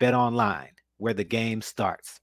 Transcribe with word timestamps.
Bet 0.00 0.14
online, 0.14 0.72
where 0.98 1.14
the 1.14 1.24
game 1.24 1.60
starts. 1.60 2.20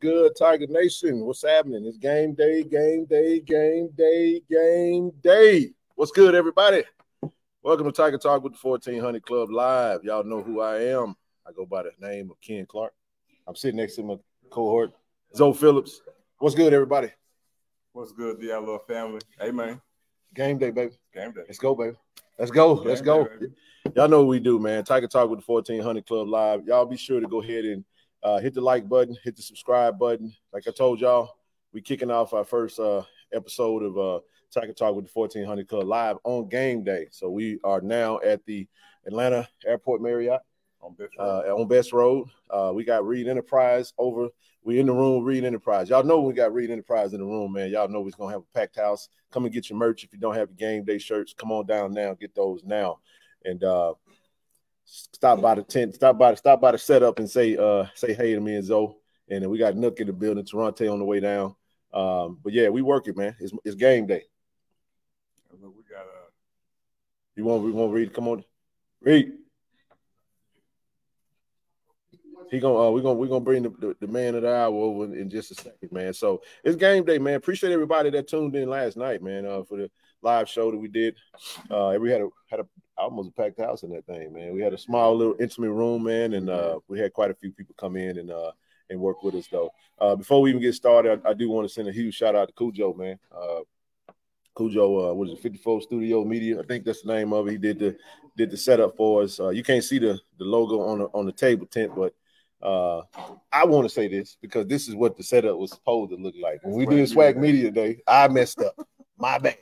Good, 0.00 0.36
Tiger 0.36 0.66
Nation? 0.68 1.24
What's 1.26 1.42
happening? 1.42 1.84
It's 1.84 1.96
game 1.96 2.34
day, 2.34 2.62
game 2.62 3.04
day, 3.06 3.40
game 3.40 3.88
day, 3.96 4.40
game 4.48 5.10
day. 5.20 5.70
What's 5.96 6.12
good, 6.12 6.36
everybody? 6.36 6.84
Welcome 7.64 7.86
to 7.86 7.92
Tiger 7.92 8.18
Talk 8.18 8.44
with 8.44 8.52
the 8.52 8.58
1400 8.60 9.24
Klub 9.24 9.50
Live. 9.50 10.04
Y'all 10.04 10.22
know 10.22 10.40
who 10.40 10.60
I 10.60 10.82
am. 10.84 11.16
I 11.44 11.50
go 11.50 11.66
by 11.66 11.82
the 11.82 11.90
name 12.00 12.30
of 12.30 12.40
Ken 12.40 12.64
Clark. 12.64 12.92
I'm 13.48 13.56
sitting 13.56 13.78
next 13.78 13.96
to 13.96 14.04
my 14.04 14.16
cohort, 14.50 14.92
Zoe 15.34 15.52
Phillips. 15.52 16.00
What's 16.38 16.54
good, 16.54 16.72
everybody? 16.72 17.08
What's 17.92 18.12
good, 18.12 18.38
Diallo 18.38 18.86
family? 18.86 19.20
Hey, 19.40 19.50
man. 19.50 19.80
Game 20.32 20.58
day, 20.58 20.70
baby. 20.70 20.92
Game 21.12 21.32
day. 21.32 21.42
Let's 21.48 21.58
go, 21.58 21.74
baby. 21.74 21.96
Let's 22.38 22.52
go. 22.52 22.74
Let's 22.74 23.00
go. 23.00 23.24
day. 23.24 23.46
Y'all 23.96 24.06
know 24.06 24.20
what 24.20 24.28
we 24.28 24.38
do, 24.38 24.60
man. 24.60 24.84
Tiger 24.84 25.08
Talk 25.08 25.28
with 25.28 25.40
the 25.40 25.52
1400 25.52 26.06
Klub 26.06 26.28
Live. 26.28 26.66
Y'all 26.66 26.86
be 26.86 26.96
sure 26.96 27.18
to 27.18 27.26
go 27.26 27.42
ahead 27.42 27.64
and 27.64 27.84
uh, 28.22 28.38
hit 28.38 28.54
the 28.54 28.60
like 28.60 28.88
button, 28.88 29.16
hit 29.22 29.36
the 29.36 29.42
subscribe 29.42 29.98
button. 29.98 30.34
Like 30.52 30.66
I 30.66 30.70
told 30.70 31.00
y'all, 31.00 31.36
we 31.72 31.80
kicking 31.80 32.10
off 32.10 32.32
our 32.32 32.44
first 32.44 32.78
uh, 32.78 33.02
episode 33.32 33.82
of 33.82 33.98
uh, 33.98 34.20
Tiger 34.52 34.72
Talk 34.72 34.94
with 34.94 35.06
the 35.06 35.10
1400 35.12 35.68
Klub 35.68 35.84
Live 35.84 36.16
on 36.24 36.48
game 36.48 36.82
day. 36.82 37.06
So 37.10 37.30
we 37.30 37.58
are 37.64 37.80
now 37.80 38.20
at 38.24 38.44
the 38.46 38.66
Atlanta 39.06 39.48
Airport 39.66 40.02
Marriott 40.02 40.40
On 40.80 40.94
this 40.98 41.08
uh, 41.18 41.42
on 41.54 41.68
Best 41.68 41.92
Road. 41.92 42.28
Uh, 42.50 42.72
we 42.74 42.84
got 42.84 43.06
Reed 43.06 43.28
Enterprise 43.28 43.92
over. 43.98 44.28
We 44.64 44.80
in 44.80 44.86
the 44.86 44.92
room, 44.92 45.24
Reed 45.24 45.44
Enterprise. 45.44 45.88
Y'all 45.88 46.02
know 46.02 46.20
we 46.20 46.34
got 46.34 46.52
Reed 46.52 46.70
Enterprise 46.70 47.12
in 47.14 47.20
the 47.20 47.26
room, 47.26 47.52
man. 47.52 47.70
Y'all 47.70 47.88
know 47.88 48.00
we're 48.00 48.10
gonna 48.10 48.32
have 48.32 48.42
a 48.42 48.58
packed 48.58 48.76
house. 48.76 49.08
Come 49.30 49.44
and 49.44 49.54
get 49.54 49.70
your 49.70 49.78
merch 49.78 50.04
if 50.04 50.12
you 50.12 50.18
don't 50.18 50.34
have 50.34 50.48
your 50.50 50.56
game 50.56 50.84
day 50.84 50.98
shirts. 50.98 51.32
Come 51.32 51.52
on 51.52 51.66
down 51.66 51.92
now, 51.92 52.14
get 52.14 52.34
those 52.34 52.64
now, 52.64 52.98
and 53.44 53.62
uh, 53.64 53.94
stop 54.88 55.40
by 55.40 55.54
the 55.54 55.62
tent. 55.62 55.94
Stop 55.94 56.18
by 56.18 56.30
the 56.32 56.36
stop 56.36 56.60
by 56.60 56.72
the 56.72 56.78
setup 56.78 57.18
and 57.18 57.28
say 57.30 57.56
uh 57.56 57.86
say 57.94 58.14
hey 58.14 58.34
to 58.34 58.40
me 58.40 58.54
and 58.54 58.64
Zoe. 58.64 58.94
And 59.30 59.42
then 59.42 59.50
we 59.50 59.58
got 59.58 59.76
Nook 59.76 60.00
in 60.00 60.06
the 60.06 60.12
building, 60.12 60.44
Toronto 60.44 60.90
on 60.90 60.98
the 60.98 61.04
way 61.04 61.20
down. 61.20 61.54
Um, 61.92 62.38
but 62.42 62.52
yeah, 62.52 62.70
we 62.70 62.80
working, 62.80 63.14
man. 63.16 63.36
It's, 63.38 63.52
it's 63.64 63.74
game 63.74 64.06
day. 64.06 64.22
Look, 65.60 65.74
we 65.76 65.82
got 65.90 66.02
uh, 66.02 66.30
You 67.36 67.44
want 67.44 67.64
we 67.64 67.72
want 67.72 67.92
Reed? 67.92 68.14
Come 68.14 68.28
on, 68.28 68.44
Reed. 69.02 69.32
He 72.50 72.60
gonna 72.60 72.88
uh, 72.88 72.90
we 72.90 73.02
gonna 73.02 73.18
we 73.18 73.28
gonna 73.28 73.44
bring 73.44 73.64
the, 73.64 73.70
the, 73.70 73.96
the 74.00 74.06
man 74.06 74.34
of 74.34 74.42
the 74.42 74.54
hour 74.54 74.74
over 74.74 75.04
in, 75.04 75.14
in 75.14 75.30
just 75.30 75.50
a 75.50 75.54
second, 75.54 75.92
man. 75.92 76.14
So 76.14 76.40
it's 76.64 76.76
game 76.76 77.04
day, 77.04 77.18
man. 77.18 77.34
Appreciate 77.34 77.72
everybody 77.72 78.08
that 78.10 78.28
tuned 78.28 78.56
in 78.56 78.70
last 78.70 78.96
night, 78.96 79.22
man, 79.22 79.44
uh, 79.44 79.64
for 79.64 79.76
the 79.76 79.90
live 80.22 80.48
show 80.48 80.70
that 80.70 80.78
we 80.78 80.88
did. 80.88 81.16
Uh, 81.70 81.96
we 82.00 82.10
had 82.10 82.22
a 82.22 82.28
had 82.48 82.60
a 82.60 82.66
almost 82.98 83.30
a 83.30 83.32
packed 83.32 83.60
house 83.60 83.82
in 83.82 83.90
that 83.90 84.06
thing, 84.06 84.32
man. 84.32 84.52
We 84.52 84.60
had 84.60 84.74
a 84.74 84.78
small 84.78 85.16
little 85.16 85.36
intimate 85.40 85.72
room, 85.72 86.04
man, 86.04 86.34
and 86.34 86.50
uh, 86.50 86.80
we 86.88 86.98
had 86.98 87.12
quite 87.12 87.30
a 87.30 87.34
few 87.34 87.52
people 87.52 87.74
come 87.78 87.96
in 87.96 88.18
and 88.18 88.30
uh 88.30 88.52
and 88.90 89.00
work 89.00 89.22
with 89.22 89.34
us 89.34 89.46
though. 89.48 89.70
Uh, 89.98 90.16
before 90.16 90.40
we 90.40 90.50
even 90.50 90.62
get 90.62 90.74
started, 90.74 91.20
I, 91.24 91.30
I 91.30 91.34
do 91.34 91.48
want 91.50 91.68
to 91.68 91.72
send 91.72 91.88
a 91.88 91.92
huge 91.92 92.14
shout 92.14 92.34
out 92.34 92.48
to 92.48 92.54
Cujo, 92.54 92.94
man. 92.94 93.18
Uh, 93.30 93.60
Cujo, 94.56 95.10
uh, 95.10 95.14
what 95.14 95.28
is 95.28 95.34
it, 95.34 95.42
54 95.42 95.82
Studio 95.82 96.24
Media? 96.24 96.60
I 96.60 96.64
think 96.64 96.84
that's 96.84 97.02
the 97.02 97.12
name 97.12 97.32
of 97.32 97.46
it. 97.46 97.52
He 97.52 97.58
did 97.58 97.78
the 97.78 97.96
did 98.36 98.50
the 98.50 98.56
setup 98.56 98.96
for 98.96 99.22
us. 99.22 99.38
Uh, 99.40 99.50
you 99.50 99.62
can't 99.62 99.84
see 99.84 99.98
the 99.98 100.18
the 100.38 100.44
logo 100.44 100.80
on 100.80 100.98
the 100.98 101.04
on 101.14 101.26
the 101.26 101.32
table 101.32 101.66
tent, 101.66 101.92
but 101.94 102.14
uh, 102.62 103.02
I 103.52 103.64
want 103.64 103.84
to 103.84 103.88
say 103.88 104.08
this 104.08 104.36
because 104.40 104.66
this 104.66 104.88
is 104.88 104.94
what 104.94 105.16
the 105.16 105.22
setup 105.22 105.56
was 105.56 105.70
supposed 105.70 106.10
to 106.10 106.16
look 106.16 106.34
like. 106.40 106.60
When 106.62 106.74
we 106.74 106.86
did 106.86 107.08
SWAC 107.08 107.36
Media 107.36 107.70
Media 107.70 107.70
Day, 107.70 108.02
I 108.06 108.28
messed 108.28 108.60
up. 108.60 108.74
My 109.16 109.38
bad. 109.38 109.58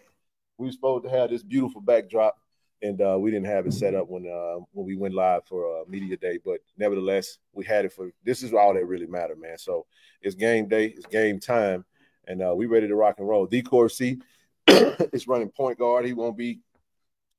We 0.58 0.66
were 0.66 0.72
supposed 0.72 1.04
to 1.04 1.10
have 1.10 1.28
this 1.30 1.42
beautiful 1.42 1.82
backdrop, 1.82 2.38
and 2.82 3.00
uh, 3.00 3.16
we 3.18 3.30
didn't 3.30 3.46
have 3.46 3.66
it 3.66 3.72
set 3.72 3.94
up 3.94 4.08
when 4.08 4.26
uh, 4.26 4.62
when 4.72 4.86
we 4.86 4.96
went 4.96 5.14
live 5.14 5.44
for 5.46 5.80
uh, 5.80 5.84
Media 5.88 6.16
Day. 6.16 6.38
But 6.44 6.60
nevertheless, 6.76 7.38
we 7.52 7.64
had 7.64 7.84
it 7.84 7.92
for. 7.92 8.10
This 8.24 8.42
is 8.42 8.52
all 8.52 8.74
that 8.74 8.86
really 8.86 9.06
mattered, 9.06 9.40
man. 9.40 9.58
So 9.58 9.86
it's 10.22 10.34
game 10.34 10.68
day. 10.68 10.86
It's 10.86 11.06
game 11.06 11.40
time, 11.40 11.84
and 12.26 12.42
uh, 12.42 12.54
we 12.54 12.66
ready 12.66 12.88
to 12.88 12.96
rock 12.96 13.16
and 13.18 13.28
roll. 13.28 13.46
D 13.46 13.64
C 13.88 14.18
is 14.68 15.26
running 15.26 15.50
point 15.50 15.78
guard. 15.78 16.04
He 16.04 16.12
won't 16.12 16.36
be 16.36 16.60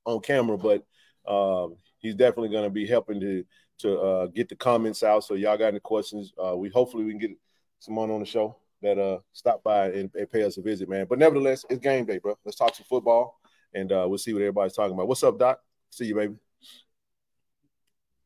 on 0.06 0.22
camera, 0.22 0.58
but 0.58 0.86
um, 1.28 1.76
he's 2.00 2.16
definitely 2.16 2.50
going 2.50 2.64
to 2.64 2.70
be 2.70 2.88
helping 2.88 3.20
to 3.20 3.46
to 3.80 4.00
uh, 4.00 4.26
get 4.28 4.50
the 4.50 4.56
comments 4.56 5.04
out. 5.04 5.24
So 5.24 5.36
y'all 5.36 5.58
got 5.58 5.68
any 5.68 5.80
questions? 5.80 6.34
Uh, 6.44 6.56
we 6.56 6.70
hopefully 6.70 7.04
we 7.04 7.12
can 7.12 7.20
get 7.20 7.32
someone 7.80 8.10
on 8.10 8.20
the 8.20 8.26
show 8.26 8.58
that 8.82 9.00
uh 9.00 9.18
stop 9.34 9.64
by 9.64 9.88
and, 9.88 10.10
and 10.16 10.32
pay 10.32 10.44
us 10.44 10.58
a 10.58 10.62
visit, 10.62 10.90
man. 10.90 11.06
But 11.10 11.20
nevertheless, 11.20 11.66
it's 11.70 11.80
game 11.80 12.06
day, 12.06 12.18
bro. 12.20 12.38
Let's 12.46 12.58
talk 12.58 12.76
some 12.76 12.86
football, 12.90 13.40
and 13.78 13.92
uh, 13.92 14.06
we'll 14.08 14.18
see 14.18 14.34
what 14.34 14.42
everybody's 14.42 14.74
talking 14.74 14.94
about. 14.94 15.08
What's 15.08 15.24
up, 15.24 15.38
Doc? 15.38 15.60
See 15.92 16.06
you, 16.06 16.16
baby. 16.16 16.36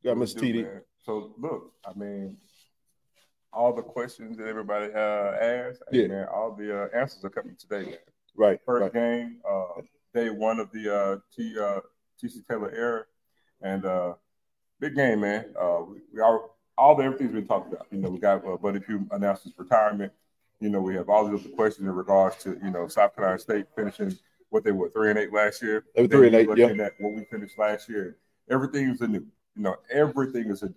Got 0.04 0.18
Mr. 0.18 0.40
TD. 0.40 0.64
man. 0.64 0.82
So 1.06 1.34
look, 1.38 1.74
I 1.86 1.98
mean, 1.98 2.38
all 3.52 3.74
the 3.74 3.82
questions 3.82 4.38
that 4.38 4.48
everybody 4.48 4.94
uh, 4.94 4.98
asked. 4.98 5.84
Hey, 5.92 6.04
Yeah. 6.04 6.08
man, 6.08 6.28
all 6.34 6.56
the 6.56 6.84
uh, 6.84 6.88
answers 6.98 7.24
are 7.26 7.30
coming 7.30 7.56
today. 7.58 7.84
Man. 7.90 7.98
Right. 8.36 8.60
First 8.66 8.82
right. 8.84 8.94
game, 8.94 9.42
uh, 9.50 9.82
day 10.14 10.30
one 10.30 10.60
of 10.60 10.72
the 10.72 10.96
uh, 10.96 11.18
T, 11.36 11.56
uh, 11.60 11.82
TC 12.22 12.48
Taylor 12.48 12.72
era, 12.72 13.04
and 13.62 13.86
uh, 13.86 14.14
big 14.80 14.96
game, 14.96 15.20
man. 15.20 15.54
Uh, 15.60 15.82
we, 15.88 15.98
we 16.14 16.22
are 16.22 16.40
all 16.78 16.96
the 16.96 17.04
everything's 17.04 17.34
been 17.34 17.46
talked 17.46 17.72
about. 17.74 17.88
You 17.92 18.00
know, 18.00 18.10
we 18.10 18.20
got 18.20 18.46
uh, 18.48 18.56
Buddy 18.56 18.80
Pough 18.80 19.06
announced 19.12 19.44
his 19.44 19.54
retirement. 19.58 20.14
You 20.62 20.70
know, 20.70 20.80
we 20.80 20.96
have 20.96 21.10
all 21.10 21.28
these 21.28 21.42
other 21.46 21.56
questions 21.56 21.88
in 21.88 21.94
regards 21.94 22.38
to 22.44 22.58
you 22.64 22.72
know 22.72 22.88
South 22.88 23.16
Carolina 23.16 23.40
State 23.40 23.66
finishing 23.76 24.18
what 24.52 24.64
they 24.64 24.72
were 24.72 24.90
three 24.90 25.10
and 25.10 25.18
eight 25.18 25.34
last 25.34 25.62
year. 25.64 25.86
They 25.96 26.04
were 26.04 26.08
three 26.08 26.28
and 26.28 26.36
eight, 26.36 26.50
at 26.80 26.94
what 27.00 27.14
we 27.14 27.24
finished 27.24 27.58
last 27.58 27.90
year, 27.90 28.18
everything 28.50 28.90
is 28.90 29.02
a 29.02 29.08
new. 29.08 29.26
You 29.56 29.64
know, 29.64 29.76
everything 29.90 30.50
is 30.52 30.62
a 30.62 30.68
new. 30.68 30.76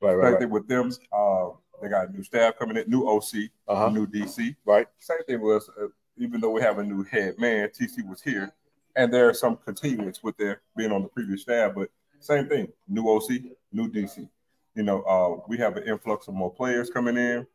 Right. 0.00 0.10
Same 0.10 0.18
Right. 0.18 0.30
Right. 0.32 0.38
thing 0.40 0.50
with 0.50 0.68
them. 0.68 0.92
Uh, 1.12 1.50
they 1.80 1.88
got 1.88 2.08
a 2.08 2.12
new 2.12 2.22
staff 2.22 2.58
coming 2.58 2.76
in, 2.76 2.88
new 2.90 3.08
OC, 3.08 3.50
Uh 3.68 3.76
huh. 3.76 3.88
new 3.90 4.06
DC. 4.06 4.54
Right. 4.64 4.86
Same 4.98 5.22
thing 5.26 5.40
was, 5.40 5.68
uh, 5.80 5.86
even 6.18 6.40
though 6.40 6.50
we 6.50 6.60
have 6.60 6.78
a 6.78 6.84
new 6.84 7.02
head 7.04 7.38
man, 7.38 7.68
TC 7.68 8.06
was 8.08 8.20
here, 8.22 8.52
and 8.96 9.12
there 9.12 9.28
are 9.28 9.34
some 9.34 9.56
continuance 9.56 10.22
with 10.22 10.36
their 10.36 10.60
being 10.76 10.92
on 10.92 11.02
the 11.02 11.08
previous 11.08 11.42
staff, 11.42 11.72
but 11.74 11.88
same 12.20 12.46
thing, 12.48 12.68
new 12.88 13.08
OC, 13.08 13.42
new 13.72 13.88
DC. 13.88 14.28
You 14.74 14.82
know, 14.82 15.02
uh, 15.02 15.42
we 15.48 15.56
have 15.58 15.76
an 15.76 15.84
influx 15.84 16.28
of 16.28 16.34
more 16.34 16.52
players 16.52 16.88
coming 16.90 17.16
in, 17.16 17.46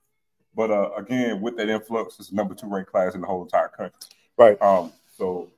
but 0.55 0.71
uh, 0.71 0.91
again, 0.97 1.41
with 1.41 1.55
that 1.57 1.69
influx, 1.69 2.19
it's 2.19 2.29
the 2.29 2.35
number 2.35 2.53
two 2.55 2.67
ranked 2.67 2.91
class 2.91 3.15
in 3.15 3.21
the 3.21 3.27
whole 3.27 3.43
entire 3.43 3.69
country. 3.69 3.97
Right. 4.37 4.61
Um, 4.61 4.91
so, 5.17 5.49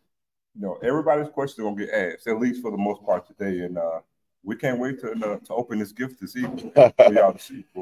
you 0.55 0.61
know, 0.61 0.77
everybody's 0.83 1.29
questions 1.29 1.59
are 1.59 1.69
gonna 1.69 1.85
get 1.85 1.93
asked, 1.93 2.27
at 2.27 2.39
least 2.39 2.61
for 2.61 2.71
the 2.71 2.77
most 2.77 3.03
part 3.03 3.27
today, 3.27 3.65
and 3.65 3.77
uh, 3.77 3.99
we 4.43 4.55
can't 4.55 4.79
wait 4.79 4.99
to 5.01 5.11
uh, 5.11 5.37
to 5.37 5.53
open 5.53 5.79
this 5.79 5.91
gift 5.91 6.19
this 6.19 6.35
evening 6.35 6.71
for 6.75 7.13
y'all 7.13 7.33
to 7.33 7.39
see 7.39 7.65
uh, 7.77 7.81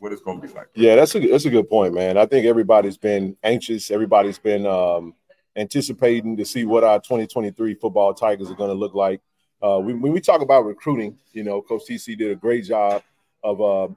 what 0.00 0.12
it's 0.12 0.22
gonna 0.22 0.40
be 0.40 0.48
like. 0.48 0.68
Yeah, 0.74 0.96
that's 0.96 1.14
a 1.14 1.20
that's 1.20 1.44
a 1.44 1.50
good 1.50 1.68
point, 1.68 1.94
man. 1.94 2.16
I 2.16 2.26
think 2.26 2.46
everybody's 2.46 2.98
been 2.98 3.36
anxious. 3.42 3.90
Everybody's 3.90 4.38
been 4.38 4.66
um, 4.66 5.14
anticipating 5.56 6.36
to 6.36 6.44
see 6.44 6.64
what 6.64 6.84
our 6.84 6.98
2023 6.98 7.74
football 7.74 8.14
Tigers 8.14 8.50
are 8.50 8.54
going 8.54 8.70
to 8.70 8.74
look 8.74 8.94
like. 8.94 9.20
Uh, 9.62 9.78
we, 9.78 9.94
when 9.94 10.12
we 10.12 10.20
talk 10.20 10.40
about 10.40 10.64
recruiting, 10.64 11.16
you 11.32 11.44
know, 11.44 11.62
Coach 11.62 11.82
TC 11.88 12.18
did 12.18 12.32
a 12.32 12.36
great 12.36 12.64
job 12.64 13.02
of 13.44 13.60
uh, 13.60 13.88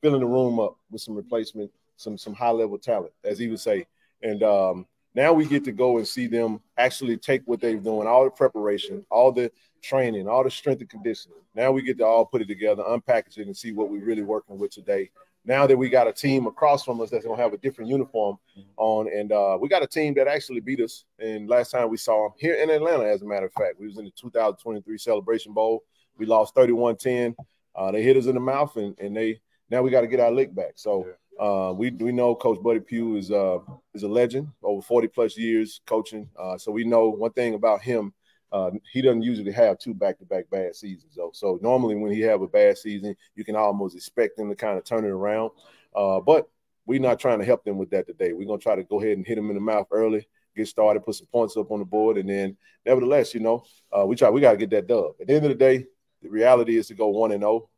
filling 0.00 0.20
the 0.20 0.26
room 0.26 0.60
up 0.60 0.76
with 0.90 1.02
some 1.02 1.14
replacement, 1.14 1.70
some 1.96 2.16
some 2.16 2.34
high 2.34 2.50
level 2.50 2.78
talent, 2.78 3.12
as 3.24 3.38
he 3.38 3.48
would 3.48 3.60
say. 3.60 3.86
And 4.22 4.42
um, 4.42 4.86
now 5.18 5.32
we 5.32 5.46
get 5.46 5.64
to 5.64 5.72
go 5.72 5.98
and 5.98 6.06
see 6.06 6.26
them 6.26 6.60
actually 6.76 7.16
take 7.16 7.42
what 7.44 7.60
they've 7.60 7.82
done, 7.82 8.06
all 8.06 8.24
the 8.24 8.30
preparation, 8.30 9.04
all 9.10 9.32
the 9.32 9.50
training, 9.82 10.28
all 10.28 10.44
the 10.44 10.50
strength 10.50 10.80
and 10.80 10.90
conditioning. 10.90 11.38
Now 11.54 11.72
we 11.72 11.82
get 11.82 11.98
to 11.98 12.06
all 12.06 12.26
put 12.26 12.42
it 12.42 12.48
together, 12.48 12.82
unpackage 12.82 13.38
it, 13.38 13.46
and 13.46 13.56
see 13.56 13.72
what 13.72 13.90
we're 13.90 14.04
really 14.04 14.22
working 14.22 14.58
with 14.58 14.70
today 14.70 15.10
now 15.48 15.66
that 15.66 15.76
we 15.76 15.88
got 15.88 16.06
a 16.06 16.12
team 16.12 16.46
across 16.46 16.84
from 16.84 17.00
us 17.00 17.10
that's 17.10 17.24
gonna 17.24 17.40
have 17.40 17.54
a 17.54 17.58
different 17.58 17.90
uniform 17.90 18.36
on, 18.76 19.08
and 19.08 19.32
uh, 19.32 19.56
we 19.58 19.66
got 19.66 19.82
a 19.82 19.86
team 19.86 20.12
that 20.14 20.28
actually 20.28 20.60
beat 20.60 20.80
us. 20.80 21.06
And 21.18 21.48
last 21.48 21.70
time 21.70 21.88
we 21.88 21.96
saw 21.96 22.28
them 22.28 22.32
here 22.38 22.54
in 22.54 22.68
Atlanta, 22.68 23.04
as 23.04 23.22
a 23.22 23.24
matter 23.24 23.46
of 23.46 23.52
fact, 23.54 23.80
we 23.80 23.86
was 23.86 23.98
in 23.98 24.04
the 24.04 24.10
2023 24.10 24.98
Celebration 24.98 25.54
Bowl. 25.54 25.84
We 26.18 26.26
lost 26.26 26.54
31-10. 26.54 27.34
Uh, 27.74 27.90
they 27.92 28.02
hit 28.02 28.18
us 28.18 28.26
in 28.26 28.34
the 28.34 28.40
mouth, 28.40 28.76
and, 28.76 28.98
and 28.98 29.16
they 29.16 29.40
now 29.70 29.82
we 29.82 29.90
got 29.90 30.02
to 30.02 30.06
get 30.06 30.20
our 30.20 30.30
lick 30.30 30.54
back. 30.54 30.72
So 30.76 31.06
uh, 31.38 31.72
we 31.76 31.90
we 31.90 32.12
know 32.12 32.34
Coach 32.34 32.62
Buddy 32.62 32.80
Pough 32.80 33.16
is 33.16 33.30
uh, 33.30 33.58
is 33.94 34.02
a 34.02 34.08
legend, 34.08 34.48
over 34.62 34.82
40 34.82 35.08
plus 35.08 35.36
years 35.36 35.80
coaching. 35.86 36.28
Uh, 36.38 36.58
so 36.58 36.72
we 36.72 36.84
know 36.84 37.08
one 37.08 37.32
thing 37.32 37.54
about 37.54 37.80
him. 37.80 38.12
Uh, 38.50 38.70
he 38.92 39.02
doesn't 39.02 39.22
usually 39.22 39.52
have 39.52 39.78
two 39.78 39.92
back-to-back 39.92 40.48
bad 40.50 40.74
seasons, 40.74 41.12
though. 41.14 41.30
So 41.34 41.58
normally, 41.62 41.96
when 41.96 42.12
he 42.12 42.20
have 42.22 42.40
a 42.40 42.48
bad 42.48 42.78
season, 42.78 43.14
you 43.34 43.44
can 43.44 43.56
almost 43.56 43.94
expect 43.94 44.38
him 44.38 44.48
to 44.48 44.56
kind 44.56 44.78
of 44.78 44.84
turn 44.84 45.04
it 45.04 45.10
around. 45.10 45.50
Uh, 45.94 46.18
but 46.20 46.48
we're 46.86 46.98
not 46.98 47.20
trying 47.20 47.38
to 47.40 47.44
help 47.44 47.62
them 47.64 47.76
with 47.76 47.90
that 47.90 48.06
today. 48.06 48.32
We're 48.32 48.46
gonna 48.46 48.58
try 48.58 48.74
to 48.74 48.84
go 48.84 49.00
ahead 49.00 49.16
and 49.18 49.26
hit 49.26 49.36
them 49.36 49.50
in 49.50 49.54
the 49.54 49.60
mouth 49.60 49.86
early, 49.90 50.26
get 50.56 50.66
started, 50.66 51.04
put 51.04 51.16
some 51.16 51.26
points 51.26 51.56
up 51.56 51.70
on 51.70 51.80
the 51.80 51.84
board, 51.84 52.16
and 52.16 52.28
then, 52.28 52.56
nevertheless, 52.86 53.34
you 53.34 53.40
know, 53.40 53.64
uh, 53.96 54.06
we 54.06 54.16
try. 54.16 54.30
We 54.30 54.40
got 54.40 54.52
to 54.52 54.56
get 54.56 54.70
that 54.70 54.86
dub. 54.86 55.12
At 55.20 55.26
the 55.26 55.34
end 55.34 55.44
of 55.44 55.50
the 55.50 55.54
day, 55.54 55.86
the 56.22 56.30
reality 56.30 56.76
is 56.76 56.88
to 56.88 56.94
go 56.94 57.08
one 57.08 57.32
and 57.32 57.42
zero, 57.42 57.68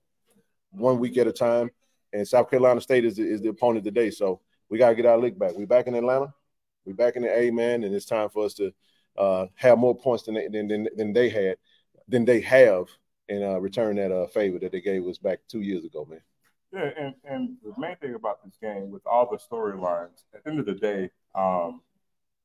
one 0.71 0.99
week 0.99 1.19
at 1.19 1.27
a 1.27 1.33
time. 1.33 1.71
And 2.13 2.27
South 2.27 2.51
Carolina 2.51 2.81
State 2.81 3.05
is 3.05 3.17
the, 3.17 3.23
is 3.23 3.41
the 3.41 3.51
opponent 3.51 3.85
today, 3.85 4.11
so 4.11 4.41
we 4.69 4.79
got 4.79 4.91
to 4.91 4.95
get 4.95 5.07
our 5.07 5.19
lick 5.19 5.39
back. 5.39 5.57
We 5.57 5.65
back 5.65 5.87
in 5.87 5.95
Atlanta. 5.95 6.33
We 6.85 6.93
back 6.93 7.17
in 7.17 7.23
the 7.23 7.39
A 7.39 7.51
man, 7.51 7.85
and 7.85 7.95
it's 7.95 8.07
time 8.07 8.31
for 8.31 8.45
us 8.45 8.55
to 8.55 8.73
uh, 9.17 9.47
have 9.55 9.79
more 9.79 9.97
points 9.97 10.25
than 10.25 10.35
they, 10.35 10.49
than, 10.49 10.67
than 10.67 10.89
than 10.97 11.13
they 11.13 11.29
had, 11.29 11.57
than 12.09 12.25
they 12.25 12.41
have, 12.41 12.87
and 13.29 13.45
uh, 13.45 13.61
return 13.61 13.97
that 13.97 14.11
uh, 14.11 14.27
favor 14.29 14.59
that 14.59 14.73
they 14.73 14.81
gave 14.81 15.07
us 15.07 15.19
back 15.19 15.41
two 15.49 15.61
years 15.61 15.85
ago, 15.85 16.07
man. 16.09 16.21
Yeah, 16.73 16.91
and, 16.97 17.15
and 17.25 17.57
the 17.63 17.73
main 17.79 17.97
thing 17.97 18.15
about 18.15 18.45
this 18.45 18.57
game, 18.63 18.91
with 18.91 19.07
all 19.07 19.29
the 19.31 19.39
storylines, 19.39 20.23
at 20.35 20.45
the 20.45 20.51
end 20.51 20.61
of 20.61 20.67
the 20.67 20.75
day, 20.75 21.11
um, 21.35 21.81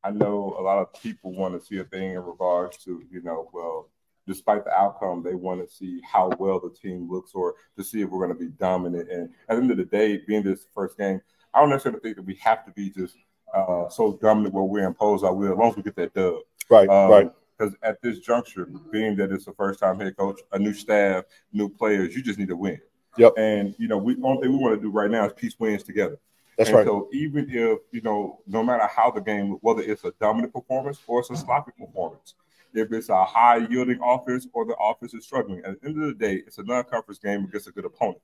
I 0.03 0.11
know 0.11 0.55
a 0.59 0.61
lot 0.61 0.79
of 0.79 0.93
people 1.01 1.33
want 1.33 1.59
to 1.59 1.65
see 1.65 1.77
a 1.77 1.83
thing 1.83 2.11
in 2.11 2.23
regards 2.23 2.77
to, 2.85 3.03
you 3.09 3.21
know, 3.21 3.49
well, 3.53 3.89
despite 4.27 4.63
the 4.65 4.71
outcome, 4.71 5.23
they 5.23 5.35
want 5.35 5.67
to 5.67 5.73
see 5.73 6.01
how 6.03 6.31
well 6.39 6.59
the 6.59 6.69
team 6.69 7.09
looks 7.09 7.31
or 7.33 7.55
to 7.77 7.83
see 7.83 8.01
if 8.01 8.09
we're 8.09 8.25
going 8.25 8.37
to 8.37 8.45
be 8.45 8.51
dominant. 8.57 9.09
And 9.09 9.29
at 9.49 9.55
the 9.55 9.61
end 9.61 9.71
of 9.71 9.77
the 9.77 9.85
day, 9.85 10.21
being 10.27 10.43
this 10.43 10.67
first 10.73 10.97
game, 10.97 11.21
I 11.53 11.61
don't 11.61 11.69
necessarily 11.69 12.01
think 12.01 12.17
that 12.17 12.25
we 12.25 12.35
have 12.35 12.65
to 12.65 12.71
be 12.71 12.89
just 12.89 13.15
uh, 13.53 13.87
so 13.89 14.17
dominant 14.21 14.53
where 14.53 14.63
we 14.63 14.83
impose 14.83 15.23
our 15.23 15.33
will, 15.33 15.51
as 15.51 15.57
long 15.57 15.69
as 15.69 15.75
we 15.77 15.83
get 15.83 15.95
that 15.95 16.13
dub. 16.13 16.35
Right, 16.69 16.89
Um, 16.89 17.11
right. 17.11 17.31
Because 17.57 17.73
at 17.83 18.01
this 18.01 18.19
juncture, 18.19 18.65
being 18.91 19.15
that 19.15 19.31
it's 19.31 19.47
a 19.47 19.53
first 19.53 19.79
time 19.79 19.97
head 19.97 20.17
coach, 20.17 20.41
a 20.51 20.59
new 20.59 20.73
staff, 20.73 21.23
new 21.53 21.69
players, 21.69 22.13
you 22.13 22.21
just 22.21 22.37
need 22.37 22.49
to 22.49 22.57
win. 22.57 22.81
Yep. 23.17 23.33
And 23.37 23.73
you 23.77 23.87
know, 23.87 23.97
we 23.97 24.17
only 24.23 24.41
thing 24.41 24.51
we 24.51 24.57
want 24.57 24.75
to 24.75 24.81
do 24.81 24.91
right 24.91 25.09
now 25.09 25.25
is 25.25 25.31
piece 25.31 25.57
wins 25.57 25.83
together. 25.83 26.19
That's 26.57 26.69
and 26.69 26.77
right. 26.77 26.85
So 26.85 27.07
even 27.13 27.49
if 27.49 27.79
you 27.91 28.01
know, 28.01 28.41
no 28.45 28.61
matter 28.61 28.85
how 28.87 29.09
the 29.11 29.21
game, 29.21 29.57
whether 29.61 29.81
it's 29.81 30.03
a 30.03 30.11
dominant 30.19 30.53
performance 30.53 30.99
or 31.07 31.21
it's 31.21 31.29
a 31.29 31.37
sloppy 31.37 31.71
performance, 31.77 32.35
if 32.75 32.91
it's 32.91 33.09
a 33.09 33.23
high 33.25 33.57
yielding 33.69 33.99
offense 34.03 34.47
or 34.53 34.65
the 34.65 34.75
offense 34.75 35.13
is 35.13 35.23
struggling, 35.25 35.59
at 35.65 35.79
the 35.81 35.87
end 35.87 36.01
of 36.01 36.07
the 36.07 36.13
day, 36.13 36.43
it's 36.45 36.57
a 36.57 36.63
non-conference 36.63 37.19
game 37.19 37.45
against 37.45 37.67
a 37.67 37.71
good 37.71 37.85
opponent. 37.85 38.17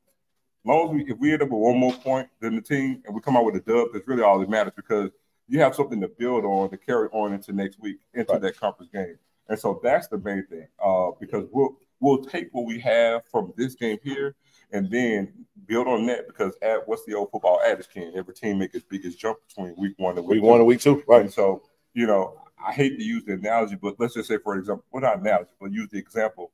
As 0.63 0.67
long 0.69 0.89
as 0.89 0.93
we, 0.93 1.11
if 1.11 1.17
we 1.19 1.33
end 1.33 1.41
up 1.41 1.49
with 1.49 1.59
one 1.59 1.77
more 1.77 1.93
point 1.93 2.29
than 2.39 2.55
the 2.55 2.61
team 2.61 3.01
and 3.05 3.15
we 3.15 3.21
come 3.21 3.35
out 3.35 3.45
with 3.45 3.55
a 3.55 3.61
dub, 3.61 3.89
that's 3.93 4.07
really 4.07 4.21
all 4.23 4.39
that 4.39 4.49
matters 4.49 4.73
because 4.75 5.09
you 5.47 5.59
have 5.59 5.75
something 5.75 5.99
to 6.01 6.07
build 6.07 6.45
on 6.45 6.69
to 6.69 6.77
carry 6.77 7.07
on 7.11 7.33
into 7.33 7.51
next 7.51 7.79
week 7.79 7.97
into 8.13 8.31
Right. 8.33 8.41
that 8.41 8.57
conference 8.59 8.91
game. 8.93 9.17
And 9.49 9.57
so 9.59 9.79
that's 9.83 10.07
the 10.07 10.17
main 10.19 10.45
thing. 10.45 10.67
Uh, 10.83 11.11
because 11.19 11.45
we'll 11.51 11.77
we'll 11.99 12.23
take 12.23 12.49
what 12.51 12.65
we 12.65 12.79
have 12.79 13.23
from 13.25 13.53
this 13.57 13.75
game 13.75 13.97
here 14.03 14.35
and 14.71 14.89
then 14.89 15.33
build 15.67 15.87
on 15.87 16.05
that 16.07 16.25
because 16.27 16.53
at 16.61 16.87
what's 16.87 17.05
the 17.05 17.13
old 17.13 17.29
football 17.31 17.59
adage 17.65 17.89
can 17.89 18.11
every 18.15 18.33
team 18.33 18.57
make 18.59 18.73
its 18.73 18.85
biggest 18.89 19.19
jump 19.19 19.37
between 19.47 19.75
week 19.77 19.93
one 19.97 20.17
and 20.17 20.25
week 20.25 20.35
Week 20.35 20.43
one 20.43 20.59
and 20.59 20.67
week 20.67 20.79
two, 20.79 21.03
right? 21.07 21.21
And 21.21 21.33
so, 21.33 21.63
you 21.93 22.07
know, 22.07 22.40
I 22.65 22.71
hate 22.71 22.97
to 22.97 23.03
use 23.03 23.23
the 23.23 23.33
analogy, 23.33 23.75
but 23.75 23.95
let's 23.99 24.13
just 24.13 24.27
say, 24.27 24.37
for 24.37 24.57
example, 24.57 24.85
well, 24.91 25.01
not 25.01 25.19
analogy, 25.19 25.51
but 25.59 25.71
use 25.71 25.89
the 25.89 25.97
example. 25.97 26.51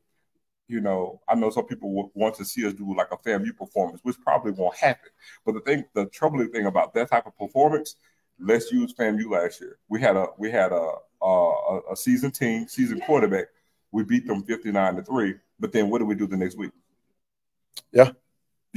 You 0.68 0.82
know, 0.82 1.22
I 1.28 1.36
know 1.36 1.50
some 1.50 1.66
people 1.66 2.12
want 2.14 2.36
to 2.36 2.46
see 2.46 2.66
us 2.68 2.74
do 2.74 2.96
like 2.96 3.08
a 3.12 3.18
FAMU 3.18 3.56
performance, 3.58 4.02
which 4.04 4.18
probably 4.22 4.52
won't 4.52 4.76
happen. 4.76 5.10
But 5.46 5.54
the 5.54 5.62
thing, 5.62 5.86
the 5.94 6.08
troubling 6.08 6.52
thing 6.52 6.66
about 6.66 6.94
that 6.94 7.10
type 7.10 7.26
of 7.26 7.38
performance, 7.38 7.96
let's 8.40 8.72
use 8.72 8.94
FAMU 8.94 9.30
last 9.32 9.62
year. 9.62 9.80
We 9.88 10.02
had 10.02 10.18
a 10.18 10.28
we 10.38 10.52
had 10.52 10.74
a 10.74 10.92
a, 11.22 11.80
a 11.92 11.96
seasoned 11.96 12.36
team, 12.36 12.68
season 12.68 13.00
quarterback. 13.02 13.46
We 13.92 14.04
beat 14.04 14.28
them 14.28 14.44
fifty 14.44 14.72
nine 14.72 14.96
to 14.96 15.04
three. 15.04 15.36
But 15.60 15.72
then 15.72 15.90
what 15.90 16.00
do 16.00 16.06
we 16.06 16.16
do 16.16 16.28
the 16.28 16.38
next 16.38 16.58
week? 16.58 16.72
Yeah. 17.92 18.12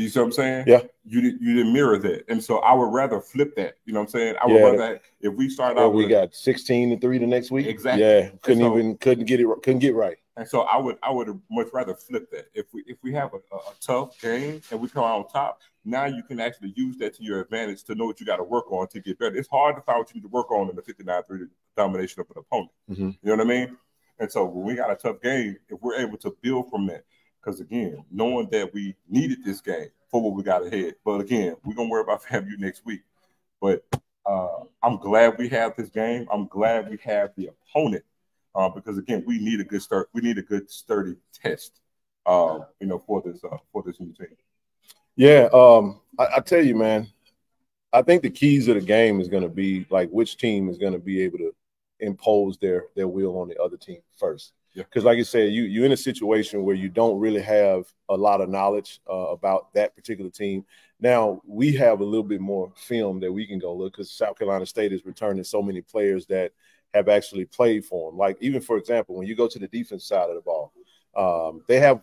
Do 0.00 0.04
you 0.04 0.08
see 0.08 0.18
what 0.18 0.24
I'm 0.24 0.32
saying? 0.32 0.64
Yeah. 0.66 0.80
You 1.04 1.20
didn't 1.20 1.42
you 1.42 1.54
didn't 1.56 1.74
mirror 1.74 1.98
that, 1.98 2.24
and 2.30 2.42
so 2.42 2.60
I 2.60 2.72
would 2.72 2.86
rather 2.90 3.20
flip 3.20 3.54
that. 3.56 3.74
You 3.84 3.92
know 3.92 4.00
what 4.00 4.04
I'm 4.06 4.10
saying? 4.12 4.34
I 4.40 4.46
would 4.46 4.54
Yeah. 4.54 4.62
rather 4.70 5.00
if 5.20 5.34
we 5.34 5.50
start 5.50 5.76
out 5.76 5.92
we 5.92 6.04
with 6.04 6.10
got 6.10 6.34
sixteen 6.34 6.88
to 6.88 6.98
three 6.98 7.18
the 7.18 7.26
next 7.26 7.50
week. 7.50 7.66
Exactly. 7.66 8.02
Yeah, 8.02 8.30
couldn't 8.40 8.62
so- 8.62 8.72
even 8.78 8.96
couldn't 8.96 9.26
get 9.26 9.40
it 9.40 9.46
couldn't 9.62 9.80
get 9.80 9.94
right. 9.94 10.16
And 10.38 10.48
so 10.48 10.62
I 10.62 10.78
would 10.78 10.96
I 11.02 11.10
would 11.10 11.38
much 11.50 11.66
rather 11.74 11.92
flip 11.92 12.30
that. 12.30 12.46
If 12.54 12.72
we 12.72 12.82
if 12.86 12.96
we 13.02 13.12
have 13.12 13.34
a, 13.34 13.36
a, 13.54 13.60
tough 13.78 14.18
game 14.22 14.62
and 14.70 14.80
we 14.80 14.88
come 14.88 15.04
out 15.04 15.18
on 15.18 15.28
top, 15.28 15.60
now 15.84 16.06
you 16.06 16.22
can 16.22 16.40
actually 16.40 16.72
use 16.76 16.96
that 16.96 17.12
to 17.16 17.22
your 17.22 17.42
advantage 17.42 17.84
to 17.84 17.94
know 17.94 18.06
what 18.06 18.20
you 18.20 18.24
got 18.24 18.36
to 18.36 18.44
work 18.44 18.72
on 18.72 18.88
to 18.88 19.00
get 19.00 19.18
better. 19.18 19.36
It's 19.36 19.50
hard 19.50 19.76
to 19.76 19.82
find 19.82 19.98
what 19.98 20.08
you 20.14 20.22
need 20.22 20.22
to 20.26 20.28
work 20.28 20.50
on 20.50 20.70
in 20.70 20.76
the 20.76 20.82
59-3 20.82 21.46
domination 21.76 22.22
of 22.22 22.26
an 22.30 22.38
opponent. 22.38 22.70
Mhm. 22.90 23.18
You 23.22 23.36
know 23.36 23.36
what 23.36 23.40
I 23.40 23.44
mean? 23.44 23.76
And 24.18 24.32
so 24.32 24.46
when 24.46 24.64
we 24.64 24.76
got 24.76 24.90
a 24.90 24.96
tough 24.96 25.20
game, 25.20 25.58
if 25.68 25.78
we're 25.82 25.96
able 25.96 26.16
to 26.18 26.34
build 26.40 26.70
from 26.70 26.86
that, 26.86 27.04
because 27.42 27.60
again, 27.60 28.04
knowing 28.10 28.48
that 28.50 28.72
we 28.72 28.94
needed 29.08 29.44
this 29.44 29.60
game 29.60 29.88
for 30.10 30.20
what 30.20 30.34
we 30.34 30.42
got 30.42 30.66
ahead. 30.66 30.94
But 31.04 31.20
again, 31.20 31.56
we're 31.64 31.74
gonna 31.74 31.88
worry 31.88 32.02
about 32.02 32.22
FAMU 32.24 32.58
next 32.58 32.84
week. 32.84 33.02
But 33.60 33.84
uh, 34.26 34.64
I'm 34.82 34.98
glad 34.98 35.38
we 35.38 35.48
have 35.48 35.76
this 35.76 35.90
game. 35.90 36.26
I'm 36.32 36.46
glad 36.46 36.90
we 36.90 36.98
have 37.04 37.30
the 37.36 37.48
opponent 37.48 38.04
uh, 38.54 38.68
because 38.68 38.98
again, 38.98 39.24
we 39.26 39.38
need 39.38 39.60
a 39.60 39.64
good 39.64 39.82
start. 39.82 40.08
We 40.12 40.22
need 40.22 40.38
a 40.38 40.42
good 40.42 40.70
sturdy 40.70 41.16
test, 41.32 41.80
uh, 42.26 42.60
you 42.80 42.86
know, 42.86 42.98
for 42.98 43.22
this 43.22 43.42
uh, 43.44 43.56
for 43.72 43.82
this 43.82 44.00
new 44.00 44.12
team. 44.12 44.36
Yeah, 45.16 45.48
um, 45.52 46.00
I, 46.18 46.26
I 46.36 46.40
tell 46.40 46.64
you, 46.64 46.74
man, 46.76 47.08
I 47.92 48.02
think 48.02 48.22
the 48.22 48.30
keys 48.30 48.68
of 48.68 48.76
the 48.76 48.80
game 48.80 49.20
is 49.20 49.28
going 49.28 49.42
to 49.42 49.48
be 49.48 49.86
like 49.90 50.08
which 50.10 50.36
team 50.36 50.68
is 50.68 50.78
going 50.78 50.92
to 50.92 50.98
be 50.98 51.22
able 51.22 51.38
to 51.38 51.54
impose 52.00 52.56
their 52.58 52.84
their 52.96 53.08
will 53.08 53.38
on 53.38 53.48
the 53.48 53.60
other 53.60 53.76
team 53.76 54.00
first. 54.18 54.52
Yeah. 54.74 54.84
Because, 54.84 55.04
like 55.04 55.18
you 55.18 55.24
said, 55.24 55.52
you 55.52 55.64
you're 55.64 55.84
in 55.84 55.92
a 55.92 55.96
situation 55.96 56.64
where 56.64 56.76
you 56.76 56.88
don't 56.88 57.18
really 57.18 57.42
have 57.42 57.86
a 58.08 58.16
lot 58.16 58.40
of 58.40 58.48
knowledge 58.48 59.00
uh, 59.10 59.28
about 59.30 59.72
that 59.74 59.96
particular 59.96 60.30
team. 60.30 60.64
Now 61.00 61.40
we 61.46 61.72
have 61.74 62.00
a 62.00 62.04
little 62.04 62.24
bit 62.24 62.40
more 62.40 62.72
film 62.76 63.20
that 63.20 63.32
we 63.32 63.46
can 63.46 63.58
go 63.58 63.74
look 63.74 63.94
because 63.94 64.12
South 64.12 64.38
Carolina 64.38 64.66
State 64.66 64.92
is 64.92 65.04
returning 65.04 65.42
so 65.44 65.62
many 65.62 65.80
players 65.80 66.26
that 66.26 66.52
have 66.94 67.08
actually 67.08 67.46
played 67.46 67.84
for 67.84 68.10
them. 68.10 68.18
Like 68.18 68.36
even 68.40 68.60
for 68.60 68.76
example, 68.76 69.16
when 69.16 69.26
you 69.26 69.34
go 69.34 69.48
to 69.48 69.58
the 69.58 69.68
defense 69.68 70.04
side 70.04 70.28
of 70.28 70.36
the 70.36 70.42
ball, 70.42 70.72
um, 71.16 71.62
they 71.66 71.80
have 71.80 72.02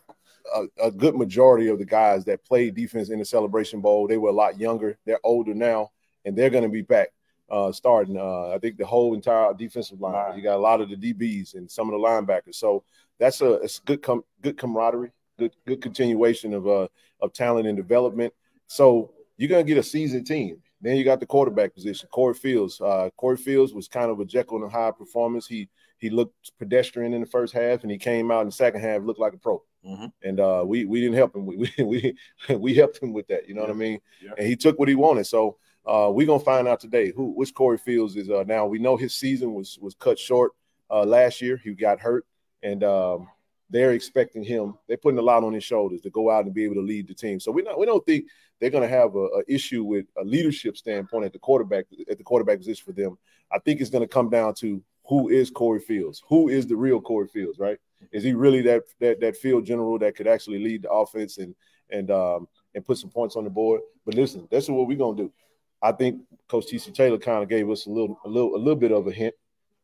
a, 0.53 0.88
a, 0.88 0.91
good 0.91 1.15
majority 1.15 1.67
of 1.67 1.77
the 1.79 1.86
guys 1.86 2.25
that 2.25 2.43
played 2.43 2.75
defense 2.75 3.09
in 3.09 3.19
the 3.19 3.25
Celebration 3.25 3.81
Bowl. 3.81 4.07
They 4.07 4.17
were 4.17 4.29
a 4.29 4.33
lot 4.33 4.59
younger. 4.59 4.97
They're 5.05 5.19
older 5.24 5.53
now, 5.53 5.91
and 6.25 6.38
they're 6.38 6.50
going 6.50 6.63
to 6.63 6.69
be 6.69 6.81
back 6.81 7.09
uh, 7.49 7.71
starting. 7.71 8.17
Uh, 8.17 8.49
I 8.49 8.59
think 8.59 8.77
the 8.77 8.85
whole 8.85 9.13
entire 9.13 9.53
defensive 9.53 10.01
line. 10.01 10.35
You 10.35 10.43
got 10.43 10.57
a 10.57 10.61
lot 10.61 10.81
of 10.81 10.89
the 10.89 10.95
DBs 10.95 11.55
and 11.55 11.69
some 11.69 11.87
of 11.87 11.99
the 11.99 12.05
linebackers. 12.05 12.55
So 12.55 12.83
that's 13.19 13.41
a 13.41 13.53
it's 13.53 13.79
good 13.79 14.01
com- 14.01 14.25
good 14.41 14.57
camaraderie, 14.57 15.11
good 15.37 15.55
good 15.65 15.81
continuation 15.81 16.53
of 16.53 16.67
uh 16.67 16.87
of 17.21 17.33
talent 17.33 17.67
and 17.67 17.77
development. 17.77 18.33
So 18.67 19.11
you're 19.37 19.49
gonna 19.49 19.63
get 19.63 19.77
a 19.77 19.83
seasoned 19.83 20.27
team. 20.27 20.61
Then 20.81 20.95
you 20.95 21.03
got 21.03 21.19
the 21.19 21.25
quarterback 21.25 21.73
position, 21.73 22.07
Corey 22.11 22.35
Fields. 22.35 22.79
Uh, 22.79 23.09
Corey 23.17 23.37
Fields 23.37 23.73
was 23.73 23.87
kind 23.87 24.11
of 24.11 24.19
a 24.19 24.25
Jekyll 24.25 24.61
and 24.61 24.71
Hyde 24.71 24.97
performance. 24.97 25.47
He 25.47 25.69
he 25.97 26.09
looked 26.09 26.51
pedestrian 26.59 27.13
in 27.13 27.21
the 27.21 27.27
first 27.27 27.53
half, 27.53 27.81
and 27.81 27.91
he 27.91 27.97
came 27.97 28.29
out 28.29 28.41
in 28.41 28.47
the 28.47 28.51
second 28.51 28.81
half 28.81 29.01
looked 29.01 29.19
like 29.19 29.33
a 29.33 29.37
pro. 29.37 29.63
Mm-hmm. 29.85 30.05
And 30.23 30.39
uh, 30.39 30.63
we 30.65 30.85
we 30.85 31.01
didn't 31.01 31.15
help 31.15 31.35
him. 31.35 31.45
We 31.45 31.71
we 31.79 32.15
we 32.55 32.73
helped 32.75 33.01
him 33.01 33.13
with 33.13 33.27
that. 33.27 33.47
You 33.47 33.55
know 33.55 33.61
yeah. 33.61 33.67
what 33.67 33.75
I 33.75 33.79
mean? 33.79 33.99
Yeah. 34.21 34.31
And 34.37 34.47
he 34.47 34.55
took 34.55 34.77
what 34.77 34.89
he 34.89 34.95
wanted. 34.95 35.25
So 35.25 35.57
uh, 35.88 36.12
we're 36.12 36.27
gonna 36.27 36.39
find 36.39 36.67
out 36.67 36.79
today 36.79 37.12
who 37.15 37.32
which 37.32 37.53
Corey 37.53 37.77
Fields 37.77 38.15
is. 38.15 38.29
Uh, 38.29 38.44
now 38.46 38.65
we 38.65 38.77
know 38.77 38.98
his 38.98 39.15
season 39.15 39.53
was 39.53 39.79
was 39.82 39.96
cut 39.96 40.20
short 40.20 40.51
uh, 40.89 41.06
last 41.06 41.41
year. 41.41 41.58
He 41.63 41.74
got 41.74 42.00
hurt, 42.00 42.25
and 42.62 42.84
um, 42.84 43.27
they're 43.70 43.94
expecting 43.94 44.44
him. 44.44 44.75
They're 44.88 44.98
putting 44.98 45.20
a 45.20 45.24
lot 45.24 45.44
on 45.44 45.53
his 45.53 45.63
shoulders 45.63 46.01
to 46.01 46.10
go 46.10 46.29
out 46.29 46.46
and 46.46 46.53
be 46.53 46.65
able 46.65 46.75
to 46.75 46.82
lead 46.82 47.08
the 47.08 47.13
team. 47.13 47.39
So 47.39 47.51
we 47.51 47.62
not 47.62 47.79
we 47.79 47.86
don't 47.86 48.06
think 48.06 48.25
they're 48.60 48.70
to 48.88 48.96
have 48.96 49.15
a, 49.15 49.25
a, 49.25 49.44
issue 49.48 49.84
with 49.84 50.06
a 50.17 50.24
leadership 50.24 50.77
standpoint 50.77 51.25
at 51.25 51.34
the 51.34 51.39
quarterback 51.39 51.86
at 52.10 52.17
the 52.17 52.24
quarterback 52.24 52.58
position 52.58 52.84
for 52.86 52.91
them. 52.91 53.17
I 53.51 53.60
think 53.60 53.79
it's 53.79 53.89
to 54.01 54.08
come 54.08 54.29
down 54.29 54.56
to 54.56 54.84
who 55.06 55.29
is 55.29 55.50
Corey 55.50 55.79
Fields? 55.79 56.22
Who 56.27 56.50
is 56.50 56.67
the 56.67 56.75
real 56.75 57.00
Corey 57.00 57.27
Fields? 57.27 57.60
Right? 57.60 57.77
Is 58.12 58.24
he 58.24 58.34
really 58.34 58.62
that 58.63 58.84
that 59.00 59.22
that 59.22 59.38
field 59.38 59.65
general 59.65 59.98
that 60.00 60.15
could 60.15 60.27
actually 60.27 60.60
lead 60.60 60.84
the 60.84 60.91
offense 60.91 61.38
and 61.38 61.56
and 61.89 62.12
um, 62.12 62.48
and 62.75 62.86
put 62.86 62.98
some 62.98 63.10
points 63.10 63.36
on 63.36 63.44
the 63.44 63.50
board? 63.50 63.82
But 64.06 64.15
listen, 64.15 64.48
that's 64.51 64.67
what 64.70 64.88
we're 64.88 64.96
to 64.96 65.24
do. 65.24 65.32
I 65.81 65.91
think 65.91 66.22
Coach 66.48 66.65
TC 66.72 66.93
Taylor 66.93 67.17
kind 67.17 67.43
of 67.43 67.50
gave 67.50 67.69
us 67.69 67.86
a 67.86 67.89
little 67.89 68.19
a 68.25 68.29
little 68.29 68.55
a 68.55 68.57
little 68.57 68.75
bit 68.75 68.91
of 68.91 69.07
a 69.07 69.12
hint 69.12 69.36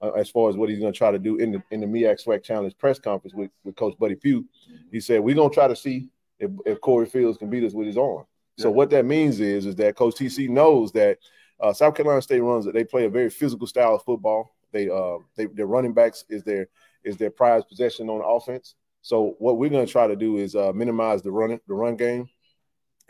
uh, 0.02 0.12
as 0.12 0.30
far 0.30 0.50
as 0.50 0.56
what 0.56 0.70
he's 0.70 0.80
going 0.80 0.92
to 0.92 0.98
try 0.98 1.12
to 1.12 1.20
do 1.20 1.38
in 1.38 1.52
the 1.52 1.64
in 1.72 1.80
the 1.80 1.86
MEAC 1.86 2.24
SWAC 2.24 2.44
Challenge 2.44 2.78
press 2.78 3.00
conference 3.00 3.34
with, 3.34 3.52
with 3.64 3.76
Coach 3.76 3.98
Buddy 4.00 4.16
Pough. 4.16 4.44
He 4.92 5.00
said 5.00 5.20
we're 5.22 5.36
going 5.36 5.50
to 5.50 5.54
try 5.54 5.68
to 5.68 5.76
see 5.76 6.10
if, 6.40 6.52
if 6.66 6.82
Corey 6.82 7.06
Fields 7.06 7.38
can 7.38 7.50
beat 7.50 7.64
us 7.64 7.74
with 7.74 7.88
his 7.88 7.98
arm. 7.98 8.26
So 8.58 8.70
what 8.70 8.90
that 8.92 9.06
means 9.06 9.40
is 9.40 9.66
is 9.66 9.76
that 9.78 9.96
Coach 9.96 10.16
TC 10.16 10.50
knows 10.50 10.92
that 10.92 11.18
uh, 11.60 11.74
South 11.74 11.96
Carolina 11.96 12.22
State 12.22 12.42
runs 12.42 12.66
it. 12.66 12.74
They 12.74 12.84
play 12.84 13.06
a 13.06 13.10
very 13.10 13.30
physical 13.30 13.68
style 13.68 13.96
of 13.96 14.04
football. 14.04 14.56
They 14.72 14.90
uh 14.90 15.18
they, 15.36 15.46
their 15.46 15.68
running 15.68 15.94
backs 15.94 16.26
is 16.30 16.44
their 16.44 16.68
is 17.04 17.18
their 17.18 17.32
prized 17.32 17.68
possession 17.68 18.10
on 18.10 18.22
offense. 18.24 18.76
So 19.02 19.36
what 19.40 19.58
we're 19.58 19.70
going 19.70 19.86
to 19.86 19.92
try 19.92 20.08
to 20.08 20.16
do 20.16 20.38
is 20.38 20.56
uh, 20.56 20.72
minimize 20.74 21.22
the 21.22 21.32
run 21.32 21.60
the 21.68 21.74
run 21.74 21.96
game, 21.96 22.30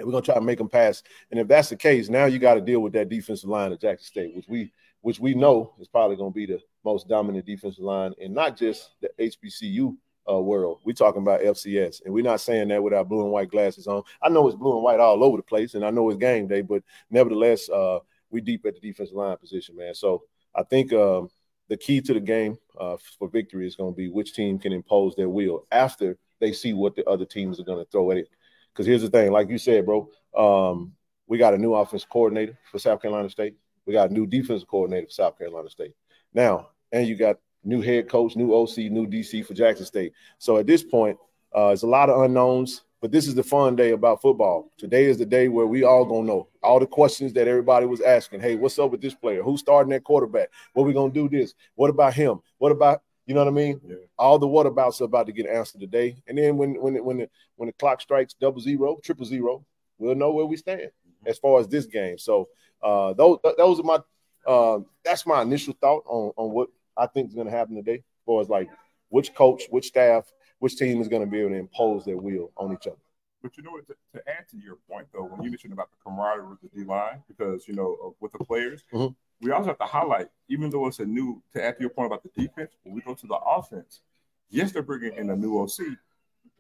and 0.04 0.12
we're 0.12 0.20
to 0.22 0.26
try 0.26 0.36
to 0.36 0.42
make 0.42 0.58
them 0.58 0.70
pass. 0.70 1.02
And 1.32 1.40
if 1.40 1.48
that's 1.48 1.70
the 1.70 1.76
case, 1.76 2.10
now 2.10 2.26
you 2.26 2.40
got 2.40 2.56
to 2.56 2.62
deal 2.62 2.82
with 2.82 2.94
that 2.94 3.10
defensive 3.10 3.50
line 3.50 3.72
at 3.72 3.82
Jackson 3.82 4.06
State, 4.06 4.36
which 4.36 4.48
we 4.48 4.72
which 5.02 5.20
we 5.20 5.34
know 5.34 5.74
is 5.80 5.88
probably 5.90 6.16
to 6.16 6.30
be 6.30 6.46
the 6.46 6.62
most 6.86 7.10
dominant 7.10 7.46
defensive 7.46 7.84
line, 7.84 8.14
and 8.22 8.34
not 8.34 8.56
just 8.56 8.92
the 9.02 9.10
HBCU 9.20 9.98
uh, 10.30 10.40
world. 10.40 10.80
We're 10.86 10.94
talking 10.94 11.22
about 11.22 11.42
FCS, 11.42 12.06
and 12.06 12.14
we're 12.14 12.24
not 12.24 12.40
saying 12.40 12.70
that 12.70 12.82
with 12.82 12.94
our 12.94 13.04
blue 13.04 13.24
and 13.24 13.32
white 13.32 13.52
glasses 13.52 13.88
on. 13.88 14.04
I 14.22 14.30
know 14.30 14.48
it's 14.48 14.56
blue 14.56 14.76
and 14.76 14.84
white 14.84 15.02
all 15.02 15.24
over 15.24 15.38
the 15.38 15.44
place, 15.44 15.74
and 15.74 15.86
I 15.86 15.90
know 15.90 16.10
it's 16.10 16.20
game 16.20 16.48
day, 16.48 16.62
but 16.62 16.84
nevertheless, 17.10 17.70
uh, 17.70 18.00
we 18.30 18.40
deep 18.40 18.66
at 18.66 18.76
the 18.76 18.80
defensive 18.80 19.16
line 19.16 19.38
position, 19.38 19.76
man. 19.76 19.94
So 19.94 20.24
I 20.56 20.64
think 20.64 20.94
um, 20.94 21.30
the 21.68 21.78
key 21.78 22.02
to 22.02 22.14
the 22.14 22.20
game 22.20 22.58
uh, 22.80 22.98
for 23.20 23.28
victory 23.28 23.68
is 23.68 23.76
going 23.76 23.94
to 23.94 23.98
be 23.98 24.10
which 24.10 24.34
team 24.34 24.58
can 24.58 24.72
impose 24.72 25.16
their 25.16 25.30
will 25.30 25.66
after 25.72 26.18
they 26.40 26.52
see 26.52 26.74
what 26.74 26.96
the 26.96 27.08
other 27.08 27.26
teams 27.26 27.60
are 27.60 27.64
going 27.64 27.84
to 27.84 27.90
throw 27.92 28.12
at 28.12 28.18
it. 28.18 28.30
Because 28.74 28.88
here's 28.88 29.02
the 29.02 29.10
thing, 29.10 29.32
like 29.32 29.50
you 29.50 29.58
said, 29.58 29.86
bro, 29.86 30.10
um, 30.36 30.94
we 31.28 31.38
got 31.38 31.54
a 31.54 31.58
new 31.58 31.74
offense 31.76 32.06
coordinator 32.06 32.58
for 32.72 32.80
South 32.80 33.02
Carolina 33.02 33.30
State. 33.30 33.56
We 33.86 33.94
got 33.94 34.10
a 34.10 34.14
new 34.14 34.26
defensive 34.26 34.68
coordinator 34.68 35.08
for 35.08 35.14
South 35.14 35.38
Carolina 35.38 35.70
State. 35.70 35.94
Now, 36.34 36.70
and 36.92 37.08
you 37.08 37.16
got 37.16 37.38
new 37.64 37.82
head 37.82 38.10
coach, 38.10 38.36
new 38.36 38.54
OC, 38.54 38.78
new 38.78 39.08
DC 39.08 39.46
for 39.46 39.54
Jackson 39.54 39.86
State. 39.86 40.14
So 40.38 40.58
at 40.58 40.68
this 40.68 40.84
point, 40.84 41.18
uh, 41.56 41.68
it's 41.68 41.84
a 41.84 41.88
lot 41.88 42.10
of 42.10 42.22
unknowns, 42.22 42.84
but 43.02 43.12
this 43.12 43.28
is 43.28 43.36
the 43.36 43.44
fun 43.44 43.76
day 43.76 43.92
about 43.92 44.22
football. 44.22 44.72
Today 44.78 45.06
is 45.06 45.18
the 45.18 45.26
day 45.26 45.50
where 45.50 45.68
we 45.68 45.84
all 45.84 46.06
gonna 46.06 46.26
know 46.26 46.48
all 46.64 46.80
the 46.80 46.88
questions 46.88 47.34
that 47.34 47.48
everybody 47.48 47.86
was 47.86 48.02
asking. 48.02 48.40
Hey, 48.40 48.56
what's 48.56 48.80
up 48.80 48.92
with 48.92 49.02
this 49.02 49.14
player? 49.14 49.44
Who's 49.44 49.60
starting 49.60 49.92
that 49.92 50.04
quarterback? 50.04 50.50
What 50.74 50.86
we 50.86 50.94
gonna 50.94 51.14
do 51.14 51.30
this? 51.30 51.54
What 51.76 51.90
about 51.90 52.14
him? 52.14 52.40
What 52.58 52.72
about 52.72 53.02
you 53.26 53.34
know 53.34 53.42
what 53.42 53.48
I 53.48 53.52
mean? 53.52 53.80
Yeah. 53.86 53.96
All 54.18 54.38
the 54.38 54.48
what 54.48 54.66
abouts 54.66 55.02
are 55.02 55.06
about 55.06 55.28
to 55.28 55.32
get 55.32 55.48
answered 55.48 55.82
today. 55.82 56.18
And 56.28 56.38
then 56.38 56.58
when 56.58 56.76
when 56.82 57.04
when 57.04 57.18
the, 57.20 57.30
when 57.56 57.68
the 57.68 57.74
clock 57.74 58.02
strikes 58.02 58.34
double 58.34 58.60
zero, 58.60 59.00
triple 59.04 59.26
zero, 59.26 59.66
we'll 59.98 60.16
know 60.16 60.32
where 60.32 60.46
we 60.46 60.58
stand 60.58 60.82
mm-hmm. 60.82 61.30
as 61.30 61.38
far 61.38 61.60
as 61.60 61.68
this 61.68 61.86
game. 61.86 62.18
So 62.18 62.50
uh, 62.82 63.14
those 63.14 63.38
those 63.58 63.80
are 63.80 63.84
my 63.84 64.00
uh, 64.46 64.80
that's 65.06 65.26
my 65.26 65.42
initial 65.42 65.76
thought 65.80 66.04
on 66.06 66.34
on 66.36 66.52
what 66.52 66.70
I 66.98 67.08
think 67.08 67.30
is 67.30 67.36
going 67.36 67.48
to 67.48 67.54
happen 67.54 67.76
today, 67.76 67.96
as 67.96 68.26
far 68.26 68.42
as 68.42 68.50
like 68.50 68.70
which 69.10 69.34
coach, 69.34 69.64
which 69.70 69.88
staff, 69.88 70.32
which 70.60 70.76
team 70.76 71.02
is 71.02 71.08
going 71.08 71.24
to 71.24 71.30
be 71.30 71.40
able 71.40 71.52
to 71.52 71.56
impose 71.56 72.04
their 72.06 72.18
will 72.18 72.52
on 72.58 72.74
each 72.74 72.88
other. 72.88 72.98
But 73.42 73.58
you 73.58 73.64
know 73.64 73.72
what? 73.72 73.86
To, 73.88 73.96
to, 74.14 74.30
add 74.30 74.48
to 74.52 74.58
your 74.58 74.78
point, 74.90 75.08
though, 75.14 75.26
when 75.26 75.44
you 75.44 75.50
mentioned 75.50 75.74
about 75.74 75.90
the 75.92 75.98
camaraderie 76.04 76.48
with 76.48 76.62
the 76.62 76.70
D 76.70 76.86
line, 76.86 77.22
because 77.28 77.68
you 77.68 77.74
know 77.74 78.16
with 78.22 78.32
the 78.32 78.40
players, 78.40 78.84
mm-hmm. 78.94 79.14
We 79.42 79.52
also 79.52 79.70
have 79.70 79.80
to 79.80 79.86
highlight, 79.86 80.28
even 80.50 80.70
though 80.70 80.88
it's 80.88 81.00
a 81.00 81.06
new. 81.06 81.42
To 81.54 81.64
add 81.64 81.78
to 81.78 81.82
your 81.82 81.90
point 81.90 82.08
about 82.08 82.24
the 82.24 82.30
defense, 82.30 82.72
when 82.84 82.96
we 82.96 83.02
go 83.02 83.14
to 83.14 83.28
the 83.28 83.36
offense, 83.36 84.02
yes, 84.50 84.72
they're 84.72 84.82
bringing 84.82 85.14
in 85.16 85.30
a 85.30 85.36
new 85.36 85.60
OC, 85.60 85.98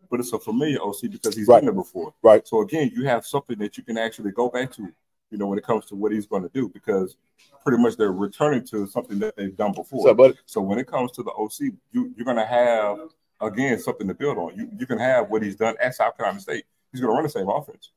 but 0.09 0.19
it's 0.19 0.33
a 0.33 0.39
familiar 0.39 0.81
OC 0.81 1.11
because 1.11 1.35
he's 1.35 1.47
right. 1.47 1.59
been 1.59 1.65
there 1.65 1.73
before. 1.73 2.13
Right. 2.21 2.47
So 2.47 2.61
again, 2.61 2.91
you 2.93 3.05
have 3.07 3.25
something 3.25 3.57
that 3.59 3.77
you 3.77 3.83
can 3.83 3.97
actually 3.97 4.31
go 4.31 4.49
back 4.49 4.71
to 4.73 4.93
you 5.33 5.39
know, 5.39 5.47
when 5.47 5.57
it 5.57 5.63
comes 5.63 5.85
to 5.85 5.95
what 5.95 6.11
he's 6.11 6.27
going 6.27 6.43
to 6.43 6.49
do, 6.49 6.69
because 6.69 7.17
pretty 7.63 7.81
much 7.81 7.97
they're 7.97 8.13
returning 8.13 8.63
to 8.67 8.85
something 8.85 9.17
that 9.17 9.35
they've 9.35 9.57
done 9.57 9.73
before. 9.73 10.07
So, 10.07 10.13
but, 10.13 10.35
so 10.45 10.61
when 10.61 10.77
it 10.77 10.85
comes 10.85 11.11
to 11.13 11.23
the 11.23 11.31
OC, 11.31 11.73
you, 11.91 12.13
are 12.19 12.23
going 12.23 12.37
to 12.37 12.45
have 12.45 12.99
again 13.41 13.79
something 13.79 14.07
to 14.07 14.13
build 14.13 14.37
on. 14.37 14.55
You 14.55 14.69
you 14.77 14.85
can 14.85 14.99
have 14.99 15.31
what 15.31 15.41
he's 15.41 15.55
done 15.55 15.75
at 15.81 15.95
South 15.95 16.15
Carolina 16.15 16.39
State. 16.39 16.65
He's 16.91 17.01
going 17.01 17.11
to 17.11 17.15
run 17.15 17.23
the 17.23 17.29
same 17.29 17.49
offense. 17.49 17.89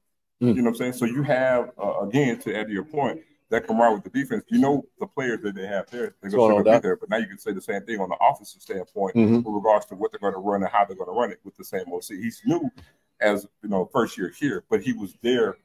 Mm. 0.43 0.49
You 0.49 0.63
know 0.63 0.63
what 0.63 0.69
I'm 0.69 0.75
saying? 0.77 0.93
So 0.95 1.05
you 1.05 1.23
have 1.23 1.73
uh, 1.79 2.01
again 2.01 2.39
to 2.41 2.59
add 2.59 2.69
to 2.69 2.73
your 2.73 2.85
point 2.85 3.21
that 3.51 3.67
camaraderie 3.67 3.97
with 3.97 4.05
the 4.05 4.11
defense. 4.11 4.45
You 4.49 4.59
know 4.59 4.87
the 4.99 5.07
players 5.07 5.41
that 5.43 5.55
they 5.55 5.67
have 5.67 5.89
there, 5.91 6.15
they're 6.21 6.31
going 6.31 6.65
to 6.65 6.73
be 6.73 6.79
there. 6.79 6.97
But 6.97 7.11
now 7.11 7.19
you 7.19 7.27
can 7.27 7.39
say 7.39 7.53
the 7.53 7.61
same 7.61 7.83
thing 7.83 8.01
on 8.01 8.09
the 8.09 8.17
offensive 8.21 8.63
standpoint 8.63 9.15
mm-hmm. 9.15 9.37
with 9.37 9.47
regards 9.47 9.87
to 9.87 9.95
what 9.95 10.11
they're 10.11 10.21
going 10.21 10.35
to 10.35 10.41
run 10.41 10.63
and 10.63 10.71
how 10.71 10.85
they're 10.85 10.97
going 10.97 11.09
to 11.09 11.19
run 11.19 11.31
it 11.31 11.41
with 11.45 11.57
the 11.57 11.65
same 11.65 11.85
OC. 11.93 12.05
He's 12.11 12.43
new 12.45 12.71
as 13.21 13.47
you 13.63 13.69
know 13.69 13.89
first 13.93 14.19
year 14.19 14.33
here, 14.39 14.65
but 14.69 14.81
he 14.81 14.93
was 14.93 15.15
there 15.23 15.57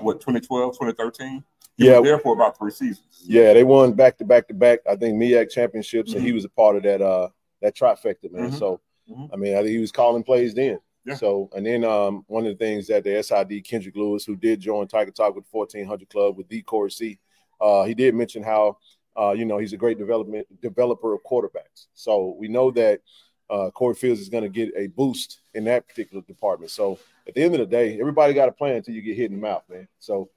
what 0.00 0.20
2012, 0.20 0.72
2013. 0.74 1.44
He 1.76 1.86
yeah, 1.86 2.00
there 2.00 2.18
for 2.18 2.34
about 2.34 2.58
three 2.58 2.70
seasons. 2.70 3.24
Yeah, 3.24 3.54
they 3.54 3.64
won 3.64 3.94
back 3.94 4.18
to 4.18 4.24
back 4.24 4.48
to 4.48 4.54
back. 4.54 4.80
I 4.88 4.96
think 4.96 5.16
MEAC 5.16 5.50
championships, 5.50 6.10
mm-hmm. 6.10 6.18
and 6.18 6.26
he 6.26 6.32
was 6.32 6.44
a 6.44 6.50
part 6.50 6.76
of 6.76 6.82
that 6.82 7.00
uh 7.00 7.28
that 7.62 7.76
trifecta, 7.76 8.30
man. 8.30 8.48
Mm-hmm. 8.48 8.56
So, 8.56 8.80
mm-hmm. 9.10 9.32
I 9.32 9.36
mean, 9.36 9.54
I 9.54 9.58
think 9.58 9.70
he 9.70 9.78
was 9.78 9.92
calling 9.92 10.22
plays 10.22 10.54
then. 10.54 10.78
Yeah. 11.04 11.14
So, 11.14 11.48
and 11.54 11.64
then 11.64 11.84
um, 11.84 12.24
one 12.26 12.46
of 12.46 12.56
the 12.56 12.62
things 12.62 12.86
that 12.88 13.04
the 13.04 13.22
SID 13.22 13.64
Kendrick 13.64 13.96
Lewis, 13.96 14.24
who 14.24 14.36
did 14.36 14.60
join 14.60 14.86
Tiger 14.86 15.10
Talk 15.10 15.34
with 15.34 15.46
1400 15.50 16.08
Klub 16.10 16.36
with 16.36 16.48
D 16.48 16.62
Corey 16.62 16.90
C, 16.90 17.18
uh, 17.60 17.84
he 17.84 17.94
did 17.94 18.14
mention 18.14 18.42
how 18.42 18.78
uh, 19.18 19.32
you 19.32 19.44
know 19.44 19.58
he's 19.58 19.72
a 19.72 19.76
great 19.76 19.98
development 19.98 20.46
developer 20.60 21.12
of 21.12 21.20
quarterbacks. 21.24 21.86
So 21.94 22.36
we 22.38 22.48
know 22.48 22.70
that 22.72 23.00
uh, 23.48 23.70
Corey 23.70 23.94
Fields 23.94 24.20
is 24.20 24.28
going 24.28 24.44
to 24.44 24.48
get 24.48 24.72
a 24.76 24.86
boost 24.88 25.40
in 25.54 25.64
that 25.64 25.88
particular 25.88 26.22
department. 26.22 26.70
So 26.70 26.98
at 27.26 27.34
the 27.34 27.42
end 27.42 27.54
of 27.54 27.60
the 27.60 27.66
day, 27.66 28.00
everybody 28.00 28.32
got 28.32 28.48
a 28.48 28.52
plan 28.52 28.76
until 28.76 28.94
you 28.94 29.02
get 29.02 29.16
hit 29.16 29.30
in 29.30 29.40
the 29.40 29.42
mouth, 29.42 29.64
man. 29.68 29.88
So 29.98 30.30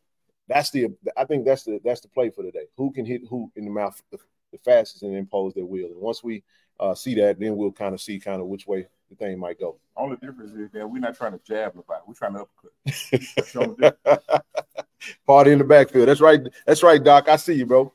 that's 0.48 0.72
the 0.72 0.90
I 1.16 1.26
think 1.26 1.46
that's 1.46 1.64
the 1.64 1.80
that's 1.84 2.02
the 2.02 2.10
play 2.10 2.30
for 2.30 2.44
today. 2.44 2.66
Who 2.78 2.92
can 2.92 3.06
hit 3.06 3.22
who 3.30 3.52
in 3.56 3.66
the 3.66 3.72
mouth 3.72 4.02
the, 4.12 4.18
the 4.52 4.58
fastest 4.60 5.04
and 5.04 5.16
impose 5.16 5.54
their 5.54 5.66
will. 5.66 5.88
And 5.88 6.02
once 6.02 6.24
we 6.24 6.44
uh, 6.80 6.96
see 6.96 7.16
that, 7.16 7.40
then 7.40 7.56
we'll 7.56 7.72
kind 7.72 7.94
of 7.94 8.02
see 8.02 8.20
kind 8.20 8.42
of 8.42 8.48
which 8.48 8.68
way 8.68 8.88
the 9.10 9.16
thing 9.16 9.40
might 9.40 9.60
go. 9.60 9.78
Only 9.96 10.18
difference 10.18 10.54
is 10.54 10.72
that 10.72 10.90
we're 10.90 11.00
not 11.00 11.16
trying 11.16 11.34
to 11.34 11.40
jab 11.46 11.76
nobody. 11.76 12.02
We're 12.08 12.14
trying 12.14 12.34
to 12.34 12.46
uppercut. 13.62 14.04
Party 15.28 15.52
in 15.52 15.60
the 15.60 15.66
backfield. 15.66 16.08
That's 16.08 16.22
right. 16.22 16.42
That's 16.66 16.84
right, 16.84 17.04
Doc. 17.04 17.30
I 17.30 17.36
see 17.36 17.54
you, 17.54 17.66
bro. 17.66 17.94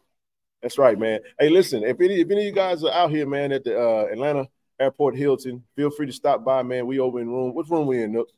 That's 0.63 0.79
right, 0.79 0.99
man. 0.99 1.21
Hey, 1.39 1.49
listen, 1.49 1.85
if 1.85 2.01
any 2.01 2.21
if 2.21 2.31
any 2.31 2.41
of 2.41 2.47
you 2.47 2.53
guys 2.53 2.83
are 2.85 2.93
out 2.93 3.11
here, 3.11 3.27
man, 3.27 3.53
at 3.53 3.65
the 3.65 3.79
uh, 3.79 4.07
Atlanta 4.11 4.49
Airport 4.81 5.17
Hilton, 5.17 5.63
feel 5.77 5.91
free 5.91 6.07
to 6.07 6.13
stop 6.13 6.45
by, 6.45 6.63
man. 6.63 6.87
We 6.87 6.99
over 6.99 7.21
in 7.21 7.29
room. 7.29 7.55
What 7.55 7.71
room 7.71 7.87
we 7.87 8.03
in, 8.03 8.13
Nook? 8.13 8.29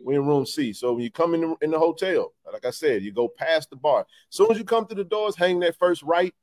We're 0.00 0.20
in 0.20 0.26
room 0.26 0.46
C. 0.46 0.72
So 0.72 0.94
when 0.94 1.02
you 1.02 1.10
come 1.10 1.34
in 1.34 1.40
the, 1.40 1.56
in 1.62 1.70
the 1.70 1.78
hotel, 1.78 2.32
like 2.52 2.64
I 2.64 2.70
said, 2.70 3.02
you 3.02 3.12
go 3.12 3.28
past 3.28 3.70
the 3.70 3.76
bar. 3.76 4.00
As 4.00 4.06
soon 4.36 4.50
as 4.50 4.58
you 4.58 4.64
come 4.64 4.86
to 4.86 4.94
the 4.94 5.04
doors, 5.04 5.36
hang 5.36 5.60
that 5.60 5.78
first 5.78 6.02
right. 6.02 6.34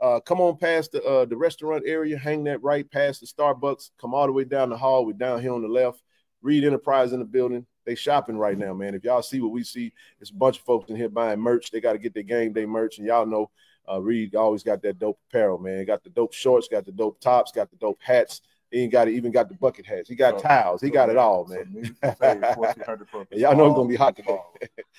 Uh, 0.00 0.20
come 0.20 0.40
on 0.40 0.56
past 0.56 0.92
the 0.92 1.02
uh, 1.04 1.24
the 1.24 1.36
restaurant 1.36 1.82
area, 1.86 2.16
hang 2.16 2.44
that 2.44 2.62
right 2.62 2.88
past 2.90 3.20
the 3.20 3.26
Starbucks. 3.26 3.90
Come 4.00 4.14
all 4.14 4.26
the 4.26 4.32
way 4.32 4.44
down 4.44 4.70
the 4.70 4.76
hall. 4.76 5.04
We're 5.04 5.12
down 5.12 5.40
here 5.40 5.52
on 5.52 5.62
the 5.62 5.68
left. 5.68 6.02
Reed 6.40 6.64
Enterprise 6.64 7.12
in 7.12 7.18
the 7.18 7.24
building. 7.24 7.66
they 7.84 7.96
shopping 7.96 8.38
right 8.38 8.56
now, 8.56 8.72
man. 8.72 8.94
If 8.94 9.02
y'all 9.02 9.22
see 9.22 9.40
what 9.40 9.50
we 9.50 9.64
see, 9.64 9.92
it's 10.20 10.30
a 10.30 10.34
bunch 10.34 10.58
of 10.58 10.64
folks 10.64 10.88
in 10.88 10.96
here 10.96 11.08
buying 11.08 11.40
merch. 11.40 11.70
They 11.70 11.80
got 11.80 11.94
to 11.94 11.98
get 11.98 12.14
their 12.14 12.22
game 12.22 12.52
day 12.52 12.64
merch, 12.64 12.98
and 12.98 13.06
y'all 13.06 13.26
know 13.26 13.50
uh, 13.90 14.00
Reed 14.00 14.34
always 14.34 14.62
got 14.62 14.82
that 14.82 14.98
dope 14.98 15.18
apparel, 15.28 15.58
man. 15.58 15.84
Got 15.84 16.04
the 16.04 16.10
dope 16.10 16.32
shorts, 16.32 16.68
got 16.68 16.84
the 16.84 16.92
dope 16.92 17.20
tops, 17.20 17.52
got 17.52 17.70
the 17.70 17.76
dope 17.76 17.98
hats. 18.00 18.42
He 18.70 18.82
ain't 18.82 18.92
got 18.92 19.08
it, 19.08 19.14
even 19.14 19.32
got 19.32 19.48
the 19.48 19.54
bucket 19.54 19.86
hats. 19.86 20.08
He 20.08 20.14
got 20.14 20.40
so, 20.40 20.46
towels. 20.46 20.80
He 20.82 20.88
so 20.88 20.94
got 20.94 21.08
it 21.08 21.16
all, 21.16 21.46
man. 21.46 21.96
y'all 23.32 23.56
know 23.56 23.66
it's 23.66 23.76
gonna 23.76 23.88
be 23.88 23.96
hot 23.96 24.14
today. 24.14 24.38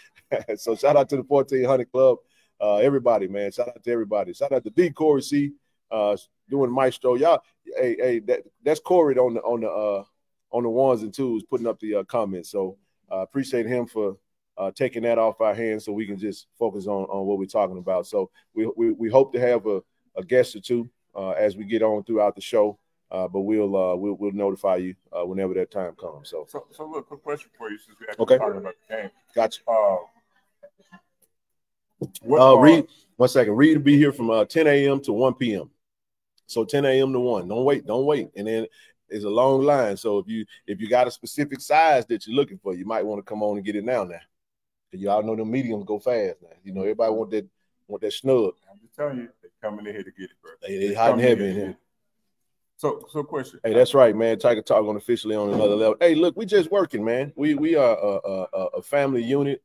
so 0.58 0.76
shout 0.76 0.98
out 0.98 1.08
to 1.10 1.18
the 1.18 1.24
1400 1.24 1.92
Klub, 1.92 2.18
uh, 2.62 2.78
everybody, 2.78 3.28
man. 3.28 3.52
Shout 3.52 3.70
out 3.70 3.84
to 3.84 3.92
everybody. 3.92 4.34
Shout 4.34 4.52
out 4.52 4.64
to 4.64 4.70
D 4.70 4.90
Corey 4.90 5.22
C, 5.22 5.52
uh, 5.92 6.18
doing 6.50 6.72
Maestro. 6.72 7.16
Y'all, 7.16 7.42
hey, 7.78 7.96
hey, 8.00 8.20
that, 8.20 8.42
that's 8.64 8.80
Corey 8.80 9.18
on 9.18 9.36
the 9.36 9.42
on 9.42 9.62
the 9.62 9.70
uh 9.70 10.04
on 10.52 10.64
the 10.64 10.70
ones 10.70 11.04
and 11.04 11.14
twos, 11.14 11.44
putting 11.44 11.68
up 11.68 11.80
the 11.80 11.96
uh, 11.96 12.04
comments. 12.04 12.50
So 12.50 12.78
uh, 13.12 13.18
appreciate 13.18 13.66
him 13.66 13.86
for 13.86 14.18
uh, 14.58 14.72
taking 14.72 15.04
that 15.04 15.18
off 15.18 15.42
our 15.42 15.54
hands 15.54 15.86
so 15.86 15.92
we 15.92 16.06
can 16.06 16.18
just 16.18 16.48
focus 16.58 16.88
on, 16.88 17.04
on 17.04 17.26
what 17.26 17.38
we're 17.38 17.46
talking 17.46 17.78
about. 17.78 18.08
So 18.08 18.30
we, 18.54 18.70
we, 18.76 18.92
we 18.92 19.10
hope 19.10 19.32
to 19.34 19.40
have 19.40 19.66
a, 19.68 19.82
a 20.18 20.24
guest 20.24 20.56
or 20.56 20.60
two 20.60 20.90
uh, 21.16 21.32
as 21.32 21.56
we 21.56 21.66
get 21.66 21.82
on 21.82 22.04
throughout 22.04 22.36
the 22.36 22.42
show. 22.42 22.78
Uh, 23.12 23.28
but 23.28 23.40
we'll, 23.40 23.76
uh, 23.76 23.96
we'll 23.96 24.14
we'll 24.14 24.32
notify 24.34 24.76
you 24.76 24.94
uh, 25.12 25.26
whenever 25.26 25.56
that 25.56 25.72
time 25.72 25.96
comes. 25.96 26.30
So, 26.30 26.46
so, 26.48 26.68
so 26.72 26.86
look, 26.88 27.08
quick 27.08 27.24
question 27.24 27.50
for 27.58 27.72
you 27.72 27.78
since 27.80 27.98
we 28.00 28.06
actually 28.08 28.24
okay. 28.24 28.38
talking 28.38 28.58
about 28.58 28.76
the 28.88 28.96
game. 28.96 29.10
Gotcha. 29.34 29.62
Uh, 29.68 29.96
uh, 32.32 32.58
Reed, 32.58 32.88
one 33.18 33.30
second. 33.30 33.56
Reed 33.56 33.78
will 33.78 33.84
be 33.84 33.98
here 33.98 34.12
from 34.12 34.30
uh, 34.30 34.46
10 34.46 34.68
a.m. 34.68 35.02
to 35.02 35.14
1 35.14 35.34
p.m. 35.36 35.70
So 36.46 36.66
10 36.66 36.86
a.m. 36.86 37.14
to 37.14 37.20
1. 37.20 37.48
Don't 37.48 37.66
wait. 37.66 37.86
Don't 37.86 38.06
wait. 38.06 38.30
And 38.36 38.48
then 38.48 38.66
it's 39.10 39.26
a 39.26 39.30
long 39.30 39.64
line. 39.64 39.98
So 39.98 40.20
if 40.20 40.28
you 40.28 40.46
if 40.68 40.80
you 40.80 40.90
got 40.90 41.08
a 41.08 41.12
specific 41.12 41.62
size 41.62 42.06
that 42.08 42.26
you're 42.26 42.36
looking 42.36 42.60
for, 42.60 42.74
you 42.74 42.86
might 42.86 43.06
want 43.06 43.20
to 43.20 43.30
come 43.30 43.44
on 43.44 43.58
and 43.58 43.66
get 43.66 43.76
it 43.76 43.84
now. 43.84 44.04
Now, 44.04 44.20
you 44.92 45.10
all 45.10 45.24
know 45.24 45.36
the 45.36 45.46
mediums 45.46 45.86
go 45.86 46.00
fast. 46.00 46.38
Now, 46.42 46.50
you 46.64 46.74
know 46.74 46.82
everybody 46.82 47.12
want 47.14 47.32
that 47.32 47.48
want 47.88 48.02
that 48.02 48.14
snug. 48.14 48.54
I'm 48.72 48.80
just 48.80 48.96
telling 48.96 49.18
you, 49.18 49.30
they're 49.42 49.52
coming 49.62 49.86
in 49.86 49.94
here 49.94 50.04
to 50.04 50.12
get 50.12 50.26
it, 50.26 50.38
bro. 50.42 50.52
They, 50.62 50.88
they 50.88 50.94
hot 50.94 51.14
and 51.14 51.22
heavy 51.22 51.50
in 51.50 51.56
here. 51.56 51.78
So, 52.78 53.06
so 53.12 53.24
question. 53.24 53.60
Hey, 53.64 53.74
that's 53.74 53.94
right, 53.94 54.16
man. 54.16 54.40
Tiger 54.40 54.62
Talk 54.62 54.86
on 54.86 54.96
officially 54.96 55.36
on 55.36 55.50
another 55.50 55.76
level. 55.76 55.96
Hey, 56.00 56.16
look, 56.16 56.38
we 56.38 56.46
just 56.46 56.72
working, 56.72 57.04
man. 57.04 57.34
We 57.36 57.54
we 57.56 57.76
are 57.76 57.98
a, 57.98 58.30
a, 58.30 58.66
a 58.78 58.82
family 58.82 59.24
unit. 59.24 59.62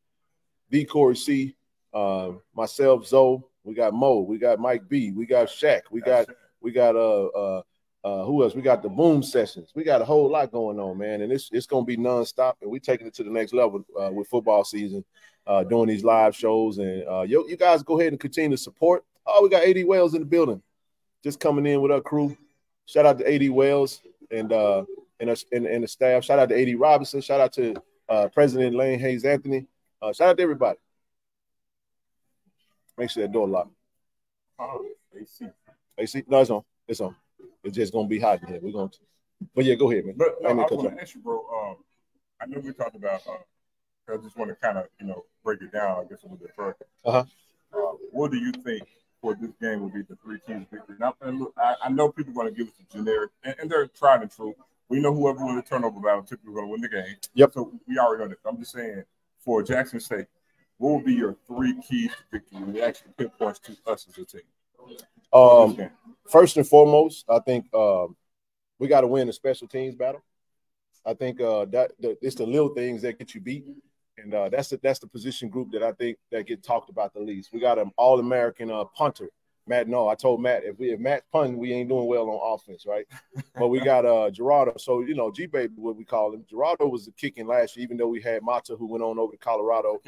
The 0.71 0.85
Corey 0.85 1.15
C, 1.15 1.55
uh, 1.95 2.33
myself, 2.55 3.07
Zoe. 3.07 3.43
We 3.63 3.75
got 3.75 3.95
Mo. 3.95 4.21
We 4.21 4.39
got 4.39 4.59
Mike 4.59 4.89
B. 4.89 5.13
We 5.13 5.25
got 5.25 5.49
Shaq. 5.49 5.83
We 5.91 6.01
got 6.01 6.27
we 6.61 6.71
got 6.71 6.97
uh 6.97 7.27
uh 7.27 7.63
uh, 8.05 8.23
who 8.25 8.43
else? 8.43 8.55
We 8.55 8.61
got 8.61 8.83
the 8.83 8.89
boom 8.91 9.23
sessions. 9.23 9.73
We 9.75 9.83
got 9.83 10.03
a 10.03 10.05
whole 10.05 10.31
lot 10.31 10.53
going 10.53 10.79
on, 10.79 10.99
man, 10.99 11.23
and 11.23 11.33
it's 11.33 11.49
it's 11.53 11.67
gonna 11.67 11.87
be 11.87 11.97
nonstop. 11.97 12.55
And 12.61 12.71
we're 12.71 12.79
taking 12.79 13.07
it 13.07 13.15
to 13.15 13.25
the 13.25 13.31
next 13.31 13.55
level 13.55 13.83
uh, 13.99 14.11
with 14.13 14.29
football 14.29 14.63
season, 14.65 15.03
uh, 15.47 15.65
doing 15.65 15.89
these 15.89 16.05
live 16.05 16.37
shows. 16.37 16.77
And 16.77 17.09
uh, 17.09 17.23
yo, 17.23 17.47
you 17.47 17.57
guys 17.57 17.83
go 17.83 17.99
ahead 17.99 18.13
and 18.13 18.21
continue 18.21 18.57
to 18.57 18.63
support. 18.63 19.05
Oh, 19.27 19.43
we 19.43 19.49
got 19.49 19.65
AD 19.67 19.87
Wells 19.87 20.13
in 20.13 20.21
the 20.21 20.27
building, 20.27 20.63
just 21.23 21.41
coming 21.41 21.65
in 21.65 21.81
with 21.81 21.93
our 21.93 22.03
crew. 22.03 22.37
Shout 22.85 23.07
out 23.07 23.19
to 23.21 23.35
AD 23.35 23.49
Wells 23.51 24.03
and 24.31 24.53
uh 24.53 24.85
and, 25.21 25.31
us, 25.31 25.45
and, 25.53 25.65
and 25.65 25.85
the 25.85 25.89
staff. 25.89 26.25
Shout 26.25 26.39
out 26.39 26.51
to 26.51 26.61
AD 26.61 26.79
Robinson. 26.79 27.23
Shout 27.23 27.41
out 27.41 27.53
to 27.55 27.75
uh, 28.09 28.29
President 28.29 28.75
Elayne 28.75 28.99
Hayes 28.99 29.25
Anthony. 29.25 29.67
Uh, 30.03 30.13
shout 30.13 30.29
out 30.29 30.37
to 30.37 30.43
everybody. 30.43 30.79
Make 32.97 33.11
sure 33.11 33.23
that 33.23 33.33
door 33.33 33.49
locked. 33.49 33.73
Oh, 34.59 34.87
AC. 35.19 35.47
AC. 35.99 36.25
No, 36.29 36.41
it's 36.41 36.51
on. 36.51 36.63
It's 36.87 37.01
on. 37.01 37.15
It's 37.63 37.75
just 37.75 37.93
gonna 37.93 38.09
be 38.09 38.21
hot 38.21 38.43
in 38.43 38.49
here. 38.49 38.61
We're 38.63 38.73
gonna. 38.73 38.91
But 39.55 39.65
yeah, 39.65 39.75
go 39.75 39.91
ahead, 39.91 40.07
man. 40.07 40.15
But 40.17 40.37
no, 40.41 40.49
I, 40.49 40.53
I 40.53 40.55
want 40.55 40.97
to 40.97 41.01
ask 41.01 41.15
you, 41.15 41.21
bro. 41.21 41.39
Um, 41.39 41.77
I 42.41 42.47
know 42.47 42.61
we 42.61 42.73
talked 42.73 42.97
about. 42.97 43.23
Uh, 43.27 44.13
I 44.13 44.17
just 44.19 44.37
want 44.37 44.51
to 44.51 44.57
kind 44.57 44.79
of 44.79 44.87
you 45.01 45.07
know 45.07 45.25
break 45.43 45.61
it 45.63 45.73
down. 45.73 46.05
I 46.05 46.09
guess 46.09 46.23
a 46.23 46.27
little 46.27 46.37
bit 46.37 46.51
further. 46.55 46.77
Uh-huh. 47.05 47.25
Uh, 47.73 47.97
what 48.13 48.31
do 48.31 48.39
you 48.39 48.53
think 48.53 48.87
for 49.21 49.35
this 49.35 49.51
game 49.61 49.81
will 49.81 49.89
be 49.89 50.03
the 50.03 50.17
three 50.23 50.39
teams 50.47 50.67
victory? 50.71 50.97
Now, 51.01 51.15
and 51.23 51.41
look, 51.41 51.55
I, 51.59 51.75
I 51.85 51.89
know 51.89 52.11
people 52.11 52.33
are 52.33 52.35
going 52.35 52.55
to 52.55 52.59
give 52.59 52.69
us 52.69 52.75
a 52.81 52.97
generic, 52.97 53.31
and, 53.43 53.55
and 53.59 53.71
they're 53.71 53.87
tried 53.87 54.23
and 54.23 54.31
true. 54.31 54.55
We 54.89 55.01
know 55.01 55.13
whoever 55.13 55.45
wins 55.45 55.63
the 55.63 55.69
turnover 55.69 55.99
battle 55.99 56.23
typically 56.23 56.53
going 56.53 56.67
to 56.67 56.71
win 56.71 56.81
the 56.83 56.89
game. 56.89 57.17
Yep. 57.35 57.53
So 57.55 57.73
we 57.89 57.99
already 57.99 58.23
know 58.23 58.29
that. 58.29 58.39
I'm 58.47 58.59
just 58.59 58.73
saying, 58.73 59.03
for 59.39 59.63
Jackson 59.63 59.99
State, 59.99 60.27
what 60.79 60.91
will 60.91 61.03
be 61.03 61.15
your 61.15 61.37
three 61.47 61.81
keys 61.81 62.11
to 62.11 62.25
victory 62.33 62.61
when 62.61 62.75
you 62.75 62.83
actually 62.83 63.13
pinpoints 63.17 63.61
to 63.61 63.77
us 63.87 64.07
as 64.09 64.19
a 64.19 64.25
team? 64.25 64.43
Um, 65.33 65.91
first 66.29 66.57
and 66.57 66.67
foremost, 66.67 67.25
I 67.29 67.39
think 67.41 67.73
um, 67.75 68.17
we 68.79 68.89
got 68.89 69.03
to 69.03 69.07
win 69.07 69.27
the 69.27 69.33
special 69.33 69.69
teams 69.69 69.95
battle. 69.95 70.23
I 71.07 71.15
think 71.15 71.41
uh, 71.41 71.67
that 71.67 71.93
the, 72.01 72.17
it's 72.23 72.37
the 72.37 72.47
little 72.47 72.71
things 72.71 73.03
that 73.03 73.19
get 73.19 73.35
you 73.35 73.41
beat, 73.41 73.65
and 74.17 74.33
uh, 74.33 74.49
that's 74.49 74.69
the, 74.69 74.81
that's 74.83 75.01
the 75.01 75.07
position 75.07 75.49
group 75.49 75.71
that 75.73 75.83
I 75.83 75.93
think 75.93 76.19
that 76.31 76.47
get 76.47 76.63
talked 76.63 76.89
about 76.89 77.13
the 77.13 77.21
least. 77.21 77.53
We 77.53 77.61
got 77.61 77.79
an 77.79 77.91
All 77.97 78.21
American 78.21 78.71
uh, 78.71 78.85
punter, 78.85 79.29
Matt. 79.67 79.87
No, 79.87 80.09
I 80.09 80.15
told 80.15 80.41
Matt 80.41 80.65
if 80.65 80.79
we 80.79 80.93
if 80.93 81.01
Matt 81.01 81.25
pun, 81.31 81.59
we 81.59 81.73
ain't 81.73 81.91
doing 81.91 82.07
well 82.07 82.31
on 82.31 82.55
offense, 82.55 82.87
right? 82.87 83.07
but 83.55 83.69
we 83.69 83.81
got 83.81 84.07
uh 84.07 84.31
Gerardo. 84.31 84.75
So 84.79 85.01
you 85.01 85.15
know, 85.15 85.31
G 85.31 85.47
baby, 85.47 85.75
what 85.77 85.97
we 85.97 86.05
call 86.05 86.33
him. 86.33 86.45
Gerardo 86.49 86.87
was 86.87 87.05
the 87.05 87.13
kicking 87.13 87.47
last 87.47 87.77
year, 87.77 87.85
even 87.85 87.97
though 87.97 88.09
we 88.09 88.23
had 88.23 88.43
Mata 88.43 88.77
who 88.77 88.87
went 88.87 89.05
on 89.05 89.19
over 89.19 89.33
to 89.33 89.39
Colorado. 89.39 90.01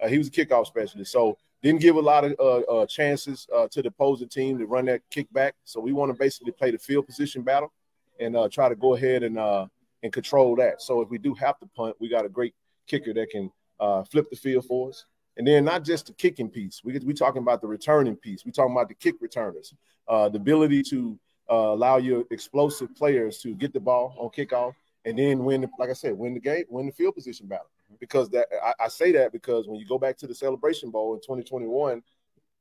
Uh, 0.00 0.08
he 0.08 0.18
was 0.18 0.28
a 0.28 0.30
kickoff 0.30 0.66
specialist. 0.66 1.12
So 1.12 1.38
didn't 1.62 1.80
give 1.80 1.96
a 1.96 2.00
lot 2.00 2.24
of 2.24 2.34
uh, 2.38 2.58
uh, 2.70 2.86
chances 2.86 3.46
uh, 3.54 3.66
to 3.68 3.82
the 3.82 3.88
opposing 3.88 4.28
team 4.28 4.58
to 4.58 4.66
run 4.66 4.84
that 4.86 5.02
kickback. 5.10 5.52
So 5.64 5.80
we 5.80 5.92
want 5.92 6.12
to 6.12 6.18
basically 6.18 6.52
play 6.52 6.70
the 6.70 6.78
field 6.78 7.06
position 7.06 7.42
battle 7.42 7.72
and 8.20 8.36
uh, 8.36 8.48
try 8.48 8.68
to 8.68 8.76
go 8.76 8.94
ahead 8.94 9.22
and 9.22 9.38
uh, 9.38 9.66
and 10.02 10.12
control 10.12 10.54
that. 10.56 10.82
So 10.82 11.00
if 11.00 11.08
we 11.08 11.18
do 11.18 11.34
have 11.34 11.58
to 11.60 11.66
punt, 11.66 11.96
we 11.98 12.08
got 12.08 12.24
a 12.24 12.28
great 12.28 12.54
kicker 12.86 13.12
that 13.14 13.30
can 13.30 13.50
uh, 13.80 14.04
flip 14.04 14.30
the 14.30 14.36
field 14.36 14.66
for 14.66 14.90
us. 14.90 15.06
And 15.38 15.46
then 15.46 15.64
not 15.64 15.84
just 15.84 16.06
the 16.06 16.12
kicking 16.12 16.48
piece. 16.48 16.82
We 16.84 16.98
we 17.00 17.12
talking 17.12 17.42
about 17.42 17.60
the 17.60 17.66
returning 17.66 18.16
piece. 18.16 18.44
We 18.44 18.52
talking 18.52 18.72
about 18.72 18.88
the 18.88 18.94
kick 18.94 19.16
returners, 19.20 19.74
the 20.08 20.32
ability 20.34 20.82
to 20.90 21.18
allow 21.48 21.98
your 21.98 22.24
explosive 22.30 22.94
players 22.94 23.38
to 23.38 23.54
get 23.54 23.72
the 23.72 23.80
ball 23.80 24.14
on 24.18 24.30
kickoff 24.30 24.74
and 25.04 25.18
then 25.18 25.44
win. 25.44 25.68
Like 25.78 25.90
I 25.90 25.94
said, 25.94 26.16
win 26.16 26.34
the 26.34 26.40
game, 26.40 26.64
win 26.70 26.86
the 26.86 26.92
field 26.92 27.16
position 27.16 27.46
battle 27.48 27.66
because 28.00 28.30
that 28.30 28.46
I, 28.62 28.84
I, 28.84 28.88
say 28.88 29.12
that 29.12 29.32
because 29.32 29.66
when 29.66 29.78
you 29.78 29.86
go 29.86 29.98
back 29.98 30.16
to 30.18 30.26
the 30.26 30.34
Celebration 30.34 30.90
Bowl 30.90 31.14
in 31.14 31.20
2021, 31.20 32.02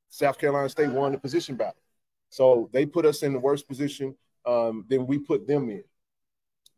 South 0.10 0.38
Carolina 0.38 0.70
State 0.70 0.90
won 0.90 1.12
the 1.12 1.18
position 1.18 1.56
battle. 1.56 1.82
So 2.30 2.70
they 2.74 2.86
put 2.86 3.06
us 3.06 3.24
in 3.24 3.34
the 3.34 3.40
worst 3.40 3.68
position 3.68 4.16
um, 4.46 4.86
than 4.90 5.08
we 5.08 5.20
put 5.20 5.48
them 5.48 5.70
in. 5.70 5.84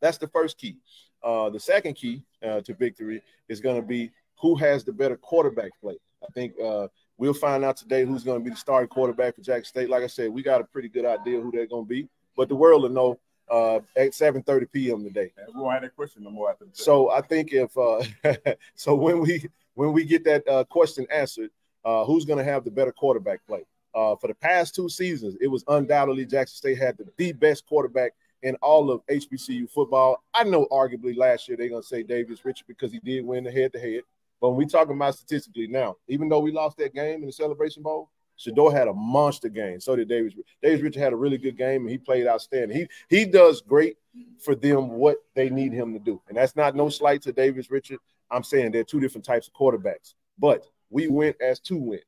That's 0.02 0.18
the 0.18 0.28
first 0.28 0.58
key. 0.58 0.78
Uh, 1.24 1.50
the 1.50 1.60
second 1.60 1.96
key 1.96 2.24
uh, 2.44 2.62
to 2.62 2.74
victory 2.74 3.22
is 3.50 3.60
going 3.60 3.82
to 3.82 3.88
be 3.88 4.12
who 4.40 4.56
has 4.56 4.84
the 4.84 4.94
better 4.94 5.18
quarterback 5.18 5.72
play. 5.82 5.98
I 6.24 6.32
think 6.34 6.54
uh, 6.64 6.88
we'll 7.18 7.34
find 7.34 7.64
out 7.64 7.78
today 7.78 8.06
who's 8.06 8.24
going 8.24 8.40
to 8.40 8.44
be 8.44 8.52
the 8.52 8.56
starting 8.56 8.90
quarterback 8.90 9.36
for 9.36 9.42
Jackson 9.42 9.66
State. 9.66 9.90
Like 9.90 10.04
I 10.04 10.08
said, 10.08 10.30
we 10.30 10.44
got 10.44 10.62
a 10.62 10.66
pretty 10.66 10.90
good 10.90 11.06
idea 11.06 11.42
who 11.42 11.52
they're 11.52 11.68
going 11.68 11.86
to 11.86 11.90
be, 11.90 12.08
but 12.36 12.50
the 12.50 12.56
world 12.56 12.84
will 12.84 12.90
know 12.90 13.20
uh, 13.50 13.80
at 13.96 14.12
7:30 14.12 14.72
p.m. 14.72 15.04
today. 15.04 15.32
we 15.54 15.62
won't 15.62 15.74
have 15.74 15.82
that 15.84 15.96
question 15.96 16.24
no 16.24 16.30
more 16.30 16.52
after. 16.52 16.66
So 16.74 17.12
I 17.12 17.22
think 17.22 17.54
if 17.54 17.78
uh, 17.78 18.04
so 18.76 18.96
when 18.96 19.20
we 19.20 19.48
when 19.76 19.94
we 19.94 20.06
get 20.06 20.24
that 20.26 20.48
uh, 20.48 20.64
question 20.66 21.06
answered, 21.12 21.52
uh, 21.86 22.04
who's 22.06 22.26
going 22.26 22.40
to 22.40 22.44
have 22.44 22.64
the 22.64 22.72
better 22.72 22.92
quarterback 22.92 23.46
play? 23.48 23.64
Uh, 23.96 24.16
for 24.16 24.28
the 24.28 24.36
past 24.36 24.76
two 24.76 24.90
seasons, 24.90 25.36
it 25.42 25.48
was 25.48 25.64
undoubtedly 25.68 26.26
Jackson 26.26 26.56
State 26.56 26.78
had 26.78 26.98
the, 26.98 27.06
the 27.18 27.32
best 27.32 27.66
quarterback 27.66 28.12
in 28.44 28.56
all 28.56 28.92
of 28.92 29.06
HBCU 29.08 29.70
football. 29.70 30.24
I 30.34 30.44
know 30.44 30.68
arguably 30.72 31.18
last 31.18 31.48
year 31.48 31.58
they're 31.58 31.70
going 31.70 31.82
to 31.82 31.88
say 31.88 32.04
Davis 32.04 32.46
Richard 32.46 32.68
because 32.68 32.92
he 32.92 33.00
did 33.00 33.26
win 33.26 33.44
the 33.44 33.52
head 33.52 33.74
to 33.74 33.80
head. 33.80 34.02
But 34.40 34.50
when 34.50 34.58
we 34.58 34.66
talking 34.68 34.96
about 34.96 35.16
statistically 35.16 35.68
now, 35.68 35.96
even 36.08 36.30
though 36.30 36.40
we 36.40 36.52
lost 36.52 36.78
that 36.78 36.94
game 36.94 37.22
in 37.22 37.26
the 37.26 37.32
Celebration 37.32 37.82
Bowl, 37.82 38.12
Shedeur 38.38 38.72
had 38.72 38.88
a 38.88 38.94
monster 38.94 39.50
game. 39.50 39.80
So 39.80 39.96
did 39.96 40.10
Davis. 40.10 40.34
Davis 40.62 40.82
Richard 40.82 41.00
had 41.00 41.14
a 41.14 41.18
really 41.18 41.38
good 41.38 41.58
game 41.58 41.82
and 41.82 41.90
he 41.90 41.98
played 41.98 42.28
outstanding. 42.28 42.78
He 42.78 43.16
he 43.16 43.26
does 43.26 43.62
great 43.62 43.98
for 44.40 44.56
them 44.56 44.90
what 44.90 45.18
they 45.36 45.50
need 45.50 45.74
him 45.74 45.94
to 45.94 46.00
do. 46.00 46.22
And 46.28 46.38
that's 46.38 46.56
not 46.56 46.76
no 46.76 46.90
slight 46.90 47.22
to 47.24 47.32
Davis 47.32 47.72
Richard. 47.72 48.00
I'm 48.30 48.44
saying 48.44 48.72
they're 48.72 48.84
two 48.84 49.00
different 49.00 49.26
types 49.26 49.48
of 49.48 49.54
quarterbacks. 49.54 50.14
But 50.38 50.66
we 50.90 51.08
went 51.08 51.36
as 51.42 51.60
two 51.60 51.78
went. 51.78 52.04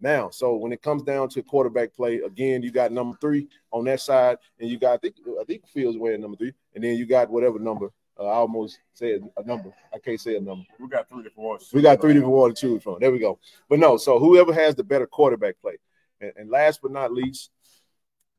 Now, 0.00 0.28
so 0.28 0.56
when 0.56 0.72
it 0.72 0.82
comes 0.82 1.02
down 1.02 1.30
to 1.30 1.42
quarterback 1.42 1.94
play, 1.94 2.16
again, 2.16 2.62
you 2.62 2.70
got 2.70 2.92
number 2.92 3.16
three 3.20 3.48
on 3.70 3.84
that 3.84 4.00
side, 4.00 4.36
and 4.60 4.68
you 4.68 4.78
got 4.78 4.94
I 4.94 4.96
think 4.98 5.14
I 5.40 5.44
think 5.44 5.66
Fields 5.66 5.96
wearing 5.96 6.20
number 6.20 6.36
three, 6.36 6.52
and 6.74 6.84
then 6.84 6.96
you 6.96 7.06
got 7.06 7.30
whatever 7.30 7.58
number 7.58 7.90
uh, 8.18 8.26
I 8.26 8.34
almost 8.34 8.78
said 8.92 9.20
a 9.36 9.44
number. 9.44 9.70
I 9.92 9.98
can't 9.98 10.20
say 10.20 10.36
a 10.36 10.40
number. 10.40 10.64
We 10.78 10.88
got 10.88 11.08
three 11.08 11.22
different 11.22 11.48
ones. 11.48 11.70
We 11.72 11.82
got 11.82 12.00
three 12.00 12.12
different 12.12 12.34
ones 12.34 12.60
to 12.60 12.66
choose 12.66 12.82
from. 12.82 12.98
There 13.00 13.10
we 13.10 13.18
go. 13.18 13.38
But 13.68 13.80
no, 13.80 13.96
so 13.96 14.18
whoever 14.18 14.52
has 14.52 14.74
the 14.74 14.84
better 14.84 15.06
quarterback 15.06 15.60
play. 15.60 15.78
And, 16.20 16.32
and 16.36 16.50
last 16.50 16.80
but 16.82 16.92
not 16.92 17.12
least, 17.12 17.50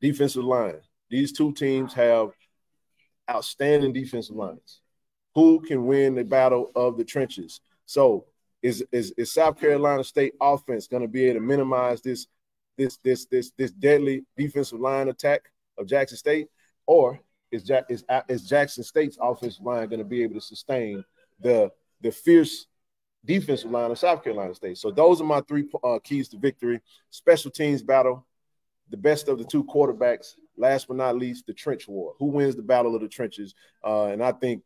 defensive 0.00 0.44
line. 0.44 0.80
These 1.10 1.32
two 1.32 1.52
teams 1.52 1.92
have 1.94 2.30
outstanding 3.30 3.92
defensive 3.92 4.36
lines. 4.36 4.80
Who 5.34 5.60
can 5.60 5.84
win 5.84 6.14
the 6.14 6.24
battle 6.24 6.70
of 6.74 6.96
the 6.96 7.04
trenches? 7.04 7.60
So 7.84 8.26
is 8.62 8.84
is, 8.90 9.12
is 9.18 9.32
South 9.32 9.60
Carolina 9.60 10.02
State 10.02 10.34
offense 10.40 10.86
going 10.86 11.02
to 11.02 11.08
be 11.08 11.24
able 11.24 11.40
to 11.40 11.46
minimize 11.46 12.00
this 12.00 12.26
this 12.78 12.96
this 13.04 13.26
this 13.26 13.52
this 13.56 13.70
deadly 13.70 14.24
defensive 14.36 14.80
line 14.80 15.08
attack 15.08 15.42
of 15.78 15.86
Jackson 15.86 16.16
State, 16.16 16.48
or 16.86 17.20
is, 17.50 17.62
Jack, 17.62 17.84
is, 17.88 18.04
is 18.28 18.42
Jackson 18.48 18.84
State's 18.84 19.18
offensive 19.20 19.64
line 19.64 19.88
going 19.88 19.98
to 19.98 20.04
be 20.04 20.22
able 20.22 20.34
to 20.34 20.40
sustain 20.40 21.04
the 21.40 21.70
the 22.02 22.10
fierce 22.10 22.66
defensive 23.24 23.70
line 23.70 23.90
of 23.90 23.98
South 23.98 24.22
Carolina 24.22 24.54
State. 24.54 24.78
So 24.78 24.90
those 24.90 25.20
are 25.20 25.24
my 25.24 25.40
three 25.42 25.68
uh, 25.82 25.98
keys 26.02 26.28
to 26.28 26.38
victory: 26.38 26.80
special 27.10 27.50
teams 27.50 27.82
battle, 27.82 28.26
the 28.90 28.96
best 28.96 29.28
of 29.28 29.38
the 29.38 29.44
two 29.44 29.64
quarterbacks. 29.64 30.34
Last 30.56 30.88
but 30.88 30.96
not 30.96 31.16
least, 31.16 31.46
the 31.46 31.52
trench 31.52 31.86
war. 31.86 32.14
Who 32.18 32.26
wins 32.26 32.56
the 32.56 32.62
battle 32.62 32.94
of 32.94 33.02
the 33.02 33.08
trenches? 33.08 33.54
Uh, 33.84 34.06
and 34.06 34.22
I 34.22 34.32
think, 34.32 34.62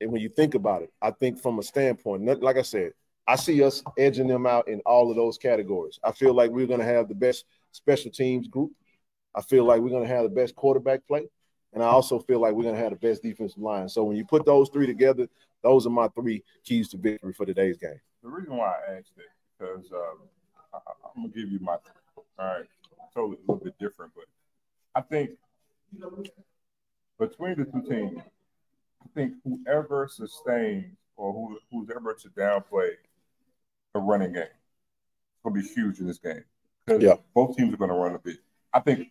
and 0.00 0.12
when 0.12 0.22
you 0.22 0.28
think 0.28 0.54
about 0.54 0.82
it, 0.82 0.92
I 1.02 1.10
think 1.10 1.40
from 1.40 1.58
a 1.58 1.64
standpoint, 1.64 2.42
like 2.42 2.56
I 2.56 2.62
said, 2.62 2.92
I 3.26 3.34
see 3.34 3.62
us 3.64 3.82
edging 3.98 4.28
them 4.28 4.46
out 4.46 4.68
in 4.68 4.80
all 4.86 5.10
of 5.10 5.16
those 5.16 5.36
categories. 5.36 5.98
I 6.04 6.12
feel 6.12 6.32
like 6.32 6.50
we're 6.50 6.68
going 6.68 6.78
to 6.78 6.86
have 6.86 7.08
the 7.08 7.14
best 7.14 7.44
special 7.72 8.10
teams 8.10 8.46
group. 8.46 8.70
I 9.34 9.42
feel 9.42 9.64
like 9.64 9.80
we're 9.80 9.90
going 9.90 10.06
to 10.06 10.14
have 10.14 10.22
the 10.22 10.28
best 10.28 10.54
quarterback 10.54 11.06
play. 11.08 11.28
And 11.76 11.84
I 11.84 11.88
also 11.88 12.18
feel 12.18 12.40
like 12.40 12.54
we're 12.54 12.62
going 12.62 12.74
to 12.74 12.80
have 12.80 12.90
the 12.90 12.96
best 12.96 13.22
defensive 13.22 13.60
line. 13.60 13.86
So 13.86 14.02
when 14.02 14.16
you 14.16 14.24
put 14.24 14.46
those 14.46 14.70
three 14.70 14.86
together, 14.86 15.28
those 15.62 15.86
are 15.86 15.90
my 15.90 16.08
three 16.08 16.42
keys 16.64 16.88
to 16.88 16.96
victory 16.96 17.34
for 17.34 17.44
today's 17.44 17.76
game. 17.76 18.00
The 18.22 18.30
reason 18.30 18.56
why 18.56 18.68
I 18.68 18.94
asked 18.94 19.12
it 19.18 19.26
because 19.58 19.92
um, 19.92 20.20
I, 20.72 20.78
am 21.14 21.22
gonna 21.24 21.28
give 21.28 21.52
you 21.52 21.58
my 21.60 21.76
all 22.38 22.46
right, 22.46 22.64
totally 23.12 23.36
a 23.36 23.52
little 23.52 23.62
bit 23.62 23.78
different, 23.78 24.12
but 24.14 24.24
I 24.94 25.02
think 25.02 25.32
between 27.18 27.56
the 27.58 27.64
two 27.66 27.82
teams, 27.86 28.22
I 29.02 29.08
think 29.14 29.34
whoever 29.44 30.08
sustains 30.08 30.96
or 31.18 31.30
who, 31.32 31.58
who's 31.70 31.90
ever 31.94 32.14
to 32.14 32.28
downplay 32.30 32.92
a 33.94 33.98
running 33.98 34.32
game 34.32 34.44
gonna 35.44 35.60
be 35.60 35.68
huge 35.68 36.00
in 36.00 36.06
this 36.06 36.18
game 36.18 36.42
because 36.86 37.02
yeah. 37.02 37.14
both 37.34 37.54
teams 37.54 37.72
are 37.72 37.76
gonna 37.76 37.94
run 37.94 38.14
a 38.14 38.18
bit. 38.18 38.38
I 38.72 38.80
think 38.80 39.08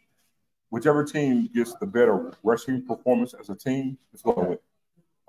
whichever 0.75 1.05
team 1.05 1.49
gets 1.55 1.73
the 1.75 1.85
better 1.85 2.33
rushing 2.43 2.85
performance 2.85 3.33
as 3.33 3.49
a 3.49 3.55
team 3.55 3.97
is 4.13 4.21
going 4.21 4.35
to 4.35 4.43
win. 4.43 4.59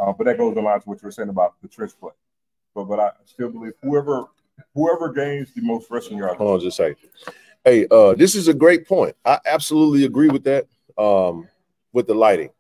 Uh, 0.00 0.12
but 0.12 0.24
that 0.24 0.36
goes 0.36 0.56
in 0.56 0.64
line 0.64 0.80
to 0.80 0.88
what 0.88 1.00
you 1.00 1.06
were 1.06 1.12
saying 1.12 1.28
about 1.28 1.54
the 1.62 1.68
trench 1.68 1.92
play. 2.00 2.10
But 2.74 2.86
but 2.86 2.98
I 2.98 3.10
still 3.26 3.50
believe 3.50 3.74
whoever 3.80 4.24
whoever 4.74 5.12
gains 5.12 5.54
the 5.54 5.62
most 5.62 5.88
rushing 5.88 6.18
yards. 6.18 6.36
Hold 6.36 6.54
on 6.54 6.60
just 6.60 6.80
a 6.80 6.82
second. 6.82 7.10
Hey, 7.64 7.86
uh, 7.92 8.14
this 8.14 8.34
is 8.34 8.48
a 8.48 8.54
great 8.54 8.88
point. 8.88 9.14
I 9.24 9.38
absolutely 9.46 10.04
agree 10.04 10.28
with 10.28 10.42
that. 10.44 10.66
Um, 10.98 11.48
with 11.92 12.08
the 12.08 12.14
lighting, 12.14 12.50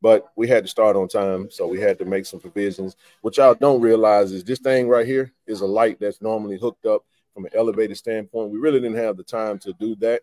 but 0.00 0.32
we 0.34 0.48
had 0.48 0.64
to 0.64 0.70
start 0.70 0.96
on 0.96 1.08
time, 1.08 1.50
so 1.50 1.66
we 1.66 1.78
had 1.78 1.98
to 1.98 2.06
make 2.06 2.24
some 2.24 2.40
provisions. 2.40 2.96
What 3.20 3.36
y'all 3.36 3.54
don't 3.54 3.82
realize 3.82 4.32
is 4.32 4.44
this 4.44 4.60
thing 4.60 4.88
right 4.88 5.06
here 5.06 5.30
is 5.46 5.60
a 5.60 5.66
light 5.66 6.00
that's 6.00 6.22
normally 6.22 6.58
hooked 6.58 6.86
up 6.86 7.04
from 7.34 7.44
an 7.44 7.50
elevated 7.54 7.98
standpoint. 7.98 8.50
We 8.50 8.58
really 8.58 8.80
didn't 8.80 8.96
have 8.96 9.18
the 9.18 9.24
time 9.24 9.58
to 9.58 9.74
do 9.74 9.94
that, 9.96 10.22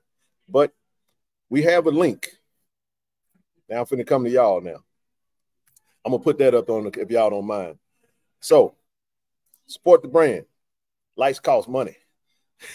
but 0.49 0.73
we 1.51 1.63
have 1.63 1.85
a 1.85 1.91
link. 1.91 2.29
Now 3.69 3.81
I'm 3.81 3.85
finna 3.85 4.07
come 4.07 4.23
to 4.23 4.29
y'all 4.29 4.61
now. 4.61 4.77
I'm 6.03 6.13
gonna 6.13 6.23
put 6.23 6.39
that 6.39 6.55
up 6.55 6.69
on 6.69 6.85
the, 6.85 7.01
if 7.01 7.11
y'all 7.11 7.29
don't 7.29 7.45
mind. 7.45 7.77
So 8.39 8.73
support 9.67 10.01
the 10.01 10.07
brand. 10.07 10.45
Lights 11.17 11.41
cost 11.41 11.67
money. 11.67 11.97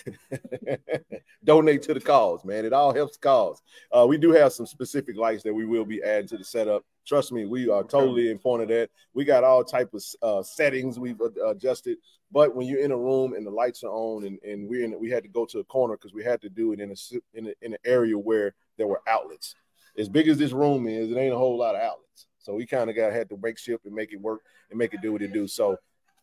Donate 1.45 1.83
to 1.83 1.95
the 1.95 2.01
cause, 2.01 2.45
man. 2.45 2.67
It 2.67 2.75
all 2.75 2.93
helps 2.93 3.17
the 3.17 3.21
cause. 3.21 3.62
Uh, 3.91 4.07
we 4.07 4.19
do 4.19 4.31
have 4.33 4.53
some 4.53 4.67
specific 4.67 5.17
lights 5.17 5.43
that 5.45 5.55
we 5.55 5.65
will 5.65 5.87
be 5.87 6.03
adding 6.03 6.29
to 6.29 6.37
the 6.37 6.45
setup. 6.45 6.85
Trust 7.07 7.33
me, 7.33 7.47
we 7.47 7.71
are 7.71 7.83
totally 7.83 8.31
informed 8.31 8.65
of 8.65 8.69
that. 8.69 8.91
We 9.15 9.25
got 9.25 9.43
all 9.43 9.65
type 9.65 9.95
of 9.95 10.05
uh, 10.23 10.43
settings 10.43 10.99
we've 10.99 11.21
adjusted. 11.47 11.97
But 12.31 12.55
when 12.55 12.67
you're 12.67 12.81
in 12.81 12.91
a 12.91 12.97
room 12.97 13.33
and 13.33 13.47
the 13.47 13.51
lights 13.51 13.85
are 13.85 13.93
on, 13.93 14.27
and, 14.27 14.39
and 14.43 14.69
we're 14.69 14.85
in, 14.85 14.99
we 15.01 15.09
had 15.09 15.23
to 15.23 15.29
go 15.29 15.47
to 15.47 15.61
a 15.61 15.65
corner 15.65 15.97
because 15.97 16.12
we 16.12 16.25
had 16.25 16.43
to 16.43 16.51
do 16.51 16.73
it 16.73 16.81
in 16.81 16.91
a 16.91 16.95
in, 17.33 17.47
a, 17.47 17.55
in 17.62 17.73
an 17.73 17.79
area 17.85 18.19
where 18.19 18.55
there 18.77 18.87
were 18.87 19.03
outlets. 19.07 19.55
As 19.99 20.09
big 20.09 20.29
as 20.29 20.39
this 20.39 20.53
room 20.53 20.87
is, 20.87 21.11
it 21.11 21.17
ain't 21.17 21.35
a 21.35 21.39
whole 21.39 21.59
lot 21.59 21.75
of 21.75 21.81
outlets. 21.81 22.27
So 22.39 22.55
we 22.55 22.67
kind 22.67 22.89
of 22.91 22.97
got 22.97 23.12
had 23.12 23.29
to 23.31 23.37
break 23.37 23.59
ship 23.59 23.81
and 23.85 23.95
make 23.95 24.12
it 24.12 24.21
work 24.21 24.43
and 24.71 24.79
make 24.79 24.95
it 24.95 25.03
do 25.03 25.12
what 25.12 25.23
it 25.23 25.33
do. 25.33 25.49
So 25.49 25.79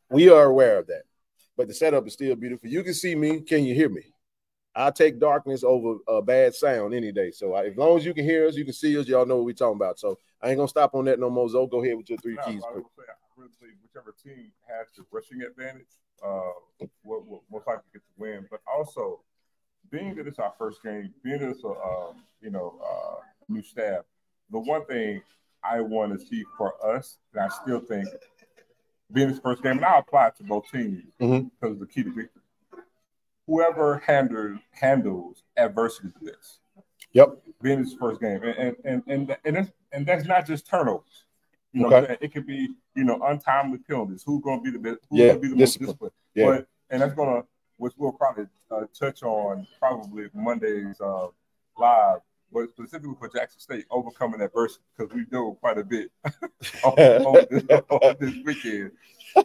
we 0.10 0.30
are 0.30 0.44
aware 0.44 0.78
of 0.78 0.88
that. 0.88 1.04
But 1.58 1.68
the 1.68 1.74
setup 1.74 2.08
is 2.08 2.14
still 2.14 2.36
beautiful. 2.36 2.70
You 2.70 2.84
can 2.84 2.94
see 2.94 3.16
me. 3.16 3.42
Can 3.42 3.66
you 3.66 3.76
hear 3.76 3.90
me? 3.90 4.14
I 4.76 4.90
take 4.90 5.20
darkness 5.20 5.64
over 5.64 5.98
a 6.08 6.22
bad 6.22 6.56
sound 6.56 6.94
any 6.94 7.12
day. 7.12 7.32
So 7.32 7.54
I, 7.54 7.66
as 7.68 7.78
long 7.78 7.98
as 7.98 8.06
you 8.06 8.14
can 8.14 8.24
hear 8.24 8.48
us, 8.48 8.56
you 8.56 8.66
can 8.66 8.74
see 8.74 8.98
us. 8.98 9.08
Y'all 9.08 9.26
know 9.26 9.36
what 9.38 9.46
we 9.46 9.54
talking 9.54 9.76
about. 9.76 10.00
So 10.00 10.18
I 10.42 10.50
ain't 10.50 10.58
gonna 10.58 10.68
stop 10.68 10.96
on 10.96 11.06
that 11.06 11.20
no 11.20 11.30
more. 11.30 11.48
Zo, 11.48 11.68
go 11.68 11.84
ahead 11.84 11.98
with 11.98 12.10
your 12.10 12.18
three 12.20 12.36
no, 12.36 12.44
keys. 12.44 12.64
I, 12.68 12.74
would 12.74 12.84
say, 12.98 13.04
I 13.08 13.14
really 13.38 13.52
believe 13.60 13.76
whichever 13.84 14.16
team 14.24 14.52
has 14.68 14.88
the 14.98 15.04
rushing 15.12 15.42
advantage, 15.42 15.88
uh, 16.26 16.88
will, 17.04 17.24
will 17.28 17.44
most 17.52 17.68
likely 17.68 17.84
get 17.94 18.02
the 18.02 18.22
win. 18.22 18.48
But 18.50 18.62
also, 18.66 19.22
being 19.90 20.16
that 20.16 20.28
it's 20.28 20.40
our 20.40 20.54
first 20.58 20.82
game, 20.84 21.14
being 21.24 21.40
that 21.40 21.50
it's 21.50 21.64
a 21.64 21.68
um, 21.68 22.24
you 22.42 22.50
know 22.50 22.80
uh, 22.84 23.16
new 23.50 23.62
staff, 23.62 24.04
the 24.52 24.60
one 24.60 24.86
thing 24.86 25.22
I 25.64 25.82
want 25.82 26.18
to 26.20 26.26
see 26.26 26.44
for 26.58 26.74
us, 26.86 27.18
and 27.34 27.44
I 27.44 27.50
still 27.50 27.80
think 27.80 28.08
being 29.12 29.30
this 29.30 29.40
first 29.40 29.64
game, 29.64 29.74
and 29.74 29.86
I 29.86 30.00
apply 30.00 30.28
it 30.28 30.38
to 30.38 30.44
both 30.44 30.70
teams 30.72 31.04
mm-hmm. 31.22 31.48
because 31.48 31.80
the 31.80 31.86
key 31.86 32.04
to 32.04 32.10
victory. 32.10 32.42
Whoever 33.48 34.00
handles 34.00 34.60
handles 34.72 35.44
adversity 35.58 36.10
to 36.10 36.26
this. 36.26 36.60
Yep. 37.12 37.42
Being 37.62 37.84
this 37.84 37.94
first 37.94 38.22
game, 38.22 38.42
and 38.44 38.76
and 38.84 39.04
and 39.06 39.38
and, 39.46 39.58
and, 39.58 39.72
and 39.92 40.06
that's 40.06 40.26
not 40.26 40.48
just 40.48 40.66
turnovers. 40.66 41.26
You 41.72 41.82
know, 41.82 41.96
okay. 41.96 42.18
it 42.22 42.34
could 42.34 42.48
be 42.48 42.70
you 42.96 43.04
know 43.04 43.20
untimely 43.24 43.80
penalties. 43.80 44.24
Who's 44.26 44.42
going 44.42 44.64
to 44.64 44.64
be 44.64 44.72
the 44.72 44.80
best? 44.80 45.06
Who's 45.10 45.20
yeah, 45.20 45.28
going 45.28 45.36
to 45.36 45.42
be 45.42 45.48
the 45.50 45.56
discipline. 45.56 45.88
most 45.88 45.88
disciplined? 45.88 46.14
Yeah. 46.36 46.46
But 46.46 46.68
and 46.90 47.02
that's 47.02 47.14
going 47.14 47.42
to, 47.42 47.48
which 47.78 47.94
we'll 47.98 48.12
probably 48.12 48.46
uh, 48.72 48.86
touch 48.98 49.24
on 49.24 49.68
probably 49.80 50.30
Monday's 50.34 51.00
uh, 51.02 51.28
live 51.78 52.20
but 52.54 52.70
specifically 52.70 53.16
for 53.20 53.28
Jackson 53.28 53.60
State, 53.60 53.86
overcoming 53.90 54.42
adversity 54.42 54.84
because 54.96 55.14
we 55.14 55.26
do 55.26 55.58
quite 55.60 55.78
a 55.78 55.84
bit 55.84 56.12
on, 56.84 57.46
this, 57.50 57.64
this, 58.20 58.36
weekend. 58.46 58.92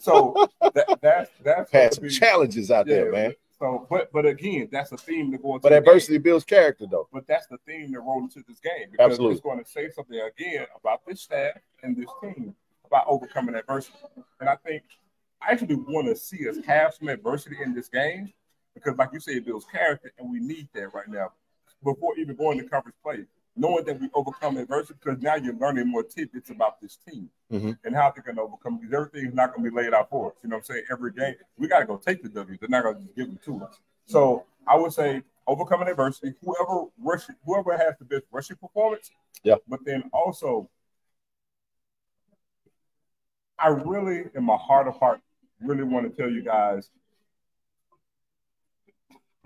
So 0.00 0.48
that, 0.60 0.98
that's 1.00 1.30
that's 1.42 1.72
had 1.72 1.94
some 1.94 2.04
be, 2.04 2.10
challenges 2.10 2.70
out 2.70 2.86
yeah, 2.86 2.96
there, 2.96 3.12
man. 3.12 3.34
So, 3.58 3.86
but 3.90 4.12
but 4.12 4.26
again, 4.26 4.68
that's 4.70 4.92
a 4.92 4.96
theme 4.96 5.32
to 5.32 5.38
go 5.38 5.54
into. 5.54 5.62
But 5.62 5.72
adversity 5.72 6.14
game. 6.14 6.22
builds 6.22 6.44
character, 6.44 6.84
though. 6.88 7.08
But 7.12 7.26
that's 7.26 7.46
the 7.46 7.56
theme 7.66 7.90
that 7.92 8.00
rolled 8.00 8.24
into 8.24 8.44
this 8.46 8.60
game 8.60 8.90
because 8.92 9.12
Absolutely. 9.12 9.36
it's 9.36 9.42
going 9.42 9.64
to 9.64 9.68
say 9.68 9.88
something 9.90 10.20
again 10.20 10.66
about 10.78 11.00
this 11.06 11.22
staff 11.22 11.54
and 11.82 11.96
this 11.96 12.10
team 12.22 12.54
about 12.84 13.04
overcoming 13.08 13.54
adversity. 13.54 13.98
And 14.40 14.48
I 14.48 14.56
think 14.56 14.82
I 15.40 15.52
actually 15.52 15.76
want 15.76 16.08
to 16.08 16.16
see 16.16 16.48
us 16.48 16.58
have 16.66 16.94
some 16.94 17.08
adversity 17.08 17.56
in 17.62 17.74
this 17.74 17.88
game 17.88 18.32
because, 18.74 18.96
like 18.96 19.10
you 19.12 19.20
say, 19.20 19.32
it 19.32 19.46
builds 19.46 19.66
character, 19.70 20.12
and 20.18 20.30
we 20.30 20.40
need 20.40 20.68
that 20.74 20.92
right 20.94 21.08
now 21.08 21.32
before 21.84 22.18
even 22.18 22.36
going 22.36 22.58
to 22.58 22.64
conference 22.64 22.96
play, 23.02 23.24
knowing 23.56 23.84
that 23.84 24.00
we 24.00 24.08
overcome 24.14 24.56
adversity 24.56 24.98
because 25.02 25.20
now 25.22 25.36
you're 25.36 25.54
learning 25.54 25.88
more 25.88 26.02
tidbits 26.02 26.50
about 26.50 26.80
this 26.80 26.96
team 27.08 27.30
mm-hmm. 27.52 27.72
and 27.84 27.94
how 27.94 28.10
they're 28.10 28.22
going 28.22 28.36
to 28.36 28.42
overcome 28.42 28.78
because 28.78 28.92
everything 28.92 29.28
is 29.28 29.34
not 29.34 29.54
going 29.54 29.64
to 29.64 29.70
be 29.70 29.76
laid 29.76 29.94
out 29.94 30.10
for 30.10 30.32
us. 30.32 30.38
You 30.42 30.50
know 30.50 30.56
what 30.56 30.60
I'm 30.70 30.74
saying? 30.74 30.84
Every 30.90 31.12
game, 31.12 31.34
we 31.56 31.68
got 31.68 31.80
to 31.80 31.86
go 31.86 31.96
take 31.96 32.22
the 32.22 32.28
W. 32.30 32.58
They're 32.58 32.68
not 32.68 32.82
going 32.82 32.96
to 32.96 33.14
give 33.14 33.26
them 33.26 33.38
to 33.44 33.64
us. 33.64 33.78
So 34.06 34.44
I 34.66 34.76
would 34.76 34.92
say 34.92 35.22
overcoming 35.46 35.88
adversity, 35.88 36.34
whoever 36.42 36.86
rushing, 36.98 37.36
whoever 37.44 37.76
has 37.76 37.94
the 37.98 38.04
best 38.04 38.24
rushing 38.30 38.56
performance. 38.56 39.10
Yeah. 39.42 39.56
But 39.68 39.80
then 39.84 40.10
also, 40.12 40.68
I 43.58 43.68
really, 43.68 44.24
in 44.34 44.44
my 44.44 44.56
heart 44.56 44.88
of 44.88 44.96
heart, 44.98 45.20
really 45.60 45.82
want 45.82 46.08
to 46.08 46.22
tell 46.22 46.30
you 46.30 46.42
guys 46.42 46.90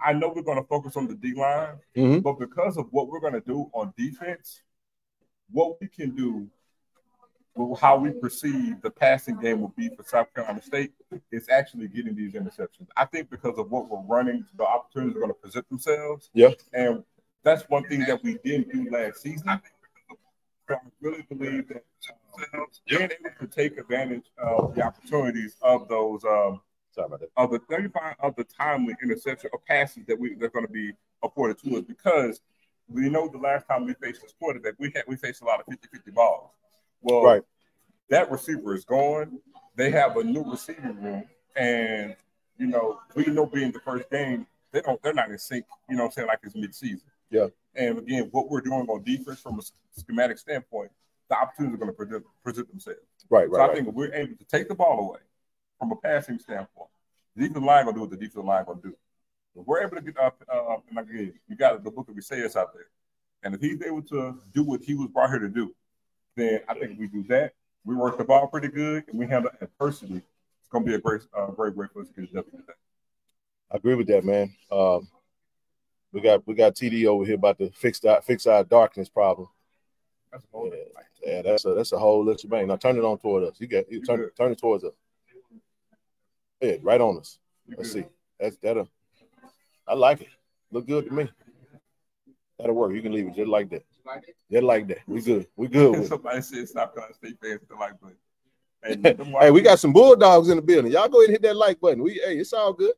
I 0.05 0.13
know 0.13 0.33
we're 0.35 0.43
going 0.43 0.61
to 0.61 0.67
focus 0.67 0.97
on 0.97 1.07
the 1.07 1.15
D 1.15 1.35
line, 1.35 1.77
mm-hmm. 1.97 2.19
but 2.21 2.39
because 2.39 2.77
of 2.77 2.87
what 2.91 3.09
we're 3.09 3.21
going 3.21 3.35
to 3.35 3.41
do 3.41 3.71
on 3.73 3.93
defense, 3.97 4.63
what 5.51 5.81
we 5.81 5.87
can 5.87 6.15
do, 6.15 6.49
how 7.79 7.99
we 7.99 8.11
perceive 8.11 8.81
the 8.83 8.91
passing 8.91 9.39
game 9.39 9.61
will 9.61 9.75
be 9.77 9.91
for 9.95 10.03
South 10.03 10.33
Carolina 10.35 10.63
State 10.63 10.93
is 11.31 11.49
actually 11.51 11.89
getting 11.89 12.17
these 12.17 12.33
interceptions. 12.33 12.89
I 12.97 13.05
think 13.05 13.31
because 13.31 13.59
of 13.59 13.71
what 13.71 13.89
we're 13.89 14.01
running, 14.01 14.45
the 14.57 14.65
opportunities 14.65 15.17
are 15.17 15.21
going 15.21 15.31
to 15.31 15.35
present 15.35 15.69
themselves. 15.69 16.31
Yeah. 16.33 16.51
And 16.73 17.05
that's 17.45 17.63
one 17.69 17.85
thing 17.85 18.01
that 18.07 18.23
we 18.23 18.39
didn't 18.45 18.73
do 18.73 18.89
last 18.91 19.21
season. 19.21 19.61
I 20.75 20.89
really 21.01 21.27
believe 21.29 21.69
that 21.69 21.85
uh, 22.55 22.59
being 22.89 23.03
able 23.03 23.37
to 23.41 23.47
take 23.47 23.79
advantage 23.79 24.27
of 24.39 24.75
the 24.75 24.83
opportunities 24.83 25.57
of 25.63 25.89
those 25.89 26.25
um, 26.25 26.61
Sorry 26.93 27.07
about 27.07 27.21
that. 27.21 27.31
Of 27.37 27.51
the 27.51 27.59
35 27.59 28.17
of 28.21 28.37
the 28.37 28.45
timely 28.45 28.95
interception 29.03 29.51
or 29.53 29.61
passes 29.67 30.05
that 30.07 30.19
we 30.19 30.35
they're 30.35 30.51
going 30.51 30.67
to 30.67 30.73
be 30.73 30.93
afforded 31.23 31.59
to 31.61 31.79
us 31.79 31.85
because 31.87 32.41
we 32.89 33.09
know 33.09 33.29
the 33.29 33.39
last 33.39 33.67
time 33.67 33.87
we 33.87 33.95
faced 33.95 34.21
this 34.21 34.35
quarterback, 34.39 34.75
we 34.79 34.93
had 34.95 35.05
we 35.09 35.17
faced 35.17 35.41
a 35.41 35.45
lot 35.47 35.61
of 35.61 35.67
50-50 35.67 36.13
balls. 36.13 36.51
Well, 37.01 37.25
right. 37.25 37.43
that 38.11 38.31
receiver 38.31 38.75
is 38.75 38.85
gone. 38.85 39.39
They 39.75 39.91
have 39.91 40.19
a 40.19 40.25
new 40.25 40.45
receiving 40.45 41.03
room, 41.03 41.25
and 41.57 42.15
you 42.59 42.67
know, 42.67 43.01
we 43.15 43.25
know 43.27 43.47
being 43.47 43.73
the 43.73 43.81
first 43.81 44.11
game, 44.11 44.47
they 44.73 44.83
don't 44.83 45.03
they're 45.03 45.15
not 45.15 45.31
in 45.31 45.39
sync, 45.39 45.65
you 45.89 45.97
know 45.97 46.05
what 46.05 46.09
I'm 46.09 46.13
saying, 46.13 46.29
like 46.29 46.41
it's 46.43 46.55
mid-season. 46.55 47.09
Yeah. 47.33 47.49
And 47.75 47.99
again, 47.99 48.29
what 48.31 48.49
we're 48.51 48.61
doing 48.61 48.87
on 48.89 49.03
defense 49.03 49.41
from 49.41 49.59
a 49.59 49.63
schematic 49.99 50.39
standpoint, 50.39 50.91
the 51.29 51.37
opportunities 51.37 51.75
are 51.75 51.79
going 51.79 51.91
to 51.91 51.97
present, 51.97 52.25
present 52.45 52.71
themselves. 52.71 53.01
Right, 53.31 53.51
right. 53.51 53.57
So 53.57 53.61
I 53.61 53.67
right. 53.67 53.77
think 53.77 53.89
if 53.89 53.95
we're 53.95 54.15
able 54.15 54.37
to 54.37 54.45
take 54.45 54.69
the 54.69 54.75
ball 54.75 55.09
away, 55.09 55.21
from 55.83 55.91
a 55.91 55.97
passing 55.97 56.39
standpoint. 56.39 56.91
The 57.35 57.43
defensive 57.43 57.65
line 57.65 57.85
gonna 57.87 57.97
do 57.97 58.03
what 58.03 58.11
the 58.11 58.17
defensive 58.17 58.45
line 58.45 58.65
gonna 58.65 58.81
do. 58.81 58.95
If 59.57 59.67
we're 59.67 59.83
able 59.83 59.97
to 59.97 60.03
get 60.03 60.17
up, 60.17 60.41
uh, 60.49 60.77
and 60.89 60.99
again, 60.99 61.35
you 61.49 61.57
got 61.57 61.83
the 61.83 61.91
book 61.91 62.09
of 62.09 62.17
Isaiah 62.17 62.47
out 62.57 62.73
there, 62.73 62.87
and 63.43 63.53
if 63.53 63.61
he's 63.61 63.83
able 63.83 64.03
to 64.03 64.41
do 64.55 64.63
what 64.63 64.81
he 64.81 64.95
was 64.95 65.09
brought 65.09 65.31
here 65.31 65.41
to 65.41 65.49
do, 65.49 65.75
then 66.37 66.61
I 66.69 66.75
think 66.75 67.01
we 67.01 67.09
do 67.09 67.25
that. 67.25 67.55
We 67.85 67.97
work 67.97 68.17
the 68.17 68.25
ball 68.25 68.47
pretty 68.47 68.69
good, 68.69 69.05
and 69.09 69.19
we 69.19 69.27
handle 69.27 69.51
adversity 69.61 70.23
It's 70.61 70.69
going 70.71 70.85
to 70.85 70.89
be 70.89 70.95
a 70.95 71.01
great, 71.01 71.23
uh, 71.37 71.47
great 71.47 71.77
way 71.77 71.87
for 71.93 72.03
us 72.03 72.09
to 72.11 72.21
get 72.21 72.31
today. 72.31 72.63
I 73.73 73.77
agree 73.77 73.97
with 73.97 74.07
that, 74.07 74.25
man. 74.25 74.55
Um, 74.71 75.09
we 76.13 76.21
got 76.21 76.47
we 76.47 76.55
got 76.55 76.75
TD 76.75 77.07
over 77.07 77.25
here 77.25 77.35
about 77.35 77.59
to 77.59 77.71
fix 77.71 78.01
that 78.01 78.25
fix 78.25 78.47
our 78.47 78.65
darkness 78.65 79.09
problem. 79.09 79.49
That's 80.31 80.45
a 80.45 80.47
whole 80.57 80.71
Yeah, 80.73 81.03
yeah, 81.25 81.43
that's 81.43 81.65
a 81.65 81.75
that's 81.75 81.93
a 81.93 81.99
whole 81.99 82.25
little 82.25 82.49
bang. 82.49 82.69
Now 82.69 82.77
turn 82.77 82.97
it 82.97 83.05
on 83.05 83.19
toward 83.19 83.45
us. 83.45 83.57
You 83.59 83.67
get 83.67 83.91
you 83.91 84.03
turn 84.03 84.21
good. 84.21 84.37
turn 84.37 84.53
it 84.53 84.59
towards 84.59 84.85
us. 84.85 84.93
Yeah, 86.61 86.77
right 86.83 87.01
on 87.01 87.19
us. 87.19 87.39
You 87.67 87.77
Let's 87.79 87.93
good. 87.93 88.05
see. 88.05 88.09
That's 88.39 88.57
that'll. 88.59 88.83
Uh, 88.83 88.87
I 89.89 89.95
like 89.95 90.21
it. 90.21 90.29
Look 90.71 90.87
good 90.87 91.07
to 91.07 91.13
me. 91.13 91.29
That'll 92.59 92.75
work. 92.75 92.93
You 92.93 93.03
can 93.03 93.13
leave 93.13 93.27
it 93.27 93.35
just 93.35 93.49
like 93.49 93.71
that. 93.71 93.85
Just 94.51 94.63
like 94.65 94.87
that. 94.89 94.99
We 95.07 95.21
good. 95.23 95.47
We 95.57 95.69
good 95.69 95.91
with 95.93 96.05
it. 96.05 96.09
Somebody 96.09 96.43
said 96.43 96.69
stop 96.69 96.95
calling 96.95 97.13
state 97.15 97.37
fans 97.43 97.61
the 97.69 97.75
like 97.75 98.01
button. 98.01 98.17
Hey, 98.85 98.99
Hey, 99.39 99.51
we 99.53 99.61
got 99.61 99.79
some 99.79 99.93
bulldogs 99.93 100.49
in 100.49 100.57
the 100.57 100.63
building. 100.63 100.91
Y'all 100.91 101.09
go 101.09 101.21
ahead 101.21 101.29
and 101.29 101.35
hit 101.35 101.43
that 101.43 101.57
like 101.57 101.81
button. 101.81 102.03
We 102.03 102.15
hey, 102.15 102.39
it's 102.39 102.53
all 102.53 102.73
good. 102.73 102.95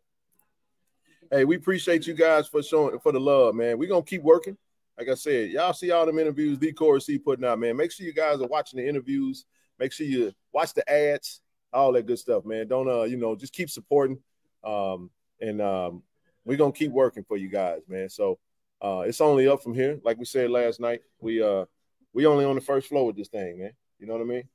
Hey, 1.30 1.44
we 1.44 1.56
appreciate 1.56 2.06
you 2.06 2.14
guys 2.14 2.48
for 2.48 2.62
showing 2.62 2.98
for 2.98 3.12
the 3.12 3.20
love, 3.20 3.54
man. 3.54 3.78
We're 3.78 3.88
gonna 3.88 4.02
keep 4.02 4.22
working. 4.22 4.56
Like 4.98 5.08
I 5.08 5.14
said, 5.14 5.50
y'all 5.50 5.72
see 5.72 5.90
all 5.90 6.06
them 6.06 6.18
interviews 6.18 6.58
D 6.58 6.72
Core 6.72 7.00
C 7.00 7.18
putting 7.18 7.44
out, 7.44 7.58
man. 7.58 7.76
Make 7.76 7.92
sure 7.92 8.06
you 8.06 8.12
guys 8.12 8.40
are 8.40 8.46
watching 8.46 8.78
the 8.78 8.88
interviews. 8.88 9.46
Make 9.78 9.92
sure 9.92 10.06
you 10.06 10.32
watch 10.52 10.74
the 10.74 10.88
ads, 10.90 11.40
all 11.72 11.92
that 11.92 12.06
good 12.06 12.18
stuff, 12.18 12.44
man. 12.44 12.68
Don't 12.68 12.88
uh, 12.88 13.02
you 13.04 13.16
know, 13.16 13.34
just 13.36 13.52
keep 13.52 13.70
supporting. 13.70 14.18
Um, 14.62 15.10
and 15.40 15.60
um, 15.60 16.02
we're 16.44 16.58
gonna 16.58 16.72
keep 16.72 16.90
working 16.90 17.24
for 17.24 17.36
you 17.36 17.48
guys, 17.48 17.80
man. 17.88 18.08
So 18.08 18.38
uh 18.82 19.00
it's 19.06 19.20
only 19.20 19.48
up 19.48 19.62
from 19.62 19.74
here. 19.74 20.00
Like 20.04 20.18
we 20.18 20.24
said 20.24 20.50
last 20.50 20.80
night, 20.80 21.00
we 21.20 21.42
uh 21.42 21.64
we 22.12 22.26
only 22.26 22.44
on 22.44 22.54
the 22.54 22.60
first 22.60 22.88
floor 22.88 23.06
with 23.06 23.16
this 23.16 23.28
thing, 23.28 23.58
man. 23.60 23.72
You 23.98 24.06
know 24.06 24.14
what 24.14 24.22
I 24.22 24.26
mean? 24.26 24.48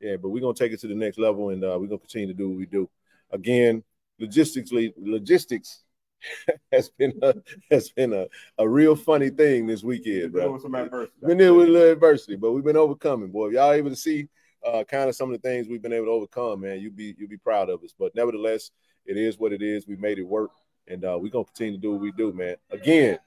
Yeah, 0.00 0.16
but 0.16 0.28
we're 0.28 0.40
gonna 0.40 0.54
take 0.54 0.72
it 0.72 0.80
to 0.80 0.88
the 0.88 0.94
next 0.94 1.18
level 1.18 1.50
and 1.50 1.64
uh, 1.64 1.76
we're 1.80 1.86
gonna 1.86 1.98
continue 1.98 2.28
to 2.28 2.34
do 2.34 2.48
what 2.48 2.58
we 2.58 2.66
do. 2.66 2.88
Again, 3.30 3.82
logistically, 4.20 4.92
logistics 4.96 5.83
has 6.72 6.90
been 6.90 7.12
a, 7.22 7.34
has 7.70 7.90
been 7.90 8.12
a, 8.12 8.26
a 8.58 8.68
real 8.68 8.96
funny 8.96 9.30
thing 9.30 9.66
this 9.66 9.82
weekend, 9.82 10.32
bro. 10.32 10.52
was 10.52 10.62
some 10.62 10.74
adversity. 10.74 11.14
Been 11.26 11.38
there 11.38 11.54
with 11.54 11.68
a 11.68 11.72
little 11.72 11.92
adversity, 11.92 12.36
but 12.36 12.52
we've 12.52 12.64
been 12.64 12.76
overcoming, 12.76 13.30
boy. 13.30 13.48
If 13.48 13.54
y'all 13.54 13.72
able 13.72 13.90
to 13.90 13.96
see 13.96 14.28
uh, 14.66 14.84
kind 14.84 15.08
of 15.08 15.16
some 15.16 15.32
of 15.32 15.40
the 15.40 15.48
things 15.48 15.68
we've 15.68 15.82
been 15.82 15.92
able 15.92 16.06
to 16.06 16.12
overcome, 16.12 16.60
man, 16.60 16.80
you 16.80 16.90
be 16.90 17.14
you 17.18 17.28
be 17.28 17.36
proud 17.36 17.68
of 17.70 17.82
us. 17.82 17.94
But 17.98 18.14
nevertheless, 18.14 18.70
it 19.06 19.16
is 19.16 19.38
what 19.38 19.52
it 19.52 19.62
is. 19.62 19.86
We 19.86 19.96
made 19.96 20.18
it 20.18 20.26
work, 20.26 20.50
and 20.88 21.04
uh, 21.04 21.18
we're 21.20 21.30
gonna 21.30 21.44
continue 21.44 21.74
to 21.74 21.80
do 21.80 21.92
what 21.92 22.00
we 22.00 22.12
do, 22.12 22.32
man. 22.32 22.56
Again, 22.70 23.18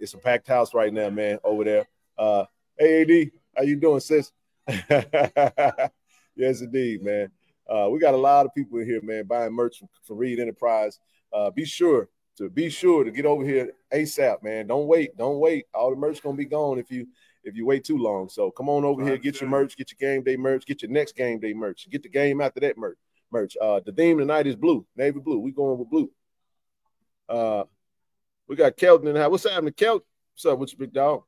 it's 0.00 0.14
a 0.14 0.18
packed 0.18 0.48
house 0.48 0.74
right 0.74 0.92
now, 0.92 1.10
man, 1.10 1.38
over 1.44 1.64
there. 1.64 1.88
Uh, 2.18 2.44
hey, 2.78 3.02
AD, 3.02 3.30
how 3.56 3.62
you 3.62 3.76
doing, 3.76 4.00
sis? 4.00 4.32
yes, 4.66 6.60
indeed, 6.60 7.02
man. 7.02 7.30
Uh, 7.68 7.88
we 7.90 7.98
got 7.98 8.14
a 8.14 8.18
lot 8.18 8.44
of 8.44 8.54
people 8.54 8.78
in 8.80 8.86
here, 8.86 9.00
man, 9.02 9.24
buying 9.24 9.52
merch 9.52 9.78
from, 9.78 9.88
from 10.04 10.18
Reed 10.18 10.40
Enterprise. 10.40 10.98
Uh, 11.32 11.50
be 11.50 11.64
sure 11.64 12.08
to 12.38 12.48
be 12.48 12.70
sure 12.70 13.04
to 13.04 13.10
get 13.10 13.26
over 13.26 13.44
here 13.44 13.72
ASAP, 13.92 14.42
man. 14.42 14.66
Don't 14.66 14.86
wait, 14.86 15.16
don't 15.16 15.38
wait. 15.38 15.66
All 15.74 15.90
the 15.90 15.96
merch 15.96 16.22
gonna 16.22 16.36
be 16.36 16.44
gone 16.44 16.78
if 16.78 16.90
you 16.90 17.06
if 17.44 17.56
you 17.56 17.66
wait 17.66 17.84
too 17.84 17.98
long. 17.98 18.28
So 18.28 18.50
come 18.50 18.68
on 18.68 18.84
over 18.84 19.04
here, 19.04 19.18
get 19.18 19.40
your 19.40 19.50
merch, 19.50 19.76
get 19.76 19.90
your 19.90 20.10
game 20.10 20.22
day 20.22 20.36
merch, 20.36 20.64
get 20.64 20.82
your 20.82 20.90
next 20.90 21.16
game 21.16 21.40
day 21.40 21.52
merch, 21.54 21.88
get 21.90 22.02
the 22.02 22.08
game 22.08 22.40
after 22.40 22.60
that 22.60 22.78
merch. 22.78 22.98
Merch. 23.30 23.56
Uh, 23.60 23.80
the 23.84 23.92
theme 23.92 24.18
tonight 24.18 24.46
is 24.46 24.56
blue, 24.56 24.86
navy 24.96 25.18
blue. 25.18 25.38
We 25.38 25.52
going 25.52 25.78
with 25.78 25.90
blue. 25.90 26.10
Uh, 27.28 27.64
we 28.46 28.56
got 28.56 28.76
Kelton 28.76 29.08
in 29.08 29.14
the 29.14 29.20
house. 29.20 29.30
What's 29.30 29.48
happening, 29.48 29.72
Kelton? 29.72 30.06
What's 30.34 30.44
up 30.46 30.58
with 30.58 30.72
you, 30.72 30.78
big 30.78 30.92
dog? 30.92 31.22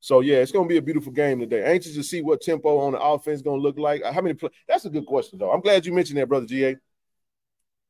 So 0.00 0.20
yeah, 0.20 0.36
it's 0.36 0.52
gonna 0.52 0.68
be 0.68 0.76
a 0.76 0.82
beautiful 0.82 1.12
game 1.12 1.40
today. 1.40 1.64
Anxious 1.64 1.94
to 1.94 2.02
see 2.02 2.22
what 2.22 2.40
tempo 2.40 2.78
on 2.78 2.92
the 2.92 3.00
offense 3.00 3.42
gonna 3.42 3.60
look 3.60 3.78
like. 3.78 4.04
How 4.04 4.20
many? 4.20 4.34
Play- 4.34 4.50
That's 4.68 4.84
a 4.84 4.90
good 4.90 5.06
question, 5.06 5.38
though. 5.38 5.50
I'm 5.50 5.60
glad 5.60 5.84
you 5.84 5.92
mentioned 5.92 6.18
that, 6.18 6.28
brother 6.28 6.46
GA. 6.46 6.76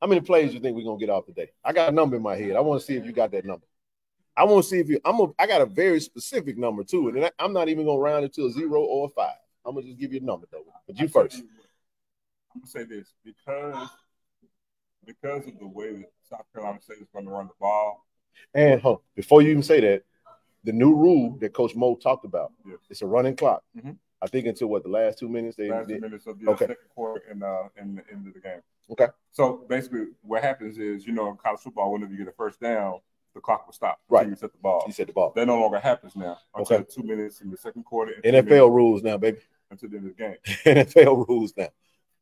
How 0.01 0.07
many 0.07 0.21
plays 0.21 0.53
you 0.53 0.61
think 0.61 0.77
we're 0.77 0.85
gonna 0.85 0.99
get 0.99 1.11
off 1.11 1.27
today? 1.27 1.51
I 1.65 1.73
got 1.73 1.89
a 1.89 1.93
number 1.93 2.17
in 2.17 2.23
my 2.23 2.37
head. 2.37 2.55
I 2.57 2.61
want 2.61 2.81
to 2.81 2.87
see 2.87 2.97
if 2.97 3.05
you 3.07 3.13
got 3.13 3.31
that 3.33 3.45
number. 3.45 3.65
I 4.37 4.45
want 4.45 4.63
to 4.65 4.69
see 4.69 4.79
if 4.79 4.89
you. 4.89 5.01
I'm. 5.05 5.19
A, 5.21 5.27
I 5.39 5.47
got 5.47 5.63
a 5.63 5.67
very 5.67 6.01
specific 6.01 6.59
number 6.59 6.85
too, 6.85 7.09
and 7.09 7.25
I, 7.25 7.31
I'm 7.39 7.53
not 7.55 7.69
even 7.69 7.87
gonna 7.87 7.99
round 7.99 8.25
it 8.25 8.35
to 8.35 8.47
a 8.47 8.51
zero 8.51 8.83
or 8.83 9.07
a 9.07 9.09
five. 9.09 9.37
I'm 9.65 9.75
gonna 9.75 9.87
just 9.87 9.99
give 9.99 10.13
you 10.13 10.21
a 10.21 10.23
number 10.23 10.47
though. 10.53 10.65
But 10.87 10.99
you 10.99 11.09
first. 11.09 11.37
I'm 12.55 12.61
gonna 12.61 12.67
say 12.67 12.85
this 12.85 13.15
because 13.25 13.89
because 15.07 15.47
of 15.47 15.59
the 15.59 15.67
way 15.67 15.93
that 15.93 16.13
South 16.29 16.45
Carolina 16.53 16.81
State 16.83 16.99
is 17.01 17.07
going 17.13 17.25
to 17.27 17.31
run 17.31 17.47
the 17.47 17.53
ball. 17.61 18.05
And 18.55 18.81
huh, 18.83 18.97
before 19.15 19.41
you 19.41 19.51
even 19.51 19.63
say 19.63 19.81
that, 19.81 20.03
the 20.65 20.73
new 20.73 20.95
rule 20.95 21.37
that 21.41 21.55
Coach 21.55 21.77
Mo 21.77 21.95
talked 21.95 22.25
about, 22.25 22.53
Yes. 22.67 22.79
it's 22.91 23.03
a 23.03 23.07
running 23.07 23.37
clock. 23.37 23.63
Mhm. 23.79 23.97
I 24.21 24.27
think 24.27 24.47
until 24.47 24.67
what 24.69 24.83
the 24.83 24.89
last 24.89 25.19
two 25.19 25.29
minutes 25.29 25.57
they, 25.57 25.71
last 25.71 25.89
they- 25.89 25.99
minutes 26.01 26.27
of 26.27 26.41
the 26.41 26.51
okay. 26.51 26.65
second 26.67 26.89
quarter 26.95 27.23
and 27.31 27.43
uh 27.43 27.69
in 27.77 27.95
the 27.95 28.03
end 28.13 28.27
of 28.27 28.35
the 28.35 28.41
game. 28.41 28.61
Okay. 28.91 29.07
So 29.33 29.65
basically, 29.69 30.07
what 30.23 30.43
happens 30.43 30.79
is, 30.79 31.07
you 31.07 31.13
know, 31.13 31.31
in 31.31 31.37
college 31.37 31.61
football, 31.61 31.93
whenever 31.93 32.13
you 32.13 32.19
get 32.19 32.29
a 32.29 32.33
first 32.33 32.61
down, 32.61 33.01
the 33.35 33.41
clock 33.41 33.67
will 33.67 33.73
stop. 33.75 34.01
Right. 34.09 34.27
You 34.29 34.35
set 34.35 34.53
the 34.53 34.59
ball. 34.59 34.85
You 34.87 34.93
said 34.93 35.09
the 35.09 35.13
ball. 35.13 35.33
That 35.37 35.47
no 35.47 35.61
longer 35.61 35.79
happens 35.79 36.17
now 36.17 36.39
until 36.55 36.79
Okay. 36.79 36.87
two 36.91 37.03
minutes 37.03 37.41
in 37.43 37.51
the 37.51 37.57
second 37.57 37.85
quarter. 37.85 38.13
minutes 38.25 38.49
NFL 38.49 38.71
rules 38.75 39.03
now, 39.03 39.17
baby. 39.19 39.39
until 39.71 39.91
the 39.91 39.97
end 39.99 40.07
of 40.11 40.17
the 40.17 40.23
game. 40.23 40.37
NFL 40.87 41.29
rules 41.29 41.53
now. 41.57 41.69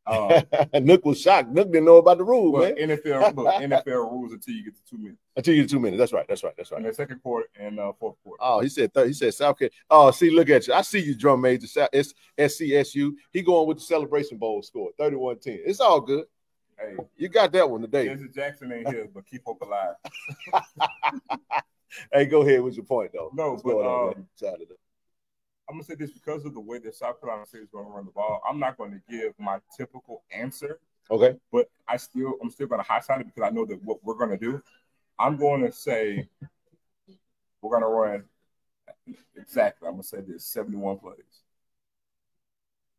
Uh, 0.07 0.41
Nook 0.81 1.03
was 1.05 1.19
shocked. 1.19 1.49
Nook 1.49 1.71
didn't 1.71 1.85
know 1.85 1.97
about 1.97 2.17
the 2.19 2.23
rules, 2.23 2.51
but 2.53 2.77
man. 2.77 2.89
NFL 2.89 3.35
look, 3.35 3.47
NFL 3.55 4.11
rules 4.11 4.33
until 4.33 4.53
you 4.53 4.63
get 4.65 4.75
to 4.75 4.81
two 4.87 4.97
minutes 4.99 5.19
Until 5.35 5.53
you 5.55 5.61
get 5.63 5.69
two 5.71 5.79
minutes. 5.79 5.99
That's 5.99 6.13
right. 6.13 6.25
That's 6.27 6.43
right. 6.43 6.53
That's 6.57 6.71
right. 6.71 6.81
in 6.81 6.85
the 6.87 6.93
second 6.93 7.23
quarter 7.23 7.47
and 7.59 7.79
uh, 7.79 7.91
fourth 7.99 8.15
quarter. 8.23 8.37
Oh, 8.39 8.59
he 8.59 8.69
said 8.69 8.93
third. 8.93 9.07
He 9.07 9.13
said 9.13 9.33
South 9.33 9.57
Carolina. 9.57 9.73
Oh, 9.89 10.11
see, 10.11 10.29
look 10.29 10.49
at 10.49 10.67
you. 10.67 10.73
I 10.73 10.81
see 10.83 10.99
you, 10.99 11.15
drum 11.15 11.41
major. 11.41 11.65
S- 11.93 12.13
SCSU. 12.37 13.13
He 13.31 13.41
going 13.41 13.67
with 13.67 13.77
the 13.77 13.83
Celebration 13.83 14.37
Bowl 14.37 14.61
score, 14.61 14.91
31-10. 14.99 15.59
It's 15.65 15.79
all 15.79 16.01
good. 16.01 16.25
Hey, 16.77 16.97
You 17.17 17.29
got 17.29 17.51
that 17.53 17.69
one 17.69 17.81
today. 17.81 18.05
Jesse 18.07 18.27
Jackson 18.29 18.71
ain't 18.71 18.87
here, 18.89 19.07
but 19.13 19.25
keep 19.25 19.43
hope 19.45 19.61
alive. 19.61 19.95
Hey, 22.11 22.25
go 22.25 22.41
ahead 22.41 22.61
with 22.61 22.75
your 22.75 22.83
point, 22.83 23.11
though. 23.13 23.31
No, 23.33 23.51
What's 23.51 23.63
but, 23.63 23.69
going 23.69 24.17
um? 24.17 24.27
I'm 25.69 25.75
gonna 25.75 25.83
say 25.83 25.95
this 25.95 26.11
because 26.11 26.43
of 26.43 26.53
the 26.53 26.59
way 26.59 26.77
that 26.79 26.93
South 26.93 27.21
Carolina 27.21 27.45
State 27.45 27.61
is 27.61 27.69
going 27.69 27.85
to 27.85 27.91
run 27.91 28.05
the 28.05 28.11
ball. 28.11 28.41
I'm 28.47 28.59
not 28.59 28.77
going 28.77 28.91
to 28.91 28.99
give 29.09 29.33
my 29.39 29.59
typical 29.77 30.23
answer, 30.29 30.79
Okay. 31.09 31.37
but 31.53 31.69
I 31.87 31.95
still 31.97 32.33
I'm 32.41 32.49
still 32.49 32.67
going 32.67 32.81
to 32.81 32.87
highlight 32.87 33.21
it 33.21 33.27
because 33.33 33.43
I 33.49 33.49
know 33.51 33.65
that 33.65 33.81
what 33.83 34.03
we're 34.03 34.15
going 34.15 34.31
to 34.31 34.37
do. 34.37 34.61
I'm 35.17 35.37
going 35.37 35.61
to 35.61 35.71
say 35.71 36.27
we're 37.61 37.69
going 37.79 37.83
to 37.83 37.87
run 37.87 38.23
exactly. 39.37 39.87
I'm 39.87 39.93
going 39.93 40.03
to 40.03 40.07
say 40.07 40.21
this: 40.21 40.43
71 40.45 40.97
plays, 40.99 41.15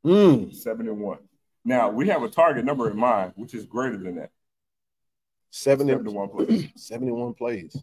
Mm. 0.05 0.55
71. 0.55 1.19
Now 1.67 1.91
we 1.91 2.07
have 2.07 2.23
a 2.23 2.29
target 2.29 2.65
number 2.65 2.89
in 2.89 2.97
mind, 2.97 3.33
which 3.35 3.53
is 3.53 3.67
greater 3.67 3.97
than 3.97 4.15
that. 4.15 4.31
70, 5.51 5.91
71 5.95 6.29
plays. 6.29 6.69
71 6.77 7.35
plays 7.35 7.77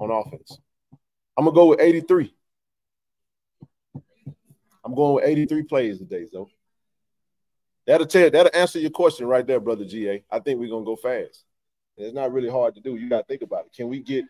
on 0.00 0.10
offense. 0.10 0.58
I'm 1.36 1.44
gonna 1.44 1.54
go 1.54 1.66
with 1.66 1.80
83. 1.80 2.34
I'm 4.84 4.94
going 4.94 5.14
with 5.14 5.24
83 5.24 5.62
plays 5.62 5.98
today, 5.98 6.26
so 6.32 6.50
that'll 7.86 8.08
tell 8.08 8.28
that'll 8.28 8.60
answer 8.60 8.80
your 8.80 8.90
question 8.90 9.26
right 9.28 9.46
there, 9.46 9.60
brother 9.60 9.84
GA. 9.84 10.24
I 10.28 10.40
think 10.40 10.58
we're 10.58 10.68
gonna 10.70 10.84
go 10.84 10.96
fast. 10.96 11.44
It's 11.96 12.14
not 12.14 12.32
really 12.32 12.50
hard 12.50 12.74
to 12.74 12.80
do. 12.80 12.96
You 12.96 13.08
gotta 13.08 13.24
think 13.24 13.42
about 13.42 13.66
it. 13.66 13.72
Can 13.72 13.88
we 13.88 14.00
get 14.00 14.24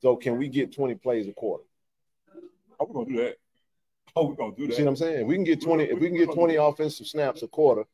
so 0.00 0.14
can 0.14 0.38
we 0.38 0.46
get 0.48 0.72
20 0.72 0.94
plays 0.94 1.26
a 1.26 1.32
quarter? 1.32 1.64
Oh, 2.78 2.86
we're 2.86 3.04
gonna 3.04 3.16
do 3.16 3.24
that. 3.24 3.36
Oh, 4.14 4.28
we're 4.28 4.36
gonna 4.36 4.54
do 4.54 4.62
You 4.62 4.68
that. 4.68 4.76
see 4.76 4.82
what 4.84 4.90
I'm 4.90 4.96
saying? 4.96 5.22
If 5.22 5.26
we 5.26 5.34
can 5.34 5.42
get 5.44 5.60
20, 5.60 5.84
if 5.84 5.98
we 5.98 6.06
can 6.06 6.18
get 6.18 6.32
20 6.32 6.54
offensive 6.54 7.08
snaps 7.08 7.42
a 7.42 7.48
quarter 7.48 7.84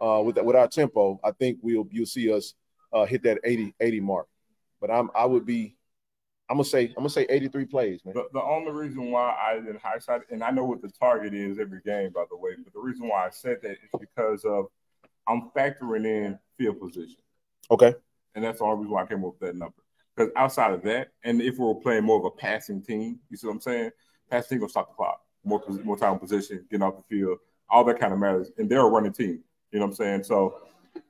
uh 0.00 0.22
with 0.24 0.36
with 0.40 0.56
our 0.56 0.68
tempo, 0.68 1.20
I 1.24 1.32
think 1.32 1.58
we'll 1.62 1.86
you'll 1.90 2.06
see 2.06 2.32
us 2.32 2.54
uh 2.92 3.04
hit 3.04 3.22
that 3.24 3.38
80 3.44 3.74
80 3.80 4.00
mark. 4.00 4.26
But 4.80 4.90
I'm 4.90 5.10
I 5.14 5.26
would 5.26 5.44
be 5.46 5.76
I'm 6.48 6.56
gonna 6.56 6.64
say 6.64 6.86
I'm 6.88 6.94
gonna 6.94 7.10
say 7.10 7.26
83 7.28 7.66
plays, 7.66 8.04
man. 8.04 8.14
The, 8.14 8.24
the 8.32 8.42
only 8.42 8.72
reason 8.72 9.10
why 9.12 9.36
I 9.40 9.54
didn't 9.56 9.80
highlight, 9.82 10.22
and 10.30 10.42
I 10.42 10.50
know 10.50 10.64
what 10.64 10.82
the 10.82 10.88
target 10.90 11.32
is 11.34 11.58
every 11.60 11.80
game, 11.84 12.10
by 12.12 12.24
the 12.30 12.36
way, 12.36 12.50
but 12.62 12.72
the 12.72 12.80
reason 12.80 13.06
why 13.08 13.26
I 13.26 13.30
said 13.30 13.58
that 13.62 13.72
is 13.72 13.90
because 14.00 14.44
of 14.44 14.66
I'm 15.28 15.50
factoring 15.56 16.06
in 16.06 16.38
field 16.58 16.80
position, 16.80 17.18
Okay. 17.70 17.94
and 18.34 18.42
that's 18.44 18.58
the 18.58 18.64
only 18.64 18.78
reason 18.78 18.90
why 18.90 19.02
I 19.02 19.06
came 19.06 19.24
up 19.24 19.34
with 19.38 19.40
that 19.40 19.54
number. 19.56 19.76
Because 20.16 20.32
outside 20.34 20.72
of 20.72 20.82
that, 20.82 21.08
and 21.22 21.40
if 21.40 21.56
we 21.58 21.64
were 21.66 21.76
playing 21.76 22.02
more 22.04 22.18
of 22.18 22.24
a 22.24 22.30
passing 22.32 22.82
team, 22.82 23.20
you 23.30 23.36
see 23.36 23.46
what 23.46 23.52
I'm 23.54 23.60
saying? 23.60 23.90
Passing 24.28 24.56
team 24.56 24.62
will 24.62 24.68
stop 24.68 24.88
the 24.88 24.94
clock, 24.94 25.20
more 25.44 25.62
more 25.84 25.96
time 25.96 26.14
in 26.14 26.18
position, 26.18 26.66
getting 26.68 26.82
off 26.82 26.96
the 26.96 27.04
field, 27.16 27.38
all 27.68 27.84
that 27.84 28.00
kind 28.00 28.12
of 28.12 28.18
matters, 28.18 28.50
and 28.58 28.68
they're 28.68 28.80
a 28.80 28.88
running 28.88 29.12
team. 29.12 29.44
You 29.72 29.78
know 29.78 29.86
what 29.86 29.90
I'm 29.92 29.96
saying? 29.96 30.24
So 30.24 30.60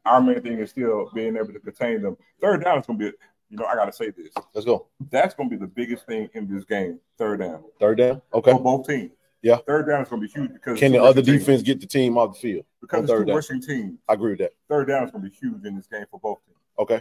our 0.05 0.21
main 0.21 0.41
thing 0.43 0.59
is 0.59 0.71
still 0.71 1.11
being 1.15 1.37
able 1.37 1.53
to 1.53 1.61
contain 1.61 2.03
them. 2.03 2.17
Third 2.41 2.63
down 2.65 2.79
is 2.79 2.87
going 2.87 2.99
to 2.99 3.11
be, 3.11 3.17
you 3.49 3.57
know, 3.57 3.65
I 3.65 3.75
got 3.75 3.87
to 3.87 3.93
say 3.93 4.11
this. 4.11 4.33
Let's 4.55 4.67
go. 4.67 4.87
That's 5.11 5.35
going 5.35 5.49
to 5.51 5.57
be 5.57 5.61
the 5.61 5.67
biggest 5.71 6.07
thing 6.07 6.29
in 6.35 6.53
this 6.53 6.65
game. 6.65 7.01
Third 7.19 7.41
down 7.41 7.65
Third 7.79 7.99
down. 7.99 8.23
Okay. 8.35 8.53
for 8.53 8.61
both 8.63 8.87
teams. 8.87 9.13
Yeah. 9.43 9.57
Third 9.67 9.87
down 9.89 10.03
is 10.03 10.09
going 10.09 10.21
to 10.21 10.29
be 10.29 10.33
huge 10.33 10.53
because 10.53 10.79
Can 10.79 10.93
the 10.93 11.03
other 11.03 11.23
team. 11.23 11.39
defense 11.39 11.63
get 11.63 11.81
the 11.81 11.87
team 11.87 12.19
off 12.19 12.35
the 12.35 12.41
field? 12.41 12.65
because 12.83 13.01
it's 13.05 13.11
third 13.11 13.27
two 13.27 13.35
rushing 13.35 13.61
teams. 13.63 13.99
I 14.09 14.13
agree 14.15 14.31
with 14.33 14.41
that. 14.41 14.53
Third 14.69 14.89
down 14.89 15.05
is 15.05 15.11
going 15.11 15.25
to 15.25 15.31
be 15.31 15.35
huge 15.37 15.65
in 15.65 15.77
this 15.77 15.87
game 15.87 16.05
for 16.11 16.21
both 16.21 16.39
teams. 16.45 16.59
Okay. 16.79 17.01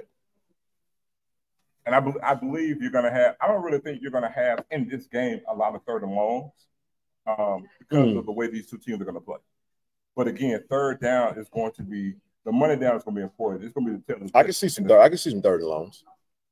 And 1.86 1.96
I, 1.96 2.00
be- 2.00 2.22
I 2.24 2.36
believe 2.36 2.82
you're 2.82 2.92
going 2.92 3.06
to 3.06 3.12
have. 3.12 3.36
I 3.42 3.48
don't 3.48 3.64
really 3.64 3.80
think 3.80 4.02
you're 4.02 4.12
going 4.12 4.24
to 4.24 4.30
have 4.30 4.64
in 4.72 4.88
this 4.88 5.08
game 5.08 5.42
a 5.50 5.56
lot 5.56 5.76
of 5.76 5.84
third 5.84 6.04
and 6.04 6.12
longs 6.14 6.52
um, 7.28 7.66
because 7.80 8.12
Hmm. 8.12 8.18
of 8.18 8.26
the 8.26 8.32
way 8.32 8.48
these 8.48 8.68
two 8.70 8.78
teams 8.78 9.02
are 9.02 9.06
going 9.06 9.16
to 9.16 9.22
play. 9.22 9.38
But 10.20 10.28
again, 10.28 10.62
third 10.70 11.00
down 11.00 11.40
is 11.40 11.48
going 11.48 11.72
to 11.78 11.82
be 11.82 12.14
the 12.44 12.52
money 12.52 12.76
down 12.76 12.98
is 12.98 13.04
going 13.04 13.16
to 13.16 13.20
be 13.22 13.24
important. 13.24 13.64
It's 13.64 13.74
going 13.74 13.88
to 13.88 13.98
be 14.00 14.26
the. 14.26 14.38
I 14.38 14.44
can 14.44 14.52
see 14.52 14.68
some. 14.68 14.84
Third, 14.84 15.00
I 15.00 15.08
can 15.08 15.18
see 15.18 15.30
some 15.30 15.42
third 15.42 15.62
and 15.62 15.70
loans. 15.70 16.04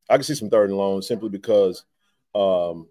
I 0.10 0.16
can 0.16 0.24
see 0.24 0.36
some 0.36 0.50
third 0.50 0.70
and 0.70 0.78
loans 0.78 1.06
simply 1.06 1.28
because 1.28 1.84
um, 2.34 2.88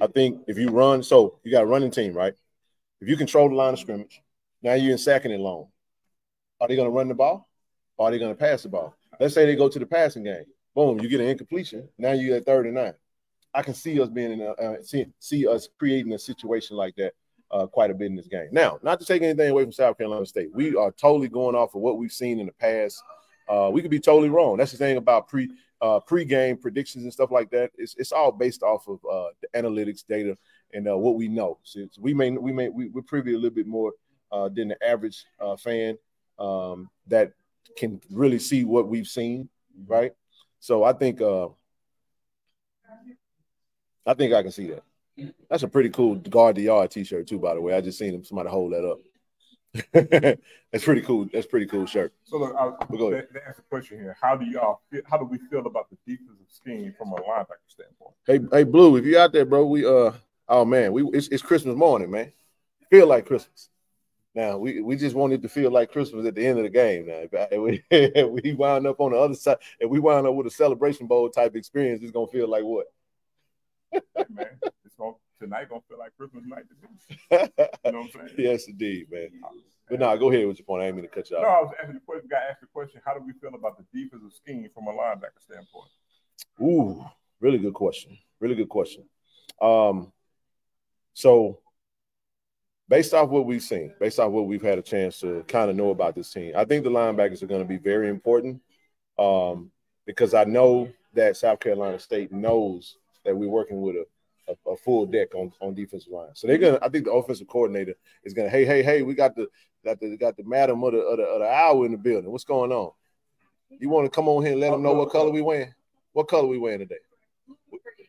I 0.00 0.06
think 0.06 0.42
if 0.46 0.56
you 0.56 0.68
run, 0.68 1.02
so 1.02 1.40
you 1.42 1.50
got 1.50 1.64
a 1.64 1.66
running 1.66 1.90
team, 1.90 2.14
right? 2.14 2.32
If 3.00 3.08
you 3.08 3.16
control 3.16 3.48
the 3.48 3.56
line 3.56 3.72
of 3.72 3.80
scrimmage, 3.80 4.22
now 4.62 4.74
you're 4.74 4.92
in 4.92 4.98
second 4.98 5.32
and 5.32 5.42
long. 5.42 5.66
Are 6.60 6.68
they 6.68 6.76
going 6.76 6.86
to 6.86 6.96
run 6.96 7.08
the 7.08 7.14
ball? 7.14 7.48
Or 7.96 8.06
are 8.06 8.12
they 8.12 8.20
going 8.20 8.32
to 8.32 8.38
pass 8.38 8.62
the 8.62 8.68
ball? 8.68 8.94
Let's 9.18 9.34
say 9.34 9.46
they 9.46 9.56
go 9.56 9.68
to 9.68 9.80
the 9.80 9.86
passing 9.86 10.22
game. 10.22 10.44
Boom, 10.76 11.00
you 11.00 11.08
get 11.08 11.20
an 11.20 11.26
incompletion. 11.26 11.88
Now 11.98 12.12
you're 12.12 12.36
at 12.36 12.46
third 12.46 12.66
and 12.66 12.76
nine. 12.76 12.94
I 13.52 13.62
can 13.62 13.74
see 13.74 14.00
us 14.00 14.10
being 14.10 14.30
in 14.30 14.42
a, 14.42 14.50
uh, 14.52 14.76
see, 14.80 15.06
see 15.18 15.44
us 15.48 15.68
creating 15.76 16.12
a 16.12 16.20
situation 16.20 16.76
like 16.76 16.94
that 16.98 17.14
uh, 17.52 17.66
quite 17.66 17.90
a 17.90 17.94
bit 17.94 18.06
in 18.06 18.16
this 18.16 18.28
game. 18.28 18.48
Now, 18.52 18.78
not 18.82 18.98
to 19.00 19.06
take 19.06 19.22
anything 19.22 19.50
away 19.50 19.62
from 19.62 19.72
South 19.72 19.98
Carolina 19.98 20.26
State, 20.26 20.50
we 20.54 20.74
are 20.74 20.90
totally 20.92 21.28
going 21.28 21.54
off 21.54 21.74
of 21.74 21.82
what 21.82 21.98
we've 21.98 22.12
seen 22.12 22.40
in 22.40 22.46
the 22.46 22.52
past. 22.52 23.02
Uh, 23.48 23.70
we 23.72 23.82
could 23.82 23.90
be 23.90 24.00
totally 24.00 24.30
wrong. 24.30 24.56
That's 24.56 24.72
the 24.72 24.78
thing 24.78 24.96
about 24.96 25.28
pre 25.28 25.50
uh, 25.82 25.98
pre-game 25.98 26.56
predictions 26.56 27.02
and 27.02 27.12
stuff 27.12 27.32
like 27.32 27.50
that. 27.50 27.72
It's, 27.76 27.96
it's 27.98 28.12
all 28.12 28.30
based 28.30 28.62
off 28.62 28.86
of 28.86 29.00
uh, 29.04 29.30
the 29.42 29.48
analytics 29.60 30.06
data 30.06 30.38
and 30.72 30.88
uh, 30.88 30.96
what 30.96 31.16
we 31.16 31.26
know. 31.28 31.58
So 31.64 31.86
we 31.98 32.14
may 32.14 32.30
we 32.30 32.52
may 32.52 32.68
we, 32.68 32.88
we're 32.88 33.02
privy 33.02 33.32
a 33.34 33.36
little 33.36 33.50
bit 33.50 33.66
more 33.66 33.92
uh, 34.30 34.48
than 34.48 34.68
the 34.68 34.86
average 34.86 35.24
uh, 35.40 35.56
fan 35.56 35.98
um, 36.38 36.88
that 37.08 37.32
can 37.76 38.00
really 38.10 38.38
see 38.38 38.64
what 38.64 38.88
we've 38.88 39.08
seen, 39.08 39.48
right? 39.86 40.12
So 40.60 40.84
I 40.84 40.92
think 40.92 41.20
uh, 41.20 41.48
I 44.06 44.14
think 44.14 44.32
I 44.32 44.42
can 44.42 44.52
see 44.52 44.68
that. 44.68 44.84
That's 45.50 45.62
a 45.62 45.68
pretty 45.68 45.90
cool 45.90 46.16
guard 46.16 46.56
the 46.56 46.62
yard 46.62 46.90
t-shirt 46.90 47.26
too, 47.26 47.38
by 47.38 47.54
the 47.54 47.60
way. 47.60 47.74
I 47.74 47.80
just 47.80 47.98
seen 47.98 48.14
him 48.14 48.24
somebody 48.24 48.48
hold 48.48 48.72
that 48.72 48.84
up. 48.84 48.98
That's 49.92 50.84
pretty 50.84 51.00
cool. 51.02 51.28
That's 51.32 51.46
pretty 51.46 51.66
cool 51.66 51.86
shirt. 51.86 52.12
So 52.24 52.38
look, 52.38 52.54
I'll, 52.58 52.76
go 52.96 53.12
ahead. 53.12 53.28
Ask 53.46 53.58
a 53.58 53.62
question 53.62 53.98
here. 53.98 54.16
How 54.20 54.36
do 54.36 54.44
y'all 54.44 54.80
feel, 54.90 55.02
how 55.08 55.16
do 55.16 55.24
we 55.24 55.38
feel 55.50 55.66
about 55.66 55.88
the 55.90 55.96
defensive 56.06 56.46
scheme 56.48 56.94
from 56.96 57.12
a 57.12 57.16
linebacker 57.16 57.68
standpoint? 57.68 58.14
Hey, 58.26 58.40
hey, 58.50 58.64
Blue, 58.64 58.96
if 58.96 59.04
you 59.04 59.18
out 59.18 59.32
there, 59.32 59.44
bro, 59.44 59.66
we 59.66 59.86
uh 59.86 60.12
oh 60.48 60.64
man, 60.64 60.92
we 60.92 61.04
it's, 61.12 61.28
it's 61.28 61.42
Christmas 61.42 61.76
morning, 61.76 62.10
man. 62.10 62.32
Feel 62.90 63.06
like 63.06 63.26
Christmas. 63.26 63.70
Now 64.34 64.58
we, 64.58 64.80
we 64.80 64.96
just 64.96 65.16
wanted 65.16 65.42
to 65.42 65.48
feel 65.48 65.70
like 65.70 65.92
Christmas 65.92 66.26
at 66.26 66.34
the 66.34 66.46
end 66.46 66.58
of 66.58 66.64
the 66.64 66.70
game. 66.70 67.06
Now 67.06 67.46
if 67.50 67.60
we, 67.60 67.84
we 68.42 68.54
wound 68.54 68.86
up 68.86 69.00
on 69.00 69.12
the 69.12 69.18
other 69.18 69.34
side, 69.34 69.58
if 69.80 69.88
we 69.88 70.00
wound 70.00 70.26
up 70.26 70.34
with 70.34 70.46
a 70.46 70.50
celebration 70.50 71.06
bowl 71.06 71.28
type 71.30 71.56
experience, 71.56 72.02
it's 72.02 72.12
gonna 72.12 72.26
feel 72.26 72.48
like 72.48 72.64
what? 72.64 72.86
Man, 74.28 74.58
it's 74.84 74.94
gonna 74.96 75.14
tonight 75.40 75.68
gonna 75.68 75.80
feel 75.88 75.98
like 75.98 76.12
Christmas 76.16 76.44
night 76.46 76.64
to 76.68 76.74
me. 76.82 77.48
You 77.84 77.92
know 77.92 77.98
what 78.00 78.14
I'm 78.14 78.28
saying? 78.28 78.34
yes, 78.38 78.68
indeed, 78.68 79.06
man. 79.10 79.28
But 79.88 80.00
now, 80.00 80.10
nah, 80.10 80.16
go 80.16 80.30
ahead 80.30 80.46
with 80.46 80.58
your 80.58 80.66
point. 80.66 80.82
I 80.82 80.86
ain't 80.86 80.96
mean 80.96 81.04
to 81.04 81.10
cut 81.10 81.30
you 81.30 81.36
off. 81.36 81.42
No, 81.42 81.48
I 81.48 81.60
was 81.60 81.72
asking 81.78 81.94
the 81.94 82.00
question. 82.00 82.28
Got 82.30 82.42
asked 82.50 82.60
the 82.60 82.66
question. 82.68 83.00
How 83.04 83.14
do 83.14 83.20
we 83.24 83.32
feel 83.34 83.54
about 83.54 83.76
the 83.76 83.84
defensive 83.92 84.32
scheme 84.32 84.68
from 84.72 84.86
a 84.86 84.92
linebacker 84.92 85.40
standpoint? 85.40 85.90
Ooh, 86.60 87.04
really 87.40 87.58
good 87.58 87.74
question. 87.74 88.16
Really 88.40 88.54
good 88.54 88.68
question. 88.68 89.04
Um, 89.60 90.12
so 91.14 91.58
based 92.88 93.14
off 93.14 93.28
what 93.28 93.46
we've 93.46 93.62
seen, 93.62 93.94
based 94.00 94.18
off 94.18 94.30
what 94.30 94.46
we've 94.46 94.62
had 94.62 94.78
a 94.78 94.82
chance 94.82 95.20
to 95.20 95.44
kind 95.48 95.70
of 95.70 95.76
know 95.76 95.90
about 95.90 96.14
this 96.14 96.30
team, 96.32 96.52
I 96.56 96.64
think 96.64 96.84
the 96.84 96.90
linebackers 96.90 97.42
are 97.42 97.46
going 97.46 97.62
to 97.62 97.68
be 97.68 97.78
very 97.78 98.08
important 98.08 98.60
um, 99.18 99.70
because 100.06 100.34
I 100.34 100.44
know 100.44 100.90
that 101.14 101.36
South 101.36 101.60
Carolina 101.60 101.98
State 101.98 102.32
knows 102.32 102.96
that 103.24 103.36
we're 103.36 103.48
working 103.48 103.80
with 103.80 103.96
a, 103.96 104.06
a, 104.48 104.72
a, 104.72 104.76
full 104.76 105.06
deck 105.06 105.34
on, 105.34 105.52
on 105.60 105.74
defensive 105.74 106.12
line. 106.12 106.30
So 106.34 106.46
they're 106.46 106.58
gonna. 106.58 106.78
I 106.82 106.88
think 106.88 107.04
the 107.04 107.12
offensive 107.12 107.48
coordinator 107.48 107.94
is 108.24 108.34
gonna. 108.34 108.48
Hey, 108.48 108.64
hey, 108.64 108.82
hey, 108.82 109.02
we 109.02 109.14
got 109.14 109.36
the 109.36 109.48
got 109.84 110.00
the 110.00 110.16
got 110.16 110.36
the 110.36 110.44
madam 110.44 110.82
of 110.82 110.92
the 110.92 110.98
of 110.98 111.18
the, 111.18 111.24
of 111.24 111.40
the 111.40 111.48
hour 111.48 111.86
in 111.86 111.92
the 111.92 111.98
building. 111.98 112.30
What's 112.30 112.44
going 112.44 112.72
on? 112.72 112.92
You 113.78 113.88
want 113.88 114.06
to 114.06 114.10
come 114.10 114.28
on 114.28 114.42
here 114.42 114.52
and 114.52 114.60
let 114.60 114.70
them 114.70 114.82
know 114.82 114.94
what 114.94 115.10
color 115.10 115.30
we 115.30 115.42
wearing? 115.42 115.72
What 116.12 116.28
color 116.28 116.46
we 116.46 116.58
wearing 116.58 116.80
today? 116.80 116.96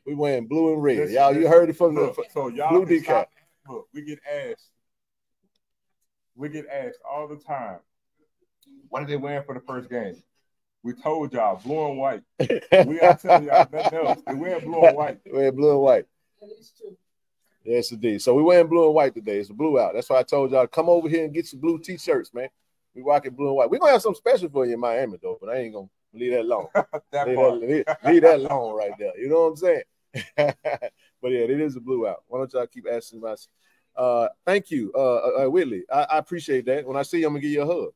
We 0.05 0.15
wearing 0.15 0.47
blue 0.47 0.73
and 0.73 0.83
red. 0.83 1.09
Y'all, 1.09 1.33
you 1.33 1.47
heard 1.47 1.69
it 1.69 1.77
from 1.77 1.95
the 1.95 2.13
so 2.33 2.49
y'all 2.49 2.69
blue 2.69 2.85
decap. 2.85 3.27
Look, 3.69 3.87
we 3.93 4.01
get 4.01 4.19
asked. 4.29 4.69
We 6.35 6.49
get 6.49 6.65
asked 6.67 6.99
all 7.09 7.27
the 7.27 7.37
time. 7.37 7.79
What 8.89 9.03
are 9.03 9.05
they 9.05 9.15
wearing 9.15 9.43
for 9.45 9.53
the 9.55 9.61
first 9.61 9.89
game? 9.89 10.21
We 10.83 10.93
told 10.93 11.31
y'all 11.33 11.61
blue 11.63 11.89
and 11.89 11.97
white. 11.97 12.23
we 12.39 12.99
are 12.99 13.15
telling 13.17 13.45
y'all 13.45 13.67
nothing 13.71 13.99
else. 13.99 14.21
Wear 14.27 14.59
blue 14.59 14.85
and 14.85 14.97
white. 14.97 15.19
We 15.25 15.31
wear 15.37 15.51
blue 15.51 15.71
and 15.71 15.81
white. 15.81 16.05
Yes, 17.63 17.91
indeed. 17.91 18.21
So 18.21 18.33
we 18.33 18.43
wearing 18.43 18.67
blue 18.67 18.85
and 18.87 18.93
white 18.93 19.13
today. 19.13 19.39
It's 19.39 19.49
a 19.49 19.53
blue 19.53 19.79
out. 19.79 19.93
That's 19.93 20.09
why 20.09 20.19
I 20.19 20.23
told 20.23 20.51
y'all 20.51 20.67
come 20.67 20.89
over 20.89 21.07
here 21.07 21.23
and 21.23 21.33
get 21.33 21.47
some 21.47 21.61
blue 21.61 21.79
t-shirts, 21.79 22.33
man. 22.33 22.49
We 22.93 23.01
rocking 23.01 23.33
blue 23.33 23.47
and 23.47 23.55
white. 23.55 23.69
We're 23.69 23.79
gonna 23.79 23.93
have 23.93 24.01
something 24.01 24.17
special 24.17 24.49
for 24.49 24.65
you 24.65 24.73
in 24.73 24.79
Miami 24.79 25.17
though, 25.21 25.37
but 25.39 25.49
I 25.49 25.59
ain't 25.59 25.73
gonna 25.73 25.87
leave 26.13 26.31
that 26.31 26.41
alone. 26.41 26.67
that 27.11 27.27
leave, 27.27 27.37
that, 27.37 27.59
leave, 27.61 27.85
leave, 28.05 28.21
that 28.23 28.39
alone 28.41 28.75
right 28.75 28.91
there. 28.99 29.17
You 29.17 29.29
know 29.29 29.43
what 29.43 29.47
I'm 29.47 29.55
saying? 29.55 29.83
but 30.35 31.31
yeah, 31.31 31.39
it 31.39 31.61
is 31.61 31.77
a 31.77 31.79
blue 31.79 32.05
out. 32.05 32.23
Why 32.27 32.39
don't 32.39 32.51
y'all 32.51 32.67
keep 32.67 32.85
asking 32.91 33.23
us? 33.25 33.47
Uh, 33.95 34.27
thank 34.45 34.69
you, 34.69 34.91
uh, 34.93 34.99
uh, 34.99 35.45
uh, 35.45 35.49
Whitley. 35.49 35.83
I, 35.91 36.03
I 36.03 36.17
appreciate 36.17 36.65
that. 36.65 36.85
When 36.85 36.97
I 36.97 37.03
see 37.03 37.19
you, 37.19 37.27
I'm 37.27 37.33
gonna 37.33 37.41
give 37.41 37.51
you 37.51 37.61
a 37.61 37.65
hug. 37.65 37.93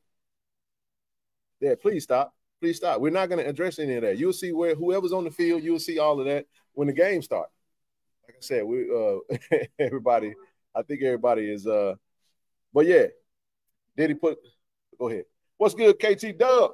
Yeah, 1.60 1.74
please 1.80 2.04
stop. 2.04 2.34
Please 2.60 2.76
stop. 2.76 3.00
We're 3.00 3.10
not 3.10 3.28
going 3.28 3.42
to 3.42 3.48
address 3.48 3.78
any 3.78 3.94
of 3.94 4.02
that. 4.02 4.18
You'll 4.18 4.32
see 4.32 4.52
where 4.52 4.74
whoever's 4.74 5.12
on 5.12 5.24
the 5.24 5.30
field, 5.30 5.62
you'll 5.62 5.78
see 5.78 5.98
all 5.98 6.18
of 6.18 6.26
that 6.26 6.46
when 6.72 6.88
the 6.88 6.92
game 6.92 7.22
starts. 7.22 7.52
Like 8.26 8.36
I 8.36 8.40
said, 8.40 8.64
we 8.64 8.88
uh 8.90 9.58
everybody, 9.78 10.34
I 10.74 10.82
think 10.82 11.02
everybody 11.02 11.50
is 11.50 11.66
uh 11.66 11.94
but 12.74 12.86
yeah, 12.86 13.06
did 13.96 14.10
he 14.10 14.14
put 14.14 14.38
go 14.98 15.08
ahead. 15.08 15.24
What's 15.56 15.74
good, 15.74 15.98
KT 15.98 16.38
Dub? 16.38 16.72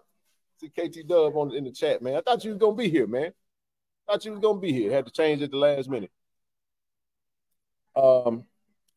See 0.61 0.68
KT 0.68 1.07
Dub 1.07 1.37
on 1.37 1.55
in 1.55 1.64
the 1.64 1.70
chat, 1.70 2.03
man. 2.03 2.16
I 2.16 2.20
thought 2.20 2.44
you 2.44 2.51
was 2.51 2.59
gonna 2.59 2.77
be 2.77 2.88
here, 2.88 3.07
man. 3.07 3.33
Thought 4.07 4.25
you 4.25 4.33
was 4.33 4.40
gonna 4.40 4.61
be 4.61 4.73
here. 4.73 4.90
Had 4.90 5.07
to 5.07 5.12
change 5.12 5.42
at 5.42 5.51
the 5.51 5.57
last 5.57 5.88
minute. 5.88 6.11
Um, 7.97 8.44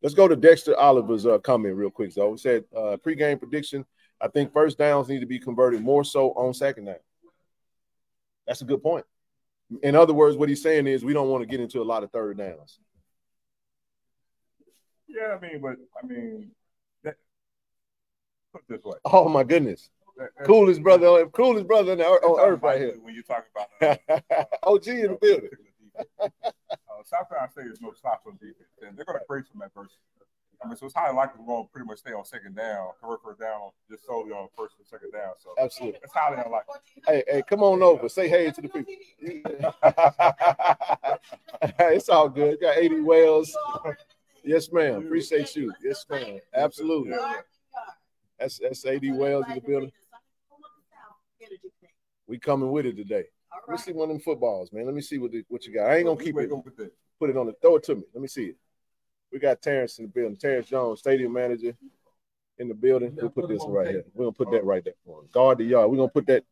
let's 0.01 0.15
go 0.15 0.27
to 0.27 0.35
Dexter 0.35 0.77
Oliver's 0.77 1.25
uh, 1.25 1.37
comment 1.39 1.75
real 1.75 1.91
quick. 1.91 2.11
So, 2.11 2.29
we 2.29 2.37
said 2.37 2.65
uh, 2.75 2.97
pregame 2.97 3.39
prediction 3.39 3.85
I 4.19 4.27
think 4.27 4.51
first 4.51 4.77
downs 4.77 5.09
need 5.09 5.19
to 5.19 5.25
be 5.25 5.39
converted 5.39 5.81
more 5.81 6.03
so 6.03 6.31
on 6.31 6.53
second 6.53 6.85
down. 6.85 6.95
That's 8.47 8.61
a 8.61 8.65
good 8.65 8.81
point. 8.81 9.05
In 9.83 9.95
other 9.95 10.13
words, 10.13 10.37
what 10.37 10.49
he's 10.49 10.61
saying 10.61 10.87
is 10.87 11.03
we 11.03 11.13
don't 11.13 11.29
want 11.29 11.41
to 11.41 11.45
get 11.45 11.59
into 11.59 11.81
a 11.81 11.83
lot 11.83 12.03
of 12.03 12.11
third 12.11 12.37
downs. 12.37 12.79
Yeah, 15.07 15.35
I 15.35 15.39
mean, 15.39 15.61
but 15.61 15.75
I 16.01 16.05
mean, 16.05 16.51
that, 17.03 17.15
put 18.53 18.63
this 18.67 18.83
way. 18.83 18.97
Oh 19.05 19.27
my 19.27 19.43
goodness, 19.43 19.89
that, 20.17 20.29
coolest 20.45 20.81
brother, 20.83 21.25
coolest 21.27 21.67
brother 21.67 21.93
on, 21.93 22.01
on 22.01 22.49
earth 22.49 22.61
right 22.61 22.79
here. 22.79 22.95
When 23.01 23.13
you 23.13 23.23
talk 23.23 23.45
about 23.79 23.99
uh, 24.29 24.43
OG 24.63 24.87
in 24.87 25.01
the 25.11 25.17
building. 25.19 25.49
uh, 26.21 26.29
South 27.05 27.27
Carolina 27.29 27.51
State 27.51 27.67
is 27.67 27.81
no 27.81 27.93
slouch 27.99 28.19
on 28.27 28.33
defense, 28.33 28.69
and 28.81 28.95
they're 28.95 29.05
going 29.05 29.17
to 29.17 29.25
create 29.25 29.45
some 29.51 29.61
adversity. 29.61 29.97
I 30.63 30.67
mean, 30.67 30.75
so 30.75 30.85
it's 30.87 30.95
highly 30.95 31.15
likely 31.15 31.39
we're 31.41 31.47
going 31.47 31.65
to 31.65 31.71
pretty 31.71 31.87
much 31.87 31.99
stay 31.99 32.13
on 32.13 32.25
second 32.25 32.55
down, 32.55 32.89
convert 32.99 33.21
first 33.23 33.39
down, 33.39 33.69
just 33.89 34.05
solely 34.05 34.31
on 34.31 34.47
first 34.57 34.75
and 34.79 34.87
second 34.87 35.11
down. 35.11 35.33
So 35.37 35.53
absolutely, 35.59 35.99
it's 36.03 36.13
highly 36.13 36.41
unlikely. 36.43 36.75
Hey, 37.05 37.23
hey, 37.27 37.43
come 37.47 37.61
on 37.61 37.83
over. 37.83 38.09
Say 38.09 38.27
hey 38.27 38.49
to 38.51 38.61
the 38.61 38.69
people. 38.69 38.93
it's 41.91 42.09
all 42.09 42.29
good. 42.29 42.59
Got 42.59 42.77
80 42.77 43.01
Wells. 43.01 43.55
Yes, 44.43 44.71
ma'am. 44.71 45.05
Appreciate 45.05 45.55
you. 45.55 45.73
Yes, 45.83 46.05
ma'am. 46.09 46.39
Absolutely. 46.55 47.15
That's 48.39 48.59
that's 48.59 48.85
80 48.85 49.11
Wells 49.11 49.45
in 49.49 49.55
the 49.55 49.61
building. 49.61 49.91
We 52.27 52.39
coming 52.39 52.71
with 52.71 52.85
it 52.85 52.97
today. 52.97 53.25
Let 53.67 53.73
me 53.73 53.77
see 53.77 53.91
one 53.93 54.09
of 54.09 54.15
them 54.15 54.21
footballs, 54.21 54.71
man. 54.73 54.85
Let 54.85 54.95
me 54.95 55.01
see 55.01 55.17
what 55.17 55.31
the, 55.31 55.43
what 55.49 55.65
you 55.65 55.73
got. 55.73 55.89
I 55.89 55.97
ain't 55.97 56.05
gonna 56.05 56.21
keep 56.21 56.37
it. 56.37 56.49
Put 57.19 57.29
it 57.29 57.37
on 57.37 57.47
the 57.47 57.53
throw 57.61 57.77
it 57.77 57.83
to 57.83 57.95
me. 57.95 58.03
Let 58.13 58.21
me 58.21 58.27
see 58.27 58.45
it. 58.45 58.55
We 59.31 59.39
got 59.39 59.61
Terrence 59.61 59.99
in 59.99 60.05
the 60.05 60.11
building. 60.11 60.37
Terrence 60.37 60.67
Jones, 60.67 60.99
stadium 60.99 61.33
manager, 61.33 61.75
in 62.57 62.67
the 62.67 62.73
building. 62.73 63.15
We'll 63.15 63.29
put 63.29 63.47
this 63.47 63.63
right 63.67 63.87
here. 63.87 64.03
We're 64.13 64.25
gonna 64.25 64.33
put 64.33 64.51
that 64.51 64.63
right 64.63 64.83
there 64.83 64.93
for 65.05 65.21
him. 65.21 65.27
Guard 65.31 65.59
the 65.59 65.65
yard. 65.65 65.89
We're 65.89 65.97
gonna 65.97 66.09
put 66.09 66.27
that 66.27 66.43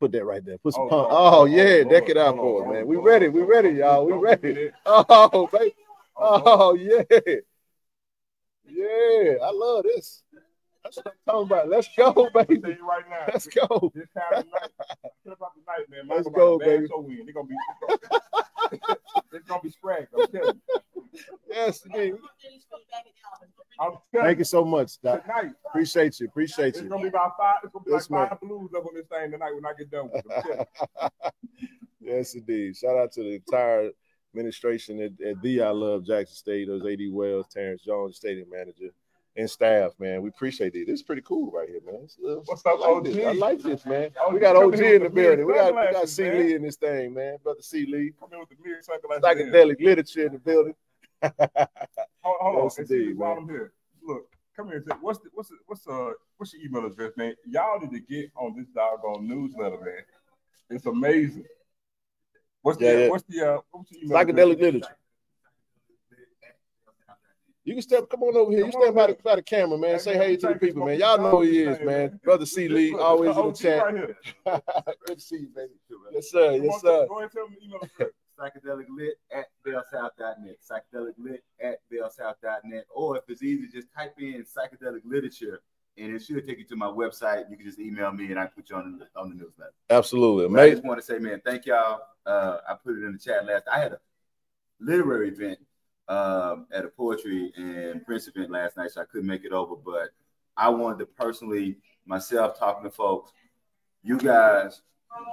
put 0.00 0.12
that 0.12 0.24
right 0.24 0.44
there. 0.44 0.58
Put 0.58 0.74
some 0.74 0.84
oh, 0.84 0.88
pump. 0.88 1.08
Oh, 1.10 1.16
oh, 1.16 1.40
oh 1.40 1.44
yeah, 1.44 1.84
deck 1.84 2.08
it 2.08 2.16
out 2.16 2.36
for 2.36 2.66
us, 2.66 2.72
man. 2.72 2.86
We 2.86 2.96
ready. 2.96 3.28
We 3.28 3.42
ready, 3.42 3.70
y'all. 3.70 4.06
We 4.06 4.12
ready. 4.14 4.70
Oh 4.86 5.48
baby. 5.52 5.74
Oh 6.16 6.74
yeah. 6.74 7.02
Yeah, 8.64 9.34
I 9.42 9.50
love 9.52 9.84
this. 9.84 10.22
That's 10.84 10.96
what 10.96 11.06
I'm 11.06 11.12
talking 11.26 11.46
about. 11.46 11.68
Let's 11.68 11.88
go, 11.96 12.28
baby. 12.34 12.78
right 12.82 13.04
now. 13.08 13.24
Let's 13.32 13.46
go. 13.46 13.92
This 13.94 14.08
time 14.16 14.40
of 14.40 14.46
night, 14.46 14.70
about 15.26 15.52
the 15.56 15.96
man. 15.96 16.08
Let's 16.08 16.28
go, 16.28 16.58
baby. 16.58 16.86
So 16.88 17.00
win. 17.00 17.22
They're 17.24 17.34
gonna 17.34 17.46
be. 17.46 17.56
It's 19.32 19.48
gonna 19.48 19.62
be 19.62 19.70
spragged. 19.84 20.08
I'm 20.18 20.26
telling 20.28 20.60
you. 20.74 20.80
Yes, 21.48 21.84
indeed. 21.84 22.14
Thank 24.12 24.38
you 24.38 24.44
so 24.44 24.64
much, 24.64 25.00
Doc. 25.02 25.22
Tonight. 25.22 25.52
Appreciate 25.68 26.18
you. 26.20 26.26
Appreciate 26.26 26.68
it's 26.68 26.78
you. 26.78 26.84
It's 26.84 26.90
gonna 26.90 27.02
be 27.02 27.08
about 27.08 27.32
five. 27.38 27.56
It's 27.64 27.72
gonna 27.72 27.84
be 27.84 27.92
yes, 27.92 28.10
like 28.10 28.30
five 28.30 28.40
blues 28.40 28.70
up 28.76 28.86
on 28.86 28.94
this 28.94 29.06
thing 29.06 29.30
tonight 29.30 29.54
when 29.54 29.64
I 29.64 29.72
get 29.78 29.90
done 29.90 30.10
with 30.12 30.24
it. 30.26 30.68
yes, 32.00 32.34
indeed. 32.34 32.76
Shout 32.76 32.96
out 32.96 33.12
to 33.12 33.22
the 33.22 33.34
entire 33.34 33.90
administration 34.34 35.00
at, 35.00 35.26
at 35.26 35.40
the 35.42 35.62
I 35.62 35.70
Love 35.70 36.04
Jackson 36.06 36.34
State. 36.34 36.68
Those 36.68 36.84
AD 36.84 37.00
Wells, 37.10 37.46
Terrence 37.50 37.82
Jones, 37.82 38.16
stadium 38.16 38.48
manager. 38.50 38.90
And 39.36 39.48
staff, 39.50 39.92
man. 39.98 40.22
We 40.22 40.28
appreciate 40.28 40.74
it. 40.74 40.86
This 40.86 41.00
is 41.00 41.02
pretty 41.02 41.22
cool 41.22 41.50
right 41.50 41.68
here, 41.68 41.80
man. 41.86 42.06
What's 42.44 42.64
up, 42.66 42.72
I 42.74 42.76
like 42.78 42.90
OG? 42.96 43.04
this. 43.04 43.26
I 43.26 43.32
like 43.32 43.58
this, 43.62 43.86
man. 43.86 44.10
OG 44.24 44.34
we 44.34 44.40
got 44.40 44.56
OG 44.56 44.74
in 44.80 45.02
the 45.04 45.10
building. 45.10 45.46
We 45.46 45.54
got 45.54 45.74
we 45.74 45.92
got 45.92 46.08
C 46.08 46.24
man. 46.24 46.38
Lee 46.38 46.54
in 46.54 46.62
this 46.62 46.76
thing, 46.76 47.14
man. 47.14 47.38
Brother 47.42 47.62
C 47.62 47.86
Lee. 47.86 48.12
Come 48.20 48.30
in 48.32 48.40
with 48.40 48.48
the 48.50 48.56
mirror 48.62 48.80
sunglasses. 48.82 49.24
Psychedelic 49.24 49.80
literature 49.80 50.26
in 50.26 50.32
the 50.34 50.38
building. 50.38 50.74
Hold, 52.24 52.36
hold 52.40 52.56
on. 52.58 52.70
Indeed, 52.78 53.18
man. 53.18 53.48
Here, 53.48 53.72
look, 54.02 54.26
come 54.56 54.68
here. 54.68 54.84
What's 55.00 55.18
the, 55.20 55.28
what's 55.32 55.48
the, 55.48 55.56
what's 55.66 55.86
uh 55.86 56.10
what's 56.36 56.52
your 56.52 56.62
email 56.62 56.86
address, 56.90 57.12
man? 57.16 57.34
Y'all 57.46 57.80
need 57.80 57.90
to 57.92 58.00
get 58.00 58.30
on 58.36 58.54
this 58.56 58.66
doggone 58.74 59.26
newsletter, 59.28 59.78
man. 59.80 60.04
It's 60.70 60.86
amazing. 60.86 61.44
What's 62.62 62.80
Yeah, 62.80 62.92
the 62.94 63.00
yeah. 63.02 63.08
what's 63.08 63.24
the 63.28 63.40
uh 63.54 63.58
what's 63.70 63.90
your 63.92 64.04
email 64.04 64.18
Psychedelic 64.18 64.52
address? 64.52 64.58
literature. 64.72 64.96
You 67.64 67.74
can 67.74 67.82
step, 67.82 68.08
come 68.10 68.22
on 68.24 68.36
over 68.36 68.50
here. 68.50 68.60
You 68.66 68.72
Come 68.72 68.72
stand 68.72 68.88
on 68.88 68.94
by 68.94 69.02
over 69.04 69.12
the, 69.12 69.22
by 69.22 69.36
the 69.36 69.42
camera, 69.42 69.78
man. 69.78 69.92
Hey, 69.92 69.98
Say 69.98 70.16
hey 70.16 70.36
to 70.36 70.48
the 70.48 70.54
people, 70.56 70.84
man. 70.84 70.98
Y'all 70.98 71.18
know 71.18 71.30
who 71.30 71.42
he 71.42 71.62
is, 71.62 71.78
man. 71.78 71.86
man. 71.86 72.20
Brother 72.24 72.44
C 72.46 72.66
Lee, 72.68 72.92
always 72.94 73.36
in 73.36 73.46
the 73.46 73.52
chat. 73.52 73.84
right. 73.84 74.62
Good 75.06 75.18
to 75.18 75.20
see 75.20 75.36
you, 75.36 75.48
baby. 75.54 75.70
Yes, 76.12 76.30
sir. 76.30 76.52
Yes, 76.56 76.80
sir. 76.80 77.06
Go 77.06 77.18
ahead 77.20 77.24
and 77.24 77.32
tell 77.32 77.44
them 77.46 77.56
the 77.58 77.64
email 77.64 77.80
address. 77.82 78.10
psychedelic 78.38 78.86
lit 78.90 79.14
at 79.30 79.46
bellsouth.net. 79.64 80.56
Psychedelic 80.68 81.14
lit 81.18 81.44
at 81.62 81.78
bellsouth.net. 81.92 82.86
Or 82.92 83.16
if 83.16 83.24
it's 83.28 83.42
easy, 83.42 83.68
just 83.72 83.86
type 83.96 84.14
in 84.18 84.44
psychedelic 84.44 85.02
literature 85.04 85.60
and 85.98 86.14
it 86.14 86.22
should 86.22 86.46
take 86.46 86.58
you 86.58 86.64
to 86.64 86.76
my 86.76 86.86
website. 86.86 87.50
You 87.50 87.56
can 87.56 87.66
just 87.66 87.78
email 87.78 88.10
me 88.12 88.26
and 88.26 88.38
I 88.38 88.44
can 88.46 88.52
put 88.56 88.70
you 88.70 88.76
on 88.76 88.98
the 88.98 89.20
on 89.20 89.28
the 89.30 89.36
newsletter. 89.36 89.72
Absolutely. 89.90 90.48
But 90.48 90.64
I 90.64 90.70
just 90.70 90.84
want 90.84 90.98
to 91.00 91.06
say, 91.06 91.18
man, 91.18 91.40
thank 91.44 91.66
y'all. 91.66 92.00
Uh, 92.26 92.58
I 92.68 92.74
put 92.74 92.96
it 92.96 93.04
in 93.04 93.12
the 93.12 93.18
chat 93.18 93.46
last. 93.46 93.64
I 93.70 93.78
had 93.78 93.92
a 93.92 94.00
literary 94.80 95.28
event 95.28 95.58
um, 96.12 96.66
at 96.72 96.84
a 96.84 96.88
poetry 96.88 97.52
and 97.56 98.04
Prince 98.04 98.28
event 98.28 98.50
last 98.50 98.76
night, 98.76 98.90
so 98.90 99.00
I 99.00 99.04
couldn't 99.04 99.26
make 99.26 99.44
it 99.44 99.52
over. 99.52 99.74
But 99.76 100.10
I 100.56 100.68
wanted 100.68 100.98
to 100.98 101.06
personally 101.06 101.78
myself 102.04 102.58
talking 102.58 102.84
to 102.84 102.90
folks, 102.90 103.32
you 104.02 104.18
guys, 104.18 104.82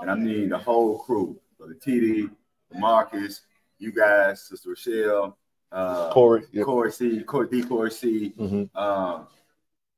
and 0.01 0.09
I 0.09 0.15
mean 0.15 0.49
the 0.49 0.57
whole 0.57 0.99
crew, 0.99 1.39
the 1.59 1.75
TD, 1.75 2.30
Marcus, 2.73 3.41
you 3.77 3.91
guys, 3.91 4.41
Sister 4.43 4.69
Rochelle, 4.69 5.38
uh, 5.71 6.11
Corey. 6.11 6.43
Yeah. 6.51 6.63
Corey 6.63 6.91
C, 6.91 7.23
Corey 7.23 7.47
D, 7.49 7.63
Corey 7.63 7.91
C. 7.91 8.34
Mhm. 8.38 8.69
Um, 8.75 9.27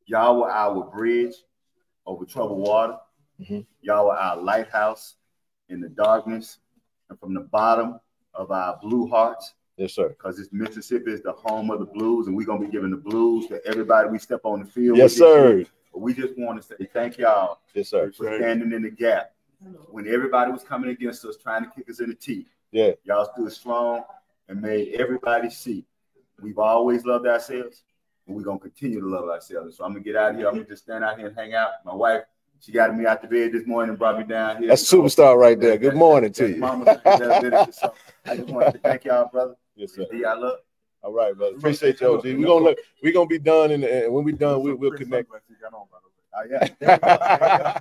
y'all 0.05 0.39
were 0.39 0.51
our 0.51 0.83
bridge 0.89 1.35
over 2.05 2.25
troubled 2.25 2.59
water. 2.59 2.97
Mhm. 3.39 3.65
Y'all 3.81 4.07
were 4.07 4.17
our 4.17 4.37
lighthouse 4.37 5.15
in 5.69 5.79
the 5.79 5.89
darkness, 5.89 6.59
and 7.09 7.19
from 7.19 7.33
the 7.33 7.41
bottom 7.41 7.99
of 8.33 8.51
our 8.51 8.79
blue 8.81 9.07
hearts, 9.07 9.53
Yes, 9.81 9.93
sir. 9.93 10.09
because 10.09 10.37
this 10.37 10.49
Mississippi 10.51 11.11
is 11.11 11.21
the 11.21 11.31
home 11.31 11.71
of 11.71 11.79
the 11.79 11.85
blues, 11.85 12.27
and 12.27 12.35
we're 12.35 12.45
gonna 12.45 12.63
be 12.63 12.71
giving 12.71 12.91
the 12.91 12.97
blues 12.97 13.47
to 13.47 13.65
everybody 13.65 14.09
we 14.09 14.19
step 14.19 14.41
on 14.43 14.59
the 14.59 14.65
field. 14.65 14.95
Yes, 14.95 15.17
sir. 15.17 15.57
year. 15.57 15.65
But 15.91 16.01
we 16.01 16.13
just 16.13 16.37
want 16.37 16.61
to 16.61 16.67
say 16.67 16.87
thank 16.93 17.17
y'all 17.17 17.61
Yes, 17.73 17.89
sir. 17.89 18.11
for 18.11 18.35
standing 18.37 18.73
in 18.73 18.83
the 18.83 18.91
gap 18.91 19.31
when 19.89 20.07
everybody 20.07 20.51
was 20.51 20.63
coming 20.63 20.91
against 20.91 21.25
us, 21.25 21.35
trying 21.35 21.63
to 21.63 21.71
kick 21.71 21.89
us 21.89 21.99
in 21.99 22.09
the 22.09 22.15
teeth. 22.15 22.47
Yeah. 22.71 22.91
Y'all 23.05 23.27
stood 23.33 23.51
strong 23.51 24.03
and 24.47 24.61
made 24.61 24.93
everybody 24.93 25.49
see 25.49 25.83
we've 26.39 26.59
always 26.59 27.03
loved 27.03 27.25
ourselves 27.25 27.83
and 28.27 28.35
we're 28.35 28.43
gonna 28.43 28.59
continue 28.59 29.01
to 29.01 29.07
love 29.07 29.29
ourselves. 29.29 29.77
So 29.77 29.83
I'm 29.83 29.93
gonna 29.93 30.03
get 30.03 30.15
out 30.15 30.31
of 30.31 30.37
here. 30.37 30.47
I'm 30.47 30.53
gonna 30.53 30.67
just 30.67 30.83
stand 30.83 31.03
out 31.03 31.17
here 31.17 31.27
and 31.27 31.35
hang 31.35 31.55
out. 31.55 31.71
My 31.85 31.95
wife, 31.95 32.21
she 32.59 32.71
got 32.71 32.95
me 32.95 33.07
out 33.07 33.23
the 33.23 33.27
bed 33.27 33.51
this 33.51 33.65
morning 33.65 33.89
and 33.89 33.97
brought 33.99 34.19
me 34.19 34.25
down 34.25 34.57
here. 34.57 34.67
That's 34.67 34.91
a 34.91 34.95
superstar 34.95 35.35
right 35.37 35.59
there. 35.59 35.77
Good 35.79 35.95
morning 35.95 36.31
to 36.33 36.49
you. 36.49 36.57
Mama 36.57 36.85
Psychedelic 36.85 37.41
Literature. 37.41 37.71
So 37.73 37.93
I 38.25 38.35
just 38.37 38.49
wanted 38.49 38.73
to 38.73 38.77
thank 38.79 39.05
y'all, 39.05 39.27
brother. 39.31 39.55
Yes, 39.75 39.93
sir. 39.93 40.05
D, 40.11 40.25
I 40.25 40.33
love. 40.33 40.59
All 41.03 41.13
right, 41.13 41.35
brother. 41.35 41.55
Appreciate 41.55 41.99
you, 42.01 42.13
OG. 42.13 42.23
We're 42.23 42.45
gonna 42.45 42.65
look, 42.65 42.77
we're 43.01 43.13
gonna 43.13 43.27
be 43.27 43.39
done 43.39 43.71
and, 43.71 43.83
and 43.83 44.13
when 44.13 44.23
we're 44.23 44.35
done, 44.35 44.61
we, 44.61 44.73
we'll 44.73 44.91
connect. 44.91 45.29
sunglasses 45.29 45.57
got 45.61 45.73
on, 45.73 45.87
by 45.91 45.97
the 46.01 46.07
way. 46.07 46.11
Yeah. 46.81 47.79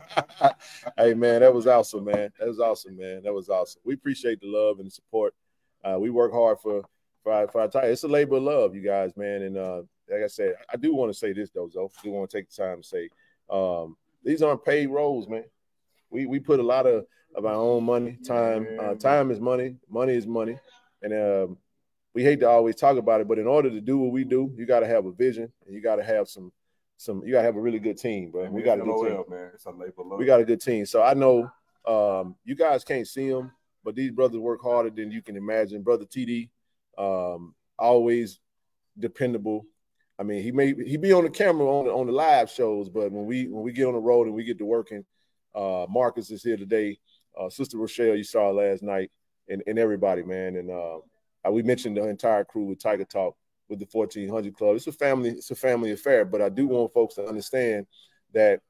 hey 0.97 1.15
man, 1.15 1.41
that 1.41 1.55
was 1.55 1.67
awesome, 1.67 2.05
man. 2.05 2.33
That 2.39 2.49
was 2.49 2.59
awesome, 2.59 2.97
man. 2.97 3.23
That 3.23 3.33
was 3.33 3.49
awesome. 3.49 3.81
We 3.85 3.95
appreciate 3.95 4.41
the 4.41 4.47
love 4.47 4.79
and 4.79 4.87
the 4.87 4.91
support. 4.91 5.35
Uh, 5.85 5.99
we 6.01 6.11
work 6.11 6.33
hard 6.33 6.59
for 6.61 6.83
for 7.23 7.33
our, 7.33 7.49
for 7.49 7.61
our 7.61 7.69
time. 7.69 7.85
It's 7.85 8.05
a 8.05 8.09
labor 8.09 8.37
of 8.37 8.43
love, 8.43 8.75
you 8.75 8.83
guys, 8.83 9.17
man. 9.17 9.43
And 9.43 9.57
uh, 9.57 9.83
like 10.11 10.23
I 10.25 10.27
said, 10.27 10.55
I 10.73 10.77
do 10.77 10.95
want 10.95 11.13
to 11.13 11.19
say 11.19 11.33
this 11.33 11.51
though, 11.51 11.69
Zoe. 11.69 11.89
I 11.99 12.03
do 12.03 12.11
want 12.11 12.31
to 12.31 12.37
take 12.37 12.51
the 12.51 12.63
time 12.63 12.83
to 12.83 12.89
say 12.89 13.09
um, 13.51 13.97
these 14.25 14.43
aren't 14.43 14.65
paid 14.65 14.89
roles, 14.89 15.29
man. 15.29 15.45
We 16.11 16.27
we 16.27 16.41
put 16.41 16.61
a 16.61 16.65
lot 16.65 16.87
of 16.87 17.05
of 17.35 17.45
our 17.45 17.55
own 17.55 17.85
money, 17.85 18.19
time. 18.27 18.67
Uh, 18.81 18.95
time 18.95 19.31
is 19.31 19.41
money. 19.41 19.77
Money 19.89 20.15
is 20.15 20.27
money, 20.27 20.59
and 21.03 21.13
um, 21.13 21.59
we 22.15 22.25
hate 22.25 22.41
to 22.41 22.49
always 22.49 22.77
talk 22.77 22.97
about 22.97 23.21
it, 23.21 23.29
but 23.29 23.39
in 23.39 23.47
order 23.47 23.71
to 23.71 23.81
do 23.81 23.99
what 23.99 24.13
we 24.13 24.25
do, 24.25 24.53
you 24.57 24.67
got 24.67 24.81
to 24.81 24.87
have 24.87 25.07
a 25.07 25.13
vision 25.13 25.53
and 25.67 25.75
you 25.75 25.81
got 25.81 25.97
to 25.97 26.05
have 26.05 26.29
some 26.29 26.53
some. 26.97 27.23
You 27.25 27.33
got 27.33 27.39
to 27.39 27.47
have 27.47 27.57
a 27.57 27.61
really 27.61 27.79
good 27.79 27.99
team, 27.99 28.31
bro. 28.31 28.51
We 28.51 28.63
got 28.63 28.81
a 28.81 28.83
good 28.83 29.09
team 29.09 29.25
man. 29.29 29.51
It's 29.55 29.65
a 29.65 29.71
labor 29.71 30.03
love. 30.05 30.19
we 30.19 30.25
got 30.25 30.41
a 30.41 30.45
good 30.45 30.61
team. 30.61 30.87
So 30.87 31.03
I 31.03 31.15
know 31.15 31.51
um, 31.87 32.37
you 32.45 32.55
guys 32.55 32.85
can't 32.85 33.07
see 33.07 33.31
them, 33.31 33.53
but 33.85 33.95
these 33.95 34.11
brothers 34.11 34.41
work 34.41 34.61
harder 34.63 34.91
than 34.91 35.11
you 35.11 35.23
can 35.23 35.37
imagine. 35.37 35.83
Brother 35.83 36.05
TD, 36.05 36.51
um, 36.99 37.55
always 37.79 38.41
dependable. 38.99 39.65
I 40.19 40.23
mean, 40.23 40.43
he 40.43 40.53
may 40.53 40.75
he 40.75 40.97
be 40.97 41.13
on 41.13 41.25
the 41.25 41.31
camera 41.31 41.67
on 41.67 41.87
the, 41.87 41.93
on 41.93 42.07
the 42.07 42.13
live 42.13 42.51
shows, 42.51 42.89
but 42.91 43.11
when 43.11 43.25
we 43.25 43.49
when 43.49 43.63
we 43.63 43.73
get 43.73 43.87
on 43.87 43.95
the 43.95 44.01
road 44.01 44.27
and 44.27 44.35
we 44.35 44.45
get 44.45 44.59
to 44.59 44.67
working, 44.67 45.05
uh, 45.55 45.87
Marcus 45.89 46.31
is 46.31 46.43
here 46.43 46.57
today. 46.57 46.99
Uh, 47.39 47.49
Sister 47.49 47.79
Rochelle, 47.79 48.17
you 48.17 48.25
saw 48.25 48.51
last 48.51 48.83
night, 48.83 49.11
and, 49.49 49.63
and 49.67 49.79
everybody, 49.79 50.23
man. 50.23 50.57
And 50.57 50.71
uh, 50.71 50.99
uh, 51.47 51.51
we 51.51 51.63
mentioned 51.63 51.97
the 51.97 52.09
entire 52.09 52.45
crew 52.45 52.65
with 52.65 52.83
Tiger 52.83 53.05
Talk 53.05 53.37
with 53.69 53.79
the 53.79 53.89
1400 53.91 54.55
Klub. 54.55 54.77
It's 54.77 54.87
a 54.87 54.93
family, 54.93 55.31
it's 55.31 55.51
a 55.51 55.55
family 55.55 55.93
affair. 55.93 56.25
But 56.25 56.43
I 56.43 56.49
do 56.49 56.67
want 56.67 56.93
folks 56.93 57.15
to 57.15 57.27
understand 57.27 57.87
that 58.35 58.61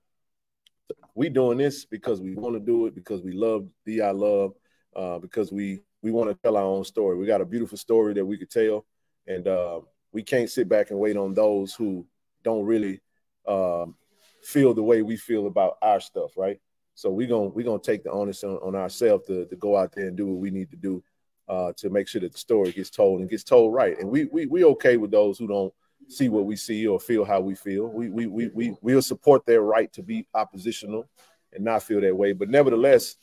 we 1.14 1.28
doing 1.28 1.58
this 1.58 1.84
because 1.84 2.20
we 2.20 2.34
want 2.34 2.54
to 2.54 2.60
do 2.60 2.86
it 2.86 2.94
because 2.94 3.22
we 3.22 3.32
love 3.32 3.68
DI 3.86 4.10
love 4.10 4.52
uh, 4.94 5.18
because 5.18 5.50
we 5.50 5.80
we 6.02 6.10
want 6.10 6.30
to 6.30 6.38
tell 6.42 6.56
our 6.56 6.64
own 6.64 6.84
story. 6.84 7.16
We 7.16 7.26
got 7.26 7.40
a 7.40 7.46
beautiful 7.46 7.78
story 7.78 8.14
that 8.14 8.24
we 8.24 8.38
could 8.38 8.50
tell, 8.50 8.86
and 9.26 9.46
uh, 9.46 9.80
we 10.12 10.22
can't 10.22 10.50
sit 10.50 10.68
back 10.68 10.90
and 10.90 10.98
wait 10.98 11.16
on 11.16 11.34
those 11.34 11.74
who 11.74 12.06
don't 12.42 12.64
really 12.64 13.00
um, 13.46 13.94
feel 14.42 14.74
the 14.74 14.82
way 14.82 15.02
we 15.02 15.16
feel 15.16 15.46
about 15.46 15.76
our 15.82 16.00
stuff, 16.00 16.36
right? 16.36 16.58
So 16.94 17.10
we're 17.10 17.28
gonna 17.28 17.48
we're 17.48 17.66
gonna 17.66 17.80
take 17.82 18.04
the 18.04 18.10
onus 18.10 18.44
on, 18.44 18.56
on 18.56 18.74
ourselves 18.74 19.26
to, 19.26 19.46
to 19.46 19.56
go 19.56 19.76
out 19.76 19.92
there 19.92 20.08
and 20.08 20.16
do 20.16 20.26
what 20.26 20.40
we 20.40 20.50
need 20.50 20.70
to 20.70 20.76
do 20.76 21.02
uh, 21.50 21.72
to 21.76 21.90
make 21.90 22.06
sure 22.06 22.20
that 22.20 22.32
the 22.32 22.38
story 22.38 22.70
gets 22.70 22.90
told 22.90 23.20
and 23.20 23.28
gets 23.28 23.42
told 23.42 23.74
right. 23.74 23.98
And 23.98 24.08
we 24.08 24.26
we 24.26 24.46
we 24.46 24.64
okay 24.64 24.96
with 24.96 25.10
those 25.10 25.36
who 25.36 25.48
don't 25.48 25.74
see 26.08 26.28
what 26.28 26.44
we 26.44 26.54
see 26.54 26.86
or 26.86 27.00
feel 27.00 27.24
how 27.24 27.40
we 27.40 27.56
feel. 27.56 27.88
We 27.88 28.08
we 28.08 28.28
we 28.28 28.48
we 28.54 28.76
we'll 28.80 29.02
support 29.02 29.44
their 29.44 29.62
right 29.62 29.92
to 29.94 30.02
be 30.02 30.28
oppositional 30.32 31.08
and 31.52 31.64
not 31.64 31.82
feel 31.82 32.00
that 32.02 32.16
way. 32.16 32.32
But 32.32 32.50
nevertheless, 32.50 33.16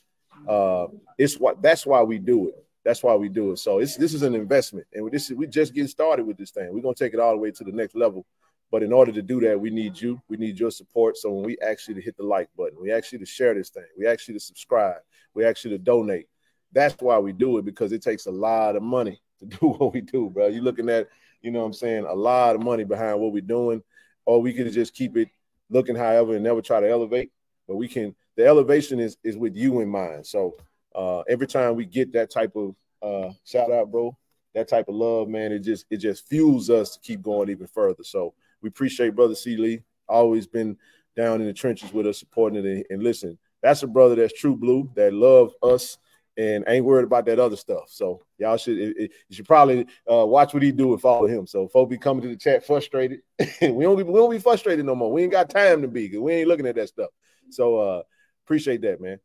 uh, 0.45 0.87
it's 1.17 1.35
what 1.35 1.61
that's 1.61 1.85
why 1.85 2.01
we 2.01 2.19
do 2.19 2.49
it. 2.49 2.65
That's 2.83 3.01
why 3.01 3.15
we 3.15 3.29
do 3.29 3.53
it. 3.53 3.59
So 3.59 3.79
it's 3.79 3.95
this 3.95 4.13
is 4.13 4.23
an 4.23 4.35
investment, 4.35 4.87
and 4.93 5.09
this 5.09 5.31
is 5.31 5.37
we 5.37 5.47
just 5.47 5.73
getting 5.73 5.87
started 5.87 6.27
with 6.27 6.37
this 6.37 6.51
thing. 6.51 6.69
We're 6.73 6.81
gonna 6.81 6.95
take 6.95 7.13
it 7.13 7.21
all 7.21 7.31
the 7.31 7.37
way 7.37 7.51
to 7.51 7.63
the 7.63 7.71
next 7.71 7.95
level. 7.95 8.25
But 8.69 8.83
in 8.83 8.91
order 8.91 9.13
to 9.13 9.21
do 9.21 9.39
that, 9.39 9.57
we 9.57 9.69
need 9.69 9.99
you. 10.01 10.21
We 10.27 10.35
need 10.35 10.59
your 10.59 10.71
support. 10.71 11.15
So 11.15 11.31
when 11.31 11.45
we 11.45 11.57
you 11.61 11.93
to 11.93 12.01
hit 12.01 12.17
the 12.17 12.23
like 12.23 12.49
button, 12.57 12.77
we 12.81 12.89
you 12.91 13.17
to 13.17 13.25
share 13.25 13.53
this 13.53 13.69
thing, 13.69 13.85
we 13.97 14.05
you 14.05 14.33
to 14.33 14.39
subscribe, 14.39 14.97
we 15.33 15.45
you 15.45 15.53
to 15.53 15.77
donate. 15.77 16.27
That's 16.71 16.95
why 16.99 17.17
we 17.19 17.33
do 17.33 17.57
it 17.57 17.65
because 17.65 17.91
it 17.91 18.01
takes 18.01 18.25
a 18.25 18.31
lot 18.31 18.75
of 18.75 18.83
money 18.83 19.21
to 19.39 19.45
do 19.59 19.67
what 19.67 19.93
we 19.93 20.01
do, 20.01 20.29
bro. 20.29 20.47
You're 20.47 20.63
looking 20.63 20.89
at, 20.89 21.07
you 21.41 21.51
know 21.51 21.59
what 21.59 21.65
I'm 21.67 21.73
saying, 21.73 22.05
a 22.05 22.13
lot 22.13 22.55
of 22.55 22.63
money 22.63 22.83
behind 22.83 23.19
what 23.19 23.31
we're 23.31 23.41
doing, 23.41 23.83
or 24.25 24.41
we 24.41 24.53
could 24.53 24.71
just 24.71 24.93
keep 24.93 25.15
it 25.17 25.29
looking 25.69 25.95
however 25.95 26.35
and 26.35 26.43
never 26.43 26.61
try 26.61 26.79
to 26.79 26.89
elevate. 26.89 27.31
But 27.67 27.75
we 27.75 27.87
can, 27.87 28.15
the 28.35 28.45
elevation 28.45 28.99
is 28.99 29.17
is 29.23 29.37
with 29.37 29.55
you 29.55 29.81
in 29.81 29.89
mind. 29.89 30.25
So 30.25 30.55
uh 30.95 31.21
every 31.21 31.47
time 31.47 31.75
we 31.75 31.85
get 31.85 32.13
that 32.13 32.31
type 32.31 32.55
of 32.55 32.75
uh 33.01 33.33
shout 33.45 33.71
out, 33.71 33.91
bro, 33.91 34.17
that 34.55 34.67
type 34.67 34.87
of 34.87 34.95
love, 34.95 35.27
man, 35.27 35.51
it 35.51 35.59
just 35.59 35.85
it 35.89 35.97
just 35.97 36.27
fuels 36.27 36.69
us 36.69 36.91
to 36.91 36.99
keep 36.99 37.21
going 37.21 37.49
even 37.49 37.67
further. 37.67 38.03
So 38.03 38.33
we 38.61 38.69
appreciate 38.69 39.15
Brother 39.15 39.35
C. 39.35 39.57
Lee, 39.57 39.81
always 40.07 40.47
been 40.47 40.77
down 41.15 41.41
in 41.41 41.47
the 41.47 41.53
trenches 41.53 41.91
with 41.91 42.07
us, 42.07 42.19
supporting 42.19 42.63
it. 42.63 42.65
And, 42.65 42.85
and 42.89 43.03
listen, 43.03 43.37
that's 43.61 43.83
a 43.83 43.87
brother 43.87 44.15
that's 44.15 44.39
true 44.39 44.55
blue, 44.55 44.89
that 44.95 45.13
love 45.13 45.51
us 45.63 45.97
and 46.37 46.63
ain't 46.67 46.85
worried 46.85 47.03
about 47.03 47.25
that 47.25 47.39
other 47.39 47.55
stuff. 47.55 47.85
So 47.87 48.21
y'all 48.37 48.57
should 48.57 48.77
it, 48.77 48.97
it- 48.97 49.11
you 49.27 49.35
should 49.35 49.47
probably 49.47 49.87
uh, 50.11 50.25
watch 50.25 50.53
what 50.53 50.63
he 50.63 50.71
do 50.71 50.93
and 50.93 51.01
follow 51.01 51.27
him. 51.27 51.47
So 51.47 51.67
folk 51.67 51.89
be 51.89 51.97
coming 51.97 52.21
to 52.23 52.29
the 52.29 52.35
chat 52.37 52.65
frustrated. 52.65 53.21
we 53.61 53.83
don't 53.83 53.97
be, 53.97 54.03
we 54.03 54.13
don't 54.13 54.31
be 54.31 54.39
frustrated 54.39 54.85
no 54.85 54.95
more. 54.95 55.11
We 55.11 55.23
ain't 55.23 55.31
got 55.31 55.49
time 55.49 55.81
to 55.81 55.87
be 55.87 56.15
we 56.17 56.33
ain't 56.33 56.47
looking 56.47 56.67
at 56.67 56.75
that 56.75 56.89
stuff. 56.89 57.09
So 57.49 57.77
uh 57.77 58.03
appreciate 58.45 58.81
that, 58.81 59.01
man. 59.01 59.19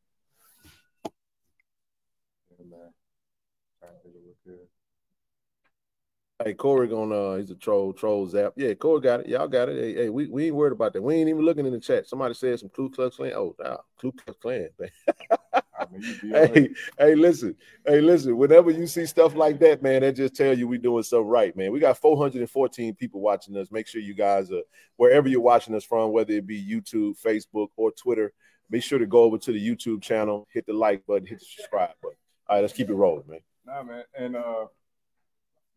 Yeah, 2.51 2.65
man. 2.71 2.93
Trying 3.81 3.93
to 3.95 3.99
think 4.03 4.15
of 4.17 4.23
what's 4.25 4.41
good. 4.47 4.67
Hey, 6.45 6.55
Corey 6.55 6.89
gonna 6.89 7.15
uh 7.15 7.37
he's 7.37 7.51
a 7.51 7.55
troll, 7.55 7.93
troll 7.93 8.27
zap. 8.27 8.55
Yeah, 8.57 8.75
Corey 8.75 9.01
got 9.01 9.21
it. 9.21 9.29
Y'all 9.29 9.49
got 9.49 9.69
it. 9.69 9.77
Hey, 9.77 9.95
hey, 10.05 10.09
we, 10.09 10.27
we 10.29 10.47
ain't 10.47 10.57
worried 10.57 10.73
about 10.73 10.93
that. 10.95 11.03
We 11.03 11.15
ain't 11.17 11.29
even 11.29 11.45
looking 11.45 11.67
in 11.67 11.73
the 11.73 11.81
chat. 11.81 12.09
Somebody 12.09 12.35
said 12.35 12.59
some 12.59 12.69
Ku 12.71 12.91
Klux 12.91 13.17
Klan. 13.17 13.33
Oh, 13.35 13.55
wow, 13.59 13.83
Ku 14.01 14.13
Klux 14.13 14.39
Klan. 14.41 14.69
hey, 16.01 16.69
hey, 16.99 17.15
listen, 17.15 17.57
hey, 17.87 18.01
listen. 18.01 18.37
Whenever 18.37 18.71
you 18.71 18.87
see 18.87 19.07
stuff 19.07 19.35
like 19.35 19.59
that, 19.61 19.83
man, 19.83 20.03
that 20.03 20.17
just 20.17 20.35
tell 20.35 20.57
you 20.57 20.69
we 20.69 20.79
doing 20.79 21.03
something 21.03 21.27
right, 21.27 21.57
man. 21.57 21.73
We 21.73 21.81
got 21.81 21.99
414 21.99 22.95
people 22.95 23.21
watching 23.21 23.57
us. 23.57 23.71
Make 23.71 23.87
sure 23.87 24.01
you 24.01 24.15
guys 24.15 24.51
are 24.51 24.63
wherever 24.97 25.29
you're 25.29 25.41
watching 25.41 25.75
us 25.75 25.85
from, 25.85 26.13
whether 26.13 26.33
it 26.33 26.47
be 26.47 26.63
YouTube, 26.63 27.21
Facebook, 27.21 27.69
or 27.77 27.93
Twitter. 27.93 28.33
Make 28.71 28.83
sure 28.83 28.99
to 28.99 29.07
go 29.07 29.25
over 29.25 29.39
to 29.39 29.53
the 29.53 29.61
YouTube 29.61 30.03
channel, 30.03 30.47
hit 30.53 30.67
the 30.67 30.73
like 30.73 31.05
button, 31.07 31.27
hit 31.27 31.41
the 31.41 31.45
subscribe 31.45 31.91
button. 32.03 32.17
All 32.49 32.57
right, 32.57 32.63
let's 32.63 32.73
keep 32.73 32.89
it 32.89 32.95
rolling, 32.95 33.25
man. 33.29 33.41
Nah, 33.67 33.83
man, 33.83 34.05
and 34.19 34.37
uh, 34.37 34.67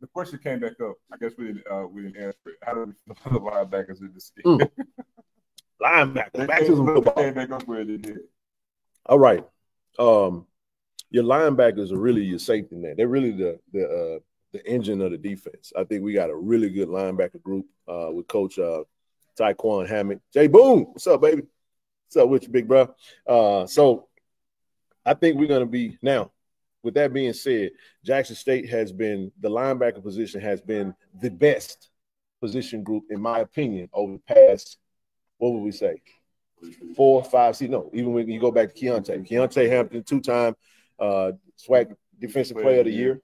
the 0.02 0.08
question 0.08 0.40
came 0.40 0.60
back 0.60 0.80
up. 0.82 0.96
I 1.12 1.18
guess 1.18 1.34
we 1.38 1.46
didn't 1.46 1.64
uh, 1.70 1.88
we 1.88 2.04
didn't 2.04 2.18
answer 2.18 2.38
it. 2.48 2.56
How 2.64 2.74
do 2.74 2.94
we 3.08 3.16
feel 3.24 3.34
the 3.34 3.40
linebackers 3.40 4.02
in 4.02 4.12
this 4.14 4.32
game? 4.36 4.60
Mm. 4.60 4.70
linebackers. 5.82 6.48
Back 6.48 6.66
to 6.66 6.76
the 6.76 6.84
football. 6.84 7.14
Came 7.16 7.34
back 7.34 7.52
up 7.52 7.68
where 7.68 7.84
they 7.84 7.98
did. 7.98 8.20
All 9.06 9.20
right. 9.20 9.46
Um, 10.00 10.48
your 11.10 11.24
linebackers 11.24 11.92
are 11.92 11.98
really 11.98 12.24
your 12.24 12.40
safety 12.40 12.76
net. 12.76 12.98
They're 12.98 13.08
really 13.08 13.32
the 13.32 13.60
the 13.72 13.86
uh, 13.86 14.20
the 14.52 14.66
engine 14.66 15.02
of 15.02 15.12
the 15.12 15.18
defense. 15.18 15.72
I 15.76 15.84
think 15.84 16.04
we 16.04 16.14
got 16.14 16.30
a 16.30 16.36
really 16.36 16.70
good 16.70 16.88
linebacker 16.88 17.42
group 17.42 17.66
uh, 17.88 18.10
with 18.12 18.28
Coach 18.28 18.58
uh, 18.60 18.84
Taekwon 19.40 19.88
Hammond. 19.88 20.22
Jay 20.34 20.48
Boone, 20.48 20.86
what's 20.86 21.08
up, 21.08 21.22
baby? 21.22 21.44
What's 22.08 22.18
up 22.18 22.30
with 22.30 22.44
you, 22.44 22.50
big 22.50 22.68
bro? 22.68 22.94
Uh, 23.28 23.66
so 23.68 24.08
I 25.06 25.14
think 25.14 25.38
we're 25.38 25.48
gonna 25.48 25.66
be 25.66 25.98
now. 26.02 26.32
With 26.84 26.94
that 26.94 27.14
being 27.14 27.34
said, 27.34 27.72
Jackson 28.04 28.36
State 28.36 28.70
has 28.70 28.92
been 28.92 29.32
the 29.40 29.50
linebacker 29.50 30.04
position 30.04 30.40
has 30.42 30.62
been 30.62 30.94
the 31.20 31.32
best 31.32 31.90
position 32.42 32.84
group, 32.84 33.06
in 33.10 33.20
my 33.20 33.40
opinion, 33.40 33.90
over 33.92 34.14
the 34.14 34.34
past. 34.34 34.78
What 35.38 35.54
would 35.54 35.64
we 35.64 35.72
say? 35.72 36.02
Four, 36.96 37.24
five 37.24 37.56
See, 37.56 37.68
No, 37.68 37.90
even 37.94 38.14
when 38.14 38.30
you 38.30 38.40
go 38.40 38.52
back 38.52 38.74
to 38.74 38.86
Keontae, 38.86 39.30
Keontae 39.30 39.70
Hampton, 39.70 40.04
two-time 40.04 40.56
uh, 41.00 41.32
SWAC 41.58 41.96
Defensive 42.20 42.58
Player 42.58 42.80
of 42.80 42.86
the 42.86 42.92
Year. 42.92 43.22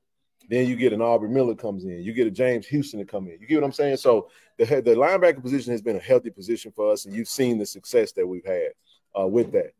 Then 0.49 0.67
you 0.67 0.75
get 0.75 0.91
an 0.91 1.01
Aubrey 1.01 1.29
Miller 1.29 1.55
comes 1.55 1.85
in. 1.85 2.01
You 2.01 2.11
get 2.11 2.27
a 2.27 2.31
James 2.31 2.67
Houston 2.67 2.99
to 2.99 3.05
come 3.05 3.27
in. 3.27 3.39
You 3.39 3.47
get 3.47 3.55
what 3.55 3.63
I'm 3.63 3.71
saying? 3.71 3.97
So 3.97 4.29
the 4.57 4.65
the 4.65 4.95
linebacker 4.95 5.41
position 5.41 5.71
has 5.71 5.81
been 5.81 5.95
a 5.95 5.99
healthy 5.99 6.29
position 6.29 6.73
for 6.73 6.91
us, 6.91 7.05
and 7.05 7.15
you've 7.15 7.29
seen 7.29 7.57
the 7.57 7.65
success 7.65 8.11
that 8.13 8.27
we've 8.27 8.45
had 8.45 8.71
uh, 9.17 9.27
with 9.27 9.53
that. 9.53 9.71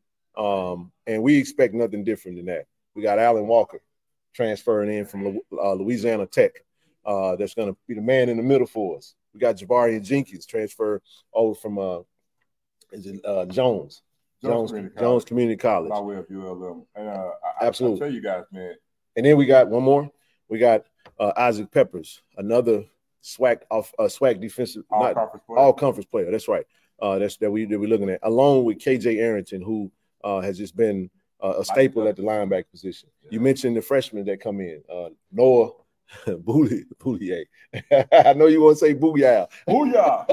Um, 0.41 0.93
and 1.07 1.21
we 1.23 1.37
expect 1.37 1.73
nothing 1.73 2.05
different 2.05 2.37
than 2.37 2.45
that. 2.45 2.67
We 2.95 3.01
got 3.01 3.19
Alan 3.19 3.47
Walker 3.47 3.81
transferring 4.33 4.93
in 4.93 5.05
from 5.05 5.39
uh, 5.51 5.73
Louisiana 5.73 6.25
Tech. 6.25 6.51
Uh, 7.05 7.35
that's 7.35 7.53
going 7.53 7.73
to 7.73 7.77
be 7.87 7.95
the 7.95 8.01
man 8.01 8.29
in 8.29 8.37
the 8.37 8.43
middle 8.43 8.67
for 8.67 8.97
us. 8.97 9.15
We 9.33 9.39
got 9.39 9.57
Javarian 9.57 10.03
Jenkins 10.03 10.45
transfer 10.45 11.01
over 11.33 11.55
from 11.55 11.79
uh, 11.79 11.99
is 12.91 13.05
it 13.07 13.25
uh, 13.25 13.45
Jones? 13.45 14.01
Jones, 14.43 14.53
Jones 14.53 14.71
Community, 14.71 14.99
Jones 14.99 15.25
Community 15.25 15.57
College. 15.57 15.89
By 15.89 15.99
way 15.99 16.15
of 16.15 16.25
ULM. 16.31 16.85
And 16.95 17.07
uh, 17.07 17.29
I, 17.61 17.65
Absolutely. 17.65 17.97
I, 17.97 17.99
tell 17.99 18.13
you 18.13 18.21
guys, 18.21 18.43
man. 18.51 18.73
And 19.15 19.25
then 19.25 19.37
we 19.37 19.45
got 19.45 19.69
one 19.69 19.83
more. 19.83 20.09
We 20.49 20.57
got 20.57 20.83
uh, 21.19 21.31
Isaac 21.37 21.71
Peppers, 21.71 22.21
another 22.37 22.83
swag 23.21 23.59
off 23.69 23.93
uh, 23.99 24.03
SWAC 24.03 24.41
defensive 24.41 24.83
all 24.89 25.03
not, 25.03 25.15
conference 25.15 25.43
player. 25.45 25.59
all 25.59 25.73
conference 25.73 26.07
player. 26.09 26.31
That's 26.31 26.47
right. 26.47 26.65
Uh, 27.01 27.19
that's 27.19 27.37
that 27.37 27.51
we 27.51 27.65
that 27.65 27.79
we're 27.79 27.89
looking 27.89 28.09
at, 28.09 28.19
along 28.23 28.65
with 28.65 28.79
KJ 28.79 29.17
Arrington, 29.17 29.61
who 29.61 29.91
uh, 30.23 30.39
has 30.41 30.57
just 30.57 30.75
been 30.75 31.09
uh, 31.43 31.55
a 31.59 31.65
staple 31.65 32.07
at 32.07 32.15
the 32.15 32.21
linebacker 32.21 32.69
position. 32.69 33.09
Yeah. 33.23 33.29
You 33.31 33.39
mentioned 33.39 33.75
the 33.75 33.81
freshmen 33.81 34.25
that 34.25 34.39
come 34.39 34.59
in, 34.59 34.83
uh, 34.91 35.09
Noah 35.31 35.71
Booty, 36.39 36.85
Booty. 36.99 37.45
I 38.11 38.33
know 38.33 38.47
you 38.47 38.61
want 38.61 38.77
to 38.77 38.85
say 38.85 38.93
Booyah. 38.93 39.47
Booyah. 39.67 40.31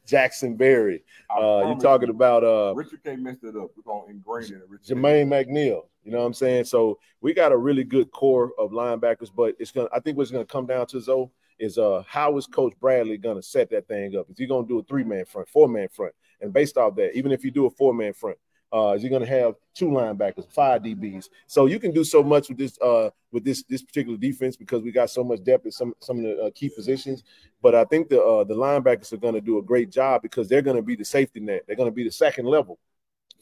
Jackson 0.06 0.56
Berry. 0.56 1.02
Uh, 1.30 1.64
you're 1.66 1.78
talking 1.78 2.10
about 2.10 2.44
uh, 2.44 2.74
Richard 2.74 3.02
K 3.04 3.16
messed 3.16 3.44
it 3.44 3.56
up. 3.56 3.70
We're 3.76 3.82
gonna 3.84 4.10
ingrain 4.10 4.52
it. 4.52 4.62
Richard 4.68 4.96
Jermaine 4.96 5.28
McNeil. 5.28 5.82
You 6.04 6.10
know 6.10 6.18
what 6.18 6.26
I'm 6.26 6.34
saying? 6.34 6.64
So 6.64 6.98
we 7.20 7.32
got 7.32 7.52
a 7.52 7.56
really 7.56 7.84
good 7.84 8.10
core 8.10 8.52
of 8.58 8.72
linebackers, 8.72 9.30
but 9.34 9.54
it's 9.58 9.70
gonna. 9.70 9.88
I 9.92 10.00
think 10.00 10.16
what's 10.16 10.30
gonna 10.30 10.44
come 10.44 10.66
down 10.66 10.86
to 10.88 11.00
Zoe 11.00 11.30
is 11.58 11.78
uh 11.78 12.02
how 12.06 12.36
is 12.36 12.46
Coach 12.46 12.74
Bradley 12.80 13.18
gonna 13.18 13.42
set 13.42 13.70
that 13.70 13.86
thing 13.86 14.16
up? 14.16 14.28
Is 14.30 14.38
he 14.38 14.46
gonna 14.46 14.66
do 14.66 14.78
a 14.78 14.82
three 14.82 15.04
man 15.04 15.24
front, 15.24 15.48
four 15.48 15.68
man 15.68 15.88
front? 15.88 16.14
And 16.40 16.52
based 16.52 16.76
off 16.76 16.96
that, 16.96 17.16
even 17.16 17.30
if 17.30 17.44
you 17.44 17.50
do 17.50 17.66
a 17.66 17.70
four 17.70 17.94
man 17.94 18.12
front, 18.12 18.36
uh, 18.72 18.96
he 18.96 19.08
going 19.08 19.22
to 19.22 19.28
have 19.28 19.54
two 19.74 19.86
linebackers, 19.86 20.50
five 20.50 20.82
DBs? 20.82 21.28
So 21.46 21.66
you 21.66 21.78
can 21.78 21.92
do 21.92 22.04
so 22.04 22.22
much 22.22 22.48
with 22.48 22.58
this 22.58 22.78
uh, 22.80 23.10
with 23.30 23.44
this 23.44 23.62
this 23.64 23.82
particular 23.82 24.16
defense 24.16 24.56
because 24.56 24.82
we 24.82 24.92
got 24.92 25.10
so 25.10 25.22
much 25.22 25.44
depth 25.44 25.66
at 25.66 25.74
some 25.74 25.94
some 26.00 26.18
of 26.18 26.22
the 26.24 26.42
uh, 26.44 26.50
key 26.54 26.70
positions. 26.70 27.22
But 27.60 27.74
I 27.74 27.84
think 27.84 28.08
the 28.08 28.22
uh, 28.22 28.44
the 28.44 28.54
linebackers 28.54 29.12
are 29.12 29.18
going 29.18 29.34
to 29.34 29.40
do 29.40 29.58
a 29.58 29.62
great 29.62 29.90
job 29.90 30.22
because 30.22 30.48
they're 30.48 30.62
going 30.62 30.76
to 30.76 30.82
be 30.82 30.96
the 30.96 31.04
safety 31.04 31.40
net. 31.40 31.64
They're 31.66 31.76
going 31.76 31.90
to 31.90 31.94
be 31.94 32.04
the 32.04 32.12
second 32.12 32.46
level 32.46 32.78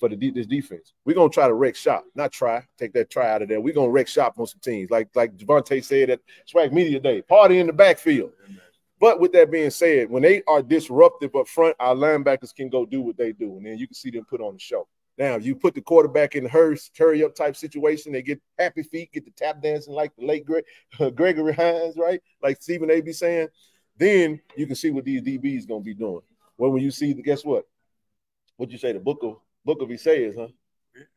for 0.00 0.08
the 0.08 0.30
this 0.30 0.46
defense. 0.46 0.94
We're 1.04 1.14
gonna 1.14 1.28
try 1.28 1.46
to 1.46 1.54
wreck 1.54 1.76
shop, 1.76 2.04
not 2.14 2.32
try. 2.32 2.66
Take 2.78 2.94
that 2.94 3.10
try 3.10 3.30
out 3.30 3.42
of 3.42 3.48
there. 3.48 3.60
We're 3.60 3.74
gonna 3.74 3.90
wreck 3.90 4.08
shop 4.08 4.34
on 4.38 4.46
some 4.46 4.60
teams, 4.60 4.90
like 4.90 5.10
like 5.14 5.36
Javante 5.36 5.84
said 5.84 6.10
at 6.10 6.20
SWAC 6.52 6.72
Media 6.72 6.98
Day. 6.98 7.22
Party 7.22 7.58
in 7.58 7.66
the 7.66 7.72
backfield. 7.72 8.32
But 8.98 9.20
with 9.20 9.32
that 9.32 9.50
being 9.50 9.70
said, 9.70 10.10
when 10.10 10.22
they 10.22 10.42
are 10.46 10.62
disruptive 10.62 11.34
up 11.34 11.48
front, 11.48 11.76
our 11.80 11.94
linebackers 11.94 12.54
can 12.54 12.68
go 12.68 12.84
do 12.84 13.00
what 13.00 13.16
they 13.16 13.32
do, 13.32 13.56
and 13.56 13.64
then 13.64 13.78
you 13.78 13.86
can 13.86 13.94
see 13.94 14.10
them 14.10 14.24
put 14.24 14.40
on 14.40 14.54
the 14.54 14.60
show. 14.60 14.88
Now, 15.20 15.34
if 15.34 15.44
you 15.44 15.54
put 15.54 15.74
the 15.74 15.82
quarterback 15.82 16.34
in 16.34 16.46
her 16.46 16.74
hurry 16.96 17.22
up 17.22 17.34
type 17.34 17.54
situation, 17.54 18.10
they 18.10 18.22
get 18.22 18.40
happy 18.58 18.82
feet, 18.82 19.12
get 19.12 19.26
the 19.26 19.30
tap 19.32 19.60
dancing 19.60 19.92
like 19.92 20.16
the 20.16 20.24
late 20.24 20.46
Gre- 20.46 21.10
Gregory 21.14 21.52
Hines, 21.52 21.98
right? 21.98 22.22
Like 22.42 22.62
Stephen 22.62 22.90
A. 22.90 23.02
be 23.02 23.12
saying, 23.12 23.48
then 23.98 24.40
you 24.56 24.66
can 24.66 24.76
see 24.76 24.90
what 24.90 25.04
these 25.04 25.20
DBs 25.20 25.68
gonna 25.68 25.82
be 25.82 25.92
doing. 25.92 26.22
Well, 26.56 26.70
when 26.70 26.82
you 26.82 26.90
see, 26.90 27.12
the, 27.12 27.20
guess 27.20 27.44
what? 27.44 27.66
What 28.56 28.70
you 28.70 28.78
say, 28.78 28.92
the 28.94 28.98
book 28.98 29.18
of 29.22 29.36
book 29.62 29.82
of 29.82 29.90
Isaiah, 29.90 30.32
huh? 30.38 30.48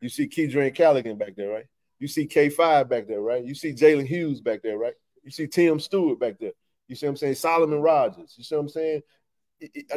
You 0.02 0.10
see 0.10 0.28
Keydrian 0.28 0.74
Callaghan 0.74 1.16
back 1.16 1.34
there, 1.34 1.48
right? 1.48 1.66
You 1.98 2.06
see 2.06 2.26
K5 2.26 2.90
back 2.90 3.08
there, 3.08 3.22
right? 3.22 3.42
You 3.42 3.54
see 3.54 3.72
Jalen 3.72 4.06
Hughes 4.06 4.42
back 4.42 4.60
there, 4.62 4.76
right? 4.76 4.94
You 5.22 5.30
see 5.30 5.46
Tim 5.46 5.80
Stewart 5.80 6.20
back 6.20 6.38
there. 6.38 6.52
You 6.88 6.94
see 6.94 7.06
what 7.06 7.12
I'm 7.12 7.16
saying? 7.16 7.36
Solomon 7.36 7.80
Rogers. 7.80 8.34
You 8.36 8.44
see 8.44 8.54
what 8.54 8.60
I'm 8.60 8.68
saying? 8.68 9.00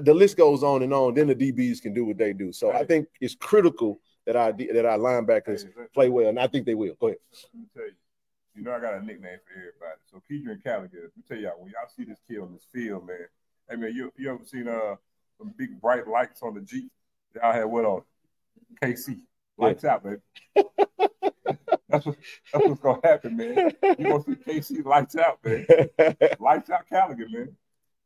The 0.01 0.13
list 0.13 0.37
goes 0.37 0.63
on 0.63 0.83
and 0.83 0.93
on. 0.93 1.13
Then 1.13 1.27
the 1.27 1.35
DBs 1.35 1.81
can 1.81 1.93
do 1.93 2.05
what 2.05 2.17
they 2.17 2.33
do. 2.33 2.51
So 2.51 2.71
I 2.71 2.85
think 2.85 3.07
it's 3.21 3.35
critical 3.35 3.99
that 4.25 4.35
our 4.35 4.51
that 4.51 4.85
our 4.85 4.97
linebackers 4.97 5.65
play 5.93 6.09
well, 6.09 6.27
and 6.29 6.39
I 6.39 6.47
think 6.47 6.65
they 6.65 6.75
will. 6.75 6.95
Go 6.99 7.07
ahead. 7.07 7.19
Let 7.53 7.59
me 7.59 7.67
tell 7.73 7.85
you, 7.85 7.91
you 8.55 8.63
know 8.63 8.73
I 8.73 8.79
got 8.79 8.95
a 8.95 8.99
nickname 8.99 9.39
for 9.45 9.57
everybody. 9.57 9.99
So 10.11 10.21
Keydrian 10.29 10.63
Callaghan. 10.63 10.99
Let 11.01 11.17
me 11.17 11.23
tell 11.27 11.37
y'all, 11.37 11.59
when 11.59 11.69
y'all 11.69 11.89
see 11.95 12.03
this 12.03 12.19
kid 12.27 12.39
on 12.39 12.53
this 12.53 12.65
field, 12.73 13.07
man. 13.07 13.27
Hey 13.69 13.75
man, 13.75 13.93
you 13.93 14.11
you 14.17 14.29
ever 14.29 14.45
seen 14.45 14.67
uh 14.67 14.95
some 15.37 15.53
big 15.57 15.79
bright 15.81 16.07
lights 16.07 16.41
on 16.41 16.53
the 16.53 16.61
Jeep? 16.61 16.91
Y'all 17.35 17.53
had 17.53 17.65
what 17.65 17.85
on? 17.85 18.01
KC. 18.81 19.19
Lights 19.57 19.83
yeah. 19.83 19.93
out, 19.93 20.03
baby. 20.03 20.21
that's 21.89 22.05
what 22.05 22.17
that's 22.53 22.67
what's 22.67 22.81
gonna 22.81 22.99
happen, 23.03 23.37
man. 23.37 23.71
You 23.97 24.05
gonna 24.05 24.23
see 24.23 24.35
KC 24.35 24.85
lights 24.85 25.15
out, 25.15 25.39
man. 25.43 25.65
lights 26.39 26.69
out 26.69 26.87
Callaghan, 26.89 27.27
man. 27.31 27.55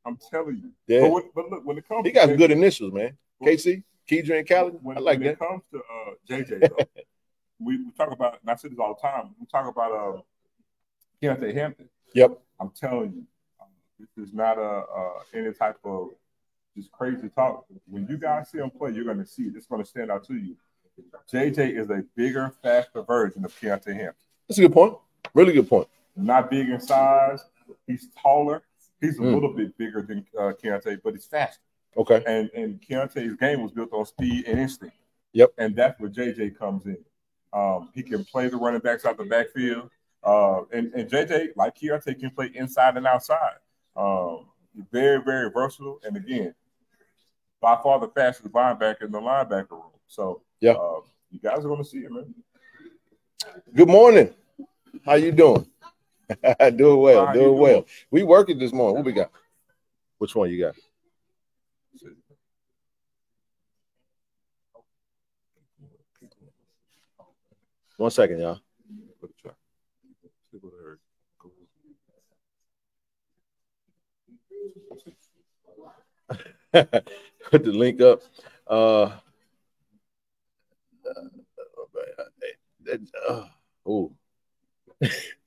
I'm 0.05 0.17
telling 0.29 0.57
you. 0.57 0.71
Yeah. 0.87 1.01
But, 1.01 1.11
when, 1.11 1.23
but 1.35 1.49
look, 1.49 1.65
when 1.65 1.77
it 1.77 1.87
comes, 1.87 2.05
he 2.05 2.11
got 2.11 2.29
JJ, 2.29 2.37
good 2.37 2.51
initials, 2.51 2.93
man. 2.93 3.17
KC, 3.41 3.83
Keydrian 4.09 4.47
Callaghan. 4.47 4.79
When, 4.81 4.97
I 4.97 4.99
like 4.99 5.19
when 5.19 5.27
that. 5.27 5.33
it 5.33 5.39
comes 5.39 5.63
to 5.71 5.79
uh, 5.79 6.11
JJ, 6.29 6.69
though, 6.69 6.85
we, 7.59 7.77
we 7.77 7.91
talk 7.91 8.11
about, 8.11 8.39
and 8.41 8.49
I 8.49 8.55
say 8.55 8.69
this 8.69 8.79
all 8.79 8.95
the 8.99 9.07
time. 9.07 9.35
We 9.39 9.45
talk 9.45 9.67
about 9.67 9.91
uh, 9.91 10.21
Keontae 11.21 11.53
Hampton. 11.53 11.89
Yep. 12.13 12.39
I'm 12.59 12.69
telling 12.69 13.13
you, 13.13 13.23
um, 13.61 13.67
this 13.99 14.27
is 14.27 14.33
not 14.33 14.57
a 14.57 14.61
uh, 14.61 15.19
any 15.33 15.53
type 15.53 15.77
of 15.83 16.09
just 16.75 16.91
crazy 16.91 17.29
talk. 17.29 17.65
When 17.87 18.07
you 18.07 18.17
guys 18.17 18.49
see 18.49 18.59
him 18.59 18.69
play, 18.69 18.91
you're 18.91 19.05
going 19.05 19.19
to 19.19 19.25
see 19.25 19.43
it. 19.43 19.53
It's 19.55 19.65
going 19.65 19.81
to 19.81 19.87
stand 19.87 20.11
out 20.11 20.25
to 20.27 20.35
you. 20.35 20.55
JJ 21.31 21.77
is 21.79 21.89
a 21.89 22.03
bigger, 22.15 22.53
faster 22.61 23.01
version 23.03 23.45
of 23.45 23.57
Keontae 23.59 23.95
Hampton. 23.95 24.15
That's 24.47 24.59
a 24.59 24.61
good 24.61 24.73
point. 24.73 24.95
Really 25.33 25.53
good 25.53 25.69
point. 25.69 25.87
Not 26.15 26.49
big 26.49 26.69
in 26.69 26.79
size. 26.79 27.43
He's 27.87 28.09
taller. 28.21 28.63
He's 29.01 29.17
a 29.17 29.21
mm. 29.21 29.33
little 29.33 29.53
bit 29.53 29.75
bigger 29.77 30.03
than 30.03 30.25
uh, 30.39 30.53
Keontae, 30.63 30.99
but 31.03 31.13
he's 31.13 31.25
faster. 31.25 31.61
Okay. 31.97 32.23
And 32.25 32.49
and 32.53 32.79
Keontae's 32.81 33.35
game 33.35 33.61
was 33.61 33.71
built 33.71 33.91
on 33.91 34.05
speed 34.05 34.45
and 34.47 34.59
instinct. 34.59 34.95
Yep. 35.33 35.53
And 35.57 35.75
that's 35.75 35.99
where 35.99 36.09
JJ 36.09 36.57
comes 36.57 36.85
in. 36.85 36.97
Um, 37.53 37.89
he 37.93 38.03
can 38.03 38.23
play 38.23 38.47
the 38.47 38.57
running 38.57 38.79
backs 38.79 39.05
out 39.05 39.17
the 39.17 39.25
backfield. 39.25 39.89
Uh, 40.23 40.61
and, 40.71 40.93
and 40.93 41.09
JJ, 41.09 41.49
like 41.55 41.75
Keontae, 41.75 42.19
can 42.19 42.29
play 42.29 42.51
inside 42.53 42.95
and 42.95 43.07
outside. 43.07 43.55
Um, 43.95 44.45
very, 44.91 45.21
very 45.21 45.49
versatile. 45.49 45.99
And 46.03 46.15
again, 46.15 46.53
by 47.59 47.77
far 47.81 47.99
the 47.99 48.07
fastest 48.09 48.51
linebacker 48.51 49.03
in 49.03 49.11
the 49.11 49.19
linebacker 49.19 49.71
room. 49.71 49.91
So 50.07 50.41
yeah, 50.59 50.73
uh, 50.73 51.01
you 51.29 51.39
guys 51.39 51.59
are 51.59 51.69
going 51.69 51.83
to 51.83 51.89
see 51.89 52.01
him, 52.01 52.13
man. 52.13 52.35
Good 53.73 53.87
morning. 53.87 54.33
How 55.05 55.15
you 55.15 55.31
doing? 55.31 55.65
doing 56.75 56.99
well, 56.99 57.33
doing 57.33 57.57
well. 57.57 57.85
We 58.09 58.23
working 58.23 58.57
this 58.57 58.73
morning. 58.73 58.95
What 58.95 59.05
we 59.05 59.13
got? 59.13 59.31
Which 60.17 60.35
one 60.35 60.49
you 60.49 60.59
got? 60.59 60.75
One 67.97 68.11
second, 68.11 68.39
y'all. 68.39 68.59
Put 77.51 77.63
the 77.63 77.71
link 77.71 78.01
up. 78.01 78.21
Uh, 78.65 79.11
uh, 83.27 83.45
oh. 83.85 84.11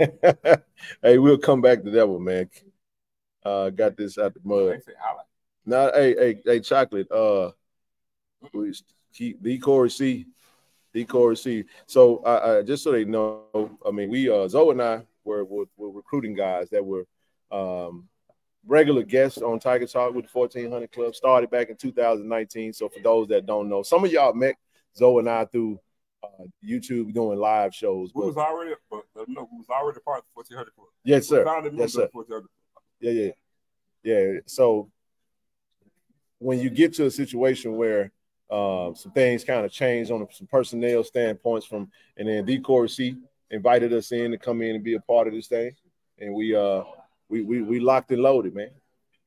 hey, 1.02 1.18
we'll 1.18 1.38
come 1.38 1.60
back 1.60 1.82
to 1.82 1.90
that 1.90 2.08
one, 2.08 2.24
man. 2.24 2.48
Uh, 3.44 3.70
got 3.70 3.96
this 3.96 4.18
out 4.18 4.34
the 4.34 4.40
mud. 4.44 4.80
Now, 5.66 5.90
hey, 5.92 6.14
hey, 6.14 6.42
hey, 6.44 6.60
chocolate. 6.60 7.10
Uh, 7.10 7.50
we 8.52 8.74
keep 9.12 9.42
the 9.42 9.58
Corey 9.58 9.90
C, 9.90 10.26
the 10.92 11.04
Corey 11.04 11.36
C. 11.36 11.64
So, 11.86 12.22
I, 12.24 12.58
I 12.58 12.62
just 12.62 12.82
so 12.82 12.92
they 12.92 13.04
know, 13.04 13.78
I 13.86 13.90
mean, 13.90 14.10
we 14.10 14.30
uh, 14.30 14.48
Zoe 14.48 14.70
and 14.70 14.82
I 14.82 15.02
were, 15.24 15.44
were 15.44 15.66
were 15.76 15.90
recruiting 15.90 16.34
guys 16.34 16.70
that 16.70 16.84
were 16.84 17.06
um 17.50 18.08
regular 18.66 19.02
guests 19.02 19.38
on 19.38 19.58
Tiger 19.58 19.86
Talk 19.86 20.14
with 20.14 20.26
the 20.26 20.38
1400 20.38 20.92
Klub. 20.92 21.14
Started 21.14 21.50
back 21.50 21.68
in 21.68 21.76
2019. 21.76 22.72
So, 22.72 22.88
for 22.88 23.00
those 23.00 23.28
that 23.28 23.46
don't 23.46 23.68
know, 23.68 23.82
some 23.82 24.04
of 24.04 24.10
y'all 24.10 24.32
met 24.32 24.56
Zoe 24.96 25.18
and 25.18 25.28
I 25.28 25.44
through 25.44 25.78
uh, 26.22 26.44
YouTube 26.64 27.12
doing 27.12 27.38
live 27.38 27.74
shows. 27.74 28.10
Who 28.14 28.26
was 28.26 28.36
already, 28.36 28.74
but 28.90 29.04
no, 29.28 29.46
who 29.50 29.58
was 29.58 29.68
already 29.70 30.00
part 30.00 30.18
of 30.18 30.24
the 30.24 30.30
1400 30.34 30.74
Klub. 30.74 30.88
yes, 31.04 31.28
sir. 31.28 31.44
Yes, 31.74 31.92
sir. 31.92 32.02
of 32.02 32.10
the 32.10 32.16
1400 32.16 32.48
Klub. 32.72 32.84
Yeah, 33.00 33.10
yeah, 33.10 33.32
yeah. 34.02 34.40
So 34.46 34.90
when 36.38 36.58
you 36.58 36.70
get 36.70 36.94
to 36.94 37.06
a 37.06 37.10
situation 37.10 37.76
where 37.76 38.12
uh, 38.50 38.92
some 38.94 39.12
things 39.12 39.44
kind 39.44 39.64
of 39.64 39.70
change 39.70 40.10
on 40.10 40.26
some 40.32 40.46
personnel 40.46 41.04
standpoints 41.04 41.66
from, 41.66 41.90
and 42.16 42.28
then 42.28 42.44
D 42.44 42.60
C 42.88 43.16
invited 43.50 43.92
us 43.92 44.12
in 44.12 44.30
to 44.32 44.38
come 44.38 44.62
in 44.62 44.74
and 44.74 44.84
be 44.84 44.94
a 44.94 45.00
part 45.00 45.28
of 45.28 45.34
this 45.34 45.46
thing, 45.46 45.72
and 46.18 46.34
we 46.34 46.54
uh 46.54 46.82
we 47.28 47.42
we, 47.42 47.62
we 47.62 47.80
locked 47.80 48.10
and 48.10 48.22
loaded, 48.22 48.54
man. 48.54 48.70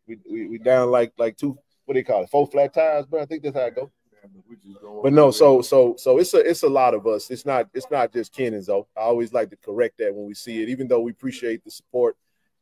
We, 0.07 0.17
we 0.29 0.47
we 0.47 0.57
down 0.57 0.91
like 0.91 1.13
like 1.17 1.37
two 1.37 1.57
what 1.85 1.93
do 1.93 1.99
they 1.99 2.03
call 2.03 2.23
it 2.23 2.29
four 2.29 2.47
flat 2.47 2.73
tires, 2.73 3.05
but 3.05 3.21
I 3.21 3.25
think 3.25 3.43
that's 3.43 3.55
how 3.55 3.63
it 3.63 3.75
go. 3.75 3.91
But 4.23 4.43
we 4.49 4.55
just 4.55 4.81
go 4.81 5.01
But 5.03 5.13
no, 5.13 5.31
so 5.31 5.61
so 5.61 5.95
so 5.97 6.17
it's 6.17 6.33
a 6.33 6.37
it's 6.39 6.63
a 6.63 6.69
lot 6.69 6.93
of 6.93 7.05
us. 7.05 7.29
It's 7.29 7.45
not 7.45 7.69
it's 7.73 7.89
not 7.91 8.13
just 8.13 8.33
Ken 8.33 8.53
and 8.53 8.63
Zoe. 8.63 8.85
I 8.97 9.01
always 9.01 9.33
like 9.33 9.49
to 9.49 9.57
correct 9.57 9.97
that 9.99 10.13
when 10.15 10.25
we 10.25 10.33
see 10.33 10.61
it, 10.63 10.69
even 10.69 10.87
though 10.87 11.01
we 11.01 11.11
appreciate 11.11 11.63
the 11.63 11.71
support. 11.71 12.15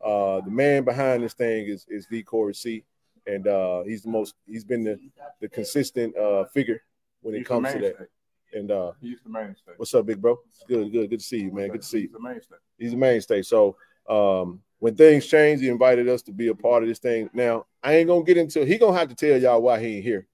Uh, 0.03 0.41
the 0.41 0.49
man 0.49 0.83
behind 0.83 1.23
this 1.23 1.33
thing 1.33 1.67
is 1.67 1.85
is 1.87 2.07
D 2.09 2.23
Corey 2.23 2.55
C, 2.55 2.83
and 3.27 3.47
uh, 3.47 3.83
he's 3.83 4.01
the 4.01 4.09
most 4.09 4.33
he's 4.47 4.63
been 4.63 4.83
the 4.83 4.99
the 5.39 5.47
consistent 5.47 6.17
uh 6.17 6.45
figure 6.45 6.81
when 7.21 7.35
it 7.35 7.39
He's 7.39 7.47
the 7.47 7.53
comes 7.53 7.71
to 7.73 7.79
that. 7.79 8.07
And 8.53 8.69
uh, 8.71 8.91
He's 8.99 9.19
the 9.23 9.29
mainstay. 9.29 9.71
what's 9.77 9.93
up, 9.93 10.05
big 10.07 10.21
bro? 10.21 10.37
Good, 10.67 10.91
good, 10.91 11.09
good 11.09 11.19
to 11.19 11.25
see 11.25 11.41
you, 11.43 11.51
man. 11.53 11.69
Good 11.69 11.83
to 11.83 11.87
see 11.87 11.99
you 11.99 12.03
He's 12.07 12.11
the 12.13 12.19
mainstay. 12.19 12.55
he's 12.79 12.93
a 12.93 12.97
mainstay. 12.97 13.41
So 13.43 13.77
um, 14.09 14.59
when 14.79 14.95
things 14.95 15.27
change, 15.27 15.61
he 15.61 15.69
invited 15.69 16.09
us 16.09 16.21
to 16.23 16.31
be 16.33 16.47
a 16.47 16.55
part 16.55 16.83
of 16.83 16.89
this 16.89 16.99
thing. 16.99 17.29
Now 17.33 17.67
I 17.83 17.93
ain't 17.93 18.07
gonna 18.07 18.23
get 18.23 18.37
into. 18.37 18.65
He 18.65 18.77
gonna 18.77 18.97
have 18.97 19.09
to 19.09 19.15
tell 19.15 19.39
y'all 19.39 19.61
why 19.61 19.79
he 19.79 19.97
ain't 19.97 20.03
here. 20.03 20.27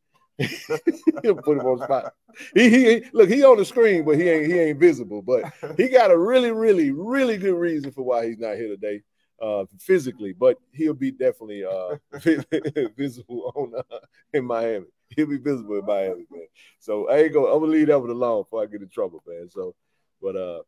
He'll 1.24 1.36
put 1.36 1.58
him 1.58 1.66
on 1.66 1.78
the 1.80 1.84
spot. 1.86 2.14
He, 2.54 2.70
he 2.70 3.04
look. 3.14 3.30
He 3.30 3.44
on 3.44 3.58
the 3.58 3.66
screen, 3.66 4.06
but 4.06 4.18
he 4.18 4.30
ain't 4.30 4.46
he 4.48 4.60
ain't 4.60 4.80
visible. 4.80 5.22
But 5.22 5.52
he 5.78 5.90
got 5.90 6.12
a 6.12 6.18
really, 6.18 6.52
really, 6.52 6.92
really 6.92 7.38
good 7.38 7.56
reason 7.56 7.92
for 7.92 8.04
why 8.04 8.28
he's 8.28 8.38
not 8.38 8.56
here 8.56 8.68
today, 8.68 9.02
uh, 9.42 9.66
physically. 9.80 10.34
But 10.34 10.58
he'll 10.72 10.94
be 10.94 11.12
definitely 11.12 11.66
uh, 11.66 11.98
visible 12.96 13.52
on 13.56 13.74
uh, 13.92 13.98
in 14.34 14.46
Miami. 14.46 14.86
He'll 15.10 15.26
be 15.28 15.38
visible 15.38 15.80
in 15.80 15.86
Miami, 15.86 16.26
man. 16.30 16.48
So 16.80 17.10
I 17.10 17.18
ain't 17.20 17.34
gonna. 17.34 17.48
I'm 17.48 17.60
gonna 17.60 17.72
leave 17.72 17.88
that 17.88 18.00
one 18.00 18.10
alone 18.12 18.44
before 18.44 18.62
I 18.62 18.68
get 18.68 18.82
in 18.82 18.90
trouble, 18.90 19.24
man. 19.26 19.50
So, 19.50 19.74
but 20.22 20.36
uh, 20.36 20.62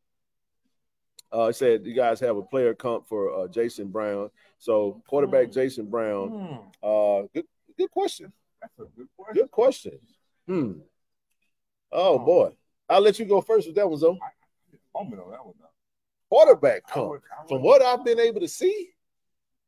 uh, 1.31 1.47
it 1.49 1.55
said 1.55 1.85
you 1.85 1.93
guys 1.93 2.19
have 2.21 2.37
a 2.37 2.41
player 2.41 2.73
comp 2.73 3.07
for 3.07 3.43
uh, 3.43 3.47
Jason 3.47 3.89
Brown. 3.89 4.29
So 4.57 5.01
quarterback 5.07 5.51
Jason 5.51 5.85
Brown. 5.85 6.29
Hmm, 6.29 6.55
Uh, 6.81 7.21
good, 7.33 7.45
good 7.77 7.91
question. 7.91 8.33
That's 8.61 8.79
a 8.79 8.83
good 8.95 9.07
question. 9.17 9.35
Good 9.41 9.51
question. 9.51 9.99
Hmm. 10.47 10.71
Oh 11.91 12.19
boy, 12.19 12.51
I'll 12.87 13.01
let 13.01 13.19
you 13.19 13.25
go 13.25 13.41
first 13.41 13.67
with 13.67 13.75
that 13.75 13.89
one, 13.89 13.99
though. 13.99 14.17
On 14.95 15.09
that 15.11 15.17
one. 15.45 15.53
Quarterback 16.29 16.83
I 16.89 16.91
comp. 16.93 17.09
would- 17.09 17.21
I 17.31 17.47
From 17.47 17.63
what 17.63 17.81
I've 17.81 18.03
been 18.05 18.19
able 18.19 18.39
to 18.41 18.47
see, 18.47 18.89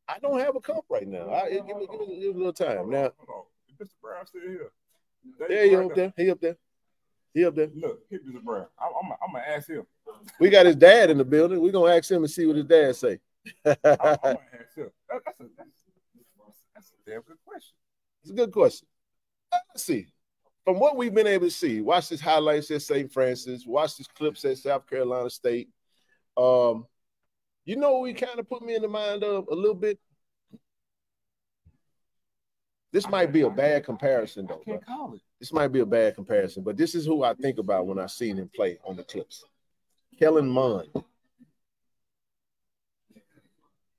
I 0.08 0.18
don't 0.18 0.38
have 0.38 0.54
a 0.56 0.60
comp 0.60 0.84
right 0.88 1.06
now. 1.06 1.30
I, 1.30 1.50
give, 1.50 1.64
me, 1.76 1.86
give, 1.90 2.00
me, 2.00 2.06
give 2.06 2.08
me 2.08 2.26
a 2.28 2.32
little 2.36 2.52
time. 2.52 2.90
Now, 2.90 3.10
Hold 3.26 3.28
on. 3.28 3.86
Mr. 3.86 3.90
Brown 4.00 4.26
still 4.26 4.42
here. 4.42 4.70
there 5.48 5.64
you 5.64 5.80
up 5.86 5.94
there. 5.94 6.12
He 6.16 6.30
up 6.30 6.40
there. 6.40 6.56
He 7.34 7.44
up 7.44 7.54
there. 7.54 7.68
Look, 7.74 8.00
hit 8.10 8.26
Mr. 8.26 8.42
Brown. 8.42 8.66
I'm, 8.78 8.90
I'm, 9.02 9.12
I'm 9.26 9.32
gonna 9.32 9.44
ask 9.48 9.68
him. 9.68 9.86
We 10.38 10.50
got 10.50 10.66
his 10.66 10.76
dad 10.76 11.10
in 11.10 11.18
the 11.18 11.24
building. 11.24 11.60
We're 11.60 11.72
gonna 11.72 11.92
ask 11.96 12.10
him 12.10 12.22
and 12.22 12.30
see 12.30 12.46
what 12.46 12.56
his 12.56 12.66
dad 12.66 12.94
say. 12.94 13.18
I'm, 13.64 13.74
I'm 13.84 13.96
gonna 13.96 14.18
ask 14.60 14.76
him. 14.76 14.90
That, 15.08 15.22
that's 15.24 15.40
a 15.40 15.44
that's, 15.56 15.70
that's 16.74 16.90
a 16.90 17.10
damn 17.10 17.22
good 17.22 17.38
question. 17.46 17.74
It's 18.22 18.30
a 18.30 18.34
good 18.34 18.52
question. 18.52 18.86
Let's 19.52 19.82
see. 19.82 20.06
From 20.64 20.78
what 20.78 20.96
we've 20.96 21.14
been 21.14 21.26
able 21.26 21.46
to 21.46 21.50
see, 21.50 21.80
watch 21.80 22.08
this 22.08 22.20
highlights 22.20 22.70
at 22.70 22.82
St. 22.82 23.12
Francis, 23.12 23.66
watch 23.66 23.96
this 23.96 24.06
clips 24.06 24.44
at 24.44 24.58
South 24.58 24.86
Carolina 24.88 25.28
State. 25.28 25.68
Um, 26.36 26.86
you 27.64 27.76
know, 27.76 27.92
what 27.92 28.02
we 28.02 28.14
kind 28.14 28.38
of 28.38 28.48
put 28.48 28.62
me 28.62 28.76
in 28.76 28.82
the 28.82 28.88
mind 28.88 29.24
of 29.24 29.48
a 29.50 29.54
little 29.54 29.74
bit. 29.74 29.98
This 32.92 33.08
might 33.08 33.32
be 33.32 33.40
a 33.40 33.50
bad 33.50 33.84
comparison, 33.84 34.46
though. 34.46 34.60
I 34.66 34.70
can't 34.70 34.86
call 34.86 35.14
it. 35.14 35.20
This 35.40 35.52
might 35.52 35.68
be 35.68 35.80
a 35.80 35.86
bad 35.86 36.14
comparison, 36.14 36.62
but 36.62 36.76
this 36.76 36.94
is 36.94 37.06
who 37.06 37.24
I 37.24 37.34
think 37.34 37.58
about 37.58 37.86
when 37.86 37.98
I 37.98 38.06
seen 38.06 38.36
him 38.36 38.50
play 38.54 38.78
on 38.84 38.96
the 38.96 39.02
clips. 39.02 39.44
Kellen 40.18 40.48
Mond. 40.48 40.88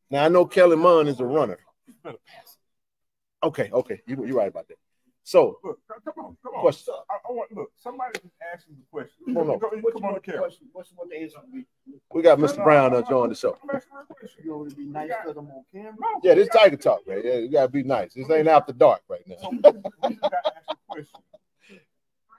Now 0.10 0.26
I 0.26 0.28
know 0.30 0.46
Kellen 0.46 0.80
Mond 0.80 1.10
is 1.10 1.20
a 1.20 1.26
runner. 1.26 1.58
You 3.44 3.52
better 3.52 3.70
pass. 3.70 3.74
Okay, 3.74 3.96
okay, 3.96 4.02
you, 4.08 4.26
you're 4.26 4.38
right 4.38 4.48
about 4.48 4.68
that. 4.68 4.78
So 5.26 5.58
Look, 5.64 5.80
come 5.88 6.26
on, 6.26 6.38
come 6.44 6.54
on. 6.56 6.62
Question. 6.62 6.94
I, 7.10 7.14
I 7.30 7.32
want 7.32 7.52
look. 7.56 7.72
Somebody 7.78 8.20
just 8.22 8.34
asked 8.54 8.68
you 8.68 8.76
the 8.76 8.84
question. 8.92 9.24
No, 9.28 9.44
no. 9.44 9.58
Go- 9.58 9.72
you 9.74 9.82
come 9.94 10.04
on 10.04 10.16
the 10.16 10.20
camera. 10.20 10.50
What's 10.74 10.92
what 10.96 11.10
the 11.10 11.16
answer 11.16 11.38
be? 11.52 11.64
we 12.14 12.22
got 12.22 12.38
Mr. 12.40 12.58
no, 12.58 12.64
Brown 12.66 12.94
I'm- 12.94 13.04
uh, 13.06 13.10
join 13.10 13.30
the 13.30 13.36
show. 13.36 13.58
I'm 13.64 13.70
asking 13.74 13.92
her. 13.96 14.30
You 14.44 14.58
want 14.58 14.70
to 14.72 14.76
be 14.76 14.84
nice 14.84 15.12
because 15.22 15.38
I'm 15.38 15.48
on 15.50 15.64
camera? 15.74 15.94
No, 15.98 16.08
Yeah, 16.24 16.34
this 16.36 16.50
got- 16.50 16.64
Tiger 16.64 16.76
Talk, 16.76 17.08
man. 17.08 17.22
Yeah, 17.24 17.36
you 17.36 17.50
gotta 17.50 17.70
be 17.70 17.84
nice. 17.84 18.14
This 18.14 18.30
ain't 18.30 18.50
after 18.50 18.74
dark 18.74 19.02
right 19.08 19.26
now. 19.26 19.36
So 19.42 19.50
we 19.52 19.58
just 19.62 19.74
got 20.22 20.30
to 20.30 20.54
ask 20.58 20.68
the 20.68 20.76
question. 20.90 21.20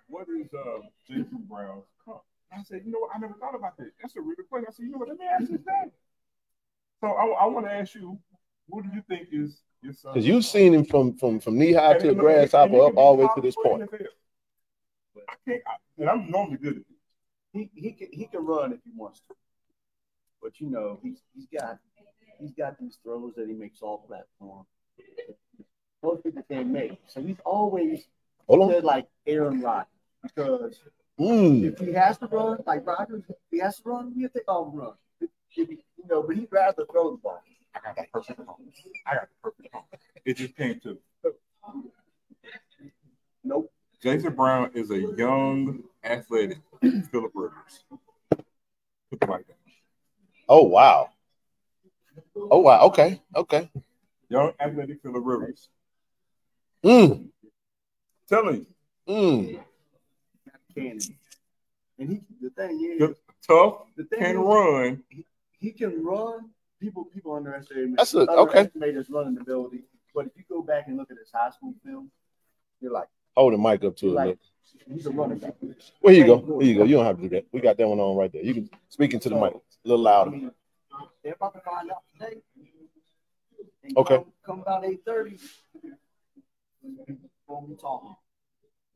What 0.09 0.27
is 0.29 0.53
uh, 0.53 0.81
Jason 1.09 1.47
Brown's 1.49 1.85
comp? 2.05 2.21
I 2.53 2.63
said, 2.63 2.83
you 2.85 2.93
know 2.93 3.01
what? 3.01 3.11
I 3.15 3.19
never 3.19 3.35
thought 3.35 3.55
about 3.55 3.77
that. 3.79 3.91
That's 4.01 4.15
a 4.17 4.21
really 4.21 4.37
good 4.37 4.49
question. 4.51 4.67
I 4.69 4.73
said, 4.73 4.85
you 4.85 4.93
know 4.93 4.99
what? 4.99 5.09
Let 5.09 5.19
me 5.19 5.25
ask 5.27 5.51
his 5.51 5.61
dad. 5.63 5.91
So 7.01 7.09
I, 7.09 7.25
I 7.45 7.47
want 7.47 7.65
to 7.67 7.73
ask 7.73 7.95
you, 7.95 8.19
what 8.69 8.85
do 8.85 8.91
you 8.95 9.03
think 9.09 9.29
is 9.33 9.33
your 9.33 9.49
son? 9.49 9.57
Because 9.85 10.27
you've 10.27 10.45
seen 10.45 10.75
him 10.75 10.85
from 10.85 11.17
from 11.17 11.41
from 11.41 11.59
knee 11.59 11.73
high 11.73 11.99
to 11.99 12.11
a 12.11 12.15
grasshopper 12.15 12.81
up 12.81 12.97
all 12.97 13.17
the 13.17 13.25
way 13.25 13.29
to 13.35 13.41
this 13.41 13.57
point. 13.57 13.83
I 15.29 15.35
can't. 15.47 15.63
I, 15.67 15.75
and 15.99 16.09
I'm 16.09 16.31
normally 16.31 16.57
good 16.57 16.77
at 16.79 16.83
this. 16.89 16.99
He 17.53 17.71
he 17.75 17.93
can 17.93 18.09
he 18.13 18.27
can 18.27 18.45
run 18.45 18.73
if 18.73 18.81
he 18.85 18.91
wants 18.97 19.21
to, 19.29 19.35
but 20.43 20.61
you 20.61 20.71
know 20.71 20.99
he's 21.03 21.23
he's 21.35 21.47
got 21.47 21.79
he's 22.41 22.53
got 22.53 22.79
these 22.79 22.99
throws 23.03 23.35
that 23.37 23.47
he 23.47 23.55
makes 23.55 23.83
all 23.83 23.99
platform. 23.99 24.67
Most 26.03 26.25
people 26.25 26.43
can't 26.51 26.69
make, 26.69 26.99
so 27.07 27.23
he's 27.23 27.41
always 27.45 28.07
like 28.49 29.07
Aaron 29.27 29.61
Rodgers 29.61 29.89
because 30.23 30.81
Mm. 31.19 31.73
if 31.73 31.79
he 31.79 31.93
has 31.93 32.19
to 32.19 32.27
run 32.27 32.59
like 32.67 32.85
Rodgers, 32.85 33.23
if 33.29 33.37
he 33.51 33.59
has 33.61 33.77
to 33.77 33.89
run, 33.89 34.13
he'll 34.17 34.29
take 34.31 34.49
all 34.49 34.65
the 34.71 34.77
run. 34.77 34.95
If 35.21 35.31
he, 35.49 35.63
you 35.97 36.09
know, 36.11 36.25
but 36.25 36.35
he'd 36.37 36.49
rather 36.51 36.85
throw 36.91 37.13
the 37.13 37.19
ball. 37.19 37.41
I 37.75 37.81
got 37.85 37.97
the 37.97 38.05
perfect 38.13 38.39
comp. 38.47 38.59
I 39.07 39.15
got 39.15 39.29
the 39.29 39.35
perfect 39.51 39.73
comp. 39.73 39.85
It 40.25 40.37
just 40.37 40.57
came 40.57 40.81
to 40.81 40.91
me. 40.91 41.33
Nope. 43.43 43.71
Jason 44.03 44.35
Brown 44.35 44.71
is 44.75 44.91
a 44.91 44.99
young, 44.99 45.83
athletic 46.05 46.59
Philip 47.11 47.33
Rivers. 47.35 47.85
Put 49.11 49.21
the 49.21 49.27
mic 49.27 49.47
down. 49.49 49.57
Oh 50.49 50.63
wow. 50.65 51.11
Oh 52.37 52.59
wow. 52.59 52.81
Okay. 52.87 53.21
Okay. 53.35 53.71
Young, 54.29 54.53
athletic 54.61 55.03
Philip 55.03 55.23
Rivers. 55.25 55.69
Mm. 56.85 57.29
Telling 58.29 58.57
you, 58.57 58.67
Mm. 59.07 59.61
Cannon. 60.75 60.99
And 61.99 62.09
he 62.11 62.21
the 62.41 62.51
thing 62.51 62.81
is 62.93 62.99
good, 62.99 63.17
tough, 63.47 63.83
the 63.97 64.05
thing 64.05 64.19
can 64.19 64.31
is, 64.37 64.37
run. 64.37 65.03
he 65.61 65.71
can 65.73 66.03
run. 66.05 66.51
People 66.85 67.05
people 67.07 67.35
underestimate 67.35 67.97
That's 67.97 68.13
a- 68.15 68.31
okay. 68.31 68.69
his 68.75 69.09
running 69.09 69.39
ability. 69.41 69.85
But 70.15 70.27
if 70.27 70.33
you 70.37 70.45
go 70.49 70.61
back 70.63 70.87
and 70.87 70.97
look 70.99 71.11
at 71.11 71.17
his 71.19 71.31
high 71.33 71.51
school 71.51 71.75
film, 71.85 72.11
you're 72.81 72.93
like, 72.93 73.09
Hold 73.37 73.55
the 73.55 73.59
mic 73.59 73.83
up 73.85 73.97
to 73.97 74.09
it. 74.09 74.13
like 74.13 74.39
he's 74.93 75.07
a 75.07 75.11
running 75.11 75.39
back. 75.39 75.55
Well, 76.03 76.13
here 76.15 76.25
you 76.25 76.27
go. 76.27 76.61
Here 76.61 76.69
you 76.73 76.79
go. 76.79 76.85
You 76.85 76.97
don't 76.97 77.07
have 77.07 77.17
to 77.17 77.23
do 77.23 77.29
that. 77.31 77.47
We 77.53 77.61
got 77.61 77.79
that 77.79 77.89
one 77.89 77.99
on 77.99 78.17
right 78.17 78.31
there. 78.31 78.43
You 78.43 78.53
can 78.55 78.71
speak 78.91 79.15
into 79.15 79.29
the 79.31 79.35
mic 79.35 79.55
a 79.55 79.61
little 79.89 80.07
I 80.07 80.11
louder. 80.11 80.31
mean, 80.31 80.51
they're 81.23 81.33
about 81.35 81.55
to 81.55 81.61
find 81.61 81.91
out 81.91 82.03
today. 82.13 82.43
Okay. 83.97 84.17
Come, 84.17 84.25
come 84.45 84.61
about 84.61 84.85
eight 84.85 85.01
thirty. 85.07 85.39
We'll 87.49 87.63
be 87.63 87.75
talking. 87.77 88.15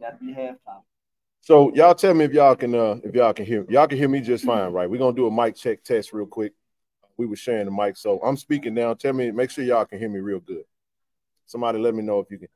That'd 0.01 0.21
be 0.21 0.33
halftime. 0.35 0.83
So 1.41 1.73
y'all 1.75 1.95
tell 1.95 2.13
me 2.15 2.27
if 2.27 2.33
y'all 2.33 2.55
can 2.55 2.75
uh 2.75 2.99
if 3.03 3.15
y'all 3.15 3.33
can 3.33 3.47
hear 3.47 3.65
y'all 3.71 3.87
can 3.87 3.97
hear 3.99 4.09
me 4.09 4.21
just 4.21 4.45
fine, 4.45 4.73
right? 4.73 4.89
We're 4.91 4.99
gonna 4.99 5.17
do 5.17 5.27
a 5.27 5.31
mic 5.31 5.57
check 5.57 5.83
test 5.83 6.13
real 6.13 6.27
quick. 6.27 6.53
We 7.19 7.27
were 7.27 7.37
sharing 7.37 7.65
the 7.65 7.73
mic, 7.73 7.97
so 7.97 8.21
I'm 8.23 8.37
speaking 8.37 8.75
now. 8.75 8.95
Tell 8.95 9.13
me, 9.13 9.33
make 9.33 9.51
sure 9.51 9.65
y'all 9.65 9.85
can 9.85 9.99
hear 9.99 10.09
me 10.09 10.21
real 10.21 10.39
good. 10.39 10.63
Somebody 11.47 11.79
let 11.79 11.95
me 11.95 12.03
know 12.03 12.21
if 12.21 12.31
you 12.31 12.39
can. 12.39 12.49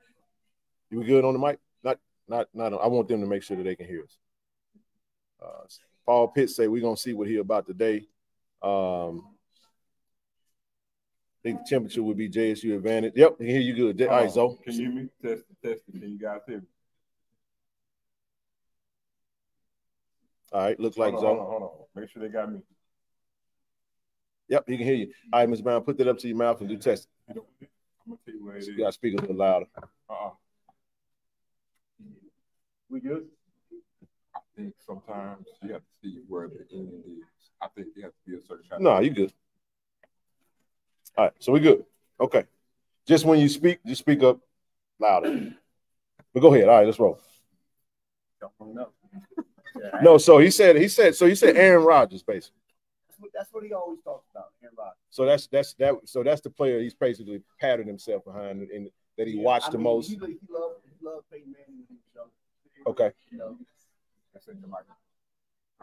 You 0.88 1.02
good 1.02 1.24
on 1.24 1.32
the 1.32 1.40
mic? 1.40 1.58
Not 1.82 1.98
not 2.28 2.48
not. 2.54 2.72
I 2.74 2.86
want 2.86 3.08
them 3.08 3.20
to 3.20 3.26
make 3.26 3.42
sure 3.42 3.56
that 3.56 3.64
they 3.64 3.74
can 3.74 3.86
hear 3.86 4.04
us. 4.04 4.16
Uh, 5.42 5.64
Paul 6.06 6.28
Pitt 6.28 6.50
say 6.50 6.68
we're 6.68 6.80
gonna 6.80 6.96
see 6.96 7.12
what 7.12 7.26
he 7.26 7.38
about 7.38 7.66
today. 7.66 8.06
Um, 8.62 9.26
I 11.44 11.48
think 11.48 11.60
the 11.60 11.66
temperature 11.68 12.02
would 12.04 12.16
be 12.16 12.30
JSU 12.30 12.76
advantage. 12.76 13.14
Yep, 13.16 13.38
can 13.38 13.46
hear 13.46 13.60
you 13.60 13.74
good. 13.74 14.00
All 14.02 14.20
right, 14.20 14.30
Zoe. 14.30 14.56
Can 14.62 14.74
you 14.74 14.80
hear 14.92 14.92
me? 14.92 15.08
Test, 15.20 15.42
test. 15.60 15.82
Can 15.90 16.08
you 16.08 16.18
guys 16.18 16.38
hear 16.46 16.58
me? 16.58 16.66
All 20.52 20.60
right, 20.60 20.78
looks 20.78 20.98
like 20.98 21.14
hold 21.14 21.24
on, 21.24 21.30
hold 21.30 21.38
Zoe. 21.38 21.44
on, 21.46 21.50
hold 21.50 21.62
on. 21.62 22.00
Make 22.00 22.10
sure 22.10 22.22
they 22.22 22.28
got 22.28 22.52
me. 22.52 22.60
Yep, 24.52 24.68
he 24.68 24.76
can 24.76 24.84
hear 24.84 24.94
you. 24.94 25.12
All 25.32 25.40
right, 25.40 25.48
Ms. 25.48 25.62
Brown, 25.62 25.80
put 25.80 25.96
that 25.96 26.08
up 26.08 26.18
to 26.18 26.28
your 26.28 26.36
mouth 26.36 26.60
and 26.60 26.68
do 26.68 26.76
test. 26.76 27.08
I'm 27.26 27.36
gonna 27.36 28.18
tell 28.22 28.34
you 28.34 28.44
what 28.44 28.56
it 28.56 28.66
You 28.66 28.76
gotta 28.76 28.92
speak 28.92 29.14
a 29.14 29.20
little 29.22 29.34
louder. 29.34 29.64
Uh-uh. 30.10 30.30
We 32.90 33.00
good? 33.00 33.28
I 34.36 34.40
think 34.54 34.74
sometimes 34.86 35.46
you 35.62 35.72
have 35.72 35.80
to 35.80 35.92
see 36.02 36.18
where 36.28 36.48
the 36.48 36.66
end 36.70 36.90
is. 37.06 37.24
I 37.62 37.68
think 37.68 37.88
you 37.96 38.02
have 38.02 38.12
to 38.12 38.30
be 38.30 38.36
a 38.36 38.40
certain 38.42 38.68
kind 38.68 38.84
No, 38.84 39.00
you 39.00 39.08
good. 39.08 39.32
All 41.16 41.24
right, 41.24 41.32
so 41.38 41.52
we 41.52 41.60
good. 41.60 41.86
Okay. 42.20 42.44
Just 43.06 43.24
when 43.24 43.38
you 43.38 43.48
speak, 43.48 43.78
just 43.86 44.00
speak 44.00 44.22
up 44.22 44.38
louder. 44.98 45.54
But 46.34 46.40
go 46.40 46.52
ahead. 46.52 46.68
All 46.68 46.76
right, 46.76 46.84
let's 46.84 46.98
roll. 46.98 47.18
No, 50.02 50.18
so 50.18 50.36
he 50.36 50.50
said, 50.50 50.76
he 50.76 50.88
said, 50.88 51.14
so 51.14 51.24
he 51.26 51.34
said 51.34 51.56
Aaron 51.56 51.84
Rodgers, 51.84 52.22
basically. 52.22 52.61
That's 53.22 53.32
what, 53.34 53.40
that's 53.40 53.52
what 53.52 53.64
he 53.64 53.72
always 53.72 54.00
talks 54.02 54.26
about, 54.30 54.46
Aaron 54.62 54.74
Rodgers. 54.76 54.96
So 55.10 55.24
that's 55.26 55.46
that's 55.46 55.74
that. 55.74 55.94
So 56.06 56.22
that's 56.22 56.40
the 56.40 56.50
player 56.50 56.80
he's 56.80 56.94
basically 56.94 57.42
patterned 57.60 57.88
himself 57.88 58.24
behind, 58.24 58.62
and 58.62 58.88
that 59.18 59.28
he 59.28 59.36
watched 59.36 59.68
I 59.68 59.72
the 59.72 59.78
most. 59.78 60.08
He, 60.08 60.14
he 60.14 60.20
loved, 60.20 60.80
he 60.84 61.06
loved 61.06 61.30
Peyton 61.30 61.52
Manning. 61.52 61.84
So, 62.14 62.22
Okay. 62.86 63.12
You 63.30 63.38
know, 63.38 63.56
That's 64.32 64.48
in 64.48 64.60
the 64.60 64.66
mic. 64.66 64.78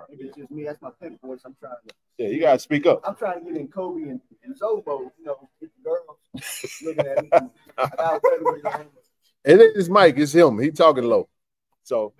maybe 0.10 0.24
it's 0.26 0.38
just 0.38 0.52
me. 0.52 0.64
That's 0.66 0.82
my 0.82 0.90
pimp 1.02 1.22
voice. 1.22 1.42
I'm 1.46 1.56
trying 1.60 1.76
to. 1.88 1.94
Yeah, 2.18 2.28
you 2.30 2.42
gotta 2.42 2.60
speak 2.60 2.86
up. 2.86 3.02
I'm 3.06 3.16
trying 3.16 3.46
to 3.46 3.52
get 3.52 3.60
in 3.62 3.68
Kobe 3.70 4.02
and, 4.10 4.20
and 4.44 4.60
Zobo. 4.60 5.12
You 5.18 5.26
know, 5.26 5.50
get 5.62 5.70
the 5.78 5.84
girls 5.84 6.82
looking 6.84 7.08
at 7.08 7.24
me. 7.24 7.30
I 7.78 7.90
got 7.96 8.18
a 8.18 8.20
better 8.20 8.44
way 8.44 8.62
to 8.62 8.70
handle 8.70 8.92
it. 8.98 9.06
And 9.52 9.62
it 9.62 9.78
is 9.78 9.90
Mike. 9.90 10.18
It's 10.18 10.34
him. 10.34 10.60
He 10.60 10.72
talking 10.72 11.06
low. 11.06 11.30
So 11.84 12.14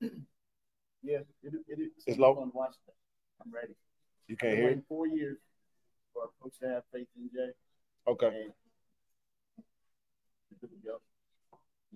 Yeah, 0.00 0.08
it, 1.04 1.26
it, 1.44 1.54
it, 1.68 1.92
It's 2.06 2.18
low? 2.18 2.34
fun 2.34 2.50
to 2.50 2.56
watch. 2.56 2.74
I'm 3.44 3.52
ready. 3.52 3.74
You 4.28 4.36
can't 4.36 4.56
hear. 4.56 4.82
four 4.88 5.06
years 5.06 5.38
for 6.14 6.24
a 6.24 6.28
coach 6.42 6.52
to 6.60 6.68
have 6.68 6.82
faith 6.92 7.08
in 7.16 7.28
Jay. 7.32 7.50
Okay. 8.06 8.46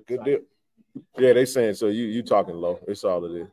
Good 0.06 0.24
deal. 0.24 0.40
Yeah, 1.18 1.32
they 1.34 1.44
saying 1.44 1.74
so. 1.74 1.86
You 1.88 2.04
you 2.04 2.22
talking 2.22 2.54
low. 2.54 2.78
It's 2.88 3.04
all 3.04 3.24
it 3.24 3.42
is. 3.42 3.48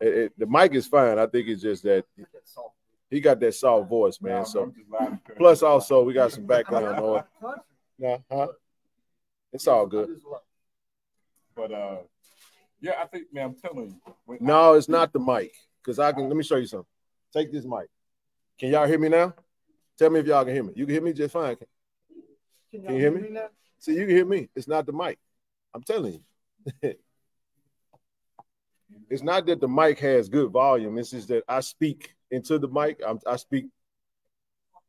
It, 0.00 0.08
it, 0.14 0.32
the 0.38 0.46
mic 0.46 0.74
is 0.74 0.86
fine. 0.86 1.18
I 1.18 1.26
think 1.26 1.48
it's 1.48 1.62
just 1.62 1.82
that 1.84 2.04
Get 2.16 2.32
that 2.32 2.46
soft. 2.48 2.74
he 3.10 3.20
got 3.20 3.40
that 3.40 3.54
soft 3.54 3.88
voice, 3.88 4.20
man. 4.20 4.44
So 4.44 4.62
I'm 4.64 4.74
just 4.74 4.90
lying 4.90 5.20
because- 5.22 5.36
plus 5.38 5.62
also 5.62 6.02
we 6.04 6.12
got 6.12 6.32
some 6.32 6.46
background 6.46 6.96
noise. 7.02 7.22
Nah, 7.98 8.18
huh? 8.30 8.48
It's 9.52 9.66
all 9.66 9.86
good. 9.86 10.20
But 11.54 11.72
uh, 11.72 11.96
yeah, 12.80 12.92
I 13.02 13.06
think, 13.06 13.32
man, 13.32 13.46
I'm 13.46 13.54
telling 13.54 13.98
you. 14.28 14.38
No, 14.40 14.74
it's 14.74 14.88
not 14.88 15.12
the 15.12 15.18
mic. 15.18 15.54
Cause 15.82 15.98
I 15.98 16.12
can 16.12 16.26
let 16.28 16.36
me 16.36 16.42
show 16.42 16.56
you 16.56 16.66
something. 16.66 16.86
Take 17.36 17.52
this 17.52 17.66
mic. 17.66 17.88
Can 18.58 18.70
y'all 18.70 18.86
hear 18.86 18.98
me 18.98 19.10
now? 19.10 19.34
Tell 19.98 20.08
me 20.08 20.20
if 20.20 20.26
y'all 20.26 20.42
can 20.42 20.54
hear 20.54 20.62
me. 20.62 20.72
You 20.74 20.86
can 20.86 20.94
hear 20.94 21.02
me 21.02 21.12
just 21.12 21.34
fine. 21.34 21.56
Can, 22.70 22.82
Can 22.82 22.94
you 22.94 22.98
hear 23.00 23.10
me? 23.10 23.28
now? 23.28 23.48
See, 23.78 23.92
you 23.92 24.06
can 24.06 24.16
hear 24.16 24.24
me. 24.24 24.48
It's 24.56 24.66
not 24.66 24.86
the 24.86 24.92
mic. 24.94 25.18
I'm 25.74 25.82
telling 25.82 26.14
you. 26.82 26.94
it's 29.10 29.22
not 29.22 29.44
that 29.44 29.60
the 29.60 29.68
mic 29.68 29.98
has 29.98 30.30
good 30.30 30.50
volume. 30.50 30.96
It's 30.96 31.10
just 31.10 31.28
that 31.28 31.44
I 31.46 31.60
speak 31.60 32.14
into 32.30 32.58
the 32.58 32.68
mic. 32.68 33.02
I'm, 33.06 33.20
I 33.26 33.36
speak 33.36 33.66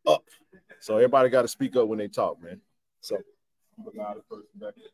up. 0.08 0.24
So 0.80 0.96
everybody 0.96 1.28
got 1.28 1.42
to 1.42 1.50
speak 1.50 1.76
up 1.76 1.90
when 1.90 2.00
they 2.00 2.08
talk, 2.08 2.42
man. 2.42 2.62
So 3.02 3.18
I'm 3.78 3.84
the 3.84 3.92
loudest 4.02 4.30
person 4.30 4.46
back 4.56 4.74
there. 4.78 4.86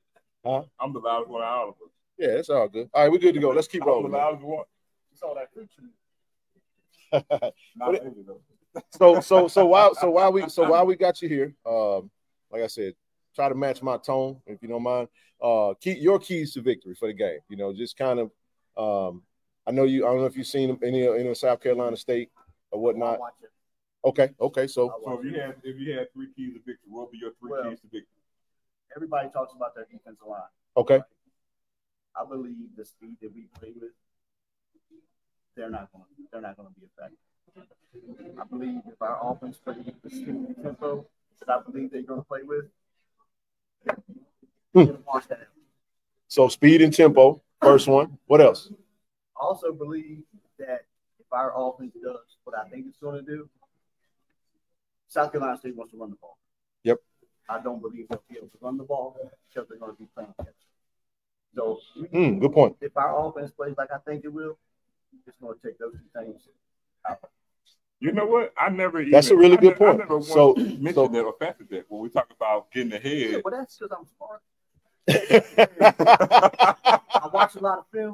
Huh? 0.43 0.64
I'm 0.80 0.91
the 0.91 0.99
loudest 0.99 1.30
one 1.30 1.43
out 1.43 1.68
of 1.68 1.74
us. 1.76 1.91
yeah, 2.18 2.30
it's 2.30 2.49
all 2.49 2.68
good. 2.68 2.89
All 2.95 3.04
right, 3.04 3.12
we're 3.12 3.20
good 3.20 3.36
to 3.36 3.39
go. 3.39 3.51
Let's 3.51 3.68
keep 3.68 3.86
rolling. 3.86 4.06
I'm 4.06 4.12
the 4.12 4.18
rolling. 4.18 4.32
loudest 4.32 4.43
one. 4.47 4.66
You 5.12 5.18
saw 5.18 5.36
that 5.36 5.54
preacher. 5.54 5.70
Not 5.72 5.82
What 5.84 5.89
it- 5.89 5.91
lately, 5.91 7.03
though. 7.03 7.03
so 8.91 9.20
so 9.22 9.47
so 9.47 9.66
while 9.66 9.93
so 9.95 10.09
while 10.09 10.32
we 10.32 10.49
so 10.49 10.68
while 10.70 10.86
we 10.86 10.95
got 10.95 11.22
you 11.22 11.30
here, 11.30 11.53
um, 11.66 12.09
like 12.51 12.64
I 12.64 12.68
said, 12.68 12.93
try 13.36 13.49
to 13.49 13.55
match 13.55 13.82
my 13.82 13.97
tone 13.97 14.41
if 14.47 14.61
you 14.61 14.68
don't 14.68 14.84
mind. 14.84 15.07
Uh, 15.41 15.74
key 15.80 15.93
your 15.93 16.20
keys 16.20 16.53
to 16.53 16.61
victory 16.61 16.95
for 16.95 17.07
the 17.07 17.14
game. 17.14 17.39
You 17.49 17.57
know, 17.57 17.74
just 17.74 17.97
kind 17.97 18.20
of. 18.20 18.32
Um, 18.76 19.24
I 19.68 19.72
know 19.72 19.84
you. 19.84 20.05
I 20.05 20.09
don't 20.09 20.20
know 20.20 20.26
if 20.26 20.36
you've 20.36 20.47
seen 20.47 20.78
any 20.84 21.07
any 21.07 21.28
of 21.28 21.38
South 21.38 21.61
Carolina 21.61 21.95
State 21.97 22.30
or 22.72 22.82
whatnot. 22.82 23.20
Okay, 24.05 24.30
okay. 24.39 24.68
So 24.68 24.91
So 25.03 25.20
if 25.20 25.26
you 25.26 25.36
it. 25.36 25.41
had 25.41 25.55
if 25.64 25.80
you 25.80 25.93
had 25.97 26.11
three 26.14 26.28
keys 26.36 26.53
to 26.53 26.59
victory, 26.59 26.89
what 26.89 27.05
would 27.05 27.11
be 27.11 27.20
your 27.20 27.32
three 27.39 27.51
Well- 27.51 27.70
keys 27.70 27.80
to 27.82 27.88
victory? 27.88 28.07
Everybody 28.95 29.30
talks 29.30 29.53
about 29.55 29.74
their 29.76 29.86
defensive 29.86 30.28
line. 30.28 30.41
okay, 30.78 31.01
I 32.16 32.26
believe 32.26 32.76
the 32.76 32.86
speed 32.86 33.18
that 33.22 33.34
we 33.34 33.47
play 33.59 33.72
with, 33.80 33.91
they're 35.56 35.70
not 35.70 35.91
going. 35.91 36.06
They're 36.32 36.41
not 36.41 36.58
going 36.58 36.70
to 36.74 36.80
be 36.80 36.86
effective. 36.88 37.18
I 38.39 38.43
believe 38.45 38.82
if 38.88 39.01
our 39.01 39.20
offense 39.32 39.58
plays 39.58 39.86
with 39.86 40.01
the 40.01 40.10
speed 40.10 40.28
and 40.30 40.56
tempo 40.64 41.06
that 41.39 41.49
I 41.54 41.62
believe 41.62 41.91
they're 41.91 42.01
going 42.01 42.22
to 42.22 42.26
play 42.28 42.39
with, 42.43 42.66
Hmm. 44.74 44.95
watch 45.06 45.28
that. 45.28 45.47
so 46.28 46.47
speed 46.47 46.82
and 46.82 46.91
tempo. 46.93 47.41
First 47.62 47.88
one. 47.88 48.18
What 48.26 48.41
else? 48.41 48.72
I 49.39 49.45
also 49.45 49.72
believe 49.72 50.24
that 50.58 50.86
if 51.20 51.26
our 51.32 51.54
offense 51.56 51.93
does 52.04 52.18
what 52.43 52.58
I 52.58 52.68
think 52.70 52.88
it's 52.88 52.97
going 52.97 53.16
to 53.16 53.22
do, 53.22 53.47
South 55.08 55.32
Carolina 55.32 55.58
State 55.58 55.76
wants 55.76 55.91
to 55.93 55.99
run 55.99 56.10
the 56.10 56.16
ball. 56.16 56.38
Yep. 56.84 56.97
I 57.47 57.62
don't 57.62 57.82
believe 57.82 58.08
they'll 58.10 58.24
be 58.30 58.38
able 58.38 58.47
to 58.47 58.58
run 58.62 58.78
the 58.78 58.84
ball 58.84 59.16
because 59.47 59.70
they're 59.70 59.78
going 59.78 59.91
to 59.95 59.97
be 59.97 60.08
playing 60.16 60.34
catch. 60.39 60.47
So 61.56 61.80
Hmm, 62.12 62.39
good 62.39 62.51
point. 62.51 62.76
if 62.82 62.97
our 62.97 63.28
offense 63.28 63.51
plays 63.51 63.76
like 63.78 63.91
I 63.91 63.99
think 63.99 64.26
it 64.26 64.34
will, 64.34 64.58
it's 65.28 65.38
going 65.38 65.55
to 65.57 65.68
take 65.68 65.78
those 65.80 65.93
two 65.93 66.20
things. 66.20 66.47
out. 67.09 67.20
You 67.99 68.11
know 68.11 68.26
what? 68.26 68.53
I 68.57 68.70
never. 68.70 68.99
Even, 68.99 69.11
That's 69.11 69.30
a 69.30 69.36
really 69.36 69.57
I 69.57 69.61
good 69.61 69.80
never, 69.80 69.93
point. 69.93 69.95
I 70.01 70.03
never 70.03 70.22
So- 70.22 70.53
mentioned 70.55 70.93
so- 70.95 71.07
that 71.07 71.22
or 71.24 71.36
fancied 71.39 71.70
that 71.70 71.86
when 71.89 72.01
we 72.01 72.09
talk 72.09 72.28
about 72.36 72.70
getting 72.72 72.91
Yeah, 72.91 72.97
ahead. 72.97 73.41
but 73.43 73.51
that's 73.53 73.78
because 73.78 73.95
I'm 73.97 74.05
smart. 74.18 74.41
I 75.86 77.30
watch 77.34 77.55
a 77.55 77.59
lot 77.59 77.80
of 77.80 77.86
film. 77.91 78.14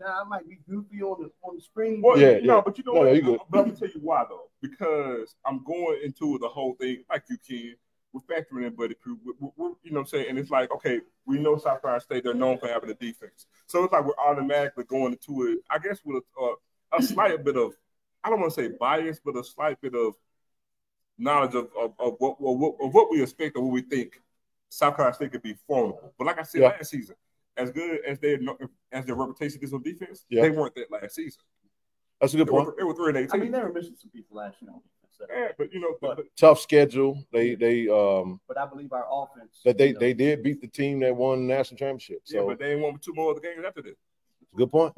now 0.00 0.20
I 0.22 0.24
might 0.28 0.48
be 0.48 0.58
goofy 0.68 1.02
on 1.02 1.22
the 1.22 1.30
on 1.42 1.56
the 1.56 1.62
screen. 1.62 2.00
Well, 2.02 2.18
Yeah, 2.18 2.38
no, 2.42 2.56
yeah. 2.56 2.62
but 2.64 2.76
you 2.78 2.84
know 2.84 2.92
No, 2.94 2.98
what? 3.00 3.06
no, 3.06 3.12
you 3.12 3.22
good. 3.22 3.40
But 3.50 3.58
I'm 3.58 3.64
gonna 3.66 3.76
tell 3.76 3.88
you 3.88 4.00
why 4.00 4.24
though. 4.28 4.50
Because 4.60 5.34
I'm 5.44 5.62
going 5.64 6.00
into 6.04 6.38
the 6.38 6.48
whole 6.48 6.74
thing 6.74 7.04
like 7.10 7.24
you 7.30 7.36
can. 7.46 7.76
We're 8.14 8.20
factoring 8.20 8.66
in 8.66 8.74
Buddy 8.76 8.94
Pough. 8.94 9.18
We're, 9.24 9.50
we're, 9.56 9.70
you 9.82 9.90
know 9.90 9.96
what 9.96 10.00
I'm 10.02 10.06
saying? 10.06 10.26
And 10.30 10.38
it's 10.38 10.50
like, 10.50 10.70
okay, 10.70 11.00
we 11.26 11.36
know 11.38 11.56
South 11.58 11.82
Carolina 11.82 12.00
State, 12.00 12.22
they're 12.22 12.32
known 12.32 12.58
for 12.58 12.68
having 12.68 12.88
a 12.88 12.94
defense. 12.94 13.46
So 13.66 13.82
it's 13.82 13.92
like 13.92 14.04
we're 14.04 14.12
automatically 14.16 14.84
going 14.84 15.12
into 15.14 15.48
it, 15.48 15.58
I 15.68 15.78
guess, 15.80 15.98
with 16.04 16.22
a, 16.40 16.42
uh, 16.42 16.54
a 16.98 17.02
slight 17.02 17.44
bit 17.44 17.56
of, 17.56 17.72
I 18.22 18.30
don't 18.30 18.40
want 18.40 18.54
to 18.54 18.62
say 18.62 18.68
bias, 18.78 19.20
but 19.22 19.36
a 19.36 19.42
slight 19.42 19.80
bit 19.80 19.96
of 19.96 20.14
knowledge 21.18 21.54
of, 21.56 21.68
of, 21.78 21.92
of, 21.98 22.14
what, 22.18 22.36
of, 22.40 22.58
what, 22.58 22.76
of 22.80 22.94
what 22.94 23.10
we 23.10 23.20
expect 23.20 23.56
or 23.56 23.62
what 23.64 23.72
we 23.72 23.82
think 23.82 24.20
South 24.68 24.94
Carolina 24.94 25.14
State 25.16 25.32
could 25.32 25.42
be 25.42 25.56
formidable. 25.66 26.14
But 26.16 26.28
like 26.28 26.38
I 26.38 26.44
said 26.44 26.60
Yeah. 26.62 26.68
last 26.68 26.90
season, 26.90 27.16
as 27.56 27.70
good 27.72 28.00
as 28.06 28.18
they 28.20 28.38
as 28.92 29.06
their 29.06 29.14
reputation 29.16 29.60
is 29.62 29.72
on 29.72 29.82
defense, 29.82 30.24
Yeah. 30.28 30.42
they 30.42 30.50
weren't 30.50 30.74
that 30.76 30.90
last 30.90 31.16
season. 31.16 31.42
That's 32.20 32.32
a 32.34 32.36
They 32.36 32.44
good 32.44 32.50
point. 32.50 32.66
were, 32.66 32.74
they 32.78 32.84
were 32.84 32.94
three 32.94 33.08
and 33.08 33.16
eighteen. 33.18 33.40
I 33.40 33.42
mean, 33.42 33.52
they 33.52 33.60
were 33.60 33.72
missing 33.72 33.94
some 34.00 34.10
people 34.10 34.36
last 34.36 34.60
year. 34.60 34.70
on 34.70 34.78
defense, 34.78 34.93
so- 35.18 35.26
yeah, 35.32 35.48
but 35.58 35.72
you 35.72 35.80
know, 35.80 35.96
but, 36.00 36.16
But- 36.16 36.26
Tough 36.36 36.60
schedule. 36.60 37.22
They 37.32 37.54
they 37.54 37.88
um 37.88 38.40
But 38.48 38.58
I 38.58 38.66
believe 38.66 38.92
our 38.92 39.06
offense. 39.10 39.60
that 39.64 39.78
they 39.78 39.88
you 39.88 39.92
know, 39.94 40.00
they 40.00 40.14
did 40.14 40.42
beat 40.42 40.60
the 40.60 40.68
team 40.68 41.00
that 41.00 41.14
won 41.14 41.46
the 41.46 41.54
national 41.54 41.78
championship. 41.78 42.22
yeah, 42.26 42.40
So 42.40 42.46
but 42.48 42.58
they 42.58 42.72
ain't 42.72 42.80
won 42.82 42.98
two 42.98 43.12
more 43.14 43.30
of 43.30 43.36
the 43.40 43.42
games 43.42 43.64
after 43.66 43.82
this. 43.82 43.96
good 44.56 44.70
point. 44.70 44.94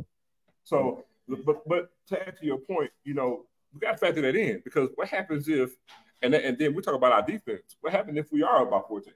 So, 0.64 1.04
but 1.44 1.66
but 1.68 1.90
to 2.08 2.26
add 2.26 2.36
to 2.38 2.46
your 2.46 2.58
point, 2.58 2.90
you 3.04 3.14
know, 3.14 3.46
we 3.72 3.80
got 3.80 3.92
to 3.92 3.98
factor 3.98 4.20
that 4.22 4.34
in 4.36 4.60
because 4.64 4.90
what 4.96 5.08
happens 5.08 5.48
if, 5.48 5.76
and 6.22 6.32
then, 6.32 6.40
and 6.42 6.58
then 6.58 6.74
we 6.74 6.82
talk 6.82 6.94
about 6.94 7.12
our 7.12 7.22
defense. 7.22 7.76
What 7.80 7.92
happens 7.92 8.16
if 8.18 8.32
we 8.32 8.42
are 8.42 8.66
about 8.66 8.88
fourteen? 8.88 9.14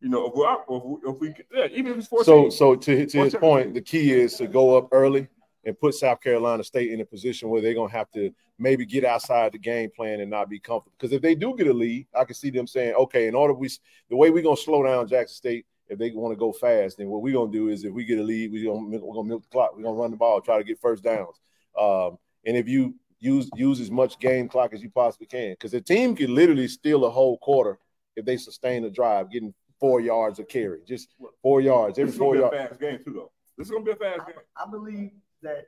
You 0.00 0.08
know, 0.08 0.26
if 0.26 0.34
we 0.34 0.44
are, 0.44 0.64
if 0.68 0.82
we, 0.84 1.10
if 1.10 1.20
we 1.20 1.34
yeah, 1.54 1.66
even 1.72 1.92
if 1.92 1.98
it's 1.98 2.08
So 2.08 2.24
fourteen. 2.24 2.50
so 2.50 2.74
to 2.76 3.06
to 3.06 3.18
his 3.24 3.34
point, 3.34 3.74
the 3.74 3.80
key 3.82 4.12
is 4.12 4.34
to 4.38 4.46
go 4.46 4.76
up 4.76 4.88
early 4.92 5.28
and 5.64 5.78
put 5.78 5.94
South 5.94 6.20
Carolina 6.20 6.64
State 6.64 6.92
in 6.92 7.00
a 7.00 7.04
position 7.04 7.48
where 7.48 7.60
they're 7.60 7.74
gonna 7.74 7.92
have 7.92 8.10
to 8.12 8.32
maybe 8.58 8.84
get 8.86 9.04
outside 9.04 9.52
the 9.52 9.58
game 9.58 9.90
plan 9.94 10.20
and 10.20 10.30
not 10.30 10.48
be 10.48 10.58
comfortable. 10.58 10.94
Because 10.98 11.12
if 11.12 11.22
they 11.22 11.34
do 11.34 11.54
get 11.56 11.66
a 11.66 11.72
lead, 11.72 12.06
I 12.14 12.24
can 12.24 12.34
see 12.34 12.50
them 12.50 12.66
saying, 12.66 12.94
okay, 12.94 13.26
in 13.28 13.34
order 13.34 13.52
we 13.54 13.68
the 14.08 14.16
way 14.16 14.30
we're 14.30 14.42
gonna 14.42 14.56
slow 14.56 14.82
down 14.82 15.08
Jackson 15.08 15.36
State. 15.36 15.66
If 15.88 15.98
they 15.98 16.12
want 16.12 16.30
to 16.30 16.36
go 16.36 16.52
fast, 16.52 16.98
then 16.98 17.08
what 17.08 17.20
we're 17.20 17.34
gonna 17.34 17.50
do 17.50 17.68
is 17.68 17.84
if 17.84 17.92
we 17.92 18.04
get 18.04 18.20
a 18.20 18.22
lead, 18.22 18.52
we're 18.52 18.72
gonna 18.72 18.86
we're 19.04 19.12
gonna 19.12 19.28
milk 19.28 19.42
the 19.42 19.48
clock. 19.48 19.72
We're 19.76 19.82
gonna 19.82 19.96
run 19.96 20.12
the 20.12 20.16
ball, 20.16 20.40
try 20.40 20.56
to 20.56 20.62
get 20.62 20.78
first 20.80 21.02
downs. 21.02 21.40
Um, 21.76 22.16
and 22.46 22.56
if 22.56 22.68
you 22.68 22.94
use 23.18 23.50
use 23.56 23.80
as 23.80 23.90
much 23.90 24.20
game 24.20 24.48
clock 24.48 24.72
as 24.72 24.84
you 24.84 24.90
possibly 24.90 25.26
can, 25.26 25.50
because 25.50 25.72
the 25.72 25.80
team 25.80 26.14
can 26.14 26.32
literally 26.32 26.68
steal 26.68 27.04
a 27.06 27.10
whole 27.10 27.38
quarter 27.38 27.80
if 28.14 28.24
they 28.24 28.36
sustain 28.36 28.84
a 28.84 28.90
drive, 28.90 29.32
getting 29.32 29.52
four 29.80 30.00
yards 30.00 30.38
of 30.38 30.46
carry, 30.46 30.78
just 30.86 31.08
four 31.42 31.60
yards 31.60 31.98
every 31.98 32.06
this 32.06 32.14
is 32.14 32.18
four 32.18 32.36
gonna 32.36 32.50
be 32.50 32.56
yards. 32.56 32.66
a 32.66 32.68
fast 32.68 32.80
game 32.80 32.98
too, 33.04 33.12
though. 33.12 33.32
This 33.58 33.66
is 33.66 33.72
gonna 33.72 33.84
be 33.84 33.90
a 33.90 33.96
fast 33.96 34.20
I, 34.20 34.30
game. 34.30 34.40
I 34.56 34.70
believe 34.70 35.10
that 35.42 35.66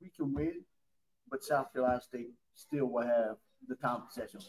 we 0.00 0.08
can 0.10 0.32
win, 0.34 0.62
but 1.30 1.42
South 1.44 1.72
Carolina 1.72 2.00
State 2.00 2.30
still 2.54 2.86
will 2.86 3.02
have 3.06 3.36
the 3.68 3.74
time 3.76 4.02
possession 4.06 4.40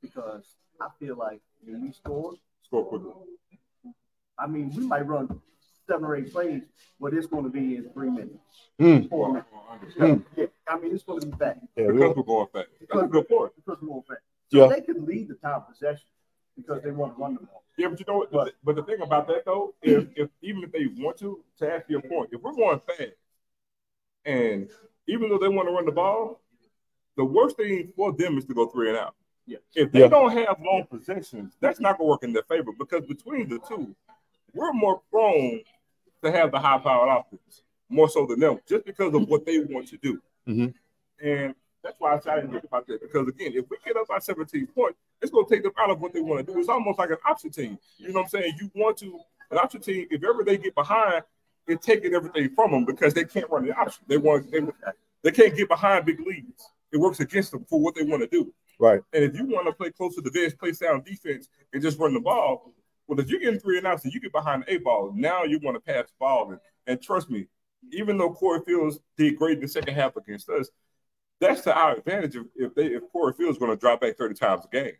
because 0.00 0.54
I 0.80 0.88
feel 0.98 1.16
like 1.16 1.40
when 1.64 1.82
we 1.82 1.92
score, 1.92 2.34
Score 2.62 2.84
quickly. 2.86 3.12
I 4.38 4.46
mean, 4.46 4.70
we 4.76 4.86
might 4.86 5.06
run 5.06 5.40
seven 5.88 6.04
or 6.04 6.14
eight 6.16 6.32
plays, 6.32 6.62
but 7.00 7.12
it's 7.12 7.26
going 7.26 7.42
to 7.44 7.50
be 7.50 7.76
in 7.76 7.90
three 7.92 8.08
minutes, 8.10 8.70
Hmm. 8.78 9.08
four 9.08 9.26
Or- 9.26 9.32
minutes. 9.32 9.48
or 9.52 10.02
under- 10.04 10.24
Yeah, 10.36 10.46
I 10.68 10.78
mean, 10.78 10.94
it's 10.94 11.02
going 11.02 11.20
to 11.20 11.26
be 11.26 11.36
fast 11.36 11.58
Yeah, 11.76 11.86
Because 11.88 11.98
we'll- 12.00 12.14
we're 12.14 12.22
going 12.22 12.46
fast. 12.52 12.68
That's 12.80 13.02
a 13.02 13.06
good 13.08 13.28
point. 13.28 13.52
because 13.56 13.80
we're 13.82 13.88
going 13.88 14.02
fast. 14.02 14.20
Yeah. 14.50 14.68
They 14.68 14.80
can 14.82 15.04
lead 15.04 15.28
the 15.28 15.34
time 15.34 15.62
possession 15.68 16.06
because 16.56 16.82
they 16.82 16.90
want 16.92 17.16
to 17.16 17.20
run 17.22 17.34
the 17.34 17.40
ball. 17.40 17.64
Yeah, 17.76 17.88
but 17.88 17.98
you 17.98 18.04
know 18.06 18.18
what? 18.18 18.30
But, 18.30 18.54
but 18.62 18.76
the 18.76 18.82
thing 18.84 19.00
about 19.00 19.26
that 19.28 19.44
though, 19.44 19.74
if, 19.82 20.08
if 20.16 20.30
even 20.42 20.62
if 20.64 20.70
they 20.72 20.86
want 20.86 21.16
to, 21.18 21.42
to 21.58 21.72
ask 21.74 21.88
your 21.88 22.02
point, 22.02 22.30
if 22.32 22.40
we're 22.40 22.52
going 22.52 22.80
fast, 22.80 23.12
and 24.24 24.68
even 25.06 25.28
though 25.28 25.38
they 25.38 25.48
want 25.48 25.68
to 25.68 25.72
run 25.74 25.84
the 25.86 25.92
ball, 25.92 26.40
the 27.16 27.24
worst 27.24 27.56
thing 27.56 27.92
for 27.96 28.12
them 28.12 28.38
is 28.38 28.44
to 28.46 28.54
go 28.54 28.66
three 28.66 28.88
and 28.88 28.98
out. 28.98 29.14
Yeah. 29.46 29.58
If 29.74 29.90
they 29.92 30.00
Yeah. 30.00 30.08
don't 30.08 30.30
have 30.32 30.60
long 30.64 30.86
possessions, 30.88 31.56
that's 31.60 31.80
not 31.80 31.98
going 31.98 32.06
to 32.06 32.10
work 32.10 32.22
in 32.22 32.32
their 32.32 32.44
favor 32.44 32.70
because 32.78 33.04
between 33.06 33.48
the 33.48 33.58
two, 33.68 33.94
we're 34.54 34.72
more 34.72 35.00
prone 35.10 35.62
to 36.22 36.30
have 36.30 36.52
the 36.52 36.58
high 36.58 36.78
powered 36.78 37.08
offense 37.08 37.62
more 37.88 38.08
so 38.08 38.26
than 38.26 38.38
them, 38.38 38.60
just 38.66 38.84
because 38.84 39.12
of 39.14 39.28
what 39.28 39.44
they 39.44 39.58
want 39.60 39.88
to 39.88 39.96
do. 39.96 40.22
Mhm. 40.46 40.74
And 41.20 41.54
that's 41.82 41.98
why 41.98 42.14
I 42.14 42.18
try 42.18 42.40
to 42.40 42.46
think 42.46 42.62
about 42.64 42.86
that 42.86 43.00
because 43.00 43.26
again, 43.26 43.52
if 43.54 43.68
we 43.68 43.76
get 43.84 43.96
up 43.96 44.06
by 44.06 44.18
17 44.18 44.66
points, 44.68 44.98
it's 45.20 45.32
going 45.32 45.46
to 45.46 45.54
take 45.54 45.62
them 45.64 45.72
out 45.78 45.90
of 45.90 46.00
what 46.00 46.12
they 46.12 46.20
want 46.20 46.46
to 46.46 46.52
do. 46.52 46.58
It's 46.58 46.68
almost 46.68 46.98
like 46.98 47.10
an 47.10 47.16
option 47.26 47.50
team. 47.50 47.78
You 47.96 48.08
know 48.08 48.14
what 48.14 48.22
I'm 48.24 48.28
saying? 48.28 48.54
You 48.60 48.70
want 48.74 48.98
to 48.98 49.18
an 49.50 49.58
option 49.58 49.80
team. 49.80 50.06
If 50.10 50.22
ever 50.22 50.44
they 50.44 50.56
get 50.58 50.74
behind, 50.74 51.24
it's 51.70 51.84
taking 51.84 52.14
everything 52.14 52.54
from 52.54 52.72
them 52.72 52.84
because 52.84 53.14
they 53.14 53.24
can't 53.24 53.50
run 53.50 53.66
the 53.66 53.76
option. 53.76 54.04
They 54.06 54.16
want 54.16 54.50
they 54.50 54.60
they 55.22 55.30
can't 55.30 55.56
get 55.56 55.68
behind 55.68 56.06
big 56.06 56.20
leads. 56.20 56.68
It 56.92 56.98
works 56.98 57.20
against 57.20 57.52
them 57.52 57.64
for 57.68 57.80
what 57.80 57.94
they 57.94 58.02
want 58.02 58.22
to 58.22 58.28
do. 58.28 58.52
Right. 58.78 59.00
And 59.12 59.24
if 59.24 59.34
you 59.36 59.46
want 59.46 59.66
to 59.66 59.72
play 59.72 59.90
close 59.90 60.14
to 60.16 60.22
the 60.22 60.30
bench, 60.30 60.56
play 60.58 60.72
sound 60.72 61.04
defense, 61.04 61.48
and 61.72 61.82
just 61.82 61.98
run 61.98 62.14
the 62.14 62.20
ball, 62.20 62.72
well, 63.06 63.20
if 63.20 63.28
you're 63.28 63.40
getting 63.40 63.60
three 63.60 63.78
and 63.78 63.86
outs 63.86 64.04
and 64.04 64.12
you 64.12 64.20
get 64.20 64.32
behind 64.32 64.62
the 64.62 64.74
eight 64.74 64.84
ball, 64.84 65.12
now 65.14 65.44
you 65.44 65.58
want 65.62 65.76
to 65.76 65.80
pass 65.80 66.06
the 66.06 66.14
ball. 66.18 66.50
And, 66.50 66.60
and 66.86 67.02
trust 67.02 67.28
me, 67.28 67.46
even 67.92 68.16
though 68.16 68.32
Corey 68.32 68.62
Fields 68.64 69.00
did 69.16 69.36
great 69.36 69.58
in 69.58 69.62
the 69.62 69.68
second 69.68 69.94
half 69.94 70.16
against 70.16 70.48
us, 70.48 70.70
that's 71.40 71.62
to 71.62 71.74
our 71.74 71.96
advantage 71.96 72.36
if, 72.36 72.46
if 72.56 72.74
they 72.74 72.86
if 72.86 73.02
Corey 73.12 73.32
Fields 73.34 73.58
going 73.58 73.70
to 73.70 73.76
drop 73.76 74.00
back 74.00 74.16
30 74.16 74.34
times 74.34 74.64
a 74.64 74.68
game. 74.68 74.92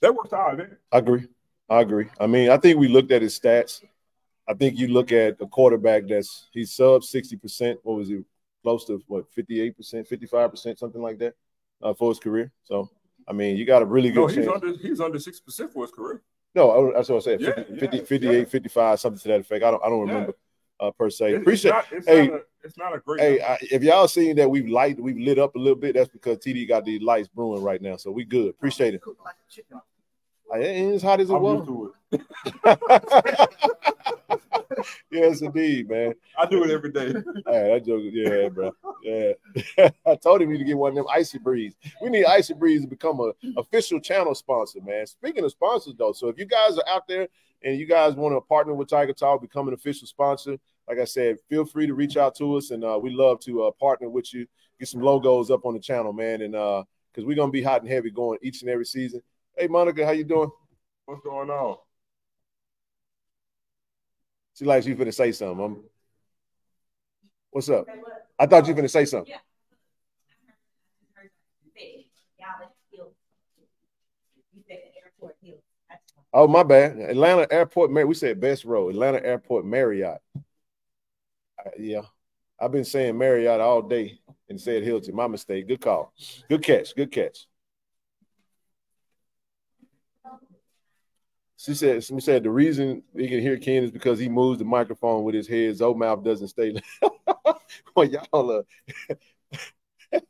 That 0.00 0.14
works 0.14 0.30
to 0.30 0.36
our 0.36 0.52
advantage. 0.52 0.78
I 0.92 0.98
agree. 0.98 1.26
I 1.68 1.80
agree. 1.80 2.06
I 2.20 2.26
mean, 2.26 2.50
I 2.50 2.58
think 2.58 2.78
we 2.78 2.88
looked 2.88 3.10
at 3.10 3.22
his 3.22 3.38
stats. 3.38 3.82
I 4.48 4.54
think 4.54 4.78
you 4.78 4.88
look 4.88 5.10
at 5.12 5.40
a 5.40 5.46
quarterback 5.46 6.06
that's 6.08 6.48
he's 6.52 6.72
sub 6.72 7.02
60%. 7.02 7.76
What 7.82 7.96
was 7.96 8.08
he? 8.08 8.20
Close 8.62 8.84
to 8.86 9.00
what 9.06 9.26
58%, 9.34 9.74
55%, 10.08 10.78
something 10.78 11.00
like 11.02 11.18
that, 11.18 11.34
uh, 11.82 11.94
for 11.94 12.10
his 12.10 12.18
career. 12.18 12.50
So 12.64 12.90
I 13.28 13.32
mean, 13.32 13.56
you 13.56 13.64
got 13.64 13.82
a 13.82 13.86
really 13.86 14.10
good 14.10 14.20
No, 14.20 14.26
he's 14.28 14.36
chance. 14.46 14.48
under 14.62 14.78
he's 14.78 15.00
under 15.00 15.18
six 15.18 15.40
percent 15.40 15.72
for 15.72 15.82
his 15.84 15.92
career. 15.92 16.22
No, 16.54 16.90
I- 16.90 16.92
that's 16.94 17.08
what 17.08 17.16
I 17.16 17.20
said. 17.20 17.40
Yeah, 17.40 17.54
50, 17.54 17.72
yeah, 17.74 17.78
50 17.80 17.96
yeah. 17.96 18.02
58, 18.04 18.48
55, 18.50 19.00
something 19.00 19.18
to 19.20 19.28
that 19.28 19.40
effect. 19.40 19.64
I 19.64 19.70
don't 19.70 19.84
I 19.84 19.88
don't 19.88 20.06
Yeah. 20.06 20.12
remember 20.14 20.34
uh, 20.80 20.90
per 20.92 21.10
se. 21.10 21.26
It's- 21.26 21.40
Appreciate 21.42 21.74
It's 21.74 21.90
not, 21.90 21.98
it's, 21.98 22.06
hey, 22.06 22.26
not 22.28 22.34
a, 22.40 22.42
it's 22.64 22.78
not 22.78 22.94
a 22.96 22.98
great. 22.98 23.20
Hey. 23.20 23.40
I, 23.42 23.58
if 23.62 23.82
y'all 23.82 24.08
seen 24.08 24.36
that 24.36 24.48
we've 24.50 24.68
light, 24.68 24.98
we've 25.00 25.18
lit 25.18 25.38
up 25.38 25.54
a 25.54 25.58
little 25.58 25.78
bit. 25.78 25.94
That's 25.94 26.08
because 26.08 26.38
TD 26.38 26.66
got 26.68 26.84
these 26.84 27.02
lights 27.02 27.28
brewing 27.28 27.62
right 27.62 27.80
now, 27.82 27.96
so 27.96 28.10
we 28.10 28.24
good. 28.24 28.50
Appreciate 28.50 28.94
it. 28.94 29.00
Cook 29.02 29.18
like 29.24 29.34
a. 29.34 30.60
It 30.60 30.64
ain't 30.64 30.94
as 30.94 31.02
hot 31.02 31.20
as 31.20 31.30
it 31.30 31.34
I'm 31.34 31.42
was. 31.42 31.92
Used 32.12 32.24
to 32.42 33.22
it. 33.26 33.50
yes, 35.10 35.40
indeed, 35.42 35.88
man. 35.88 36.14
I 36.38 36.46
do 36.46 36.64
it 36.64 36.70
every 36.70 36.92
day. 36.92 37.14
Hey, 37.46 37.72
that 37.72 37.84
joke, 37.86 38.02
yeah, 38.12 38.48
bro. 38.48 38.72
Yeah, 39.02 39.88
I 40.06 40.16
told 40.16 40.42
him 40.42 40.48
we 40.48 40.58
to 40.58 40.64
get 40.64 40.76
one 40.76 40.90
of 40.90 40.96
them 40.96 41.06
icy 41.10 41.38
breeze. 41.38 41.74
We 42.02 42.10
need 42.10 42.24
icy 42.24 42.54
breeze 42.54 42.82
to 42.82 42.88
become 42.88 43.20
an 43.20 43.32
official 43.56 44.00
channel 44.00 44.34
sponsor, 44.34 44.80
man. 44.84 45.06
Speaking 45.06 45.44
of 45.44 45.50
sponsors, 45.52 45.94
though, 45.96 46.12
so 46.12 46.28
if 46.28 46.38
you 46.38 46.44
guys 46.44 46.76
are 46.76 46.88
out 46.88 47.06
there 47.06 47.28
and 47.62 47.78
you 47.78 47.86
guys 47.86 48.14
want 48.14 48.34
to 48.34 48.40
partner 48.40 48.74
with 48.74 48.88
Tiger 48.88 49.12
Talk, 49.12 49.40
become 49.40 49.68
an 49.68 49.74
official 49.74 50.06
sponsor, 50.06 50.56
like 50.88 50.98
I 50.98 51.04
said, 51.04 51.36
feel 51.48 51.64
free 51.64 51.86
to 51.86 51.94
reach 51.94 52.16
out 52.16 52.34
to 52.36 52.56
us, 52.56 52.70
and 52.70 52.84
uh, 52.84 52.98
we 53.00 53.10
love 53.10 53.40
to 53.40 53.64
uh, 53.64 53.70
partner 53.72 54.08
with 54.08 54.32
you. 54.34 54.46
Get 54.78 54.88
some 54.88 55.00
logos 55.00 55.50
up 55.50 55.64
on 55.64 55.74
the 55.74 55.80
channel, 55.80 56.12
man, 56.12 56.42
and 56.42 56.54
uh, 56.54 56.84
because 57.12 57.26
we're 57.26 57.36
gonna 57.36 57.52
be 57.52 57.62
hot 57.62 57.82
and 57.82 57.90
heavy 57.90 58.10
going 58.10 58.38
each 58.42 58.62
and 58.62 58.70
every 58.70 58.84
season. 58.84 59.22
Hey, 59.56 59.68
Monica, 59.68 60.04
how 60.04 60.12
you 60.12 60.24
doing? 60.24 60.50
What's 61.06 61.22
going 61.22 61.50
on? 61.50 61.76
She 64.56 64.64
like 64.64 64.82
she 64.84 64.94
finna 64.94 65.12
say 65.14 65.32
something. 65.32 65.60
I'm- 65.60 65.84
What's 67.50 67.68
up? 67.68 67.86
I 68.38 68.46
thought 68.46 68.66
you 68.66 68.74
were 68.74 68.82
finna 68.82 68.90
say 68.90 69.04
something. 69.04 69.32
Oh, 76.32 76.46
my 76.48 76.62
bad. 76.62 76.98
Atlanta 76.98 77.46
Airport, 77.50 77.90
Mar- 77.90 78.06
we 78.06 78.14
said 78.14 78.40
best 78.40 78.64
row. 78.64 78.88
Atlanta 78.90 79.24
Airport 79.24 79.64
Marriott. 79.64 80.20
Uh, 80.36 81.70
yeah, 81.78 82.02
I've 82.60 82.72
been 82.72 82.84
saying 82.84 83.16
Marriott 83.16 83.60
all 83.60 83.80
day 83.82 84.18
and 84.48 84.60
said 84.60 84.82
Hilton. 84.82 85.14
My 85.14 85.28
mistake. 85.28 85.66
Good 85.66 85.80
call. 85.80 86.12
Good 86.48 86.62
catch. 86.62 86.94
Good 86.94 87.10
catch. 87.10 87.46
She 91.58 91.74
said, 91.74 92.04
she 92.04 92.20
said 92.20 92.42
the 92.42 92.50
reason 92.50 93.02
he 93.14 93.28
can 93.28 93.40
hear 93.40 93.56
Ken 93.56 93.82
is 93.82 93.90
because 93.90 94.18
he 94.18 94.28
moves 94.28 94.58
the 94.58 94.64
microphone 94.64 95.24
with 95.24 95.34
his 95.34 95.48
head. 95.48 95.76
Zoe 95.76 95.94
mouth 95.94 96.22
doesn't 96.22 96.48
stay. 96.48 96.80
well, 97.94 98.04
y'all, 98.04 98.50
uh, 98.50 99.14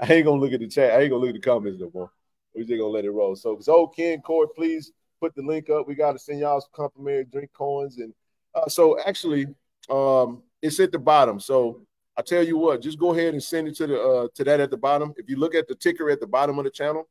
I 0.00 0.12
ain't 0.12 0.26
gonna 0.26 0.40
look 0.40 0.52
at 0.52 0.60
the 0.60 0.68
chat. 0.68 0.92
I 0.92 1.02
ain't 1.02 1.10
gonna 1.10 1.20
look 1.24 1.34
at 1.34 1.40
the 1.42 1.48
comments 1.48 1.80
no 1.80 1.90
more. 1.92 2.10
We're 2.54 2.64
just 2.64 2.78
gonna 2.78 2.92
let 2.92 3.04
it 3.04 3.10
roll. 3.10 3.34
So, 3.34 3.58
Zoe, 3.60 3.88
Ken, 3.94 4.20
Corey, 4.20 4.48
please 4.54 4.92
put 5.20 5.34
the 5.34 5.42
link 5.42 5.70
up. 5.70 5.88
We 5.88 5.94
got 5.94 6.12
to 6.12 6.18
send 6.18 6.40
y'all 6.40 6.60
some 6.60 6.70
complimentary 6.72 7.24
drink 7.24 7.52
coins. 7.52 7.98
And 7.98 8.14
uh, 8.54 8.68
so, 8.68 8.98
actually, 9.00 9.46
um, 9.88 10.42
it's 10.62 10.80
at 10.80 10.92
the 10.92 10.98
bottom. 10.98 11.40
So, 11.40 11.82
I 12.16 12.22
tell 12.22 12.42
you 12.42 12.58
what, 12.58 12.82
just 12.82 12.98
go 12.98 13.12
ahead 13.12 13.32
and 13.34 13.42
send 13.42 13.68
it 13.68 13.76
to 13.76 13.86
the 13.86 14.00
uh, 14.00 14.28
to 14.34 14.44
that 14.44 14.60
at 14.60 14.70
the 14.70 14.76
bottom. 14.76 15.14
If 15.16 15.28
you 15.28 15.36
look 15.36 15.54
at 15.54 15.68
the 15.68 15.74
ticker 15.74 16.10
at 16.10 16.20
the 16.20 16.26
bottom 16.26 16.58
of 16.58 16.64
the 16.64 16.70
channel, 16.70 17.08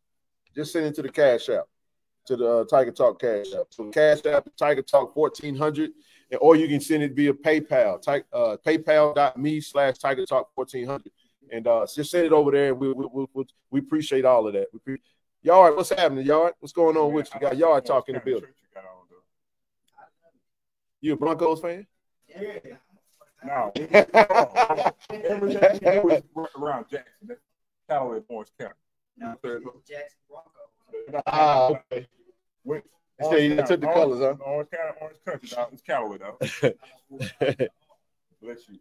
just 0.56 0.72
send 0.72 0.86
it 0.86 0.96
to 0.96 1.02
the 1.02 1.10
Cash 1.10 1.50
App, 1.50 1.66
to 2.26 2.36
the 2.36 2.48
uh, 2.48 2.64
Tiger 2.66 2.92
Talk 2.92 3.20
Cash 3.20 3.54
App. 3.54 3.68
So, 3.70 3.90
Cash 3.90 4.26
App, 4.26 4.48
Tiger 4.58 4.82
Talk 4.82 5.14
fourteen 5.14 5.56
hundred, 5.56 5.92
and, 6.32 6.40
or 6.42 6.56
you 6.56 6.68
can 6.68 6.82
send 6.82 7.04
it 7.04 7.14
via 7.16 7.34
PayPal, 7.34 8.02
ty- 8.02 8.24
uh, 8.34 8.58
PayPal.me 8.66 9.62
slash 9.62 9.98
Tiger 9.98 10.26
Talk 10.26 10.54
fourteen 10.54 10.86
hundred, 10.86 11.12
and 11.52 11.68
uh, 11.68 11.86
just 11.94 12.12
send 12.12 12.26
it 12.26 12.32
over 12.32 12.52
there. 12.52 12.70
And 12.70 12.80
we 12.80 12.92
we, 12.94 13.06
we, 13.12 13.26
we, 13.34 13.46
we 13.72 13.80
appreciate 13.80 14.26
all 14.26 14.48
of 14.48 14.54
that. 14.54 14.68
We 14.74 14.80
pre- 14.80 15.02
Yard, 15.42 15.76
what's 15.76 15.90
happening, 15.90 16.26
Yard? 16.26 16.54
What's 16.60 16.74
going 16.74 16.98
on 16.98 17.14
with 17.14 17.30
you? 17.34 17.40
Got 17.40 17.58
Yard 17.58 17.86
talking 17.86 18.16
in 18.16 18.22
the 18.22 18.26
building. 18.26 18.50
You 21.02 21.14
a 21.14 21.16
Broncos 21.16 21.62
fan? 21.62 21.88
Yeah. 22.28 22.60
No, 23.42 23.72
everything 25.14 26.04
was 26.04 26.50
around 26.58 26.90
Jackson, 26.90 27.26
that's 27.26 27.40
Callaway, 27.90 28.20
Orange 28.28 28.50
County. 28.60 28.74
No, 29.16 29.38
Jackson 29.88 30.20
Broncos. 30.30 30.59
Ah, 31.26 31.70
okay. 31.92 32.08
Wait, 32.64 32.84
So 33.22 33.36
you 33.36 33.54
Orange 33.54 33.68
took 33.68 33.82
the 33.82 33.88
County, 33.88 34.00
colors, 34.00 34.20
huh? 34.20 34.36
Orange 34.46 34.70
County, 34.72 34.98
Orange 35.02 35.18
Country, 35.26 35.50
dog. 35.50 35.70
It's 35.74 35.82
Callaway, 35.82 36.18
dog. 36.18 36.40
Bless 38.42 38.70
you. 38.70 38.80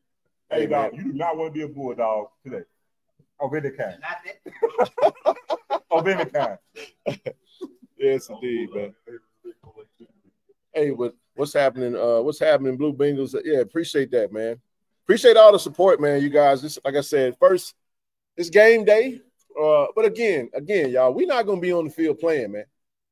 Hey, 0.50 0.60
Hey, 0.60 0.66
dog, 0.66 0.96
you 0.96 1.04
do 1.04 1.12
not 1.12 1.36
want 1.36 1.52
to 1.52 1.58
be 1.58 1.62
a 1.64 1.68
bulldog 1.68 2.28
today. 2.44 2.62
Of 3.40 3.54
any 3.54 3.70
kind. 3.70 3.98
Not 4.00 4.18
that. 4.24 5.36
Of 5.90 6.06
any 6.06 6.24
kind. 6.26 6.58
yes, 7.96 8.28
indeed, 8.28 8.68
man. 8.74 8.94
Hey, 10.74 10.90
what 10.90 11.14
what's 11.34 11.54
happening? 11.54 11.96
Uh, 11.96 12.20
what's 12.20 12.38
happening, 12.38 12.76
Blue 12.76 12.92
Bengals? 12.92 13.34
Yeah, 13.44 13.60
appreciate 13.60 14.10
that, 14.10 14.32
man. 14.32 14.60
Appreciate 15.04 15.36
all 15.38 15.52
the 15.52 15.58
support, 15.58 16.00
man. 16.00 16.20
You 16.22 16.28
guys, 16.28 16.60
this 16.60 16.78
like 16.84 16.94
I 16.94 17.00
said, 17.00 17.36
first 17.38 17.74
it's 18.36 18.50
game 18.50 18.84
day. 18.84 19.20
Uh, 19.60 19.86
but 19.96 20.04
again, 20.04 20.50
again, 20.54 20.90
y'all, 20.90 21.12
we're 21.12 21.26
not 21.26 21.46
gonna 21.46 21.60
be 21.60 21.72
on 21.72 21.84
the 21.84 21.90
field 21.90 22.18
playing, 22.18 22.52
man. 22.52 22.64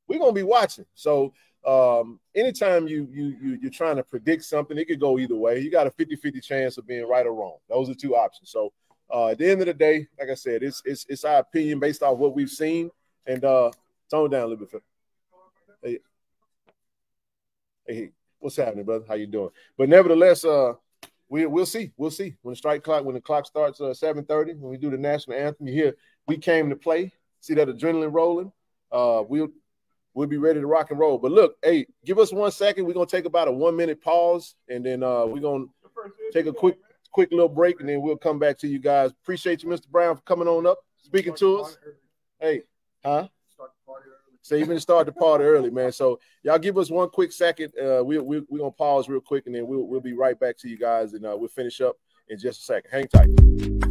We're 0.07 0.19
gonna 0.19 0.31
be 0.31 0.43
watching. 0.43 0.85
So 0.93 1.33
um, 1.65 2.19
anytime 2.33 2.87
you 2.87 3.07
you 3.11 3.37
you 3.41 3.59
you're 3.61 3.71
trying 3.71 3.97
to 3.97 4.03
predict 4.03 4.45
something, 4.45 4.77
it 4.77 4.85
could 4.87 4.99
go 4.99 5.19
either 5.19 5.35
way. 5.35 5.59
You 5.59 5.69
got 5.69 5.87
a 5.87 5.91
50-50 5.91 6.41
chance 6.41 6.77
of 6.77 6.87
being 6.87 7.07
right 7.07 7.25
or 7.25 7.33
wrong. 7.33 7.57
Those 7.67 7.89
are 7.89 7.95
two 7.95 8.15
options. 8.15 8.51
So 8.51 8.71
uh, 9.13 9.27
at 9.29 9.37
the 9.37 9.49
end 9.49 9.61
of 9.61 9.67
the 9.67 9.73
day, 9.73 10.07
like 10.19 10.29
I 10.29 10.35
said, 10.35 10.63
it's 10.63 10.81
it's 10.85 11.05
it's 11.09 11.25
our 11.25 11.39
opinion 11.39 11.79
based 11.79 12.03
off 12.03 12.17
what 12.17 12.35
we've 12.35 12.49
seen. 12.49 12.89
And 13.25 13.43
uh, 13.43 13.71
tone 14.09 14.29
down 14.29 14.43
a 14.43 14.47
little 14.47 14.65
bit. 14.65 14.81
Hey, 15.81 15.99
hey, 17.85 18.11
what's 18.39 18.55
happening, 18.55 18.85
brother? 18.85 19.03
How 19.05 19.15
you 19.15 19.27
doing? 19.27 19.49
But 19.77 19.89
nevertheless, 19.89 20.45
uh, 20.45 20.73
we 21.29 21.45
we'll 21.45 21.65
see. 21.65 21.91
We'll 21.97 22.11
see 22.11 22.35
when 22.41 22.53
the 22.53 22.57
strike 22.57 22.83
clock 22.83 23.03
when 23.03 23.15
the 23.15 23.21
clock 23.21 23.45
starts 23.45 23.81
uh, 23.81 23.93
seven 23.93 24.23
thirty 24.25 24.53
when 24.53 24.71
we 24.71 24.77
do 24.77 24.89
the 24.89 24.97
national 24.97 25.37
anthem. 25.37 25.67
You 25.67 25.73
hear 25.73 25.97
we 26.27 26.37
came 26.37 26.69
to 26.69 26.75
play. 26.75 27.13
See 27.41 27.53
that 27.55 27.67
adrenaline 27.67 28.13
rolling. 28.13 28.51
Uh, 28.91 29.23
we'll 29.27 29.49
we'll 30.13 30.27
be 30.27 30.37
ready 30.37 30.59
to 30.59 30.67
rock 30.67 30.91
and 30.91 30.99
roll. 30.99 31.17
But 31.17 31.31
look, 31.31 31.57
hey, 31.63 31.85
give 32.05 32.19
us 32.19 32.31
one 32.31 32.51
second. 32.51 32.85
We're 32.85 32.93
gonna 32.93 33.05
take 33.05 33.25
about 33.25 33.47
a 33.47 33.51
one 33.51 33.75
minute 33.75 34.01
pause, 34.01 34.55
and 34.69 34.85
then 34.85 35.03
uh, 35.03 35.25
we're 35.25 35.41
gonna 35.41 35.65
take 36.31 36.45
a 36.45 36.53
quick 36.53 36.77
quick 37.11 37.31
little 37.31 37.49
break, 37.49 37.79
and 37.79 37.89
then 37.89 38.01
we'll 38.01 38.17
come 38.17 38.39
back 38.39 38.57
to 38.59 38.67
you 38.67 38.79
guys. 38.79 39.11
Appreciate 39.11 39.63
you, 39.63 39.69
Mr. 39.69 39.87
Brown, 39.87 40.15
for 40.15 40.21
coming 40.21 40.47
on 40.47 40.65
up, 40.65 40.79
speaking 40.97 41.35
to 41.35 41.61
us. 41.61 41.77
Hey, 42.39 42.63
huh? 43.03 43.27
So 44.47 44.55
even 44.55 44.79
start 44.79 45.07
the 45.07 45.11
party 45.11 45.43
early, 45.43 45.69
man. 45.69 45.91
So 45.91 46.21
y'all 46.41 46.57
give 46.57 46.77
us 46.77 46.89
one 46.89 47.09
quick 47.09 47.33
second. 47.33 47.73
Uh, 47.77 48.01
we 48.01 48.17
we 48.17 48.39
we're 48.47 48.59
gonna 48.59 48.71
pause 48.71 49.09
real 49.09 49.19
quick, 49.19 49.45
and 49.45 49.53
then 49.53 49.67
we'll 49.67 49.85
we'll 49.85 49.99
be 49.99 50.13
right 50.13 50.39
back 50.39 50.57
to 50.59 50.69
you 50.69 50.77
guys, 50.77 51.15
and 51.15 51.25
uh, 51.25 51.35
we'll 51.37 51.49
finish 51.49 51.81
up 51.81 51.97
in 52.29 52.39
just 52.39 52.61
a 52.61 52.63
second. 52.63 52.89
Hang 52.89 53.07
tight. 53.09 53.86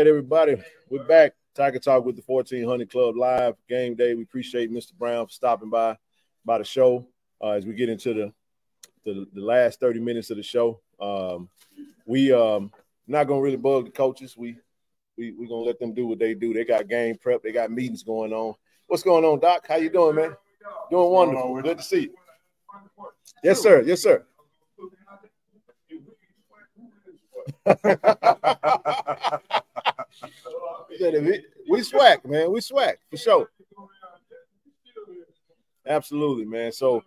Right, 0.00 0.06
everybody, 0.06 0.56
we're 0.88 1.04
back. 1.04 1.34
Tiger 1.54 1.78
Talk 1.78 2.06
with 2.06 2.16
the 2.16 2.22
1400 2.24 2.90
Klub 2.90 3.18
live 3.18 3.54
game 3.68 3.94
day. 3.94 4.14
We 4.14 4.22
appreciate 4.22 4.72
Mr. 4.72 4.94
Brown 4.94 5.26
for 5.26 5.30
stopping 5.30 5.68
by 5.68 5.98
by 6.42 6.56
the 6.56 6.64
show 6.64 7.06
uh, 7.44 7.50
as 7.50 7.66
we 7.66 7.74
get 7.74 7.90
into 7.90 8.14
the, 8.14 8.32
the 9.04 9.26
the 9.34 9.42
last 9.42 9.78
30 9.78 10.00
minutes 10.00 10.30
of 10.30 10.38
the 10.38 10.42
show. 10.42 10.80
Um, 10.98 11.50
we 12.06 12.32
um 12.32 12.72
not 13.06 13.24
gonna 13.24 13.42
really 13.42 13.58
bug 13.58 13.84
the 13.84 13.90
coaches. 13.90 14.38
We 14.38 14.56
we 15.18 15.32
we 15.32 15.46
gonna 15.46 15.60
let 15.60 15.78
them 15.78 15.92
do 15.92 16.06
what 16.06 16.18
they 16.18 16.32
do. 16.32 16.54
They 16.54 16.64
got 16.64 16.88
game 16.88 17.18
prep. 17.18 17.42
They 17.42 17.52
got 17.52 17.70
meetings 17.70 18.02
going 18.02 18.32
on. 18.32 18.54
What's 18.86 19.02
going 19.02 19.26
on, 19.26 19.38
Doc? 19.38 19.66
How 19.68 19.76
you 19.76 19.90
doing, 19.90 20.16
man? 20.16 20.34
Doing 20.90 21.10
wonderful. 21.10 21.60
Good 21.60 21.76
to 21.76 21.84
see 21.84 22.00
you. 22.04 22.14
Yes, 23.44 23.60
sir. 23.60 23.82
Yes, 23.82 24.00
sir. 24.02 24.24
we 31.68 31.82
swag, 31.82 32.24
man. 32.24 32.52
We 32.52 32.60
swag 32.60 32.96
for 33.10 33.16
sure. 33.16 33.50
Absolutely, 35.86 36.44
man. 36.44 36.72
So, 36.72 37.02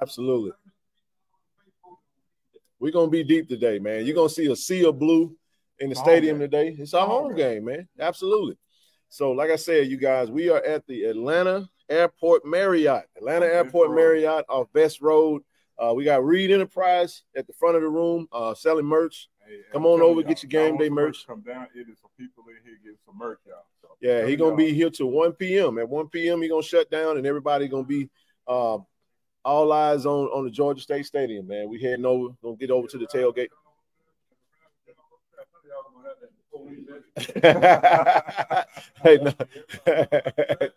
absolutely. 0.00 0.52
We're 2.78 2.92
gonna 2.92 3.10
be 3.10 3.24
deep 3.24 3.48
today, 3.48 3.78
man. 3.78 4.04
You're 4.04 4.14
gonna 4.14 4.28
see 4.28 4.50
a 4.50 4.56
sea 4.56 4.84
of 4.84 4.98
blue 4.98 5.36
in 5.78 5.90
the 5.90 5.96
stadium 5.96 6.38
today. 6.38 6.76
It's 6.78 6.94
our 6.94 7.06
home 7.06 7.34
game, 7.34 7.64
man. 7.64 7.88
Absolutely. 7.98 8.56
So, 9.08 9.32
like 9.32 9.50
I 9.50 9.56
said, 9.56 9.86
you 9.88 9.96
guys, 9.96 10.30
we 10.30 10.48
are 10.50 10.62
at 10.62 10.86
the 10.86 11.04
Atlanta 11.04 11.68
Airport 11.88 12.44
Marriott, 12.44 13.04
Atlanta 13.16 13.46
Airport 13.46 13.94
Marriott 13.94 14.44
off 14.48 14.72
Best 14.72 15.00
Road. 15.00 15.42
Uh, 15.78 15.92
we 15.94 16.04
got 16.04 16.24
Reed 16.24 16.50
Enterprise 16.50 17.22
at 17.36 17.46
the 17.46 17.52
front 17.52 17.76
of 17.76 17.82
the 17.82 17.88
room, 17.88 18.26
uh, 18.32 18.54
selling 18.54 18.86
merch. 18.86 19.28
Hey, 19.56 19.72
Come 19.72 19.86
on 19.86 20.00
over, 20.02 20.22
get 20.22 20.42
your 20.42 20.48
game 20.50 20.76
day 20.76 20.88
merch. 20.88 21.26
Come 21.26 21.40
down. 21.40 21.66
It 21.74 21.88
is 21.88 21.98
some 22.00 22.10
people 22.18 22.44
in 22.48 22.56
here 22.64 22.78
getting 22.82 22.98
some 23.04 23.16
merch, 23.18 23.38
y'all. 23.46 23.64
So, 23.82 23.88
Yeah, 24.00 24.26
he 24.26 24.36
gonna 24.36 24.50
y'all. 24.50 24.56
be 24.56 24.72
here 24.72 24.90
till 24.90 25.08
1 25.08 25.32
p.m. 25.32 25.78
At 25.78 25.88
1 25.88 26.08
p.m. 26.08 26.42
he 26.42 26.48
gonna 26.48 26.62
shut 26.62 26.90
down, 26.90 27.16
and 27.16 27.26
everybody 27.26 27.68
gonna 27.68 27.84
be 27.84 28.08
uh, 28.46 28.78
all 29.44 29.72
eyes 29.72 30.06
on 30.06 30.26
on 30.28 30.44
the 30.44 30.50
Georgia 30.50 30.80
State 30.82 31.06
Stadium. 31.06 31.46
Man, 31.46 31.68
we 31.68 31.80
heading 31.80 32.04
over, 32.06 32.34
gonna 32.42 32.56
get 32.56 32.70
over 32.70 32.86
to 32.88 32.98
the 32.98 33.06
tailgate. 33.06 33.48
hey, 39.02 39.18
no. 39.22 39.32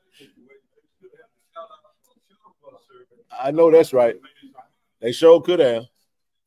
I 3.39 3.51
know 3.51 3.71
that's 3.71 3.93
right. 3.93 4.15
They 4.99 5.11
sure 5.11 5.41
could 5.41 5.59
have. 5.59 5.85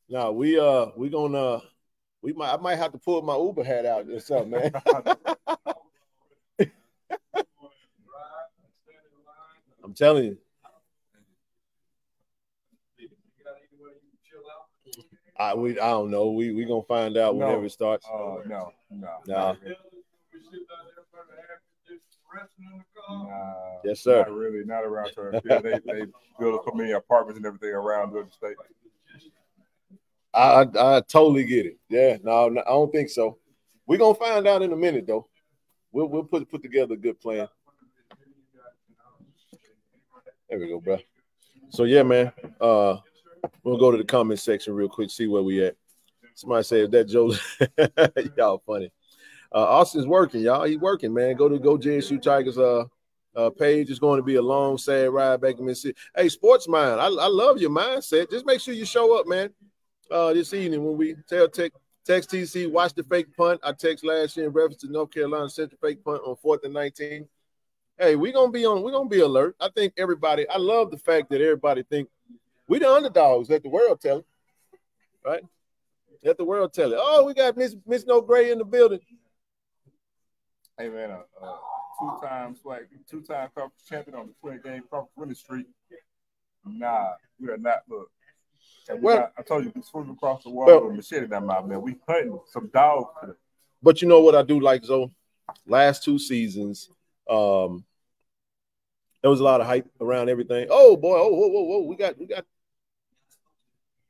No, 0.09 0.31
we 0.31 0.59
uh 0.59 0.87
we 0.97 1.09
gonna 1.09 1.61
we 2.21 2.33
might 2.33 2.53
I 2.53 2.57
might 2.57 2.75
have 2.77 2.91
to 2.91 2.97
pull 2.97 3.21
my 3.21 3.35
Uber 3.37 3.63
hat 3.63 3.85
out 3.85 4.09
or 4.09 4.19
something, 4.19 4.51
man. 4.51 4.71
I'm 9.83 9.93
telling 9.95 10.23
you. 10.25 10.37
I 15.37 15.55
we 15.55 15.79
I 15.79 15.89
don't 15.89 16.11
know. 16.11 16.31
We 16.31 16.53
we 16.53 16.65
gonna 16.65 16.83
find 16.83 17.17
out 17.17 17.35
No. 17.35 17.47
whenever 17.47 17.65
it 17.65 17.71
starts. 17.71 18.05
Oh 18.07 18.43
no, 18.45 18.71
no, 18.91 19.07
not 19.25 19.57
really. 19.61 19.75
Nah, 23.09 23.53
Yes, 23.83 24.01
sir. 24.01 24.19
Not 24.19 24.31
really, 24.31 24.63
not 24.65 24.83
around 24.83 25.11
here. 25.15 25.41
They 25.43 25.59
they 25.59 26.05
build 26.39 26.61
so 26.65 26.71
many 26.73 26.91
apartments 26.91 27.37
and 27.37 27.45
everything 27.45 27.71
around 27.71 28.13
the 28.13 28.25
State. 28.31 28.55
I, 30.33 30.63
I 30.63 30.97
I 30.97 31.01
totally 31.01 31.43
get 31.43 31.65
it. 31.65 31.77
Yeah, 31.89 32.17
no, 32.23 32.49
no, 32.49 32.61
I 32.61 32.69
don't 32.69 32.91
think 32.91 33.09
so. 33.09 33.37
We're 33.85 33.97
gonna 33.97 34.15
find 34.15 34.47
out 34.47 34.61
in 34.61 34.71
a 34.71 34.77
minute 34.77 35.05
though. 35.07 35.27
We'll 35.91 36.07
we'll 36.07 36.23
put 36.23 36.49
put 36.49 36.61
together 36.61 36.93
a 36.93 36.97
good 36.97 37.19
plan. 37.19 37.47
There 40.49 40.59
we 40.59 40.67
go, 40.67 40.79
bro. 40.79 40.99
So 41.69 41.83
yeah, 41.83 42.03
man. 42.03 42.31
Uh 42.59 42.97
we'll 43.63 43.77
go 43.77 43.91
to 43.91 43.97
the 43.97 44.03
comment 44.03 44.39
section 44.39 44.73
real 44.73 44.89
quick, 44.89 45.09
see 45.09 45.27
where 45.27 45.43
we 45.43 45.63
at. 45.65 45.75
Somebody 46.35 46.63
said 46.63 46.91
that 46.91 47.09
Joe 47.09 47.33
y'all 48.37 48.63
funny. 48.65 48.91
Uh 49.53 49.65
Austin's 49.65 50.07
working, 50.07 50.41
y'all. 50.41 50.63
He 50.63 50.77
working, 50.77 51.13
man. 51.13 51.35
Go 51.35 51.49
to 51.49 51.59
go 51.59 51.77
JSU 51.77 52.21
Tigers 52.21 52.57
uh 52.57 52.85
uh 53.35 53.49
page. 53.49 53.89
It's 53.89 53.99
going 53.99 54.19
to 54.19 54.23
be 54.23 54.35
a 54.35 54.41
long, 54.41 54.77
sad 54.77 55.09
ride 55.09 55.41
back 55.41 55.57
to 55.57 55.63
Mississippi. 55.63 55.97
Hey, 56.15 56.29
sports 56.29 56.67
mind. 56.67 56.99
I, 56.99 57.05
I 57.05 57.27
love 57.27 57.59
your 57.59 57.69
mindset. 57.69 58.29
Just 58.29 58.45
make 58.45 58.59
sure 58.59 58.73
you 58.73 58.85
show 58.85 59.17
up, 59.17 59.27
man 59.27 59.49
uh, 60.11 60.33
this 60.33 60.53
evening 60.53 60.83
when 60.83 60.97
we 60.97 61.15
tell 61.27 61.47
tech, 61.47 61.71
text 62.05 62.29
TC, 62.29 62.69
watch 62.69 62.93
the 62.93 63.03
fake 63.03 63.35
punt. 63.35 63.59
I 63.63 63.71
text 63.71 64.03
last 64.03 64.35
year 64.37 64.47
in 64.47 64.51
reference 64.51 64.81
to 64.81 64.91
North 64.91 65.11
Carolina 65.11 65.49
Central 65.49 65.79
fake 65.81 66.03
punt 66.03 66.21
on 66.25 66.35
fourth 66.35 66.63
and 66.63 66.73
19. 66.73 67.27
Hey, 67.97 68.15
we're 68.15 68.33
gonna 68.33 68.51
be 68.51 68.65
on, 68.65 68.81
we're 68.81 68.91
gonna 68.91 69.09
be 69.09 69.21
alert. 69.21 69.55
I 69.59 69.69
think 69.69 69.93
everybody, 69.97 70.47
I 70.49 70.57
love 70.57 70.91
the 70.91 70.97
fact 70.97 71.29
that 71.29 71.41
everybody 71.41 71.83
think 71.83 72.09
we 72.67 72.79
the 72.79 72.91
underdogs, 72.91 73.49
let 73.49 73.63
the 73.63 73.69
world 73.69 74.01
tell 74.01 74.19
it. 74.19 74.25
Right? 75.25 75.43
Let 76.23 76.37
the 76.37 76.45
world 76.45 76.73
tell 76.73 76.93
it. 76.93 76.99
Oh, 77.01 77.25
we 77.25 77.33
got 77.33 77.57
Miss 77.57 77.75
Miss 77.85 78.05
No 78.05 78.21
Gray 78.21 78.51
in 78.51 78.57
the 78.57 78.65
building. 78.65 78.99
Hey 80.77 80.89
man, 80.89 81.11
uh, 81.11 81.45
uh, 81.45 81.57
two-time 81.99 82.55
SWAC, 82.55 82.87
two-time 83.09 83.49
conference 83.55 83.83
champion 83.87 84.15
on 84.15 84.27
the 84.27 84.33
20 84.41 84.61
game 84.61 84.83
conference 84.89 85.11
winning 85.15 85.35
streak. 85.35 85.67
Nah, 86.65 87.11
we 87.39 87.49
are 87.49 87.57
not. 87.57 87.79
Look, 87.89 88.09
Well- 88.99 89.17
got, 89.17 89.33
I 89.37 89.41
told 89.41 89.65
you, 89.65 89.71
we 89.75 89.81
swimming 89.81 90.11
across 90.11 90.43
the 90.43 90.49
water 90.49 90.73
Well- 90.79 90.87
with 90.87 90.95
machete 90.97 91.25
in 91.25 91.29
that 91.31 91.43
mouth, 91.43 91.65
man. 91.65 91.81
We 91.81 91.95
hunting 92.07 92.39
some 92.47 92.67
dogs. 92.67 93.09
But 93.81 94.01
you 94.01 94.07
know 94.07 94.21
what 94.21 94.35
I 94.35 94.43
do 94.43 94.59
like, 94.59 94.83
Zoe? 94.83 95.11
Last 95.65 96.03
two 96.03 96.19
seasons, 96.19 96.89
um, 97.29 97.83
there 99.21 99.29
was 99.29 99.39
a 99.39 99.43
lot 99.43 99.61
of 99.61 99.67
hype 99.67 99.87
around 99.99 100.29
everything. 100.29 100.67
Oh 100.69 100.95
boy, 100.95 101.17
oh 101.17 101.29
whoa, 101.29 101.47
whoa, 101.47 101.63
whoa, 101.63 101.79
we 101.81 101.95
got 101.95 102.17
we 102.17 102.25
got 102.25 102.45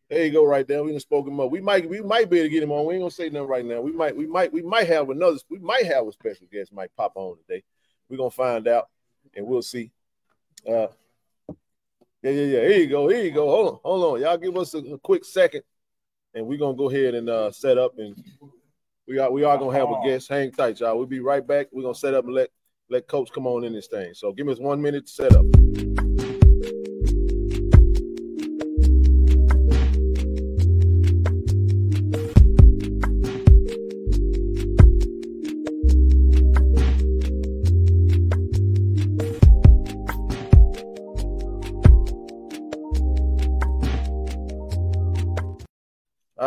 there 0.10 0.26
you 0.26 0.32
go, 0.32 0.46
right 0.46 0.68
there. 0.68 0.84
We 0.84 0.92
done 0.92 1.00
spoke 1.00 1.26
him 1.26 1.40
up. 1.40 1.52
We 1.52 1.62
might 1.62 1.90
we 1.90 2.02
might 2.02 2.30
be 2.30 2.40
able 2.40 2.48
to 2.48 2.50
get 2.50 2.64
him 2.64 2.72
on. 2.72 2.86
We 2.86 2.96
ain't 2.96 3.02
gonna 3.02 3.12
say 3.12 3.30
nothing 3.30 3.48
right 3.48 3.66
now. 3.66 3.80
We 3.80 3.94
might 3.94 4.16
we 4.16 4.28
might 4.28 4.52
we 4.52 4.62
might 4.62 4.88
have 4.88 5.10
another 5.10 5.38
we 5.50 5.58
might 5.60 5.86
have 5.86 6.06
a 6.06 6.12
special 6.12 6.48
guest 6.52 6.74
might 6.74 6.94
pop 6.98 7.14
on 7.16 7.38
today. 7.38 7.64
We're 8.10 8.18
gonna 8.18 8.30
find 8.30 8.68
out 8.68 8.90
and 9.36 9.48
we'll 9.48 9.62
see. 9.62 9.92
Uh 10.68 10.88
yeah, 12.22 12.32
yeah, 12.32 12.46
yeah. 12.46 12.68
Here 12.68 12.80
you 12.80 12.88
go. 12.88 13.08
Here 13.08 13.24
you 13.24 13.32
go. 13.32 13.48
Hold 13.50 13.68
on, 13.68 13.80
hold 13.84 14.16
on. 14.16 14.22
Y'all 14.22 14.38
give 14.38 14.58
us 14.58 14.74
a, 14.74 14.80
a 14.80 14.98
quick 15.00 15.26
second, 15.26 15.64
and 16.34 16.46
we're 16.46 16.60
gonna 16.60 16.78
go 16.78 16.90
ahead 16.90 17.16
and 17.16 17.30
uh 17.30 17.52
set 17.52 17.78
up 17.78 17.98
and 17.98 18.16
We 19.08 19.18
are 19.20 19.32
we 19.32 19.44
are 19.44 19.58
gonna 19.58 19.78
have 19.78 19.90
a 19.90 20.00
guest. 20.06 20.30
Hang 20.30 20.52
tight, 20.52 20.80
y'all. 20.80 20.98
We'll 20.98 21.08
be 21.08 21.20
right 21.20 21.46
back. 21.46 21.68
We're 21.72 21.82
gonna 21.84 21.96
set 21.96 22.14
up 22.14 22.26
and 22.26 22.34
let 22.34 22.50
let 22.90 23.08
coach 23.08 23.32
come 23.34 23.48
on 23.48 23.64
in 23.64 23.74
this 23.74 23.88
thing. 23.88 24.14
So 24.14 24.32
give 24.32 24.48
us 24.48 24.60
one 24.60 24.82
minute 24.82 25.08
to 25.08 25.12
set 25.12 25.36
up. 25.36 26.11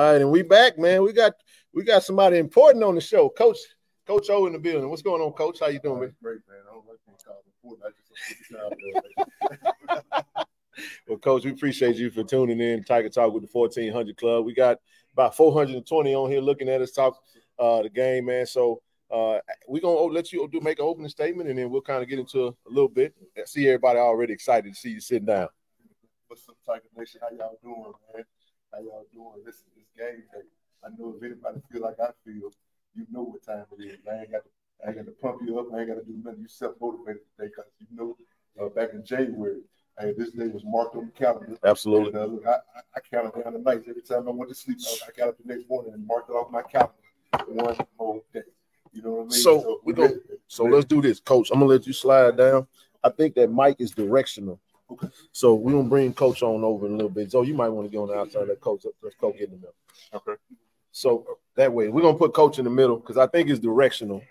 All 0.04 0.12
right, 0.12 0.20
and 0.20 0.30
we 0.30 0.42
back, 0.42 0.78
man. 0.78 1.02
We 1.02 1.14
got 1.14 1.32
we 1.72 1.82
got 1.82 2.02
somebody 2.02 2.36
important 2.36 2.84
on 2.84 2.94
the 2.94 3.00
show, 3.00 3.30
Coach 3.30 3.56
Coach 4.06 4.28
O 4.28 4.44
in 4.46 4.52
the 4.52 4.58
building. 4.58 4.90
What's 4.90 5.00
going 5.00 5.22
on, 5.22 5.32
Coach? 5.32 5.60
How 5.60 5.68
you 5.68 5.78
doing, 5.78 5.98
man? 5.98 6.14
Great, 6.22 6.40
man. 6.46 6.58
I 6.68 6.74
don't 6.74 6.86
like 6.86 6.98
being 7.06 7.16
called 7.24 7.42
important. 7.62 7.86
I 7.86 7.92
just 10.12 10.36
well, 11.08 11.16
Coach, 11.16 11.46
we 11.46 11.52
appreciate 11.52 11.96
you 11.96 12.10
for 12.10 12.22
tuning 12.22 12.60
in. 12.60 12.84
Tiger 12.84 13.08
Talk 13.08 13.32
with 13.32 13.44
the 13.44 13.48
1400 13.50 14.14
Klub. 14.18 14.44
We 14.44 14.52
got 14.52 14.76
about 15.14 15.34
420 15.38 16.14
on 16.14 16.30
here 16.30 16.42
looking 16.42 16.68
at 16.68 16.82
us 16.82 16.92
talk 16.92 17.18
uh, 17.58 17.80
the 17.80 17.88
game, 17.88 18.26
man. 18.26 18.44
So 18.44 18.82
uh, 19.10 19.38
we're 19.66 19.80
gonna 19.80 20.12
let 20.12 20.34
you 20.34 20.46
do 20.52 20.60
make 20.60 20.80
an 20.80 20.84
opening 20.84 21.08
statement, 21.08 21.48
and 21.48 21.58
then 21.58 21.70
we'll 21.70 21.80
kind 21.80 22.02
of 22.02 22.10
get 22.10 22.18
into 22.18 22.48
a 22.48 22.54
little 22.68 22.90
bit. 22.90 23.14
I 23.38 23.44
see 23.46 23.68
everybody 23.68 23.98
already 23.98 24.34
excited 24.34 24.70
to 24.70 24.78
see 24.78 24.90
you 24.90 25.00
sitting 25.00 25.24
down. 25.24 25.48
What's 26.26 26.46
up, 26.46 26.56
Tiger 26.66 26.84
Nation? 26.94 27.22
How 27.22 27.34
y'all 27.34 27.58
doing, 27.62 27.94
man? 28.14 28.24
How 28.74 28.82
y'all 28.82 29.06
doing? 29.12 29.44
Listen, 29.46 29.66
it's 29.76 29.86
game 29.96 30.24
day. 30.32 30.46
I 30.82 30.88
know 30.98 31.14
if 31.16 31.22
anybody 31.22 31.60
feel 31.70 31.82
like 31.82 32.00
I 32.00 32.10
feel, 32.24 32.50
you 32.94 33.06
know 33.12 33.22
what 33.22 33.44
time 33.44 33.64
it 33.78 33.84
is. 33.84 33.98
I 34.10 34.22
ain't 34.22 34.32
got 34.32 34.42
to, 34.42 34.50
I 34.84 34.88
ain't 34.88 34.96
got 34.96 35.06
to 35.06 35.12
pump 35.12 35.42
you 35.46 35.60
up. 35.60 35.66
I 35.72 35.80
ain't 35.80 35.88
got 35.88 35.94
to 35.94 36.02
do 36.02 36.18
nothing. 36.24 36.40
You 36.40 36.48
self 36.48 36.74
motivated 36.80 37.22
today 37.36 37.52
because 37.54 37.70
you 37.78 37.86
know 37.96 38.16
uh, 38.60 38.68
back 38.70 38.90
in 38.92 39.04
January, 39.04 39.60
hey, 40.00 40.12
this 40.18 40.32
day 40.32 40.48
was 40.48 40.64
marked 40.64 40.96
on 40.96 41.06
the 41.06 41.12
calendar. 41.12 41.56
Absolutely. 41.62 42.08
And, 42.08 42.16
uh, 42.16 42.24
look, 42.24 42.46
I, 42.46 42.50
I, 42.50 42.80
I 42.96 43.00
counted 43.00 43.40
down 43.40 43.52
the 43.52 43.60
nights 43.60 43.86
every 43.88 44.02
time 44.02 44.26
I 44.26 44.32
went 44.32 44.48
to 44.50 44.56
sleep. 44.56 44.78
I, 44.82 45.06
I 45.06 45.10
got 45.16 45.28
up 45.28 45.36
the 45.38 45.54
next 45.54 45.68
morning 45.68 45.92
and 45.94 46.04
marked 46.04 46.30
it 46.30 46.32
off 46.32 46.50
my 46.50 46.62
calendar 46.62 46.94
one 47.46 47.76
whole 47.96 48.24
day. 48.32 48.42
You 48.92 49.02
know 49.02 49.10
what 49.10 49.20
I 49.20 49.28
mean? 49.28 49.42
So 49.42 49.80
we 49.84 49.92
go. 49.92 50.10
So 50.48 50.64
let's 50.64 50.84
do 50.84 51.00
this, 51.00 51.20
Coach. 51.20 51.50
I'm 51.52 51.60
gonna 51.60 51.70
let 51.70 51.86
you 51.86 51.92
slide 51.92 52.36
down. 52.36 52.66
I 53.04 53.10
think 53.10 53.36
that 53.36 53.52
Mike 53.52 53.76
is 53.78 53.92
directional. 53.92 54.58
Okay. 54.90 55.08
So 55.32 55.54
we're 55.54 55.72
gonna 55.72 55.88
bring 55.88 56.12
Coach 56.12 56.42
on 56.42 56.62
over 56.62 56.86
in 56.86 56.92
a 56.92 56.96
little 56.96 57.10
bit. 57.10 57.32
So 57.32 57.42
you 57.42 57.54
might 57.54 57.70
want 57.70 57.86
to 57.86 57.90
get 57.90 57.98
on 57.98 58.08
the 58.08 58.14
outside. 58.14 58.48
Let 58.48 58.60
Coach 58.60 58.84
let 59.02 59.18
Coach 59.18 59.38
get 59.38 59.48
in 59.48 59.52
the 59.52 59.56
middle. 59.56 59.74
Okay. 60.12 60.34
So 60.92 61.38
that 61.56 61.72
way 61.72 61.88
we're 61.88 62.02
gonna 62.02 62.18
put 62.18 62.34
Coach 62.34 62.58
in 62.58 62.64
the 62.64 62.70
middle 62.70 62.96
because 62.96 63.16
I 63.16 63.26
think 63.26 63.48
it's 63.48 63.60
directional 63.60 64.22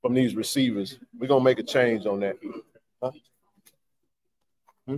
from 0.00 0.14
these 0.14 0.34
receivers. 0.34 0.98
We're 1.18 1.28
gonna 1.28 1.44
make 1.44 1.60
a 1.60 1.62
change 1.62 2.06
on 2.06 2.20
that. 2.20 2.36
Huh? 3.02 3.12
Hmm? 4.86 4.96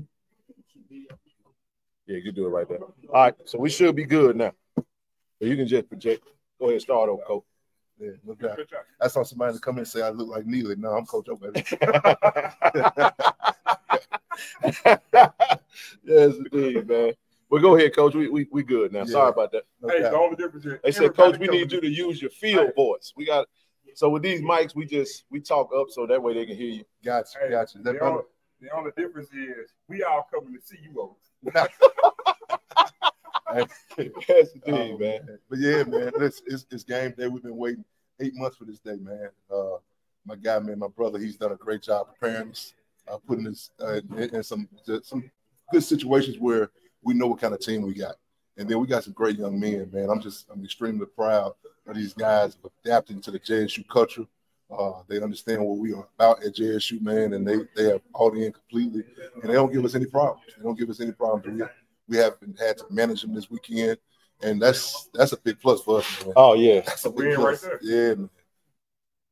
Yeah, 2.07 2.18
you 2.22 2.32
do 2.32 2.46
it 2.46 2.50
right 2.50 2.68
there. 2.68 2.80
All 2.80 2.94
right, 3.12 3.34
so 3.44 3.59
we 3.59 3.70
should 3.70 3.94
be 3.94 4.05
good 4.05 4.36
now. 4.36 4.52
So 4.76 4.84
you 5.40 5.57
can 5.57 5.66
just 5.66 5.88
project. 5.88 6.26
Go 6.59 6.70
ahead, 6.70 6.80
start 6.80 7.09
over, 7.09 7.22
Coach. 7.22 7.44
Yeah, 7.98 8.11
no 8.24 8.34
doubt. 8.34 8.59
I 9.00 9.09
saw 9.09 9.22
somebody 9.22 9.55
to 9.55 9.61
come 9.61 9.76
in 9.76 9.80
and 9.80 9.88
say 9.88 10.02
I 10.02 10.11
look 10.11 10.28
like 10.28 10.46
Neely. 10.46 10.76
No, 10.76 10.92
I'm 10.92 11.07
Coach 11.07 11.28
O, 11.28 11.36
baby. 11.36 11.64
yes, 16.05 16.34
indeed, 16.36 16.86
man. 16.88 17.12
Well, 17.50 17.61
go 17.62 17.76
ahead, 17.76 17.94
Coach. 17.94 18.14
We 18.14 18.28
we, 18.28 18.46
we 18.50 18.62
good 18.62 18.92
now. 18.92 19.00
Yeah. 19.00 19.05
Sorry 19.05 19.28
about 19.30 19.52
that. 19.52 19.62
No 19.80 19.88
Hey, 19.88 20.00
doubt. 20.00 20.11
the 20.12 20.18
only 20.18 20.36
difference 20.36 20.66
is 20.66 20.78
They 20.82 20.92
said, 20.92 21.14
Coach, 21.14 21.38
we 21.38 21.46
need 21.46 21.70
you 21.72 21.80
to- 21.80 21.86
to 21.86 21.88
use 21.90 22.20
your 22.20 22.30
field 22.30 22.74
voice. 22.74 23.12
We 23.16 23.26
got 23.26 23.46
so 23.94 24.09
with 24.09 24.22
these 24.22 24.40
mics, 24.40 24.74
we 24.74 24.86
just 24.86 25.24
we 25.30 25.40
talk 25.40 25.70
up 25.76 25.86
so 25.90 26.07
that 26.07 26.20
way 26.22 26.34
they 26.34 26.46
can 26.46 26.57
hear 26.57 26.70
you. 26.70 26.84
Gotcha, 27.05 27.38
Hey, 27.40 27.50
gotcha. 27.50 27.78
That 27.78 27.94
the, 27.94 28.00
only, 28.05 28.22
the 28.61 28.70
only 28.70 28.90
difference 28.96 29.28
is 29.32 29.70
we 29.88 30.02
all 30.02 30.26
coming 30.32 30.52
to 30.55 30.61
see 30.66 30.78
you 30.82 31.00
over. 31.00 31.68
yes, 34.28 34.48
indeed, 34.66 34.94
Oh, 34.94 34.98
man. 34.98 35.38
But 35.48 35.59
yeah, 35.61 35.84
man, 35.84 36.11
it's, 36.16 36.42
it's 36.46 36.66
it's 36.72 36.82
game 36.82 37.14
day. 37.16 37.28
We've 37.28 37.42
been 37.42 37.57
waiting 37.57 37.84
eight 38.20 38.34
months 38.34 38.57
for 38.57 38.64
this 38.64 38.80
day, 38.80 38.96
man. 39.00 39.28
Uh, 39.52 39.76
my 40.26 40.34
guy, 40.36 40.59
man, 40.59 40.78
my 40.78 40.88
brother, 40.88 41.18
he's 41.18 41.36
done 41.36 41.52
a 41.52 41.57
great 41.57 41.82
job 41.82 42.09
preparing 42.09 42.50
us, 42.50 42.72
uh, 43.09 43.18
putting 43.26 43.46
us 43.46 43.70
uh, 43.80 44.00
in, 44.16 44.36
in 44.36 44.42
some 44.42 44.68
some 45.02 45.30
good 45.72 45.82
situations 45.82 46.38
where 46.38 46.70
we 47.02 47.14
know 47.14 47.26
what 47.26 47.40
kind 47.40 47.55
of 47.55 47.61
team 47.61 47.82
we 47.82 47.94
got, 47.94 48.16
and 48.57 48.68
then 48.68 48.78
we 48.78 48.86
got 48.86 49.05
some 49.05 49.12
great 49.12 49.38
young 49.38 49.59
men, 49.59 49.88
man. 49.92 50.11
I'm 50.11 50.20
just 50.20 50.46
I'm 50.50 50.64
extremely 50.64 51.07
proud 51.07 51.52
of 51.86 51.96
these 51.96 52.14
guys 52.14 52.57
adapting 52.84 53.20
to 53.22 53.30
the 53.30 53.40
JSU 53.40 53.86
culture. 53.88 54.26
Uh, 54.70 55.02
they 55.09 55.20
understand 55.20 55.62
what 55.62 55.78
we 55.78 55.92
are 55.92 56.09
about 56.18 56.42
at 56.42 56.55
JSU, 56.55 57.00
man, 57.00 57.34
and 57.34 57.46
they 57.46 57.59
they 57.76 57.90
have 57.90 58.00
bought 58.12 58.36
in 58.36 58.52
completely, 58.52 59.05
and 59.42 59.50
they 59.50 59.55
don't 59.55 59.72
give 59.72 59.84
us 59.84 59.94
any 59.94 60.07
problems. 60.07 60.42
They 60.57 60.62
don't 60.62 60.78
give 60.78 60.90
us 60.90 61.00
any 61.00 61.12
problems. 61.12 61.46
We, 61.46 61.66
we 62.09 62.16
haven't 62.16 62.59
had 62.59 62.78
to 62.78 62.84
manage 62.90 63.22
them 63.22 63.34
this 63.34 63.50
weekend, 63.50 63.98
and 64.42 64.61
that's 64.61 65.09
that's 65.14 65.32
a 65.32 65.36
big 65.36 65.61
plus 65.61 65.82
for 65.82 65.98
us, 65.98 66.24
man. 66.24 66.34
Oh 66.36 66.55
yeah. 66.55 66.80
That's 66.80 67.05
a 67.05 67.11
win 67.11 67.30
big 67.30 67.38
right 67.38 67.59
plus. 67.59 67.61
there. 67.62 67.78
Yeah, 67.82 68.14
man. 68.14 68.30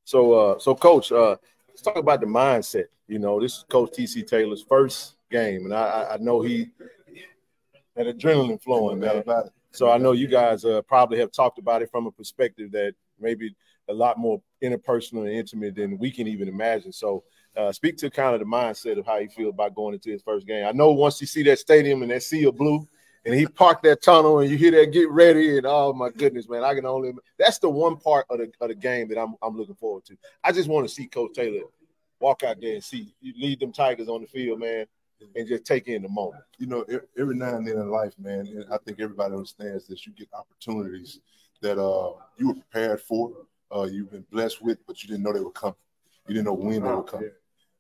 So 0.05 0.33
uh 0.33 0.59
so 0.59 0.75
coach, 0.75 1.13
uh 1.13 1.37
let's 1.69 1.83
talk 1.83 1.97
about 1.97 2.21
the 2.21 2.27
mindset. 2.27 2.87
You 3.13 3.19
know, 3.19 3.39
this 3.39 3.59
is 3.59 3.65
Coach 3.69 3.91
TC 3.91 4.27
Taylor's 4.27 4.63
first 4.63 5.17
game, 5.31 5.67
and 5.67 5.75
I 5.75 6.13
I, 6.13 6.17
know 6.17 6.41
he 6.41 6.71
had 7.95 8.07
adrenaline 8.07 8.63
flowing, 8.63 9.01
man. 9.01 9.23
So 9.71 9.91
I 9.91 9.99
know 9.99 10.13
you 10.13 10.27
guys 10.27 10.65
uh, 10.65 10.81
probably 10.81 11.19
have 11.19 11.31
talked 11.31 11.59
about 11.59 11.83
it 11.83 11.91
from 11.91 12.07
a 12.07 12.11
perspective 12.11 12.73
that 12.73 12.95
maybe 13.21 13.55
a 13.91 13.93
lot 13.93 14.19
more 14.19 14.41
interpersonal 14.65 15.27
and 15.27 15.29
intimate 15.29 15.75
than 15.75 15.99
we 15.99 16.11
can 16.11 16.27
even 16.27 16.49
imagine. 16.49 16.91
So 16.91 17.25
uh, 17.55 17.71
speak 17.71 17.99
to 17.99 18.09
kind 18.09 18.33
of 18.33 18.41
the 18.41 18.47
mindset 18.47 18.99
of 18.99 19.05
how 19.05 19.19
you 19.19 19.29
feel 19.29 19.51
about 19.51 19.75
going 19.75 19.93
into 19.93 20.11
his 20.11 20.23
first 20.23 20.47
game. 20.47 20.67
I 20.67 20.73
know 20.73 20.93
once 20.93 21.21
you 21.21 21.27
see 21.27 21.43
that 21.43 21.59
stadium 21.59 22.01
and 22.01 22.11
that 22.13 22.23
sea 22.23 22.47
of 22.47 22.57
blue, 22.57 22.89
and 23.27 23.35
he 23.35 23.47
parked 23.47 23.83
that 23.83 24.03
tunnel, 24.03 24.39
and 24.39 24.51
you 24.51 24.57
hear 24.57 24.71
that 24.71 24.91
get 24.91 25.11
ready, 25.11 25.59
and 25.59 25.67
oh 25.67 25.93
my 25.93 26.09
goodness, 26.09 26.49
man, 26.49 26.65
I 26.65 26.75
can 26.75 26.87
only. 26.87 27.13
That's 27.39 27.59
the 27.59 27.69
one 27.69 27.99
part 27.99 28.25
of 28.31 28.39
the 28.39 28.51
of 28.63 28.69
the 28.69 28.75
game 28.75 29.09
that 29.09 29.19
I'm 29.19 29.35
I'm 29.43 29.55
looking 29.55 29.75
forward 29.75 30.07
to. 30.07 30.17
I 30.43 30.51
just 30.53 30.71
want 30.71 30.89
to 30.89 30.95
see 30.95 31.09
Coach 31.09 31.35
Taylor 31.35 31.65
walk 32.23 32.43
out 32.45 32.57
there 32.61 32.75
and 32.75 32.85
see 32.85 33.15
you 33.21 33.35
lead 33.37 33.61
them 33.61 33.73
Tigers 33.73 34.09
on 34.09 34.23
the 34.23 34.27
field, 34.27 34.61
man, 34.61 34.87
and 35.37 35.49
just 35.49 35.65
take 35.65 35.89
in 35.89 36.03
the 36.03 36.09
moment. 36.09 36.43
you 36.59 36.67
know, 36.67 36.85
every 37.19 37.35
now 37.35 37.57
and 37.57 37.67
then 37.67 37.77
in 37.77 37.91
life, 37.91 38.15
man, 38.19 38.47
and 38.47 38.65
I 38.73 38.79
think 38.79 39.01
everybody 39.01 39.35
understands 39.35 39.87
this. 39.87 40.07
You 40.07 40.13
get 40.13 40.29
opportunities 40.33 41.21
that 41.61 41.79
uh 41.79 42.13
you 42.39 42.49
were 42.49 42.55
prepared 42.55 43.01
for, 43.01 43.33
uh 43.75 43.85
you've 43.85 44.11
been 44.11 44.27
blessed 44.31 44.63
with, 44.63 44.79
but 44.87 45.03
you 45.03 45.09
didn't 45.09 45.25
know 45.25 45.33
they 45.33 45.41
were 45.41 45.51
coming. 45.51 45.75
You 46.29 46.35
didn't 46.35 46.47
know 46.47 46.55
when 46.55 46.83
they 46.83 46.89
were 46.89 47.03
coming. 47.03 47.31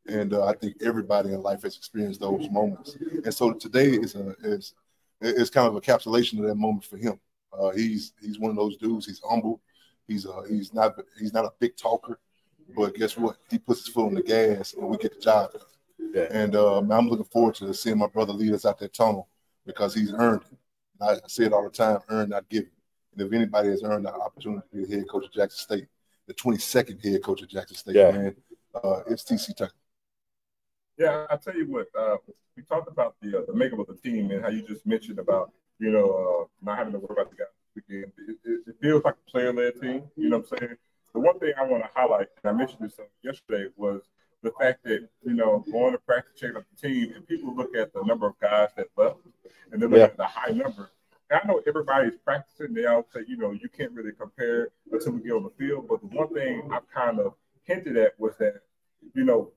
And 0.08 0.34
uh, 0.34 0.46
I 0.46 0.54
think 0.54 0.76
everybody 0.82 1.28
in 1.32 1.42
life 1.42 1.62
has 1.62 1.76
experienced 1.76 2.20
those 2.20 2.50
moments. 2.50 2.96
And 3.24 3.32
so 3.32 3.52
today 3.52 3.90
is 3.90 4.16
a 4.16 4.34
is 4.42 4.74
is 5.20 5.50
kind 5.50 5.68
of 5.68 5.76
a 5.76 5.80
encapsulation 5.80 6.40
of 6.40 6.46
that 6.46 6.56
moment 6.56 6.84
for 6.84 6.96
him. 6.96 7.20
Uh, 7.56 7.70
he's 7.70 8.12
he's 8.20 8.38
one 8.40 8.50
of 8.50 8.56
those 8.56 8.76
dudes. 8.76 9.06
He's 9.06 9.20
humble. 9.24 9.60
He's 10.08 10.26
uh 10.26 10.42
he's 10.48 10.74
not 10.74 10.98
he's 11.18 11.32
not 11.32 11.44
a 11.44 11.52
big 11.60 11.76
talker, 11.76 12.18
but 12.76 12.94
guess 12.94 13.16
what? 13.16 13.36
He 13.50 13.58
puts 13.58 13.84
his 13.84 13.94
foot 13.94 14.06
on 14.06 14.14
the 14.14 14.22
gas, 14.22 14.74
and 14.74 14.88
we 14.88 14.96
get 14.96 15.14
the 15.14 15.20
job 15.20 15.52
done. 15.52 15.62
Yeah. 16.14 16.26
And 16.30 16.56
uh, 16.56 16.80
man, 16.82 16.98
I'm 16.98 17.08
looking 17.08 17.24
forward 17.26 17.54
to 17.56 17.72
seeing 17.74 17.98
my 17.98 18.06
brother 18.08 18.32
lead 18.32 18.52
us 18.52 18.64
out 18.66 18.78
that 18.78 18.92
tunnel 18.92 19.28
because 19.66 19.94
he's 19.94 20.12
earned 20.12 20.42
it. 20.50 20.58
I 21.00 21.18
say 21.26 21.44
it 21.44 21.52
all 21.52 21.64
the 21.64 21.70
time: 21.70 21.98
earn, 22.08 22.30
not 22.30 22.48
given. 22.48 22.70
And 23.16 23.26
if 23.26 23.32
anybody 23.32 23.68
has 23.68 23.82
earned 23.82 24.06
the 24.06 24.14
opportunity 24.14 24.62
to 24.70 24.76
be 24.76 24.84
the 24.84 24.96
head 24.96 25.08
coach 25.08 25.26
of 25.26 25.32
Jackson 25.32 25.58
State, 25.58 25.86
the 26.26 26.34
22nd 26.34 27.02
head 27.04 27.22
coach 27.22 27.42
of 27.42 27.48
Jackson 27.48 27.76
State, 27.76 27.96
Yeah. 27.96 28.10
man, 28.12 28.36
uh, 28.74 29.00
it's 29.08 29.22
TC 29.24 29.54
Taylor. 29.54 29.70
Yeah, 30.98 31.26
I 31.30 31.36
tell 31.36 31.54
you 31.56 31.66
what, 31.70 31.88
uh, 31.98 32.16
we 32.56 32.62
talked 32.62 32.88
about 32.88 33.16
the 33.20 33.38
uh, 33.38 33.42
the 33.46 33.54
makeup 33.54 33.78
of 33.80 33.86
the 33.88 33.96
team 33.96 34.30
and 34.30 34.42
how 34.42 34.48
you 34.50 34.62
just 34.62 34.86
mentioned 34.86 35.18
about 35.18 35.52
you 35.78 35.90
know 35.90 36.10
uh, 36.12 36.44
not 36.64 36.78
having 36.78 36.92
to 36.92 36.98
worry 36.98 37.12
about 37.20 37.30
the 37.30 37.36
guys 37.36 37.46
this 37.74 37.84
weekend. 37.88 38.12
It, 38.28 38.36
it, 38.44 38.60
it 38.68 38.76
feels 38.80 39.02
like 39.04 39.14
a 39.26 39.30
player 39.30 39.52
led 39.52 39.80
team. 39.80 40.04
You 40.16 40.28
know 40.28 40.38
what 40.38 40.52
I'm 40.52 40.58
saying? 40.58 40.76
The 41.14 41.20
one 41.20 41.38
thing 41.38 41.52
I 41.58 41.64
want 41.64 41.82
to 41.84 41.90
highlight, 41.94 42.28
and 42.42 42.50
I 42.50 42.52
mentioned 42.56 42.80
this 42.80 42.98
yesterday, 43.22 43.68
was 43.76 44.02
the 44.42 44.50
fact 44.58 44.82
that 44.84 45.08
you 45.22 45.34
know 45.34 45.64
going 45.70 45.92
to 45.92 45.98
practice 45.98 46.32
checking 46.40 46.56
out 46.56 46.64
the 46.74 46.88
team, 46.88 47.12
and 47.14 47.26
people 47.26 47.54
look 47.54 47.76
at 47.76 47.92
the 47.92 48.02
number 48.04 48.26
of 48.26 48.38
guys 48.40 48.70
that 48.76 48.86
left, 48.96 49.18
and 49.70 49.80
they 49.82 49.86
look 49.86 49.98
Yeah. 49.98 50.04
at 50.04 50.16
the 50.16 50.24
high 50.24 50.52
number. 50.52 50.90
And 51.30 51.40
I 51.42 51.46
know 51.46 51.62
everybody's 51.66 52.16
practicing. 52.24 52.74
They 52.74 52.86
all 52.86 53.06
say, 53.12 53.20
you 53.26 53.36
know, 53.36 53.52
you 53.52 53.68
can't 53.68 53.92
really 53.92 54.12
compare 54.12 54.68
until 54.90 55.12
we 55.12 55.22
get 55.22 55.32
on 55.32 55.44
the 55.44 55.50
field. 55.50 55.86
But 55.88 56.00
the 56.00 56.06
one 56.08 56.32
thing 56.32 56.70
I 56.72 56.80
kind 56.92 57.20
of 57.20 57.34
hinted 57.64 57.96
at 57.96 58.18
was 58.18 58.36
that, 58.38 58.62
you 59.14 59.24
know, 59.24 59.52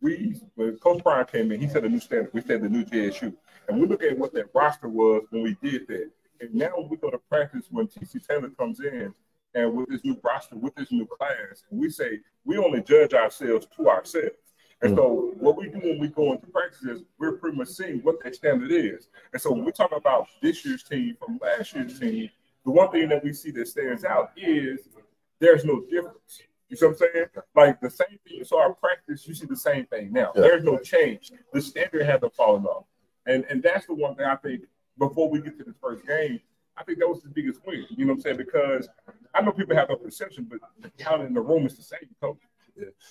we 0.00 0.40
when 0.54 0.76
Coach 0.78 1.02
Prime 1.02 1.26
came 1.26 1.50
in, 1.52 1.60
he 1.60 1.68
set 1.68 1.84
a 1.84 1.88
new 1.88 2.00
standard. 2.00 2.32
We 2.32 2.40
said 2.42 2.62
the 2.62 2.68
new 2.68 2.84
JSU, 2.84 3.34
and 3.68 3.80
we 3.80 3.86
look 3.86 4.02
at 4.02 4.16
what 4.18 4.32
that 4.34 4.50
roster 4.54 4.88
was 4.88 5.24
when 5.30 5.42
we 5.42 5.56
did 5.62 5.88
that. 5.88 6.10
And 6.42 6.54
now 6.54 6.72
we 6.90 6.96
go 6.96 7.10
to 7.10 7.18
practice 7.18 7.66
when 7.70 7.86
TC 7.86 8.26
Taylor 8.26 8.48
comes 8.50 8.80
in, 8.80 9.14
and 9.54 9.74
with 9.74 9.88
this 9.88 10.04
new 10.04 10.18
roster, 10.22 10.56
with 10.56 10.74
this 10.74 10.90
new 10.92 11.06
class, 11.06 11.64
and 11.70 11.80
we 11.80 11.90
say 11.90 12.20
we 12.44 12.56
only 12.58 12.82
judge 12.82 13.14
ourselves 13.14 13.66
to 13.76 13.88
ourselves. 13.88 14.36
And 14.82 14.96
so 14.96 15.32
mm-hmm. 15.32 15.44
what 15.44 15.56
we 15.56 15.68
do 15.68 15.78
when 15.78 15.98
we 15.98 16.08
go 16.08 16.32
into 16.32 16.46
practice 16.46 16.82
is 16.84 17.02
we're 17.18 17.36
pretty 17.36 17.56
much 17.56 17.68
seeing 17.68 17.98
what 17.98 18.22
that 18.24 18.34
standard 18.34 18.72
is. 18.72 19.08
And 19.32 19.40
so 19.40 19.52
when 19.52 19.64
we 19.64 19.72
talk 19.72 19.92
about 19.94 20.26
this 20.40 20.64
year's 20.64 20.82
team 20.82 21.16
from 21.18 21.38
last 21.42 21.74
year's 21.74 21.98
team, 21.98 22.30
the 22.64 22.70
one 22.70 22.90
thing 22.90 23.08
that 23.10 23.22
we 23.22 23.32
see 23.32 23.50
that 23.52 23.68
stands 23.68 24.04
out 24.04 24.30
is 24.36 24.88
there's 25.38 25.64
no 25.64 25.82
difference. 25.82 26.42
You 26.68 26.76
see 26.76 26.86
what 26.86 26.92
I'm 26.92 26.98
saying? 26.98 27.26
Like 27.54 27.80
the 27.80 27.90
same 27.90 28.18
thing 28.26 28.38
you 28.38 28.44
saw 28.44 28.66
in 28.66 28.74
practice, 28.74 29.26
you 29.26 29.34
see 29.34 29.46
the 29.46 29.56
same 29.56 29.86
thing 29.86 30.12
now. 30.12 30.32
Yeah. 30.34 30.42
There's 30.42 30.64
no 30.64 30.78
change. 30.78 31.32
The 31.52 31.60
standard 31.60 32.06
hasn't 32.06 32.34
fallen 32.34 32.64
off. 32.64 32.84
And 33.26 33.44
and 33.50 33.62
that's 33.62 33.86
the 33.86 33.94
one 33.94 34.14
thing 34.14 34.26
I 34.26 34.36
think 34.36 34.62
before 34.98 35.28
we 35.28 35.40
get 35.40 35.58
to 35.58 35.64
this 35.64 35.74
first 35.80 36.06
game, 36.06 36.40
I 36.80 36.82
think 36.84 36.98
that 36.98 37.08
was 37.08 37.22
the 37.22 37.28
biggest 37.28 37.60
win. 37.66 37.84
You 37.90 38.06
know 38.06 38.12
what 38.14 38.18
I'm 38.18 38.20
saying? 38.22 38.36
Because 38.38 38.88
I 39.34 39.42
know 39.42 39.52
people 39.52 39.76
have 39.76 39.90
a 39.90 39.96
perception, 39.96 40.44
but 40.50 40.60
the 40.80 40.88
talent 40.90 41.28
in 41.28 41.34
the 41.34 41.40
room 41.40 41.66
is 41.66 41.76
the 41.76 41.82
same, 41.82 42.08
coach. 42.20 42.38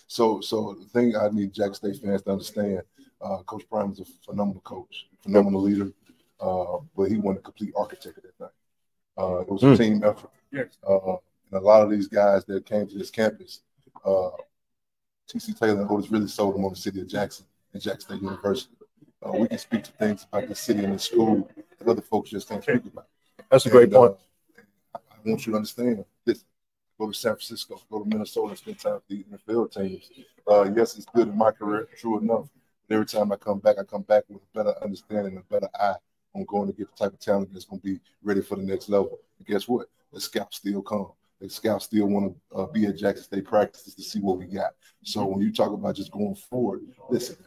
So, 0.08 0.42
so 0.42 0.76
the 0.80 0.86
thing 0.86 1.16
I 1.16 1.30
need 1.30 1.54
Jack 1.54 1.76
State 1.76 1.98
fans 2.02 2.24
to 2.24 2.32
understand, 2.32 2.82
uh, 3.22 3.38
Coach 3.44 3.70
Prime 3.70 3.92
is 3.92 4.00
a 4.00 4.06
phenomenal 4.26 4.62
coach, 4.62 5.08
phenomenal 5.22 5.62
leader, 5.62 5.92
uh, 6.40 6.78
but 6.98 7.12
he 7.12 7.18
wasn't 7.18 7.40
a 7.40 7.44
complete 7.44 7.74
architect 7.78 8.18
of 8.18 8.24
that 8.24 8.38
thing. 8.40 8.48
Uh, 9.18 9.40
it 9.42 9.50
was 9.50 9.62
a 9.62 9.68
Mm. 9.68 9.78
team 9.78 10.04
effort. 10.04 10.32
Yes. 10.52 10.78
Uh, 10.88 11.18
and 11.52 11.54
a 11.54 11.60
lot 11.60 11.84
of 11.84 11.92
these 11.92 12.08
guys 12.08 12.46
that 12.46 12.66
came 12.66 12.88
to 12.88 12.98
this 12.98 13.12
campus, 13.12 13.62
uh, 14.04 14.32
TC 15.28 15.54
Taylor 15.54 15.82
and 15.82 15.92
Otis 15.92 16.10
really 16.10 16.28
sold 16.28 16.56
them 16.56 16.66
on 16.66 16.72
the 16.72 16.78
city 16.78 17.02
of 17.02 17.08
Jackson 17.08 17.46
and 17.74 17.82
Jack 17.82 18.02
State 18.02 18.22
University. 18.22 18.74
Uh, 19.24 19.34
we 19.34 19.48
can 19.48 19.60
speak 19.60 19.84
to 19.84 19.92
things 19.92 20.26
about 20.32 20.48
the 20.48 20.56
city 20.56 20.84
and 20.84 20.96
the 20.96 21.00
school 21.00 21.48
that 21.78 21.88
other 21.88 22.02
folks 22.02 22.32
just 22.32 22.50
can't 22.50 22.64
speak 22.64 22.86
about. 22.86 23.08
That's 23.50 23.66
a 23.66 23.70
great 23.70 23.84
And, 23.86 23.94
point. 23.94 24.18
uh, 24.96 25.00
I 25.12 25.30
want 25.30 25.46
you 25.46 25.52
to 25.52 25.58
understand 25.58 26.06
this. 26.26 26.44
Go 27.00 27.08
to 27.08 27.14
San 27.18 27.32
Francisco, 27.34 27.80
go 27.90 28.04
to 28.04 28.10
Minnesota, 28.10 28.56
spend 28.58 28.80
time 28.80 28.96
with 28.96 29.08
the 29.08 29.24
NFL 29.38 29.72
teams. 29.72 30.10
Uh, 30.48 30.70
yes, 30.76 30.98
it's 30.98 31.06
good 31.06 31.30
in 31.30 31.38
my 31.38 31.52
career, 31.52 31.88
true 31.98 32.20
enough. 32.20 32.50
But 32.88 32.96
every 32.96 33.06
time 33.06 33.32
I 33.32 33.38
come 33.38 33.60
back, 33.60 33.78
I 33.80 33.84
come 33.84 34.02
back 34.02 34.26
with 34.28 34.42
a 34.42 34.58
better 34.58 34.84
understanding, 34.84 35.38
a 35.38 35.54
better 35.54 35.70
eye 35.80 35.96
on 36.36 36.44
going 36.46 36.68
to 36.68 36.74
get 36.74 36.90
the 36.92 36.98
type 36.98 37.14
of 37.14 37.20
talent 37.20 37.54
that's 37.54 37.66
going 37.66 37.80
to 37.80 37.86
be 37.86 38.00
ready 38.22 38.42
for 38.42 38.58
the 38.58 38.64
next 38.64 38.90
level. 38.90 39.18
And 39.38 39.48
guess 39.48 39.68
what? 39.68 39.88
The 40.12 40.20
scouts 40.20 40.58
still 40.58 40.82
come. 40.82 41.12
The 41.40 41.50
scouts 41.50 41.86
still 41.86 42.08
want 42.08 42.36
to 42.52 42.58
uh, 42.58 42.66
be 42.66 42.86
at 42.86 42.98
Jackson 42.98 43.24
State 43.24 43.46
practices 43.46 43.96
to 43.96 44.02
see 44.02 44.20
what 44.20 44.38
we 44.38 44.46
got. 44.46 44.72
So 45.04 45.24
when 45.26 45.40
you 45.40 45.54
talk 45.54 45.72
about 45.72 45.96
just 45.96 46.12
going 46.12 46.36
forward, 46.36 46.82
listen, 47.10 47.38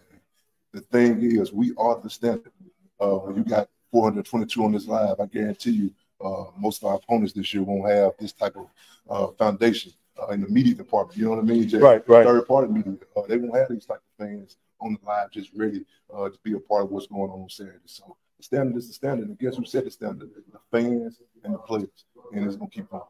the 0.72 0.80
thing 0.80 1.20
is, 1.22 1.52
we 1.52 1.74
are 1.76 2.00
the 2.00 2.08
standard. 2.08 2.52
Uh, 2.98 3.16
when 3.16 3.36
you 3.36 3.44
got 3.44 3.68
422 3.92 4.64
on 4.64 4.72
this 4.72 4.88
live, 4.88 5.20
I 5.20 5.26
guarantee 5.26 5.70
you, 5.70 5.90
uh, 6.24 6.46
most 6.58 6.82
of 6.82 6.88
our 6.88 6.96
opponents 6.96 7.32
this 7.32 7.52
year 7.52 7.62
won't 7.62 7.90
have 7.90 8.12
this 8.18 8.32
type 8.32 8.56
of 8.56 8.68
uh, 9.08 9.32
foundation 9.34 9.92
uh, 10.20 10.28
in 10.28 10.40
the 10.40 10.48
media 10.48 10.74
department. 10.74 11.18
You 11.18 11.24
know 11.26 11.30
what 11.30 11.40
I 11.40 11.42
mean? 11.42 11.68
Just 11.68 11.82
Right, 11.82 12.06
right. 12.08 12.24
Third 12.24 12.48
party 12.48 12.72
media, 12.72 12.94
uh, 13.16 13.22
they 13.28 13.36
won't 13.36 13.56
have 13.56 13.68
these 13.68 13.86
type 13.86 13.98
of 13.98 14.26
fans 14.26 14.56
on 14.80 14.94
the 14.94 15.06
live 15.06 15.30
just 15.30 15.50
ready 15.54 15.84
uh, 16.12 16.28
to 16.28 16.38
be 16.42 16.54
a 16.54 16.58
part 16.58 16.84
of 16.84 16.90
what's 16.90 17.06
going 17.06 17.30
on 17.30 17.42
on 17.42 17.48
Saturday. 17.48 17.78
So 17.86 18.16
the 18.38 18.42
standard 18.42 18.76
is 18.76 18.88
the 18.88 18.94
standard. 18.94 19.28
And 19.28 19.38
guess 19.38 19.56
who 19.56 19.64
set 19.64 19.84
the 19.84 19.90
standard? 19.90 20.30
The 20.52 20.58
fans 20.70 21.20
and 21.44 21.54
the 21.54 21.58
players. 21.58 22.04
And 22.32 22.46
it's 22.46 22.56
gonna 22.56 22.70
keep 22.70 22.92
on. 22.92 23.02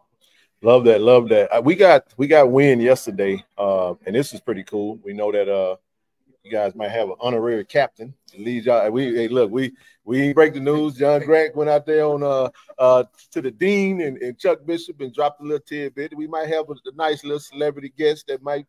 Love 0.65 0.85
that, 0.85 1.01
love 1.01 1.29
that. 1.29 1.51
Uh, 1.53 1.61
we 1.61 1.75
got 1.75 2.07
we 2.17 2.29
got 2.29 2.51
win 2.51 2.81
yesterday, 2.81 3.45
uh, 3.59 3.95
and 4.07 4.15
this 4.15 4.33
is 4.33 4.41
pretty 4.41 4.63
cool. 4.63 4.99
We 5.03 5.13
know 5.13 5.33
that 5.33 5.49
uh, 5.49 5.77
you 6.43 6.51
guys 6.51 6.75
might 6.75 6.91
have 6.91 7.09
an 7.09 7.17
honorary 7.21 7.65
captain. 7.65 8.15
Lead 8.37 8.65
y'all. 8.65 8.91
We 8.91 9.15
hey, 9.15 9.29
look, 9.29 9.51
we 9.51 9.73
we 10.05 10.33
break 10.33 10.55
the 10.55 10.61
news. 10.61 10.95
John 10.95 11.21
Grant 11.25 11.55
went 11.55 11.71
out 11.71 11.87
there 11.87 12.05
on 12.05 12.23
uh 12.23 12.51
uh 12.79 13.05
to 13.31 13.43
the 13.43 13.51
dean 13.51 14.01
and, 14.01 14.19
and 14.19 14.39
Chuck 14.39 14.59
Bishop 14.65 15.01
and 15.01 15.15
dropped 15.15 15.41
a 15.41 15.45
little 15.45 15.61
tidbit. 15.61 16.17
We 16.17 16.27
might 16.27 16.49
have 16.49 16.69
a, 16.69 16.73
a 16.73 16.95
nice 16.95 17.23
little 17.23 17.41
celebrity 17.41 17.93
guest 17.97 18.27
that 18.29 18.43
might 18.43 18.67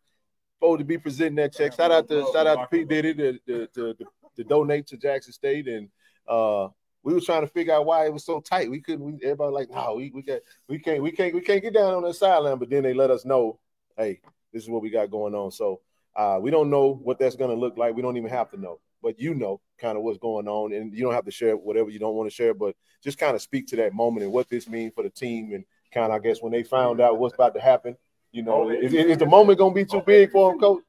supposed 0.56 0.80
to 0.80 0.86
be 0.86 0.98
presenting 0.98 1.36
that 1.36 1.54
check. 1.54 1.74
Shout 1.74 1.92
out 1.92 2.08
to 2.10 2.26
shout 2.34 2.48
out 2.48 2.62
to 2.62 2.68
P. 2.68 2.84
Diddy 2.84 3.14
to 3.16 3.34
to, 3.40 3.68
to, 3.68 3.94
to, 3.96 4.06
to 4.38 4.44
donate 4.44 4.88
to 4.88 4.98
Jackson 4.98 5.34
State 5.34 5.68
and 5.68 5.90
uh 6.28 6.68
we 7.04 7.14
was 7.14 7.26
trying 7.26 7.42
to 7.42 7.48
figure 7.48 7.74
out 7.74 7.86
why 7.86 8.06
it 8.06 8.14
was 8.14 8.24
so 8.24 8.40
tight. 8.40 8.70
We 8.70 8.80
couldn't. 8.80 9.04
We, 9.04 9.14
everybody 9.24 9.54
like, 9.54 9.70
no, 9.70 9.96
we 9.96 10.10
we 10.12 10.22
got 10.22 10.40
we 10.70 10.80
can't 10.80 11.04
we 11.04 11.12
can't 11.12 11.34
we 11.34 11.42
can't 11.42 11.62
get 11.62 11.74
down 11.74 11.94
on 11.94 12.04
the 12.04 12.14
sideline. 12.14 12.60
But 12.60 12.70
then 12.70 12.84
they 12.84 12.94
let 12.94 13.12
us 13.12 13.26
know, 13.26 13.60
hey, 13.98 14.22
this 14.54 14.64
is 14.64 14.70
what 14.70 14.82
we 14.82 14.90
got 14.90 15.12
going 15.12 15.36
on. 15.36 15.52
So 15.52 15.82
uh, 16.16 16.40
we 16.42 16.52
don't 16.52 16.70
know 16.70 17.00
what 17.04 17.20
that's 17.20 17.36
going 17.36 17.50
to 17.50 17.56
look 17.56 17.78
like. 17.78 17.96
We 17.96 18.02
don't 18.02 18.18
even 18.18 18.30
have 18.30 18.50
to 18.52 18.60
know, 18.60 18.80
but 19.02 19.20
you 19.20 19.34
know 19.34 19.62
kind 19.80 19.98
of 19.98 20.04
what's 20.04 20.20
going 20.20 20.48
on, 20.48 20.74
and 20.74 20.94
you 20.94 21.04
don't 21.04 21.14
have 21.14 21.26
to 21.26 21.32
share 21.32 21.58
whatever 21.58 21.90
you 21.90 22.00
don't 22.00 22.16
want 22.16 22.30
to 22.30 22.36
share, 22.36 22.54
but 22.54 22.76
just 23.04 23.18
kind 23.18 23.36
of 23.36 23.42
speak 23.42 23.68
to 23.68 23.76
that 23.78 23.94
moment 23.94 24.24
and 24.24 24.32
what 24.32 24.50
this 24.50 24.68
means 24.70 24.94
for 24.94 25.04
the 25.04 25.10
team, 25.10 25.54
and 25.54 25.66
kind 25.94 26.12
of 26.12 26.12
I 26.12 26.20
guess 26.20 26.42
when 26.42 26.52
they 26.52 26.64
found 26.64 27.02
out 27.02 27.18
what's 27.18 27.36
about 27.36 27.54
to 27.56 27.62
happen, 27.62 27.98
you 28.32 28.44
know, 28.44 28.70
is, 28.70 28.94
is 28.94 29.18
the 29.18 29.26
moment 29.26 29.60
going 29.60 29.74
to 29.74 29.76
be 29.76 29.86
too 29.86 30.02
big 30.06 30.32
for 30.32 30.52
them, 30.52 30.60
coach? 30.60 30.84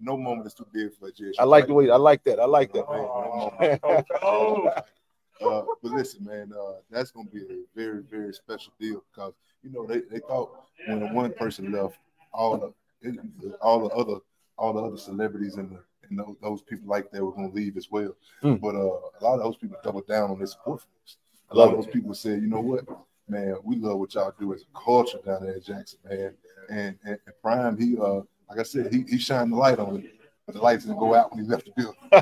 No 0.00 0.16
moment 0.16 0.46
is 0.46 0.54
too 0.54 0.66
big 0.72 0.92
for 0.94 1.08
a. 1.08 1.32
I 1.38 1.44
like 1.44 1.66
the 1.66 1.74
way 1.74 1.90
I 1.90 1.96
like 1.96 2.24
that. 2.24 2.40
I 2.40 2.46
like 2.46 2.72
that, 2.72 2.90
man. 2.90 3.78
Oh, 3.82 4.08
oh, 4.22 4.66
Uh, 4.66 5.62
but 5.82 5.92
listen, 5.92 6.24
man, 6.24 6.50
uh, 6.58 6.74
that's 6.90 7.10
gonna 7.10 7.28
be 7.28 7.40
a 7.40 7.64
very, 7.76 8.02
very 8.02 8.32
special 8.32 8.72
deal 8.80 9.04
because 9.12 9.34
you 9.62 9.70
know 9.70 9.86
they, 9.86 10.00
they 10.10 10.20
thought 10.20 10.64
when 10.86 11.12
one 11.12 11.32
person 11.34 11.70
left, 11.70 11.98
all 12.32 12.56
the 12.56 12.72
all 13.60 13.88
the 13.88 13.94
other 13.94 14.20
all 14.60 14.74
the 14.74 14.82
other 14.82 14.98
celebrities 14.98 15.56
and, 15.56 15.70
the, 15.70 15.80
and 16.08 16.18
those, 16.18 16.36
those 16.42 16.62
people 16.62 16.86
like 16.88 17.10
that 17.10 17.24
were 17.24 17.32
gonna 17.32 17.52
leave 17.52 17.76
as 17.76 17.90
well. 17.90 18.14
Mm. 18.42 18.60
But 18.60 18.74
uh, 18.74 19.00
a 19.20 19.20
lot 19.24 19.34
of 19.34 19.40
those 19.40 19.56
people 19.56 19.78
doubled 19.82 20.06
down 20.06 20.30
on 20.30 20.38
their 20.38 20.46
support 20.46 20.82
for 20.82 20.88
us. 21.04 21.16
A 21.50 21.56
lot 21.56 21.70
of 21.70 21.76
those 21.76 21.92
people 21.92 22.14
said, 22.14 22.42
you 22.42 22.46
know 22.46 22.60
what, 22.60 22.84
man, 23.26 23.56
we 23.64 23.76
love 23.76 23.98
what 23.98 24.14
y'all 24.14 24.32
do 24.38 24.52
as 24.52 24.62
a 24.62 24.78
culture 24.78 25.18
down 25.24 25.44
there 25.44 25.56
at 25.56 25.64
Jackson, 25.64 25.98
man. 26.08 26.34
And, 26.68 26.98
and, 27.04 27.18
and 27.26 27.34
Prime, 27.42 27.76
he 27.78 27.96
uh, 27.98 28.20
like 28.48 28.58
I 28.58 28.62
said, 28.62 28.92
he 28.92 29.04
he 29.08 29.18
shined 29.18 29.52
the 29.52 29.56
light 29.56 29.78
on 29.78 29.96
it. 29.96 30.14
But 30.46 30.54
the 30.56 30.62
lights 30.62 30.84
didn't 30.84 30.98
go 30.98 31.14
out 31.14 31.30
when 31.32 31.44
he 31.44 31.50
left 31.50 31.66
the 31.66 31.72
building. 31.76 31.96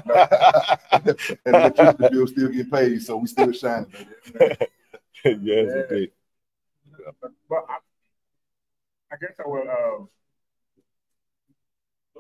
and 0.95 1.05
the 1.05 1.39
electricity 1.47 2.09
bill 2.11 2.27
still 2.27 2.49
get 2.49 2.71
paid, 2.71 3.03
so 3.03 3.17
we 3.17 3.27
still 3.27 3.53
shining. 3.53 3.91
baby. 4.39 4.57
yes, 5.25 5.87
indeed. 5.91 6.11
but 7.49 7.65
I, 7.69 7.79
I 9.13 9.17
guess 9.21 9.33
I 9.43 9.49
will. 9.49 9.63
Um, 9.63 10.09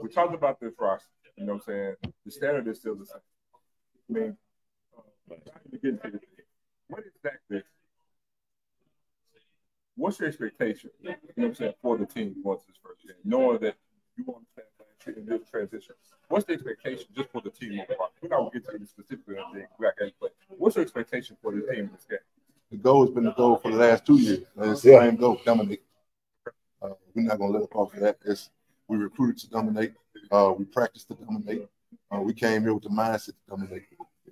we 0.02 0.08
talked 0.08 0.34
about 0.34 0.60
this 0.60 0.74
roster. 0.78 1.08
You 1.36 1.46
know 1.46 1.54
what 1.54 1.62
I'm 1.68 1.74
saying? 1.74 1.94
The 2.24 2.30
standard 2.30 2.68
is 2.68 2.78
still 2.78 2.94
the 2.96 3.06
same. 3.06 3.20
I 4.10 4.12
mean, 4.12 4.36
uh, 5.30 5.34
get 5.72 5.84
into 5.84 6.20
what 6.88 7.04
exactly? 7.14 7.62
What's 9.96 10.18
your 10.20 10.28
expectation? 10.28 10.90
You 11.02 11.10
know 11.10 11.16
what 11.34 11.44
I'm 11.46 11.54
saying 11.54 11.74
for 11.82 11.98
the 11.98 12.06
team 12.06 12.36
once 12.42 12.62
this 12.66 12.76
first 12.82 13.04
game, 13.04 13.16
knowing 13.24 13.58
that 13.58 13.76
you 14.16 14.24
want 14.24 14.44
to 14.56 14.62
play 15.04 15.14
in 15.16 15.26
this 15.26 15.48
transition. 15.50 15.94
What's 16.28 16.44
the 16.44 16.52
expectation 16.52 17.06
just 17.16 17.30
for 17.30 17.40
the 17.40 17.50
team 17.50 17.80
overall? 17.80 18.10
We're 18.22 18.28
not 18.28 18.38
gonna 18.38 18.50
get 18.52 18.70
to 18.70 18.78
the 18.78 18.86
specifically 18.86 19.36
on 19.36 19.54
the 19.54 19.60
exact 19.60 19.98
game, 19.98 20.12
but 20.20 20.34
what's 20.48 20.76
your 20.76 20.82
expectation 20.82 21.36
for 21.42 21.52
the 21.52 21.60
team 21.62 21.84
in 21.84 21.90
this 21.92 22.04
game? 22.08 22.18
The 22.70 22.76
goal 22.76 23.06
has 23.06 23.14
been 23.14 23.24
the 23.24 23.32
goal 23.32 23.56
for 23.56 23.70
the 23.70 23.78
last 23.78 24.04
two 24.04 24.18
years. 24.18 24.44
And 24.56 24.72
It's 24.72 24.82
the 24.82 24.90
Yeah. 24.90 25.04
same 25.04 25.16
goal, 25.16 25.40
dominate. 25.44 25.82
Uh, 26.82 26.90
we're 27.14 27.22
not 27.22 27.38
gonna 27.38 27.52
let 27.52 27.62
up 27.62 27.74
off 27.76 27.94
of 27.94 28.00
that. 28.00 28.18
It's, 28.24 28.50
we 28.88 28.96
recruited 28.96 29.38
to 29.38 29.50
dominate. 29.50 29.92
Uh, 30.30 30.52
we 30.56 30.64
practiced 30.64 31.08
to 31.08 31.14
dominate. 31.14 31.68
Uh, 32.14 32.20
we 32.20 32.32
came 32.32 32.62
here 32.62 32.74
with 32.74 32.82
the 32.82 32.88
mindset 32.88 33.26
to 33.26 33.34
dominate. 33.48 33.84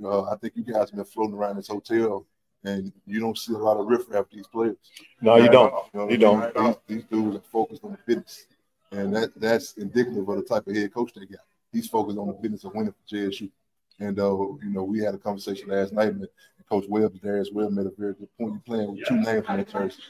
Uh, 0.03 0.25
I 0.25 0.37
think 0.37 0.55
you 0.57 0.65
guys 0.65 0.91
have 0.91 0.97
been 0.97 1.05
floating 1.05 1.35
around 1.35 1.57
this 1.57 1.69
hotel, 1.69 2.27
and 2.65 2.93
you 3.07 3.21
don't 3.21 3.39
see 3.39 3.53
a 3.53 3.59
lot 3.59 3.77
of 3.77 3.87
riffraff 3.87 4.27
these 4.31 4.47
players. 4.47 4.77
No, 5.21 5.37
you 5.37 5.49
don't. 5.49 5.73
You, 5.93 6.01
know 6.01 6.11
You 6.11 6.19
don't. 6.19 6.55
These, 6.89 6.97
these 6.97 7.05
dudes 7.05 7.37
are 7.37 7.51
focused 7.53 7.85
on 7.85 7.93
the 7.93 7.99
business, 8.07 8.47
and 8.91 9.15
that 9.15 9.39
that's 9.39 9.75
indicative 9.75 10.29
of 10.29 10.37
the 10.37 10.43
type 10.43 10.67
of 10.67 10.75
head 10.75 10.93
coach 10.93 11.13
they 11.15 11.27
got. 11.27 11.41
He's 11.73 11.89
focused 11.89 12.19
on 12.19 12.29
the 12.29 12.33
business 12.35 12.65
of 12.65 12.75
winning 12.75 12.93
for 12.93 13.15
JSU. 13.15 13.51
And 13.99 14.19
uh, 14.19 14.37
you 14.37 14.71
know, 14.71 14.83
we 14.83 15.01
had 15.01 15.15
a 15.15 15.19
conversation 15.19 15.69
last 15.69 15.93
night, 15.93 16.09
and 16.09 16.27
Coach 16.69 16.85
Webb 16.89 17.19
there 17.23 17.39
as 17.39 17.51
well 17.53 17.71
made 17.71 17.87
a 17.87 17.93
very 17.97 18.15
good 18.15 18.29
point. 18.39 18.53
You're 18.53 18.63
playing 18.67 18.93
with 18.93 19.07
two 19.07 19.21
names 19.21 19.47
on 19.49 19.59
the 19.59 19.65
jersey. 19.65 20.03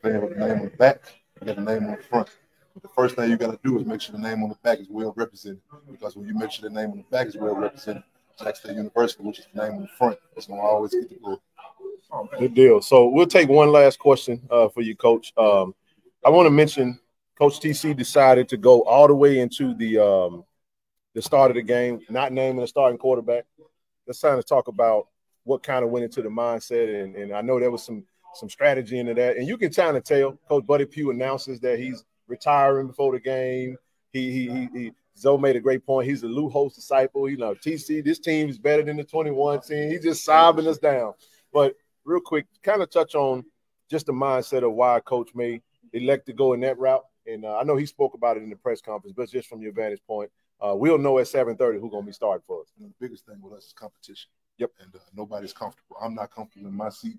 Playing 0.00 0.20
with 0.22 0.30
the 0.30 0.46
name 0.46 0.58
on 0.58 0.64
the 0.64 0.76
back, 0.76 1.02
you 1.40 1.46
got 1.46 1.56
the 1.56 1.62
name 1.62 1.84
on 1.84 1.96
the 1.96 2.02
front. 2.02 2.28
The 2.82 2.88
first 2.88 3.14
thing 3.14 3.30
you 3.30 3.36
got 3.36 3.52
to 3.52 3.58
do 3.62 3.78
is 3.78 3.86
make 3.86 4.00
sure 4.00 4.14
the 4.14 4.20
name 4.20 4.42
on 4.42 4.48
the 4.48 4.56
back 4.62 4.80
is 4.80 4.88
well 4.90 5.12
represented. 5.16 5.60
Because 5.90 6.16
when 6.16 6.26
you 6.26 6.34
make 6.34 6.50
sure 6.50 6.68
the 6.68 6.74
name 6.74 6.90
on 6.90 6.98
the 6.98 7.04
back 7.04 7.28
is 7.28 7.36
well 7.36 7.54
represented, 7.54 8.02
Jackson 8.38 8.70
State 8.70 8.76
University, 8.76 9.22
which 9.22 9.38
is 9.38 9.46
the 9.54 9.62
name 9.62 9.76
on 9.76 9.82
the 9.82 9.88
front, 9.88 10.18
it's 10.36 10.46
gonna 10.46 10.60
always 10.60 10.92
get 10.92 11.08
the 11.08 11.16
glory. 11.16 11.38
Good 12.38 12.54
deal. 12.54 12.80
So 12.80 13.08
we'll 13.08 13.26
take 13.26 13.48
one 13.48 13.70
last 13.70 13.98
question 13.98 14.40
uh, 14.50 14.68
for 14.68 14.82
you, 14.82 14.96
Coach. 14.96 15.32
Um, 15.36 15.74
I 16.24 16.30
want 16.30 16.46
to 16.46 16.50
mention 16.50 16.98
Coach 17.38 17.60
TC 17.60 17.96
decided 17.96 18.48
to 18.48 18.56
go 18.56 18.82
all 18.82 19.08
the 19.08 19.14
way 19.14 19.40
into 19.40 19.74
the 19.74 19.98
um, 19.98 20.44
the 21.14 21.22
start 21.22 21.50
of 21.50 21.56
the 21.56 21.62
game, 21.62 22.00
not 22.10 22.32
naming 22.32 22.62
a 22.62 22.66
starting 22.66 22.98
quarterback. 22.98 23.44
Let's 24.06 24.20
kind 24.20 24.38
of 24.38 24.46
talk 24.46 24.68
about 24.68 25.08
what 25.44 25.62
kind 25.62 25.84
of 25.84 25.90
went 25.90 26.04
into 26.04 26.22
the 26.22 26.28
mindset, 26.28 27.02
and, 27.02 27.16
and 27.16 27.32
I 27.32 27.40
know 27.40 27.58
there 27.58 27.70
was 27.70 27.84
some 27.84 28.04
some 28.34 28.50
strategy 28.50 28.98
into 28.98 29.14
that, 29.14 29.36
and 29.36 29.46
you 29.46 29.56
can 29.56 29.72
kind 29.72 29.96
of 29.96 30.04
tell. 30.04 30.38
Coach 30.48 30.66
Buddy 30.66 30.86
Pough 30.86 31.10
announces 31.10 31.60
that 31.60 31.78
he's 31.78 32.04
retiring 32.28 32.86
before 32.88 33.12
the 33.12 33.20
game. 33.20 33.76
He 34.12 34.30
he 34.30 34.48
he. 34.48 34.68
he 34.74 34.92
Zoe 35.16 35.38
made 35.38 35.54
a 35.54 35.60
great 35.60 35.86
point. 35.86 36.08
He's 36.08 36.24
a 36.24 36.26
Lou 36.26 36.48
Holtz 36.48 36.74
disciple. 36.74 37.30
You 37.30 37.36
know, 37.36 37.54
TC, 37.54 38.04
this 38.04 38.18
team 38.18 38.48
is 38.48 38.58
better 38.58 38.82
than 38.82 38.96
the 38.96 39.04
21 39.04 39.60
team. 39.60 39.88
He's 39.92 40.02
just 40.02 40.24
sobbing 40.24 40.66
us 40.66 40.78
down. 40.78 41.12
But 41.52 41.76
real 42.04 42.18
quick, 42.18 42.46
kind 42.64 42.82
of 42.82 42.90
touch 42.90 43.14
on 43.14 43.44
just 43.88 44.06
the 44.06 44.12
mindset 44.12 44.64
of 44.64 44.72
why 44.72 44.98
Coach 44.98 45.30
may 45.32 45.62
elect 45.92 46.26
to 46.26 46.32
go 46.32 46.52
in 46.52 46.58
that 46.62 46.80
route. 46.80 47.04
And 47.28 47.44
uh, 47.44 47.56
I 47.58 47.62
know 47.62 47.76
he 47.76 47.86
spoke 47.86 48.14
about 48.14 48.38
it 48.38 48.42
in 48.42 48.50
the 48.50 48.56
press 48.56 48.80
conference, 48.80 49.14
but 49.16 49.30
just 49.30 49.48
from 49.48 49.62
your 49.62 49.70
vantage 49.72 50.00
point, 50.04 50.32
uh, 50.60 50.74
we'll 50.74 50.98
know 50.98 51.20
at 51.20 51.26
7:30 51.28 51.78
who's 51.80 51.92
going 51.92 52.02
to 52.02 52.06
be 52.06 52.12
starting 52.12 52.42
for 52.44 52.62
us. 52.62 52.72
And 52.76 52.88
the 52.90 52.94
biggest 53.00 53.24
thing 53.24 53.36
with 53.40 53.52
us 53.52 53.66
is 53.66 53.72
competition. 53.72 54.30
Yep. 54.58 54.70
And 54.80 54.96
uh, 54.96 54.98
nobody's 55.14 55.52
comfortable. 55.52 55.96
I'm 56.02 56.16
not 56.16 56.32
comfortable 56.32 56.66
in 56.66 56.74
my 56.74 56.88
seat. 56.88 57.18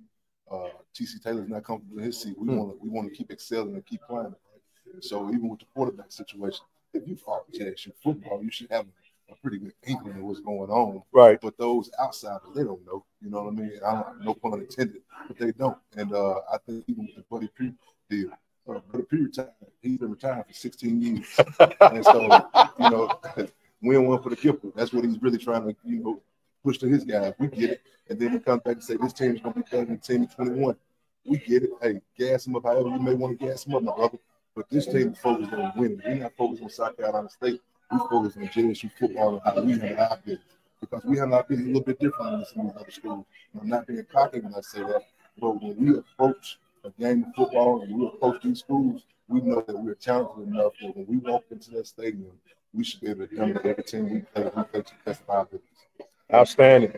Uh, 0.51 0.67
TC 0.93 1.23
Taylor's 1.23 1.47
not 1.47 1.63
comfortable 1.63 1.99
in 1.99 2.03
his 2.03 2.19
seat. 2.21 2.35
We 2.37 2.47
Hmm. 2.49 2.57
want 2.57 2.71
to 2.71 2.77
we 2.83 2.89
want 2.89 3.07
to 3.09 3.15
keep 3.15 3.31
excelling 3.31 3.73
and 3.73 3.85
keep 3.85 4.01
climbing. 4.01 4.35
So 5.01 5.29
even 5.29 5.49
with 5.49 5.59
the 5.59 5.65
quarterback 5.73 6.11
situation, 6.11 6.65
if 6.93 7.07
you 7.07 7.15
follow 7.15 7.43
JSU 7.53 7.91
football, 8.01 8.41
you 8.43 8.51
should 8.51 8.71
have 8.71 8.85
a 9.29 9.35
pretty 9.35 9.57
good 9.57 9.73
inkling 9.85 10.17
of 10.17 10.23
what's 10.23 10.39
going 10.39 10.69
on. 10.69 11.01
Right. 11.11 11.39
But 11.41 11.57
those 11.57 11.89
outsiders, 11.99 12.53
they 12.55 12.63
don't 12.63 12.85
know. 12.85 13.05
You 13.21 13.29
know 13.29 13.43
what 13.43 13.53
I 13.53 13.55
mean? 13.55 13.79
I 13.85 13.93
don't, 13.93 14.23
no 14.23 14.33
pun 14.33 14.59
intended, 14.59 15.01
but 15.27 15.37
they 15.37 15.51
don't. 15.51 15.77
And 15.95 16.13
uh, 16.13 16.39
I 16.51 16.57
think 16.65 16.85
even 16.87 17.05
with 17.05 17.15
the 17.15 17.23
Buddy 17.29 17.49
Pough 17.57 17.73
deal, 18.09 18.29
uh, 18.69 18.79
Buddy 18.91 19.03
Pough 19.03 19.23
retired. 19.23 19.49
He's 19.81 19.97
been 19.97 20.11
retired 20.11 20.45
for 20.47 20.53
16 20.53 21.01
years. 21.01 21.39
and 21.81 22.03
so, 22.05 22.21
you 22.79 22.89
know, 22.89 23.19
win 23.81 24.07
one 24.07 24.21
for 24.21 24.29
the 24.29 24.35
Gipper. 24.35 24.73
That's 24.75 24.93
what 24.93 25.05
he's 25.05 25.21
really 25.21 25.37
trying 25.37 25.63
to, 25.63 25.75
you 25.83 26.03
know, 26.03 26.21
push 26.63 26.77
to 26.79 26.87
his 26.87 27.03
guys. 27.03 27.33
We 27.39 27.47
get 27.47 27.71
it. 27.71 27.81
And 28.09 28.19
then 28.19 28.31
he 28.31 28.39
comes 28.39 28.61
back 28.63 28.75
and 28.75 28.83
say, 28.83 28.97
this 28.97 29.13
team's 29.13 29.41
going 29.41 29.53
to 29.53 29.59
be 29.59 29.65
better 29.69 29.85
than 29.85 29.99
team 29.99 30.23
in 30.23 30.27
21. 30.27 30.75
We 31.25 31.37
get 31.37 31.63
it. 31.63 31.71
Hey, 31.81 32.01
gas 32.17 32.45
him 32.45 32.55
up 32.55 32.63
however 32.63 32.89
you 32.89 32.99
may 32.99 33.13
want 33.13 33.39
to 33.39 33.45
gas 33.45 33.65
him 33.65 33.75
up, 33.75 33.83
my 33.83 33.95
brother. 33.95 34.19
But 34.55 34.69
this 34.69 34.85
team 34.85 35.11
is 35.11 35.17
focused 35.17 35.51
on 35.51 35.73
winning. 35.75 36.01
We're 36.05 36.15
not 36.15 36.31
focused 36.37 36.63
on 36.63 36.69
South 36.69 36.95
Carolina 36.95 37.29
State. 37.29 37.61
We 37.91 37.97
focus 37.97 38.37
on 38.37 38.47
JSU 38.47 38.89
football 38.97 39.33
and 39.33 39.41
how 39.43 39.61
we 39.61 39.73
handle 39.73 39.97
our 39.99 40.17
business. 40.17 40.45
Because 40.79 41.03
we 41.03 41.17
handle 41.17 41.37
our 41.37 41.43
business 41.43 41.65
a 41.65 41.67
little 41.67 41.83
bit 41.83 41.99
different 41.99 42.31
than 42.31 42.45
some 42.45 42.69
of 42.69 42.77
other 42.77 42.91
schools. 42.91 43.25
I'm 43.59 43.67
not 43.67 43.85
being 43.85 44.05
cocky 44.11 44.39
when 44.39 44.53
I 44.55 44.61
say 44.61 44.79
that. 44.79 45.03
But 45.39 45.61
when 45.61 45.75
we 45.77 45.97
approach 45.97 46.57
a 46.85 46.89
game 46.91 47.25
of 47.25 47.35
football 47.35 47.81
and 47.81 47.99
we 47.99 48.07
approach 48.07 48.43
these 48.43 48.59
schools, 48.59 49.03
we 49.27 49.41
know 49.41 49.61
that 49.67 49.77
we're 49.77 49.95
talented 49.95 50.47
enough 50.47 50.71
that 50.81 50.95
when 50.95 51.05
we 51.07 51.17
walk 51.17 51.43
into 51.51 51.71
that 51.71 51.87
stadium, 51.87 52.31
we 52.73 52.83
should 52.85 53.01
be 53.01 53.09
able 53.09 53.27
to 53.27 53.35
dominate 53.35 53.65
every 53.65 53.83
team 53.83 54.09
we 54.09 54.19
play. 54.21 54.43
We 54.55 54.63
play 54.63 54.81
to 54.81 55.11
of 55.11 55.21
our 55.27 55.41
abilities. 55.41 55.69
Outstanding. 56.33 56.93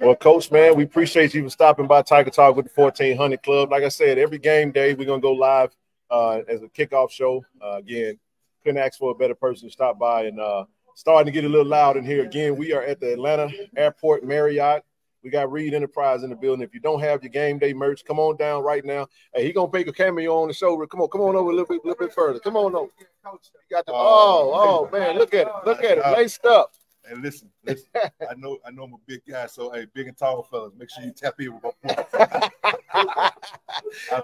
Well, 0.00 0.16
Coach, 0.16 0.50
man, 0.50 0.76
we 0.76 0.84
appreciate 0.84 1.34
you 1.34 1.44
for 1.44 1.50
stopping 1.50 1.86
by 1.86 2.02
Tiger 2.02 2.30
Talk 2.30 2.56
with 2.56 2.66
the 2.66 2.80
1400 2.80 3.42
Klub. 3.42 3.70
Like 3.70 3.84
I 3.84 3.88
said, 3.88 4.18
every 4.18 4.38
game 4.38 4.72
day 4.72 4.94
we're 4.94 5.06
gonna 5.06 5.20
go 5.20 5.32
live 5.32 5.70
uh, 6.10 6.40
as 6.48 6.62
a 6.62 6.68
kickoff 6.68 7.10
show. 7.10 7.44
Uh, 7.62 7.76
again, 7.76 8.18
couldn't 8.64 8.82
ask 8.82 8.98
for 8.98 9.10
a 9.10 9.14
better 9.14 9.34
person 9.34 9.68
to 9.68 9.72
stop 9.72 9.98
by 9.98 10.24
and 10.24 10.40
uh, 10.40 10.64
starting 10.94 11.26
to 11.26 11.32
get 11.32 11.44
a 11.44 11.48
little 11.48 11.66
loud 11.66 11.96
in 11.96 12.04
here. 12.04 12.24
Again, 12.24 12.56
we 12.56 12.72
are 12.72 12.82
at 12.82 13.00
the 13.00 13.12
Atlanta 13.12 13.48
Airport 13.76 14.24
Marriott. 14.24 14.84
We 15.22 15.28
got 15.28 15.52
Reed 15.52 15.74
Enterprise 15.74 16.22
in 16.22 16.30
the 16.30 16.36
building. 16.36 16.62
If 16.62 16.72
you 16.72 16.80
don't 16.80 17.00
have 17.00 17.22
your 17.22 17.30
game 17.30 17.58
day 17.58 17.74
merch, 17.74 18.04
come 18.06 18.18
on 18.18 18.36
down 18.36 18.62
right 18.62 18.84
now. 18.84 19.06
Hey, 19.34 19.44
he 19.44 19.52
gonna 19.52 19.70
make 19.70 19.86
a 19.86 19.92
cameo 19.92 20.40
on 20.40 20.48
the 20.48 20.54
show. 20.54 20.86
Come 20.86 21.02
on, 21.02 21.08
come 21.08 21.20
on 21.20 21.36
over 21.36 21.50
a 21.50 21.52
little 21.52 21.66
bit, 21.66 21.84
little 21.84 22.06
bit 22.06 22.14
further. 22.14 22.38
Come 22.38 22.56
on 22.56 22.74
over. 22.74 22.90
You 22.96 23.38
got 23.70 23.84
the 23.84 23.92
oh, 23.92 24.88
oh 24.88 24.88
man, 24.90 25.18
look 25.18 25.34
at 25.34 25.46
it, 25.46 25.52
look 25.66 25.84
at 25.84 25.98
it, 25.98 26.16
laced 26.16 26.46
up. 26.46 26.72
And 27.10 27.22
listen, 27.22 27.50
listen, 27.64 27.88
I 27.94 28.34
know 28.36 28.58
I 28.64 28.70
know 28.70 28.84
I'm 28.84 28.94
a 28.94 28.96
big 29.04 29.22
guy, 29.28 29.46
so 29.46 29.70
hey, 29.72 29.86
big 29.92 30.06
and 30.06 30.16
tall 30.16 30.44
fellas, 30.44 30.72
make 30.78 30.90
sure 30.90 31.02
you 31.02 31.10
tap 31.10 31.34
in 31.40 31.52
with 31.52 31.62
my 31.62 31.70
point. 31.80 31.98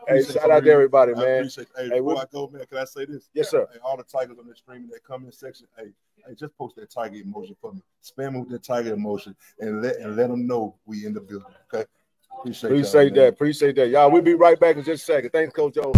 Hey, 0.06 0.22
shout 0.22 0.50
out 0.50 0.64
to 0.64 0.70
everybody, 0.70 1.12
I 1.14 1.20
man. 1.20 1.38
appreciate 1.38 1.66
Hey, 1.76 1.88
Hey, 1.88 1.98
before 1.98 2.18
I 2.18 2.24
go, 2.32 2.48
man, 2.48 2.64
can 2.66 2.78
I 2.78 2.84
say 2.84 3.04
this? 3.04 3.28
Yes, 3.34 3.50
sir. 3.50 3.66
Hey, 3.72 3.80
all 3.82 3.96
the 3.96 4.04
tigers 4.04 4.38
on 4.38 4.46
the 4.46 4.54
stream 4.54 4.84
in 4.84 4.88
that 4.90 5.02
comment 5.02 5.34
section, 5.34 5.66
hey, 5.76 5.90
hey, 6.24 6.34
just 6.38 6.56
post 6.56 6.76
that 6.76 6.90
tiger 6.90 7.16
emoji 7.16 7.56
for 7.60 7.72
me. 7.72 7.82
Spam 8.04 8.38
with 8.38 8.50
that 8.50 8.62
tiger 8.62 8.94
emoji 8.94 9.34
and 9.58 9.82
let 9.82 9.96
and 9.96 10.16
let 10.16 10.28
them 10.28 10.46
know 10.46 10.76
we 10.86 11.06
in 11.06 11.12
the 11.12 11.20
building. 11.20 11.48
Okay. 11.72 11.84
Appreciate, 12.38 12.70
Appreciate 12.70 13.14
man. 13.14 13.14
that. 13.14 13.28
Appreciate 13.28 13.76
that. 13.76 13.88
Y'all, 13.88 14.10
we'll 14.10 14.22
be 14.22 14.34
right 14.34 14.60
back 14.60 14.76
in 14.76 14.84
just 14.84 15.02
a 15.02 15.06
second. 15.06 15.30
Thanks, 15.30 15.52
Coach 15.52 15.74
Joe. 15.74 15.92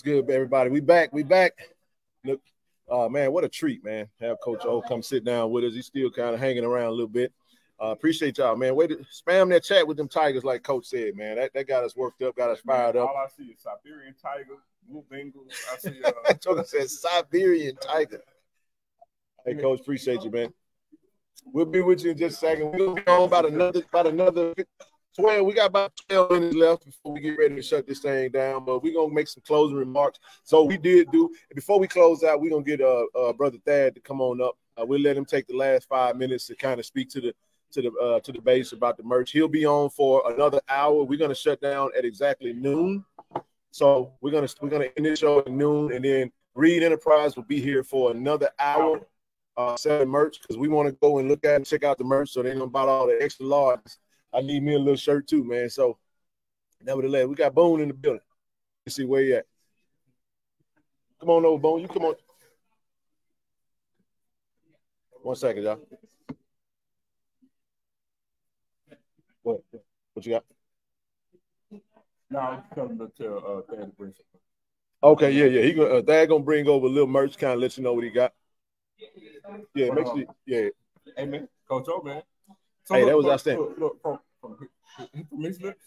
What's 0.00 0.08
good, 0.08 0.30
everybody? 0.30 0.70
We 0.70 0.80
back. 0.80 1.12
We 1.12 1.22
back. 1.22 1.52
Look, 2.24 2.40
uh, 2.90 3.10
man, 3.10 3.32
what 3.32 3.44
a 3.44 3.50
treat, 3.50 3.84
man. 3.84 4.08
Have 4.18 4.38
Coach 4.42 4.64
O 4.64 4.80
come 4.80 5.02
sit 5.02 5.26
down 5.26 5.50
with 5.50 5.62
us. 5.62 5.74
He's 5.74 5.84
still 5.84 6.10
kind 6.10 6.32
of 6.32 6.40
hanging 6.40 6.64
around 6.64 6.86
a 6.86 6.90
little 6.92 7.06
bit. 7.06 7.34
Uh, 7.78 7.88
appreciate 7.88 8.38
y'all, 8.38 8.56
man. 8.56 8.74
Wait, 8.74 8.88
to 8.88 9.04
spam 9.12 9.50
that 9.50 9.62
chat 9.62 9.86
with 9.86 9.98
them 9.98 10.08
Tigers, 10.08 10.42
like 10.42 10.62
Coach 10.62 10.86
said, 10.86 11.16
man. 11.16 11.36
That, 11.36 11.52
that 11.52 11.68
got 11.68 11.84
us 11.84 11.94
worked 11.94 12.22
up, 12.22 12.34
got 12.34 12.48
us 12.48 12.60
fired 12.60 12.96
up. 12.96 13.10
All 13.10 13.16
I 13.18 13.26
see 13.28 13.50
is 13.50 13.60
Siberian 13.60 14.14
tiger, 14.22 14.56
blue 14.88 15.04
Bengals. 15.12 15.52
I 15.70 15.76
see 15.76 16.00
uh, 16.02 16.62
says 16.64 16.98
Siberian 17.02 17.76
Tiger. 17.76 18.22
Hey, 19.44 19.56
Coach, 19.56 19.80
appreciate 19.80 20.22
you, 20.22 20.30
man. 20.30 20.50
We'll 21.44 21.66
be 21.66 21.82
with 21.82 22.02
you 22.02 22.12
in 22.12 22.16
just 22.16 22.36
a 22.38 22.46
second. 22.46 22.72
We'll 22.72 22.94
be 22.94 23.06
on 23.06 23.24
about 23.24 23.44
another 23.44 23.82
about 23.92 24.06
another 24.06 24.54
12. 25.20 25.46
We 25.46 25.54
got 25.54 25.66
about 25.66 25.92
12 26.08 26.30
minutes 26.30 26.56
left 26.56 26.86
before 26.86 27.12
we 27.12 27.20
get 27.20 27.38
ready 27.38 27.54
to 27.54 27.62
shut 27.62 27.86
this 27.86 28.00
thing 28.00 28.30
down. 28.30 28.64
But 28.64 28.82
we're 28.82 28.94
gonna 28.94 29.12
make 29.12 29.28
some 29.28 29.42
closing 29.46 29.76
remarks. 29.76 30.18
So 30.42 30.64
we 30.64 30.76
did 30.76 31.10
do 31.10 31.30
before 31.54 31.78
we 31.78 31.88
close 31.88 32.24
out, 32.24 32.40
we're 32.40 32.50
gonna 32.50 32.62
get 32.62 32.80
uh, 32.80 33.04
uh 33.14 33.32
brother 33.32 33.58
Thad 33.64 33.94
to 33.94 34.00
come 34.00 34.20
on 34.20 34.40
up. 34.40 34.56
Uh, 34.80 34.86
we'll 34.86 35.00
let 35.00 35.16
him 35.16 35.24
take 35.24 35.46
the 35.46 35.56
last 35.56 35.88
five 35.88 36.16
minutes 36.16 36.46
to 36.46 36.56
kind 36.56 36.80
of 36.80 36.86
speak 36.86 37.10
to 37.10 37.20
the 37.20 37.34
to 37.72 37.82
the 37.82 37.92
uh, 38.02 38.20
to 38.20 38.32
the 38.32 38.40
base 38.40 38.72
about 38.72 38.96
the 38.96 39.02
merch. 39.02 39.30
He'll 39.32 39.48
be 39.48 39.66
on 39.66 39.90
for 39.90 40.30
another 40.32 40.60
hour. 40.68 41.04
We're 41.04 41.18
gonna 41.18 41.34
shut 41.34 41.60
down 41.60 41.90
at 41.96 42.04
exactly 42.04 42.52
noon. 42.52 43.04
So 43.70 44.12
we're 44.20 44.32
gonna 44.32 44.48
we're 44.60 44.70
gonna 44.70 44.88
end 44.96 45.06
this 45.06 45.20
show 45.20 45.40
at 45.40 45.48
noon, 45.48 45.92
and 45.92 46.04
then 46.04 46.32
Reed 46.54 46.82
Enterprise 46.82 47.36
will 47.36 47.44
be 47.44 47.60
here 47.60 47.84
for 47.84 48.10
another 48.10 48.50
hour. 48.58 49.00
Uh, 49.56 49.76
selling 49.76 50.08
merch 50.08 50.40
because 50.40 50.56
we 50.56 50.68
want 50.68 50.88
to 50.88 50.92
go 51.02 51.18
and 51.18 51.28
look 51.28 51.44
at 51.44 51.56
and 51.56 51.66
check 51.66 51.84
out 51.84 51.98
the 51.98 52.04
merch. 52.04 52.30
So 52.30 52.42
they 52.42 52.52
gonna 52.52 52.66
buy 52.66 52.82
all 52.82 53.06
the 53.06 53.18
extra 53.20 53.46
large. 53.46 53.80
I 54.32 54.40
need 54.40 54.62
me 54.62 54.74
a 54.74 54.78
little 54.78 54.96
shirt 54.96 55.26
too, 55.26 55.44
man. 55.44 55.68
So 55.70 55.98
nevertheless, 56.82 57.26
we 57.26 57.34
got 57.34 57.54
Bone 57.54 57.80
in 57.80 57.88
the 57.88 57.94
building. 57.94 58.20
Let's 58.86 58.96
see 58.96 59.04
where 59.04 59.22
you 59.22 59.36
at. 59.36 59.46
Come 61.20 61.30
on 61.30 61.44
over, 61.44 61.60
Bone. 61.60 61.80
You 61.80 61.88
come 61.88 62.04
on. 62.04 62.14
One 65.22 65.36
second, 65.36 65.62
y'all. 65.62 65.80
What? 69.42 69.60
What 70.14 70.26
you 70.26 70.32
got? 70.32 70.44
now 72.30 72.50
I'm 72.50 72.62
coming 72.74 72.98
to 73.18 73.36
uh, 73.36 73.62
Thad 73.68 73.78
to 73.78 73.86
bring 73.98 74.14
some. 74.14 74.24
Okay, 75.02 75.30
yeah, 75.32 75.46
yeah. 75.46 75.62
He 75.62 75.72
gonna 75.72 75.88
uh, 75.88 76.02
Thad 76.02 76.28
gonna 76.28 76.44
bring 76.44 76.68
over 76.68 76.86
a 76.86 76.90
little 76.90 77.08
merch, 77.08 77.36
kind 77.36 77.54
of 77.54 77.60
let 77.60 77.76
you 77.76 77.82
know 77.82 77.92
what 77.94 78.04
he 78.04 78.10
got. 78.10 78.32
Yeah, 79.74 79.90
make 79.90 80.06
sure. 80.06 80.24
Yeah, 80.46 80.68
Hey 81.16 81.26
man, 81.26 81.48
Coach 81.68 81.86
O 81.88 82.02
man. 82.02 82.22
Hey, 82.90 83.04
that 83.04 83.16
was 83.16 83.24
look, 83.24 83.32
outstanding. 83.32 83.64
Look, 83.64 83.78
look, 83.78 84.02
from, 84.02 84.18
from, 84.40 84.68
from 85.28 85.42
his 85.42 85.60
lips 85.60 85.84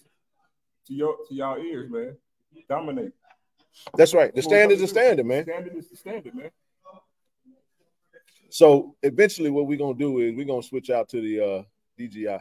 to 0.87 0.93
your 0.93 1.17
to 1.27 1.33
y'all 1.33 1.57
ears, 1.57 1.89
man. 1.89 2.15
Dominate. 2.69 3.11
that's 3.95 4.13
right. 4.13 4.33
The 4.33 4.41
standard 4.41 4.75
is 4.75 4.81
the 4.81 4.87
standard, 4.87 5.25
man. 5.25 5.43
Standard 5.43 5.75
is 5.75 5.89
the 5.89 5.97
standard, 5.97 6.35
man. 6.35 6.51
So 8.49 8.95
eventually, 9.01 9.49
what 9.49 9.67
we're 9.67 9.77
gonna 9.77 9.97
do 9.97 10.19
is 10.19 10.35
we're 10.35 10.45
gonna 10.45 10.63
switch 10.63 10.89
out 10.89 11.09
to 11.09 11.21
the 11.21 11.39
uh 11.39 11.63
DJI. 11.97 12.25
Yeah, 12.25 12.39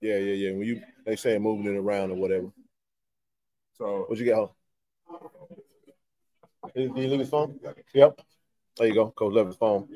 yeah, 0.00 0.18
yeah. 0.18 0.50
When 0.52 0.66
you 0.66 0.82
they 1.04 1.16
say 1.16 1.38
moving 1.38 1.74
it 1.74 1.78
around 1.78 2.10
or 2.10 2.16
whatever. 2.16 2.52
So 3.78 4.04
What 4.06 4.18
you 4.18 4.26
got? 4.26 4.36
home? 4.36 4.48
Did 6.74 6.96
you 6.96 7.08
leave 7.08 7.20
his 7.20 7.30
phone? 7.30 7.58
Yep. 7.94 8.20
There 8.76 8.86
you 8.86 8.94
go. 8.94 9.10
Coach 9.10 9.32
left 9.32 9.48
his 9.48 9.56
phone. 9.56 9.88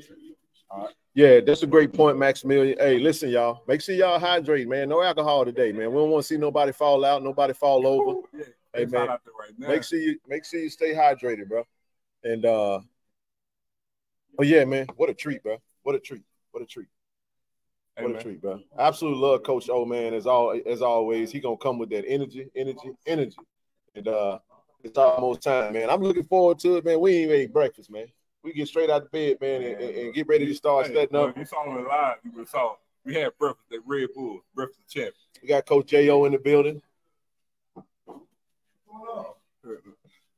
All 0.70 0.84
right. 0.84 0.94
Yeah, 1.14 1.40
that's 1.40 1.62
a 1.64 1.66
great 1.66 1.92
point, 1.92 2.18
Maximilian. 2.18 2.78
Hey, 2.78 2.98
listen, 2.98 3.30
y'all. 3.30 3.62
Make 3.66 3.80
sure 3.80 3.94
y'all 3.94 4.18
hydrate, 4.20 4.68
man. 4.68 4.88
No 4.88 5.02
alcohol 5.02 5.44
today, 5.44 5.72
man. 5.72 5.90
We 5.90 5.98
don't 5.98 6.10
want 6.10 6.22
to 6.22 6.28
see 6.28 6.36
nobody 6.36 6.72
fall 6.72 7.04
out, 7.04 7.22
nobody 7.22 7.52
fall 7.52 7.86
over. 7.86 8.20
yeah, 8.32 8.44
Hey, 8.72 8.84
man. 8.84 9.00
hot 9.00 9.08
out 9.10 9.20
there 9.24 9.34
right. 9.38 9.50
Make 9.58 9.82
sure 9.82 9.98
you 9.98 10.18
make 10.28 10.44
sure 10.44 10.60
you 10.60 10.70
stay 10.70 10.94
hydrated, 10.94 11.48
bro. 11.48 11.64
And 12.22 12.44
uh 12.44 12.80
Oh 14.38 14.42
yeah, 14.42 14.64
man. 14.64 14.86
What 14.96 15.10
a 15.10 15.14
treat, 15.14 15.42
bro. 15.42 15.58
What 15.82 15.96
a 15.96 15.98
treat. 15.98 16.22
What 16.52 16.62
a 16.62 16.66
treat. 16.66 16.86
Hey, 17.96 18.04
What 18.04 18.16
a 18.16 18.22
treat, 18.22 18.40
bro. 18.40 18.60
Absolutely 18.78 19.20
love 19.20 19.42
Coach 19.42 19.68
O, 19.68 19.84
man. 19.84 20.14
As 20.14 20.26
all 20.26 20.58
as 20.64 20.80
always, 20.80 21.32
he 21.32 21.40
gonna 21.40 21.56
come 21.56 21.78
with 21.78 21.90
that 21.90 22.06
energy, 22.06 22.48
energy, 22.54 22.92
energy. 23.06 23.36
And 23.96 24.06
uh 24.06 24.38
it's 24.84 24.96
almost 24.96 25.42
time, 25.42 25.72
man. 25.72 25.90
I'm 25.90 26.00
looking 26.00 26.24
forward 26.24 26.58
to 26.60 26.76
it, 26.76 26.84
man. 26.84 27.00
We 27.00 27.16
ain't 27.16 27.24
even 27.30 27.40
ate 27.40 27.52
breakfast, 27.52 27.90
man. 27.90 28.06
We 28.42 28.52
get 28.52 28.68
straight 28.68 28.88
out 28.90 29.02
of 29.02 29.10
bed, 29.12 29.36
man, 29.40 29.62
and, 29.62 29.80
and- 29.80 30.14
get 30.14 30.26
ready 30.26 30.46
to 30.46 30.54
start 30.54 30.86
Hey, 30.86 30.94
setting 30.94 31.16
up. 31.16 31.36
you 31.36 31.44
saw 31.44 31.64
the 31.64 31.82
live, 31.82 32.16
you 32.24 32.46
saw 32.46 32.76
we 33.04 33.14
had 33.14 33.36
breakfast 33.38 33.72
at 33.72 33.80
Red 33.86 34.08
Bull, 34.14 34.40
breakfast 34.54 34.88
champ. 34.88 35.14
We 35.42 35.48
got 35.48 35.66
Coach 35.66 35.86
J.O. 35.88 36.24
in 36.26 36.32
the 36.32 36.38
building. 36.38 36.82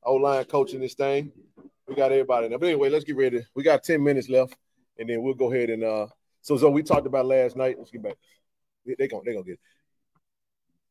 O 0.05 0.15
line 0.15 0.45
coaching 0.45 0.81
this 0.81 0.95
thing. 0.95 1.33
We 1.87 1.95
got 1.95 2.11
everybody 2.13 2.49
now. 2.49 2.59
But 2.59 2.67
anyway, 2.67 2.89
let's 2.89 3.05
get 3.05 3.17
ready. 3.17 3.45
We 3.55 3.63
got 3.63 3.83
10 3.85 4.03
minutes 4.03 4.29
left, 4.29 4.57
and 4.99 5.09
then 5.09 5.23
we'll 5.23 5.35
go 5.35 5.53
ahead 5.53 5.71
and 5.71 5.85
uh 5.85 6.07
so 6.41 6.57
so 6.57 6.71
we 6.71 6.83
talked 6.83 7.07
about 7.07 7.27
last 7.27 7.57
night. 7.57 7.77
Let's 7.79 7.91
get 7.91 8.03
back. 8.03 8.17
They, 8.85 9.07
gonna 9.07 9.23
they 9.25 9.33
gonna 9.33 9.45
get 9.45 9.59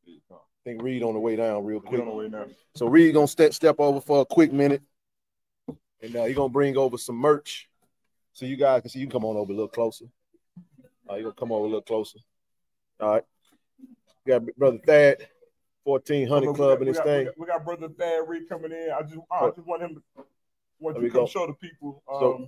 it. 0.07 0.19
I 0.31 0.35
think 0.63 0.81
Reed 0.81 1.03
on 1.03 1.13
the 1.13 1.19
way 1.19 1.35
down 1.35 1.65
real 1.65 1.81
quick. 1.81 1.99
on 1.99 2.07
the 2.07 2.13
way 2.13 2.29
now. 2.29 2.45
So 2.75 2.85
Reed 2.87 3.13
gonna 3.13 3.27
step 3.27 3.53
step 3.53 3.75
over 3.79 3.99
for 3.99 4.21
a 4.21 4.25
quick 4.25 4.53
minute, 4.53 4.81
and 6.01 6.15
uh, 6.15 6.23
he 6.25 6.33
gonna 6.33 6.49
bring 6.49 6.77
over 6.77 6.97
some 6.97 7.15
merch, 7.15 7.69
so 8.33 8.45
you 8.45 8.55
guys 8.57 8.81
can 8.81 8.89
see. 8.89 8.99
You 8.99 9.05
can 9.07 9.11
come 9.13 9.25
on 9.25 9.35
over 9.37 9.51
a 9.51 9.55
little 9.55 9.67
closer. 9.69 10.05
Uh, 11.09 11.15
you 11.15 11.23
gonna 11.23 11.35
come 11.35 11.51
over 11.51 11.63
a 11.65 11.67
little 11.67 11.81
closer. 11.81 12.19
All 12.99 13.11
right. 13.13 13.23
We 14.25 14.31
got 14.33 14.45
brother 14.57 14.79
Thad, 14.85 15.27
fourteen 15.83 16.27
hundred 16.27 16.55
club 16.55 16.79
we 16.79 16.87
in 16.87 16.93
got- 16.93 17.03
this 17.03 17.05
we 17.05 17.11
thing. 17.11 17.25
got- 17.25 17.39
We 17.39 17.45
got 17.47 17.65
brother 17.65 17.89
Thad 17.89 18.27
Reed 18.27 18.47
coming 18.49 18.71
in. 18.71 18.89
I 18.95 19.01
just, 19.01 19.17
I 19.31 19.47
just 19.49 19.65
want 19.67 19.81
him 19.81 19.95
to, 19.95 20.23
want 20.79 20.95
There 20.97 21.03
to 21.03 21.09
come 21.11 21.21
go. 21.21 21.27
show 21.27 21.47
the 21.47 21.53
people. 21.53 22.03
Um, 22.11 22.19
So- 22.19 22.47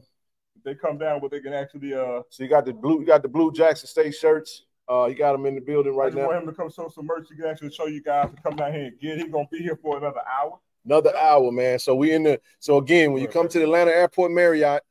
if 0.56 0.64
they 0.64 0.76
come 0.76 0.98
down, 1.00 1.20
where 1.20 1.30
they 1.30 1.40
can 1.40 1.54
actually. 1.54 1.94
Uh, 1.94 2.22
So 2.30 2.44
you 2.44 2.50
got 2.50 2.66
the 2.66 2.74
blue, 2.74 3.00
you 3.00 3.06
got 3.06 3.22
the 3.24 3.28
blue 3.28 3.52
Jackson 3.52 3.88
State 3.88 4.14
shirts. 4.16 4.66
Uh, 4.88 5.06
you 5.06 5.16
got 5.16 5.32
them 5.32 5.46
in 5.46 5.56
the 5.56 5.62
building 5.62 5.96
right 5.96 6.06
now. 6.06 6.08
I 6.08 6.10
just 6.10 6.18
now. 6.18 6.28
want 6.28 6.44
him 6.44 6.50
to 6.50 6.56
come 6.56 6.70
show 6.70 6.90
some 6.90 7.06
merch. 7.06 7.28
You 7.32 7.38
can 7.38 7.46
actually 7.46 7.72
show 7.72 7.88
you 7.88 8.04
guys 8.04 8.30
to 8.36 8.42
come 8.42 8.56
down 8.56 8.72
here 8.74 8.86
and 8.86 9.00
get. 9.00 9.18
He's 9.18 9.32
gonna 9.32 9.48
be 9.50 9.60
here 9.60 9.78
for 9.82 9.98
another 9.98 10.22
hour. 10.28 10.60
Another 10.86 11.16
hour, 11.16 11.52
man. 11.52 11.80
So 11.80 11.96
we 11.96 12.12
in 12.12 12.24
the. 12.24 12.40
So 12.60 12.78
again, 12.78 13.14
when 13.14 13.22
you 13.22 13.28
come 13.28 13.48
to 13.48 13.58
the 13.58 13.64
Atlanta 13.64 13.92
Airport 13.92 14.32
Marriott, 14.32 14.84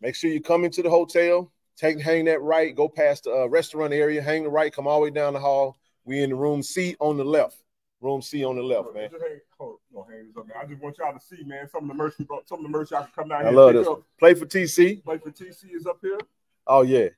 make 0.00 0.14
sure 0.14 0.30
you 0.30 0.40
come 0.40 0.64
into 0.64 0.82
the 0.82 0.90
hotel. 0.90 1.52
Take 1.76 2.00
hang 2.00 2.24
that 2.24 2.40
right. 2.40 2.74
Go 2.74 2.88
past 2.88 3.24
the 3.24 3.42
uh, 3.42 3.46
restaurant 3.46 3.92
area. 3.92 4.22
Hang 4.22 4.42
the 4.42 4.48
right. 4.48 4.72
Come 4.72 4.86
all 4.86 5.00
the 5.00 5.04
way 5.04 5.10
down 5.10 5.34
the 5.34 5.40
hall. 5.40 5.78
We 6.04 6.22
in 6.22 6.30
the 6.30 6.36
room 6.36 6.62
C 6.62 6.96
on 6.98 7.16
the 7.16 7.24
left. 7.24 7.62
Room 8.00 8.22
C 8.22 8.44
on 8.44 8.56
the 8.56 8.62
left, 8.62 8.94
man. 8.94 9.10
Just 9.10 9.22
hang, 9.22 9.40
hold, 9.58 9.78
no, 9.92 10.06
hang 10.08 10.28
this 10.28 10.36
up, 10.36 10.46
man. 10.46 10.56
I 10.60 10.66
just 10.66 10.80
want 10.80 10.96
y'all 10.98 11.12
to 11.12 11.20
see, 11.20 11.42
man. 11.44 11.68
Some 11.70 11.82
of 11.82 11.88
the 11.88 11.94
merch, 12.02 12.14
we 12.18 12.24
brought- 12.24 12.48
some 12.48 12.58
of 12.58 12.62
the 12.62 12.68
merch 12.68 12.90
y'all 12.92 13.02
can 13.02 13.10
come 13.14 13.28
down 13.28 13.40
here. 13.40 13.48
I 13.48 13.52
love 13.52 13.74
this. 13.74 13.86
up. 13.86 14.02
Play 14.18 14.34
for 14.34 14.46
TC. 14.46 15.04
Play 15.04 15.18
for 15.18 15.30
TC 15.30 15.74
is 15.74 15.86
up 15.86 15.98
here. 16.00 16.18
Oh 16.66 16.82
yeah, 16.82 17.08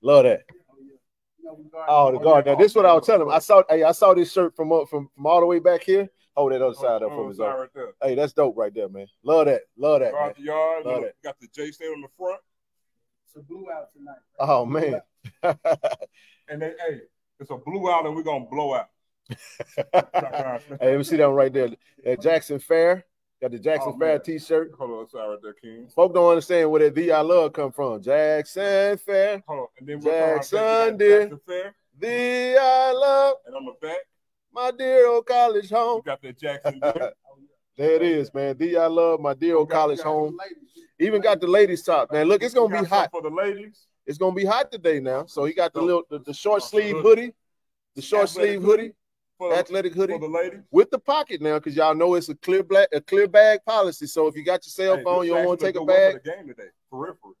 love 0.00 0.24
that. 0.24 0.42
Oh, 1.88 2.12
the 2.12 2.18
guard. 2.18 2.46
Now 2.46 2.54
this 2.54 2.72
is 2.72 2.76
what 2.76 2.86
I 2.86 2.94
was 2.94 3.04
telling 3.06 3.22
him. 3.22 3.30
I 3.30 3.38
saw. 3.40 3.62
Hey, 3.68 3.82
I 3.82 3.92
saw 3.92 4.14
this 4.14 4.32
shirt 4.32 4.54
from 4.56 4.72
up 4.72 4.88
from, 4.88 5.08
from 5.14 5.26
all 5.26 5.40
the 5.40 5.46
way 5.46 5.58
back 5.58 5.82
here. 5.82 6.08
Hold 6.36 6.52
that 6.52 6.62
other 6.62 6.74
oh, 6.78 6.82
side 6.82 7.02
up 7.02 7.10
Oh, 7.12 7.16
for 7.16 7.28
me, 7.28 7.34
sorry, 7.34 7.52
Zoe. 7.52 7.60
right 7.60 7.70
there. 7.74 8.08
Hey, 8.08 8.14
that's 8.14 8.32
dope 8.32 8.56
right 8.56 8.74
there, 8.74 8.88
man. 8.88 9.06
Love 9.22 9.46
that. 9.46 9.62
Love 9.76 10.00
that, 10.00 10.12
man. 10.12 10.22
Guard 10.22 10.36
the 10.36 10.42
yard. 10.42 10.86
Love 10.86 11.02
that. 11.02 11.14
got 11.22 11.38
the 11.40 11.48
J 11.54 11.70
state 11.70 11.86
on 11.88 12.00
the 12.00 12.08
front, 12.16 12.40
It's 13.26 13.36
a 13.36 13.40
blue 13.40 13.66
out 13.70 13.92
tonight. 13.92 14.16
Oh 14.38 14.64
man. 14.64 15.00
and 16.48 16.62
they, 16.62 16.68
hey, 16.88 17.00
it's 17.38 17.50
a 17.50 17.56
blue 17.56 17.90
out, 17.90 18.06
and 18.06 18.14
we're 18.14 18.22
gonna 18.22 18.46
blow 18.50 18.74
out. 18.74 18.88
hey, 19.28 19.94
let 20.80 20.98
me 20.98 21.04
see 21.04 21.16
that 21.16 21.26
one 21.26 21.36
right 21.36 21.52
there. 21.52 21.70
That 22.04 22.20
Jackson 22.20 22.58
Fair. 22.58 23.04
Got 23.40 23.50
the 23.50 23.58
Jackson 23.58 23.92
Oh, 23.96 23.98
Fair. 23.98 24.18
T-shirt. 24.20 24.72
Hold 24.78 24.90
on, 24.90 25.08
sorry, 25.08 25.30
right 25.30 25.38
there, 25.42 25.52
King. 25.54 25.88
Folk 25.94 26.14
don't 26.14 26.28
understand 26.30 26.70
where 26.70 26.82
that 26.82 26.94
"The 26.94 27.10
I 27.12 27.20
Love" 27.20 27.52
come 27.52 27.72
from. 27.72 28.00
Jackson 28.00 28.96
Fair, 28.98 29.42
Hold 29.46 29.60
on, 29.60 29.66
and 29.78 29.88
then 29.88 30.00
we're 30.00 30.36
Jackson, 30.36 30.96
dear. 30.96 31.20
Jackson 31.22 31.40
Fair, 31.46 31.74
the 31.98 32.56
I 32.60 32.92
love, 32.92 33.36
and 33.46 33.54
on 33.56 33.64
the 33.64 33.86
back, 33.86 33.98
my 34.52 34.70
dear 34.70 35.08
old 35.08 35.26
college 35.26 35.70
we 35.70 35.76
home. 35.76 36.02
got 36.04 36.20
that 36.22 36.38
Jackson. 36.38 36.80
There 37.78 37.92
it 37.92 38.02
is, 38.02 38.32
man. 38.34 38.58
The 38.58 38.76
I 38.76 38.86
love, 38.86 39.18
my 39.20 39.32
dear 39.32 39.56
old 39.56 39.70
got- 39.70 39.76
college 39.76 40.00
home. 40.00 40.36
Even 41.00 41.22
got 41.22 41.40
the 41.40 41.46
ladies 41.46 41.82
top. 41.82 42.12
Man, 42.12 42.28
look, 42.28 42.42
it's 42.42 42.52
gonna 42.52 42.82
be 42.82 42.86
hot. 42.86 43.10
for 43.10 43.22
the 43.22 43.30
ladies. 43.30 43.86
It's 44.06 44.18
gonna 44.18 44.34
be 44.36 44.44
hot 44.44 44.70
today 44.70 45.00
now. 45.00 45.24
So 45.24 45.44
he 45.46 45.54
got 45.54 45.72
the 45.72 45.80
little 45.80 46.02
the, 46.10 46.18
the 46.18 46.34
short 46.34 46.60
Oh, 46.62 46.66
sleeve 46.66 46.96
hoodie. 46.96 47.02
hoodie, 47.22 47.34
the 47.96 48.02
short 48.02 48.24
Athletic 48.24 48.50
sleeve 48.50 48.62
hoodie, 48.62 48.92
For 49.38 49.48
the, 49.50 49.56
athletic 49.58 49.94
hoodie. 49.94 50.12
for 50.12 50.20
the 50.20 50.28
ladies. 50.28 50.60
with 50.70 50.90
the 50.90 50.98
pocket 50.98 51.40
now, 51.40 51.54
because 51.58 51.74
y'all 51.74 51.94
know 51.94 52.12
it's 52.14 52.28
a 52.28 52.34
clear 52.34 52.62
black, 52.62 52.88
a 52.92 53.00
clear 53.00 53.26
bag 53.26 53.60
policy. 53.64 54.06
So 54.06 54.26
if 54.26 54.36
you 54.36 54.44
got 54.44 54.64
your 54.66 54.70
cell 54.70 55.02
phone, 55.02 55.20
this 55.20 55.28
you 55.28 55.34
don't 55.34 55.46
want 55.46 55.60
to 55.60 55.66
take 55.66 55.76
a 55.80 55.84
bag. 55.84 56.12
For 56.16 56.20
the 56.24 56.30
game 56.36 56.46
today, 56.48 56.68
periphery. 56.90 57.32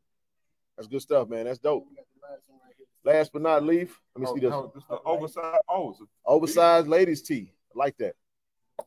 That's 0.76 0.88
good 0.88 1.02
stuff, 1.02 1.28
man. 1.28 1.44
That's 1.44 1.58
dope. 1.58 1.86
Last 3.04 3.32
but 3.32 3.42
not 3.42 3.64
least, 3.64 3.92
let 4.14 4.20
me 4.22 4.26
Oh, 4.28 4.34
see 4.34 4.40
this 4.40 4.50
no, 4.50 4.72
this 4.74 4.84
the 4.88 4.98
oversized. 5.04 5.58
Oh, 5.68 5.90
it's 5.90 6.00
a 6.00 6.04
oversized 6.24 6.86
ladies 6.88 7.22
tee. 7.22 7.52
I 7.74 7.78
like 7.78 7.96
that. 7.98 8.14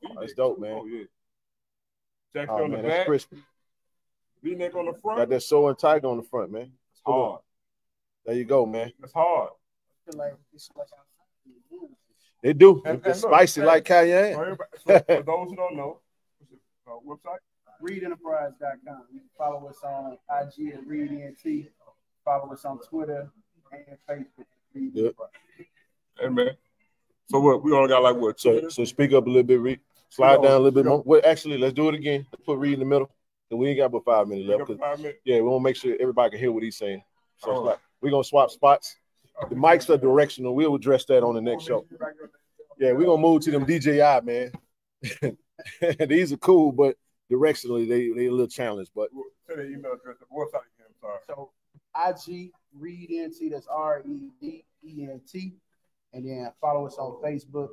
V-neck 0.01 0.17
That's 0.19 0.33
dope, 0.33 0.59
man. 0.59 0.77
Oh 0.81 0.85
yeah. 0.85 1.03
Jackson 2.33 2.55
Oh 2.55 2.63
on 2.63 2.71
the 2.71 2.77
man, 2.77 2.85
that's 2.85 2.97
back, 2.99 3.07
crispy. 3.07 3.37
V-neck 4.43 4.75
on 4.75 4.85
the 4.85 4.93
front. 4.93 5.19
Got 5.19 5.29
that 5.29 5.41
soar 5.43 5.69
and 5.69 5.79
tiger 5.79 6.07
on 6.07 6.17
the 6.17 6.23
front, 6.23 6.51
man. 6.51 6.71
It's 6.91 7.01
hard. 7.05 7.41
There 8.25 8.35
you 8.35 8.45
go, 8.45 8.65
man. 8.65 8.91
It's 9.03 9.13
hard. 9.13 9.49
They 12.41 12.53
do. 12.53 12.81
And- 12.85 12.97
It's 12.99 13.07
and 13.07 13.15
spicy 13.17 13.61
hey, 13.61 13.67
like 13.67 13.85
cayenne. 13.85 14.33
So 14.33 14.57
so 14.87 14.99
for 14.99 15.23
those 15.23 15.49
who 15.49 15.55
don't 15.55 15.75
know, 15.75 15.99
uh, 16.87 16.91
website. 17.05 17.39
ReedEnterprise.com. 17.81 19.03
You 19.11 19.19
can 19.19 19.29
follow 19.37 19.67
us 19.67 19.79
on 19.83 20.17
IG 20.29 20.73
at 20.73 20.87
ReedNT. 20.87 21.67
Follow 22.23 22.53
us 22.53 22.63
on 22.65 22.79
Twitter 22.79 23.29
and 23.71 23.97
Facebook. 24.09 24.45
Yep. 24.73 25.13
Hey 26.19 26.29
man. 26.29 26.51
So 27.27 27.39
what? 27.39 27.63
We 27.63 27.73
only 27.73 27.89
got 27.89 28.03
like 28.03 28.15
what? 28.15 28.37
Two 28.37 28.61
So, 28.63 28.69
so 28.69 28.85
speak 28.85 29.13
up 29.13 29.25
a 29.25 29.29
little 29.29 29.43
bit, 29.43 29.59
Reed. 29.59 29.79
Slide 30.09 30.37
Go, 30.37 30.43
down 30.43 30.51
a 30.51 30.57
little 30.59 30.71
bit 30.71 30.85
more. 30.85 31.01
Well, 31.05 31.21
actually, 31.25 31.57
let's 31.57 31.73
do 31.73 31.89
it 31.89 31.95
again. 31.95 32.25
Let's 32.31 32.45
put 32.45 32.57
Reed 32.59 32.73
in 32.73 32.79
the 32.79 32.85
middle. 32.85 33.07
'cause 33.07 33.57
we 33.59 33.69
ain't 33.69 33.77
got 33.77 33.91
but 33.91 34.03
five 34.05 34.27
minutes 34.27 34.47
left. 34.47 34.79
five 34.79 34.99
minutes. 34.99 35.19
yeah, 35.23 35.35
we 35.37 35.43
want 35.43 35.61
to 35.61 35.63
make 35.63 35.75
sure 35.75 35.95
everybody 35.99 36.31
can 36.31 36.39
hear 36.39 36.51
what 36.51 36.63
he's 36.63 36.77
saying. 36.77 37.03
So 37.37 37.51
All 37.51 37.63
slide- 37.63 37.77
we're 38.01 38.11
gonna 38.11 38.23
swap 38.23 38.49
spots. 38.51 38.95
The 39.49 39.55
mics 39.55 39.89
are 39.89 39.97
directional. 39.97 40.55
We'll 40.55 40.75
address 40.75 41.05
that 41.05 41.23
on 41.23 41.35
the 41.35 41.41
next 41.41 41.65
show. 41.65 41.85
Yeah, 42.79 42.93
we're 42.93 43.05
gonna 43.05 43.21
move 43.21 43.41
to 43.43 43.51
them 43.51 43.65
DJI, 43.65 44.21
man. 44.23 44.51
These 46.07 46.33
are 46.33 46.37
cool, 46.37 46.71
but 46.71 46.97
directionally 47.31 47.87
they 47.87 48.09
they 48.09 48.27
a 48.27 48.31
little 48.31 48.47
challenged. 48.47 48.91
But 48.95 49.09
Say 49.47 49.55
the 49.55 49.65
email 49.67 49.93
address. 49.93 50.17
The 50.19 50.25
website 50.33 50.65
again. 50.77 50.93
Sorry. 51.01 51.19
So 51.27 51.51
IG 51.95 52.51
Reed 52.77 53.09
NT, 53.11 53.51
that's 53.51 53.67
R 53.67 54.01
E 54.05 54.29
D 54.39 54.65
E 54.83 55.03
N 55.03 55.21
T. 55.29 55.53
And 56.13 56.25
then 56.27 56.51
follow 56.61 56.85
us 56.87 56.95
on 56.97 57.21
Facebook 57.23 57.69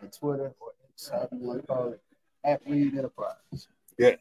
and 0.00 0.12
Twitter 0.12 0.54
or 0.60 0.72
X, 0.90 1.10
however 1.10 1.36
you 1.38 1.46
want 1.48 1.60
to 1.60 1.66
call 1.66 1.88
it, 1.92 2.00
at 2.44 2.60
Reed 2.66 2.96
Enterprise. 2.96 3.68
Yeah. 3.98 4.16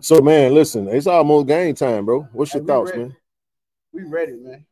So 0.00 0.20
man, 0.20 0.54
listen, 0.54 0.88
it's 0.88 1.06
almost 1.06 1.46
game 1.48 1.74
time, 1.74 2.04
bro. 2.04 2.22
What's 2.32 2.54
your 2.54 2.62
Hey, 2.62 2.66
thoughts, 2.66 2.90
ready. 2.90 3.02
man? 3.02 3.16
We 3.92 4.02
ready, 4.04 4.32
man. 4.34 4.66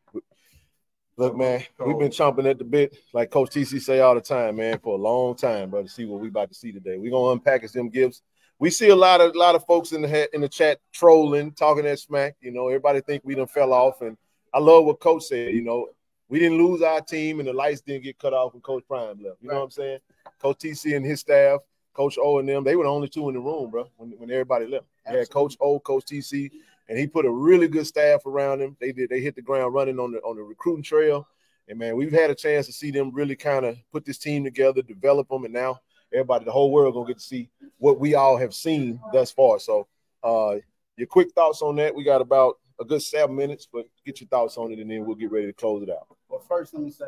Look, 1.16 1.36
man, 1.36 1.62
we've 1.86 1.98
been 1.98 2.10
chomping 2.10 2.50
at 2.50 2.58
the 2.58 2.64
bit, 2.64 2.96
like 3.12 3.30
Coach 3.30 3.50
TC 3.50 3.80
say 3.80 4.00
all 4.00 4.16
the 4.16 4.20
time, 4.20 4.56
man, 4.56 4.80
for 4.80 4.98
a 4.98 5.00
long 5.00 5.36
time, 5.36 5.70
bro, 5.70 5.82
to 5.84 5.88
see 5.88 6.04
what 6.04 6.20
we 6.20 6.26
about 6.28 6.48
to 6.48 6.54
see 6.54 6.72
today. 6.72 6.98
We're 6.98 7.12
gonna 7.12 7.38
unpackage 7.40 7.70
them 7.72 7.88
gifts. 7.88 8.22
We 8.58 8.70
see 8.70 8.88
a 8.88 8.96
lot 8.96 9.20
of 9.20 9.34
a 9.34 9.38
lot 9.38 9.54
of 9.54 9.64
folks 9.64 9.92
in 9.92 10.02
the 10.02 10.34
in 10.34 10.40
the 10.40 10.48
chat 10.48 10.80
trolling, 10.92 11.52
talking 11.52 11.84
that 11.84 12.00
smack. 12.00 12.34
You 12.40 12.50
know, 12.50 12.66
everybody 12.66 13.00
think 13.00 13.22
we 13.24 13.36
done 13.36 13.46
fell 13.46 13.72
off. 13.72 14.00
And 14.00 14.16
I 14.54 14.60
love 14.60 14.84
what 14.84 15.00
Coach 15.00 15.24
said, 15.24 15.52
you 15.52 15.62
know, 15.62 15.88
we 16.28 16.38
didn't 16.38 16.58
lose 16.58 16.80
our 16.80 17.00
team 17.00 17.40
and 17.40 17.48
the 17.48 17.52
lights 17.52 17.80
didn't 17.80 18.04
get 18.04 18.20
cut 18.20 18.32
off 18.32 18.52
when 18.52 18.62
Coach 18.62 18.84
Prime 18.86 19.20
left. 19.20 19.38
You 19.42 19.48
know 19.48 19.56
what 19.56 19.64
I'm 19.64 19.70
saying? 19.70 19.98
Coach 20.40 20.58
TC 20.58 20.96
and 20.96 21.04
his 21.04 21.20
staff, 21.20 21.58
Coach 21.92 22.16
O 22.22 22.38
and 22.38 22.48
them, 22.48 22.62
they 22.62 22.76
were 22.76 22.84
the 22.84 22.90
only 22.90 23.08
two 23.08 23.28
in 23.28 23.34
the 23.34 23.40
room, 23.40 23.72
bro, 23.72 23.88
when, 23.96 24.10
when 24.12 24.30
everybody 24.30 24.66
left. 24.66 24.86
Had 25.04 25.28
Coach 25.28 25.56
O, 25.60 25.80
Coach 25.80 26.04
TC, 26.04 26.52
and 26.88 26.96
he 26.96 27.08
put 27.08 27.26
a 27.26 27.30
really 27.30 27.66
good 27.66 27.86
staff 27.86 28.26
around 28.26 28.62
him. 28.62 28.76
They 28.80 28.92
did 28.92 29.10
they 29.10 29.20
hit 29.20 29.34
the 29.34 29.42
ground 29.42 29.74
running 29.74 29.98
on 29.98 30.12
the 30.12 30.18
on 30.18 30.36
the 30.36 30.42
recruiting 30.42 30.84
trail. 30.84 31.26
And 31.68 31.78
man, 31.78 31.96
we've 31.96 32.12
had 32.12 32.30
a 32.30 32.34
chance 32.34 32.66
to 32.66 32.72
see 32.72 32.90
them 32.90 33.12
really 33.12 33.36
kind 33.36 33.64
of 33.64 33.76
put 33.90 34.04
this 34.04 34.18
team 34.18 34.44
together, 34.44 34.82
develop 34.82 35.28
them, 35.28 35.44
and 35.44 35.52
now 35.52 35.80
everybody, 36.12 36.44
the 36.44 36.52
whole 36.52 36.70
world, 36.70 36.94
gonna 36.94 37.08
get 37.08 37.18
to 37.18 37.24
see 37.24 37.50
what 37.78 37.98
we 37.98 38.14
all 38.14 38.36
have 38.36 38.54
seen 38.54 39.00
thus 39.12 39.32
far. 39.32 39.58
So, 39.58 39.88
uh, 40.22 40.56
your 40.96 41.08
quick 41.08 41.32
thoughts 41.32 41.60
on 41.60 41.76
that? 41.76 41.94
We 41.94 42.04
got 42.04 42.20
about 42.20 42.58
a 42.80 42.84
good 42.84 43.02
seven 43.02 43.36
minutes, 43.36 43.68
but 43.70 43.86
get 44.04 44.20
your 44.20 44.28
thoughts 44.28 44.56
on 44.56 44.72
it, 44.72 44.78
and 44.78 44.90
then 44.90 45.04
we'll 45.04 45.16
get 45.16 45.30
ready 45.30 45.46
to 45.46 45.52
close 45.52 45.82
it 45.82 45.90
out. 45.90 46.06
Well, 46.28 46.40
first, 46.40 46.74
let 46.74 46.82
me 46.82 46.90
say, 46.90 47.06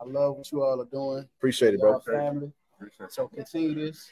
I 0.00 0.04
love 0.04 0.36
what 0.36 0.50
you 0.50 0.62
all 0.62 0.80
are 0.80 0.86
doing. 0.86 1.28
Appreciate 1.38 1.74
it, 1.74 1.80
Y'all 1.80 2.02
bro. 2.04 2.14
family. 2.14 2.52
So 3.08 3.28
continue 3.28 3.74
this. 3.74 4.10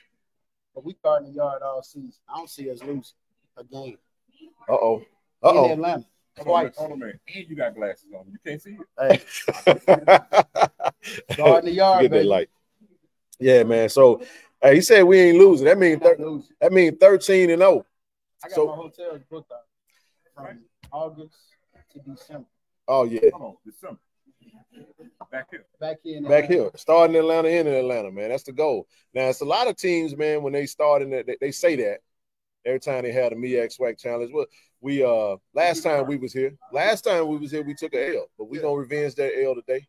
But 0.74 0.84
we 0.84 0.94
starting 0.94 1.28
the 1.28 1.34
yard 1.34 1.62
all 1.62 1.82
season. 1.82 2.14
I 2.28 2.36
don't 2.36 2.50
see 2.50 2.70
us 2.70 2.80
losing 2.82 3.04
a 3.56 3.64
game 3.64 3.98
Uh 4.68 4.72
oh. 4.72 5.02
Uh 5.42 5.50
in 5.50 5.56
oh. 5.56 5.72
Atlanta. 5.72 6.06
Twice. 6.42 6.76
hold 6.76 6.92
on, 6.92 6.98
man. 6.98 7.20
And 7.32 7.48
you 7.48 7.54
got 7.54 7.76
glasses 7.76 8.06
on. 8.12 8.24
You 8.28 8.38
can't 8.44 8.60
see 8.60 8.76
it. 8.76 9.24
Hey, 9.68 9.76
guard 11.36 11.60
in 11.60 11.66
the 11.66 11.72
yard, 11.76 12.02
Get 12.02 12.10
that 12.10 12.26
light. 12.26 12.50
Yeah, 13.38 13.62
man. 13.62 13.88
So, 13.88 14.20
hey, 14.60 14.76
he 14.76 14.80
said 14.80 15.04
we 15.04 15.20
ain't 15.20 15.38
losing. 15.38 15.66
That 15.66 15.78
means 15.78 16.02
thir- 16.02 16.16
losing. 16.18 16.56
that 16.60 16.72
means 16.72 16.96
thirteen 16.98 17.50
and 17.50 17.62
oh. 17.62 17.66
zero. 17.66 17.86
I 18.42 18.48
got 18.48 18.54
So- 18.54 18.66
my 18.66 18.74
hotels 18.74 19.20
booked 19.30 19.52
out. 19.52 19.58
From 20.34 20.58
August 20.94 21.34
to 21.92 21.98
December. 21.98 22.46
Oh 22.86 23.04
yeah, 23.04 23.30
Come 23.32 23.42
on, 23.42 23.56
December. 23.66 23.98
Back 25.32 25.48
here. 25.50 25.64
Back 25.80 25.98
here. 26.04 26.22
back 26.22 26.44
Atlanta. 26.44 26.46
here, 26.46 26.70
starting 26.76 27.16
in 27.16 27.22
Atlanta, 27.22 27.48
in 27.48 27.66
Atlanta, 27.66 28.12
man. 28.12 28.28
That's 28.28 28.44
the 28.44 28.52
goal. 28.52 28.86
Now 29.12 29.28
it's 29.28 29.40
a 29.40 29.44
lot 29.44 29.66
of 29.66 29.76
teams, 29.76 30.16
man. 30.16 30.42
When 30.42 30.52
they 30.52 30.66
start 30.66 31.02
in 31.02 31.10
that, 31.10 31.26
they, 31.26 31.36
they 31.40 31.50
say 31.50 31.74
that 31.76 31.98
every 32.64 32.78
time 32.78 33.02
they 33.02 33.10
had 33.12 33.32
a 33.32 33.36
MEAC 33.36 33.76
SWAC 33.76 33.98
challenge. 33.98 34.30
Well, 34.32 34.46
we 34.80 35.02
uh 35.02 35.36
last 35.52 35.82
time 35.82 36.06
we 36.06 36.16
was 36.16 36.32
here, 36.32 36.54
last 36.72 37.02
time 37.02 37.26
we 37.26 37.38
was 37.38 37.50
here, 37.50 37.64
we 37.64 37.74
took 37.74 37.94
a 37.94 38.16
L, 38.16 38.26
but 38.38 38.44
we 38.44 38.60
gonna 38.60 38.76
revenge 38.76 39.16
that 39.16 39.32
L 39.42 39.56
today. 39.56 39.86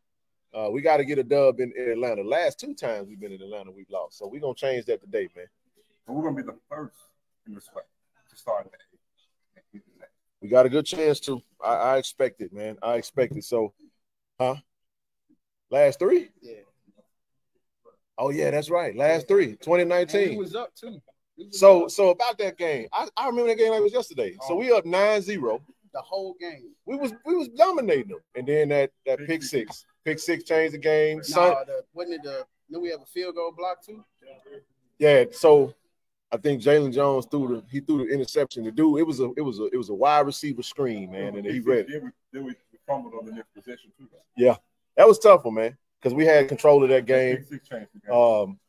Uh, 0.54 0.70
we 0.72 0.82
got 0.82 0.98
to 0.98 1.04
get 1.06 1.20
a 1.20 1.24
dub 1.24 1.60
in, 1.60 1.74
in 1.76 1.92
Atlanta. 1.92 2.24
Last 2.24 2.58
two 2.60 2.74
times 2.74 3.10
we've 3.10 3.20
been 3.20 3.34
in 3.34 3.42
Atlanta, 3.42 3.72
we've 3.72 3.90
lost. 3.90 4.18
So 4.18 4.28
we're 4.28 4.40
gonna 4.40 4.56
change 4.56 4.86
that 4.86 5.02
today, 5.02 5.28
man. 5.36 5.48
And 6.08 6.16
we're 6.16 6.24
gonna 6.24 6.36
be 6.38 6.44
the 6.44 6.58
first 6.70 6.96
in 7.46 7.54
the 7.54 7.60
SWAC 7.60 7.84
to 8.30 8.36
start 8.36 8.72
that. 8.72 8.95
We 10.46 10.52
got 10.52 10.68
a 10.68 10.70
good 10.70 10.86
chance 10.86 11.20
to. 11.22 11.42
I, 11.60 11.74
I 11.74 11.98
expect 11.98 12.40
it, 12.40 12.54
man. 12.54 12.78
I 12.84 12.98
expect 12.98 13.36
it. 13.36 13.44
So, 13.44 13.74
huh? 14.40 14.58
Last 15.72 15.98
three? 15.98 16.30
Yeah. 16.40 16.60
Oh 18.16 18.30
yeah, 18.30 18.52
that's 18.52 18.70
right. 18.70 18.96
Last 18.96 19.28
three, 19.28 19.46
And 19.46 19.54
he 19.54 19.58
2019. 19.58 20.38
was 20.38 20.54
up 20.54 20.76
too. 20.76 21.02
Was 21.36 21.60
So 21.60 21.86
up 21.86 21.90
so 21.90 22.10
about 22.10 22.38
that 22.38 22.60
game, 22.60 22.88
I, 22.94 23.08
I 23.18 23.26
remember 23.26 23.48
that 23.48 23.58
game 23.58 23.72
like 23.72 23.80
it 23.80 23.84
was 23.86 23.94
yesterday. 23.94 24.34
So 24.48 24.54
oh. 24.54 24.58
we 24.58 24.72
up 24.72 24.86
9-0. 24.86 25.62
the 25.96 26.02
whole 26.02 26.36
game. 26.40 26.70
We 26.86 26.96
was 26.96 27.12
we 27.26 27.36
was 27.36 27.48
dominating 27.48 28.10
them. 28.10 28.20
And 28.36 28.46
then 28.48 28.70
that 28.70 28.92
that 29.08 29.18
pick 29.26 29.42
six. 29.42 29.84
Pick 30.06 30.20
six 30.20 30.44
changed 30.44 30.76
the 30.76 30.78
game. 30.78 31.24
Son, 31.24 31.54
Nah, 31.54 31.64
the, 31.64 31.84
wasn't 31.96 32.18
it 32.18 32.24
the? 32.24 32.46
Then 32.70 32.84
we 32.84 32.90
have 32.90 33.02
a 33.02 33.06
field 33.08 33.34
goal 33.34 33.52
block 33.52 33.84
too. 33.84 34.06
yeah, 35.00 35.24
so 35.32 35.74
I 36.32 36.38
think 36.38 36.62
Jalon 36.62 36.94
Jones 36.94 37.28
threw 37.30 37.48
the 37.48 37.64
he 37.72 37.80
threw 37.80 38.06
the 38.06 38.14
interception. 38.14 38.64
The 38.64 38.72
dude, 38.72 39.00
it 39.00 39.04
was 39.04 39.20
a 39.20 39.32
it 39.38 39.42
was 39.42 39.60
a 39.60 39.66
it 39.66 39.78
was 39.78 39.90
a 39.90 39.94
wide 39.94 40.26
receiver 40.26 40.64
screen, 40.64 41.12
man, 41.12 41.36
and 41.36 41.46
he 41.46 41.60
read 41.60 41.80
it. 41.80 41.88
Then 41.92 42.04
we, 42.04 42.10
then 42.34 42.44
we 42.46 42.56
fumbled 42.88 43.14
on 43.20 43.26
the 43.26 43.32
next 43.32 43.54
possession 43.54 43.92
too. 43.98 44.08
Yeah, 44.36 44.56
that 44.98 45.08
was 45.08 45.20
tough 45.20 45.46
one, 45.46 45.56
man, 45.56 45.78
because 46.02 46.14
we 46.14 46.26
had 46.26 46.48
control 46.48 46.84
of 46.84 46.90
that 46.90 47.06
game. 47.06 47.38
Big 47.38 47.46
six 47.46 47.70
changed 47.70 47.90
the 47.94 48.00
game. 48.00 48.16
Um, 48.16 48.60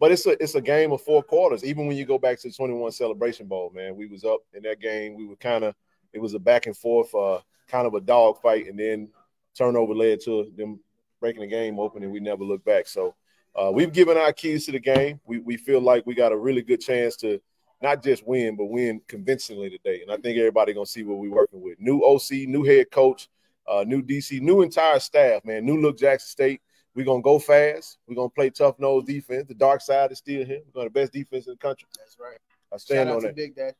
but 0.00 0.12
it's 0.12 0.26
a 0.26 0.42
it's 0.42 0.54
a 0.54 0.60
game 0.60 0.92
of 0.92 1.00
four 1.02 1.22
quarters. 1.22 1.64
Even 1.64 1.86
when 1.86 1.96
you 1.96 2.04
go 2.04 2.18
back 2.18 2.38
to 2.40 2.48
the 2.48 2.54
21 2.54 2.92
Celebration 2.92 3.46
Bowl, 3.46 3.70
man, 3.74 3.96
we 3.96 4.06
was 4.06 4.24
up 4.24 4.40
in 4.52 4.62
that 4.64 4.80
game. 4.80 5.14
We 5.14 5.26
were 5.26 5.36
kind 5.36 5.64
of 5.64 5.74
it 6.12 6.20
was 6.20 6.34
a 6.34 6.38
back 6.38 6.66
and 6.66 6.76
forth, 6.76 7.14
uh, 7.14 7.40
kind 7.68 7.86
of 7.86 7.94
a 7.94 8.00
dog 8.00 8.40
fight, 8.40 8.66
and 8.66 8.78
then 8.78 9.08
turnover 9.56 9.94
led 9.94 10.20
to 10.24 10.52
them 10.56 10.80
breaking 11.20 11.42
the 11.42 11.46
game 11.46 11.78
open, 11.78 12.02
and 12.02 12.12
we 12.12 12.20
never 12.20 12.44
looked 12.44 12.64
back. 12.64 12.86
So 12.86 13.14
uh, 13.56 13.70
we've 13.72 13.92
given 13.92 14.16
our 14.16 14.32
keys 14.32 14.66
to 14.66 14.72
the 14.72 14.80
game. 14.80 15.20
We 15.24 15.38
we 15.38 15.56
feel 15.56 15.80
like 15.80 16.06
we 16.06 16.14
got 16.14 16.32
a 16.32 16.36
really 16.36 16.62
good 16.62 16.80
chance 16.80 17.16
to 17.18 17.40
not 17.82 18.02
just 18.02 18.26
win, 18.26 18.56
but 18.56 18.66
win 18.66 19.00
convincingly 19.08 19.70
today. 19.70 20.02
And 20.02 20.10
I 20.10 20.16
think 20.16 20.38
everybody 20.38 20.72
gonna 20.72 20.86
see 20.86 21.02
what 21.02 21.18
we're 21.18 21.30
working 21.30 21.60
with. 21.60 21.78
New 21.78 22.02
OC, 22.02 22.48
new 22.48 22.64
head 22.64 22.90
coach, 22.90 23.28
uh, 23.68 23.84
new 23.86 24.02
DC, 24.02 24.40
new 24.40 24.62
entire 24.62 24.98
staff, 24.98 25.44
man. 25.44 25.64
New 25.64 25.80
look 25.80 25.98
Jackson 25.98 26.28
State. 26.28 26.60
We're 26.94 27.04
gonna 27.04 27.22
go 27.22 27.38
fast. 27.38 27.98
We're 28.06 28.14
gonna 28.14 28.30
play 28.30 28.50
tough 28.50 28.78
nose 28.78 29.04
defense. 29.04 29.46
The 29.48 29.54
dark 29.54 29.80
side 29.80 30.12
is 30.12 30.18
still 30.18 30.44
here. 30.44 30.60
We're 30.66 30.80
gonna 30.80 30.90
the 30.90 31.00
best 31.00 31.12
defense 31.12 31.46
in 31.46 31.52
the 31.52 31.58
country. 31.58 31.88
That's 31.98 32.16
right. 32.18 32.38
I 32.72 32.76
Shout 32.76 32.80
stand 32.80 33.08
out 33.08 33.16
on 33.16 33.22
to 33.22 33.26
that. 33.28 33.36
Big 33.36 33.54
Daddy. 33.54 33.76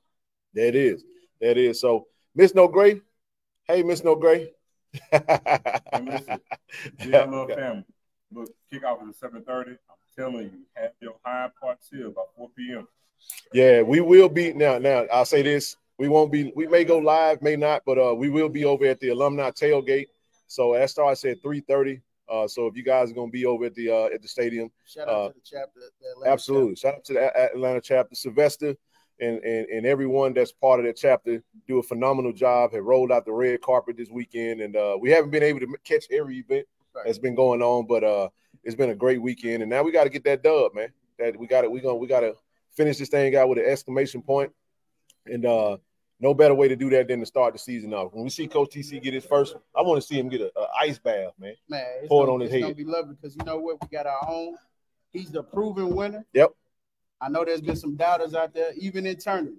There 0.53 0.67
it 0.67 0.77
is. 0.77 1.05
There 1.41 1.51
it 1.51 1.59
is. 1.59 1.81
So 1.81 2.07
Miss 2.35 2.55
No 2.55 2.69
Gray. 2.69 3.01
Hey, 3.67 3.83
Miss 3.83 4.05
No 4.05 4.15
Gray. 4.15 4.53
And 5.13 6.09
listen, 6.09 6.41
Yeah, 7.07 7.25
love 7.25 7.49
family. 7.55 7.85
Look, 8.35 8.51
kickoff 8.73 9.09
is 9.09 9.23
at 9.23 9.33
7:30. 9.33 9.71
I'm 9.71 9.77
telling 10.17 10.45
you, 10.45 10.61
have 10.75 10.91
your 11.01 11.15
high 11.25 11.51
parts 11.61 11.89
here 11.91 12.11
by 12.11 12.23
4 12.37 12.49
p.m. 12.57 12.89
Yeah, 13.53 13.83
we 13.83 14.01
will 14.01 14.29
be 14.29 14.53
now. 14.53 14.79
Now 14.79 15.07
I'll 15.13 15.25
say 15.25 15.43
this: 15.43 15.77
we 15.99 16.09
won't 16.09 16.33
be. 16.33 16.53
We 16.57 16.67
may 16.67 16.85
go 16.85 16.99
live, 16.99 17.43
may 17.43 17.57
not, 17.57 17.83
but 17.87 17.99
uh, 17.99 18.15
we 18.15 18.29
will 18.29 18.49
be 18.49 18.65
over 18.65 18.87
at 18.87 19.01
the 19.01 19.11
alumni 19.11 19.51
tailgate. 19.51 20.09
So 20.49 20.75
that 20.75 20.91
starts 20.91 21.25
at 21.25 21.41
three 21.43 21.61
thirty. 21.61 22.01
Uh, 22.29 22.49
so 22.49 22.67
if 22.67 22.77
you 22.77 22.83
guys 22.83 23.11
are 23.11 23.15
gonna 23.15 23.31
be 23.31 23.47
over 23.47 23.67
at 23.67 23.75
the 23.75 23.91
uh, 23.91 24.07
at 24.07 24.23
the 24.23 24.29
stadium, 24.29 24.71
Shout 24.87 25.09
out 25.09 25.15
Uh, 25.15 25.29
to 25.29 25.35
the 25.35 25.41
chapter. 25.45 25.81
The 26.01 26.11
Atlanta 26.13 26.33
absolutely. 26.33 26.77
Shout 26.77 26.95
out 26.95 27.05
to 27.05 27.13
the 27.13 27.37
Atlanta 27.53 27.81
chapter, 27.81 28.15
Sylvester, 28.15 28.75
and, 29.21 29.39
and 29.45 29.67
and 29.69 29.87
everyone 29.87 30.33
that's 30.33 30.53
part 30.53 30.81
of 30.81 30.87
that 30.87 30.97
chapter 30.97 31.43
do 31.69 31.79
a 31.79 31.83
phenomenal 31.83 32.33
job. 32.33 32.73
Have 32.73 32.85
rolled 32.85 33.13
out 33.13 33.27
the 33.27 33.33
red 33.33 33.61
carpet 33.61 33.97
this 33.97 34.11
weekend, 34.11 34.61
and 34.61 34.75
uh, 34.75 34.97
we 35.01 35.11
haven't 35.11 35.31
been 35.31 35.43
able 35.43 35.61
to 35.61 35.69
catch 35.85 36.07
every 36.11 36.39
event 36.39 36.67
Right. 36.95 37.07
that's 37.07 37.19
been 37.19 37.35
going 37.35 37.63
on, 37.63 37.87
but 37.87 38.05
uh, 38.05 38.29
it's 38.63 38.77
been 38.77 38.91
a 38.91 38.95
great 38.95 39.21
weekend, 39.21 39.63
and 39.63 39.71
now 39.71 39.83
we 39.83 39.93
got 39.93 40.05
to 40.05 40.11
get 40.11 40.25
that 40.25 40.43
dub, 40.43 40.75
man. 40.75 40.93
That 41.19 41.37
we 41.39 41.47
got 41.47 41.63
to 41.63 41.71
we 41.71 41.81
gonna 41.81 41.97
we 41.97 42.07
got 42.07 42.21
to 42.21 42.35
finish 42.77 42.99
this 42.99 43.09
thing 43.09 43.35
out 43.37 43.49
with 43.49 43.59
an 43.59 43.67
exclamation 43.67 44.23
point, 44.23 44.53
and 45.27 45.45
uh, 45.45 45.77
no 46.21 46.35
better 46.35 46.55
way 46.55 46.69
to 46.69 46.77
do 46.77 46.91
that 46.91 47.09
than 47.09 47.21
to 47.21 47.27
start 47.27 47.53
the 47.53 47.59
season 47.59 47.93
off. 47.93 48.13
When 48.13 48.25
we 48.25 48.31
see 48.31 48.47
Coach 48.47 48.71
TC 48.71 49.03
get 49.03 49.15
his 49.15 49.25
first, 49.25 49.57
I 49.77 49.83
want 49.83 50.01
to 50.01 50.07
see 50.07 50.19
him 50.19 50.29
get 50.29 50.41
a, 50.41 50.53
a 50.59 50.67
ice 50.81 50.99
bath, 50.99 51.33
man. 51.39 51.55
Man, 51.69 51.85
Pour 52.09 52.27
it 52.27 52.33
on 52.33 52.41
his 52.41 52.51
head. 52.51 52.63
gonna 52.63 52.75
be 52.75 52.85
lovely 52.85 53.15
because 53.15 53.37
you 53.37 53.45
know 53.45 53.59
what? 53.59 53.77
We 53.83 53.89
got 53.89 54.07
our 54.07 54.29
own. 54.29 54.57
He's 55.13 55.31
the 55.31 55.43
proven 55.43 55.95
winner. 55.95 56.25
Yep. 56.33 56.51
I 57.21 57.29
know 57.29 57.45
there's 57.45 57.61
been 57.61 57.77
some 57.77 57.97
doubters 57.97 58.35
out 58.35 58.53
there, 58.53 58.73
even 58.77 59.07
internally, 59.07 59.57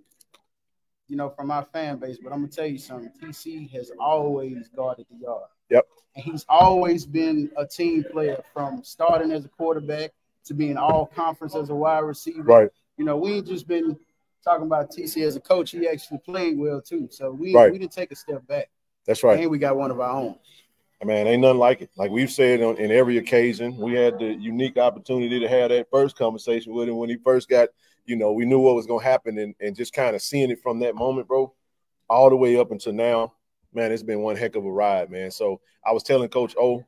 you 1.08 1.16
know, 1.16 1.30
from 1.30 1.52
our 1.52 1.66
fan 1.66 1.98
base. 1.98 2.18
But 2.22 2.34
I'm 2.34 2.40
gonna 2.40 2.52
tell 2.52 2.66
you 2.66 2.78
something. 2.78 3.12
TC 3.22 3.70
has 3.72 3.92
always 4.00 4.70
guarded 4.70 5.06
the 5.10 5.18
yard. 5.18 5.50
Yep. 5.70 5.86
And 6.16 6.24
he's 6.26 6.46
always 6.48 7.06
been 7.06 7.52
a 7.58 7.66
team 7.66 8.04
player 8.12 8.42
from 8.54 8.84
starting 8.84 9.32
as 9.32 9.46
a 9.46 9.50
quarterback 9.50 10.12
to 10.46 10.54
being 10.54 10.78
all 10.78 11.08
conference 11.08 11.56
as 11.56 11.70
a 11.70 11.76
wide 11.76 12.00
receiver. 12.00 12.44
Right. 12.44 12.70
You 12.98 13.06
know, 13.06 13.18
we 13.18 13.34
ain't 13.34 13.48
just 13.48 13.68
been 13.68 13.98
talking 14.44 14.66
about 14.66 14.92
TC 14.92 15.26
as 15.26 15.36
a 15.36 15.40
coach. 15.42 15.72
He 15.72 15.88
actually 15.88 16.20
played 16.20 16.58
well 16.58 16.82
too. 16.82 17.08
So 17.12 17.32
we 17.32 17.54
Right. 17.54 17.72
we 17.72 17.80
didn't 17.80 17.94
take 17.94 18.12
a 18.12 18.16
step 18.16 18.46
back. 18.48 18.70
That's 19.06 19.24
right. 19.24 19.40
And 19.40 19.50
we 19.52 19.58
got 19.58 19.76
one 19.76 19.92
of 19.92 20.00
our 20.00 20.12
own. 20.12 20.36
I 21.02 21.06
Man, 21.06 21.28
ain't 21.28 21.42
nothing 21.42 21.60
like 21.60 21.82
it. 21.82 21.90
Like 21.98 22.10
we've 22.10 22.32
said 22.32 22.62
on 22.62 22.78
in 22.78 22.90
every 22.90 23.18
occasion, 23.18 23.76
we 23.78 23.94
had 23.94 24.18
the 24.18 24.34
unique 24.34 24.78
opportunity 24.78 25.40
to 25.40 25.48
have 25.50 25.70
that 25.70 25.88
first 25.92 26.16
conversation 26.18 26.74
with 26.74 26.88
him 26.88 26.96
when 26.96 27.10
he 27.10 27.18
first 27.18 27.50
got, 27.50 27.70
you 28.06 28.16
know, 28.16 28.32
we 28.32 28.46
knew 28.46 28.60
what 28.60 28.76
was 28.76 28.86
gonna 28.86 29.04
happen 29.04 29.38
and, 29.38 29.56
and 29.60 29.76
just 29.76 29.94
kind 29.94 30.16
of 30.16 30.22
seeing 30.22 30.52
it 30.52 30.62
from 30.62 30.80
that 30.80 30.96
moment, 30.96 31.28
bro, 31.28 31.54
all 32.10 32.30
the 32.30 32.36
way 32.36 32.58
up 32.58 32.72
until 32.72 32.94
now. 32.94 33.34
Man, 33.74 33.92
it's 33.92 34.04
been 34.04 34.22
one 34.22 34.36
heck 34.36 34.56
of 34.56 34.66
a 34.66 34.72
ride, 34.72 35.12
man. 35.12 35.32
So 35.32 35.60
I 35.86 35.92
was 35.92 36.04
telling 36.04 36.30
Coach 36.30 36.56
O, 36.60 36.86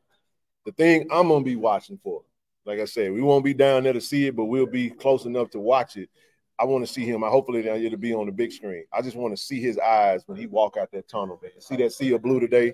the 0.65 0.71
thing 0.71 1.07
I'm 1.11 1.27
gonna 1.27 1.43
be 1.43 1.55
watching 1.55 1.99
for, 2.03 2.23
like 2.65 2.79
I 2.79 2.85
said, 2.85 3.11
we 3.11 3.21
won't 3.21 3.45
be 3.45 3.53
down 3.53 3.83
there 3.83 3.93
to 3.93 4.01
see 4.01 4.27
it, 4.27 4.35
but 4.35 4.45
we'll 4.45 4.65
be 4.65 4.89
close 4.89 5.25
enough 5.25 5.49
to 5.51 5.59
watch 5.59 5.97
it. 5.97 6.09
I 6.59 6.65
want 6.65 6.85
to 6.85 6.91
see 6.91 7.05
him. 7.05 7.23
I 7.23 7.29
hopefully 7.29 7.67
it'll 7.67 7.99
be 7.99 8.13
on 8.13 8.25
the 8.25 8.31
big 8.31 8.51
screen. 8.51 8.85
I 8.91 9.01
just 9.01 9.15
want 9.15 9.35
to 9.35 9.41
see 9.41 9.61
his 9.61 9.77
eyes 9.77 10.23
when 10.25 10.37
he 10.37 10.47
walk 10.47 10.75
out 10.75 10.91
that 10.91 11.07
tunnel, 11.07 11.39
man. 11.41 11.51
See 11.59 11.75
that 11.77 11.93
sea 11.93 12.13
of 12.13 12.23
blue 12.23 12.39
today. 12.39 12.73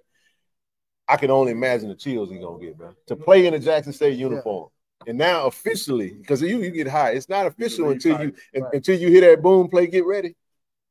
I 1.07 1.17
can 1.17 1.31
only 1.31 1.51
imagine 1.51 1.89
the 1.89 1.95
chills 1.95 2.29
he's 2.29 2.39
gonna 2.39 2.63
get, 2.63 2.79
man. 2.79 2.95
To 3.07 3.15
play 3.15 3.45
in 3.45 3.53
a 3.53 3.59
Jackson 3.59 3.91
State 3.91 4.17
uniform. 4.17 4.69
And 5.07 5.17
now 5.17 5.47
officially, 5.47 6.11
because 6.11 6.41
you 6.41 6.59
you 6.59 6.71
get 6.71 6.87
high. 6.87 7.11
It's 7.11 7.29
not 7.29 7.45
official 7.45 7.89
until 7.89 8.21
you 8.21 8.33
Right. 8.55 8.73
until 8.73 8.97
you 8.97 9.09
hear 9.09 9.21
that 9.21 9.41
boom 9.41 9.69
play, 9.69 9.87
get 9.87 10.05
ready. 10.05 10.35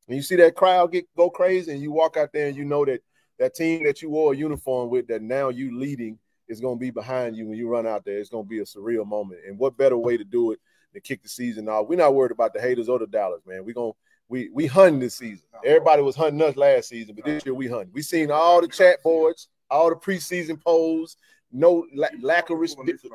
And 0.07 0.17
you 0.17 0.21
see 0.21 0.35
that 0.37 0.55
crowd 0.55 0.91
get 0.91 1.05
go 1.15 1.29
crazy, 1.29 1.71
and 1.71 1.81
you 1.81 1.91
walk 1.91 2.17
out 2.17 2.31
there 2.33 2.47
and 2.47 2.55
you 2.55 2.65
know 2.65 2.85
that 2.85 3.01
that 3.39 3.55
team 3.55 3.83
that 3.83 4.01
you 4.01 4.09
wore 4.09 4.33
a 4.33 4.35
uniform 4.35 4.89
with 4.89 5.07
that 5.07 5.21
now 5.21 5.49
you 5.49 5.77
leading 5.77 6.19
is 6.47 6.59
gonna 6.59 6.75
be 6.75 6.91
behind 6.91 7.35
you 7.35 7.47
when 7.47 7.57
you 7.57 7.67
run 7.67 7.87
out 7.87 8.05
there. 8.05 8.19
It's 8.19 8.29
gonna 8.29 8.43
be 8.43 8.59
a 8.59 8.63
surreal 8.63 9.05
moment. 9.05 9.41
And 9.47 9.57
what 9.57 9.77
better 9.77 9.97
way 9.97 10.17
to 10.17 10.23
do 10.23 10.51
it 10.51 10.59
than 10.91 11.01
kick 11.01 11.23
the 11.23 11.29
season 11.29 11.67
off? 11.69 11.87
We're 11.87 11.95
not 11.97 12.13
worried 12.13 12.31
about 12.31 12.53
the 12.53 12.61
haters 12.61 12.89
or 12.89 12.99
the 12.99 13.07
dollars, 13.07 13.41
man. 13.45 13.65
We're 13.65 13.73
gonna 13.73 13.93
we 14.29 14.49
we 14.53 14.65
hunting 14.67 14.99
this 14.99 15.15
season. 15.15 15.45
Everybody 15.65 16.01
was 16.01 16.15
hunting 16.15 16.41
us 16.41 16.55
last 16.55 16.89
season, 16.89 17.15
but 17.15 17.25
this 17.25 17.45
year 17.45 17.55
we 17.55 17.67
hunting. 17.67 17.91
We 17.93 18.01
seen 18.01 18.31
all 18.31 18.61
the 18.61 18.67
chat 18.67 19.01
boards, 19.03 19.47
all 19.69 19.89
the 19.89 19.95
preseason 19.95 20.61
polls, 20.61 21.17
no 21.51 21.85
la- 21.93 22.07
lack 22.21 22.49
of 22.49 22.59
respect. 22.59 23.05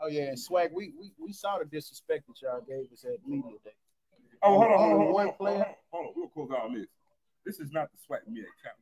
Oh 0.00 0.08
yeah, 0.08 0.28
and 0.28 0.38
SWAC. 0.38 0.72
We 0.72 0.92
we, 0.98 1.12
we 1.22 1.32
saw 1.32 1.58
the 1.58 1.64
disrespect 1.64 2.26
that 2.26 2.40
y'all 2.42 2.62
gave 2.66 2.90
us 2.92 3.04
at 3.04 3.26
media 3.26 3.52
day. 3.64 3.72
Oh, 4.42 4.58
hold 4.58 4.72
on, 4.72 4.78
hold 4.78 4.80
on, 4.80 4.88
hold 4.88 5.08
on, 5.08 5.12
one 5.12 5.26
hold 5.26 5.28
on, 5.28 5.36
player? 5.36 5.66
Hold 5.92 6.06
on, 6.06 6.12
we'll 6.16 6.28
close 6.28 6.50
out 6.50 6.64
on 6.64 6.74
this. 6.74 6.86
This 7.44 7.60
is 7.60 7.70
not 7.72 7.90
the 7.92 7.98
SWAC 7.98 8.20
MEAC 8.30 8.46
challenge. 8.62 8.80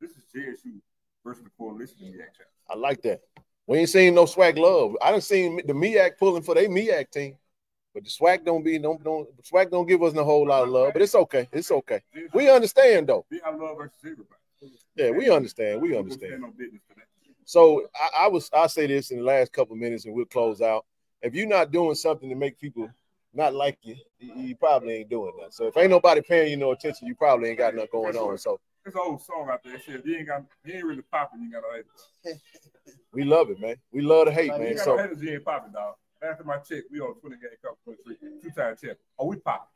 This 0.00 0.10
is 0.12 0.24
JSU 0.34 0.80
versus 1.24 1.44
the 1.44 1.50
coalition 1.56 1.96
MEAC 2.02 2.16
challenge. 2.16 2.56
I 2.68 2.74
like 2.74 3.02
that. 3.02 3.20
We 3.66 3.78
ain't 3.78 3.88
seen 3.88 4.14
no 4.14 4.24
SWAC 4.24 4.58
love. 4.58 4.96
I 5.00 5.12
done 5.12 5.20
seen 5.20 5.60
the 5.64 5.72
MEAC 5.72 6.18
pulling 6.18 6.42
for 6.42 6.56
their 6.56 6.68
MEAC 6.68 7.10
team, 7.10 7.36
but 7.94 8.02
the 8.02 8.10
SWAC 8.10 8.44
don't 8.44 8.64
be 8.64 8.78
don't 8.78 9.02
don't 9.04 9.28
SWAC 9.42 9.70
don't 9.70 9.86
give 9.86 10.02
us 10.02 10.14
a 10.14 10.24
whole 10.24 10.48
lot 10.48 10.64
of 10.64 10.70
love. 10.70 10.92
But 10.92 11.02
it's 11.02 11.14
okay. 11.14 11.48
It's 11.52 11.70
okay. 11.70 12.00
We 12.34 12.50
understand 12.50 13.08
though. 13.08 13.26
Be 13.30 13.40
I 13.42 13.50
love 13.50 13.76
versus 13.76 13.94
everybody. 14.04 14.40
Yeah, 14.96 15.10
we 15.10 15.30
understand. 15.30 15.80
We 15.80 15.96
understand. 15.96 16.42
Stand 17.46 17.64
on 17.64 17.76
business 17.76 17.80
for 17.80 17.82
that. 17.82 17.90
So 17.92 18.18
I, 18.18 18.24
I 18.24 18.28
was 18.28 18.50
I 18.52 18.66
say 18.66 18.86
this 18.86 19.10
in 19.10 19.18
the 19.18 19.24
last 19.24 19.52
couple 19.52 19.76
minutes 19.76 20.04
and 20.04 20.14
we'll 20.14 20.24
close 20.26 20.60
out. 20.60 20.84
If 21.22 21.34
you're 21.34 21.46
not 21.46 21.70
doing 21.70 21.94
something 21.94 22.28
to 22.28 22.34
make 22.34 22.58
people 22.58 22.88
not 23.34 23.54
like 23.54 23.78
you, 23.82 23.96
you, 24.18 24.32
you 24.34 24.56
probably 24.56 24.94
ain't 24.94 25.10
doing 25.10 25.32
that. 25.40 25.54
So 25.54 25.66
if 25.66 25.76
ain't 25.76 25.90
nobody 25.90 26.20
paying 26.22 26.50
you 26.50 26.56
no 26.56 26.72
attention, 26.72 27.06
you 27.06 27.14
probably 27.14 27.50
ain't 27.50 27.58
got 27.58 27.74
nothing 27.74 27.90
going 27.92 28.16
on. 28.16 28.38
So 28.38 28.58
There's 28.84 28.94
an 28.94 29.02
old 29.04 29.22
song 29.22 29.48
out 29.50 29.62
there 29.62 29.78
says, 29.78 29.96
if 29.96 30.06
you 30.06 30.16
ain't 30.16 30.26
got, 30.26 30.44
you 30.64 30.74
ain't 30.74 30.84
really 30.84 31.02
popping, 31.02 31.42
you 31.42 31.52
got 31.52 31.60
to 31.60 31.84
hate 32.24 32.40
we 33.12 33.24
love 33.24 33.50
it, 33.50 33.60
man. 33.60 33.76
We 33.92 34.02
love 34.02 34.26
to 34.26 34.32
hate, 34.32 34.48
Like, 34.50 34.58
You 34.60 34.64
man. 34.66 34.76
got 34.76 34.84
So 34.84 34.98
hate 34.98 35.18
you 35.18 35.34
ain't 35.34 35.44
popping, 35.44 35.72
dog. 35.72 35.94
After 36.22 36.44
my 36.44 36.58
check, 36.58 36.84
we 36.90 37.00
on 37.00 37.14
20 37.20 37.36
game 37.36 37.50
cup 37.62 37.78
23, 37.84 38.16
two 38.42 38.50
time 38.50 38.76
champ. 38.80 38.98
Oh, 39.18 39.26
we 39.26 39.36
popping. 39.36 39.68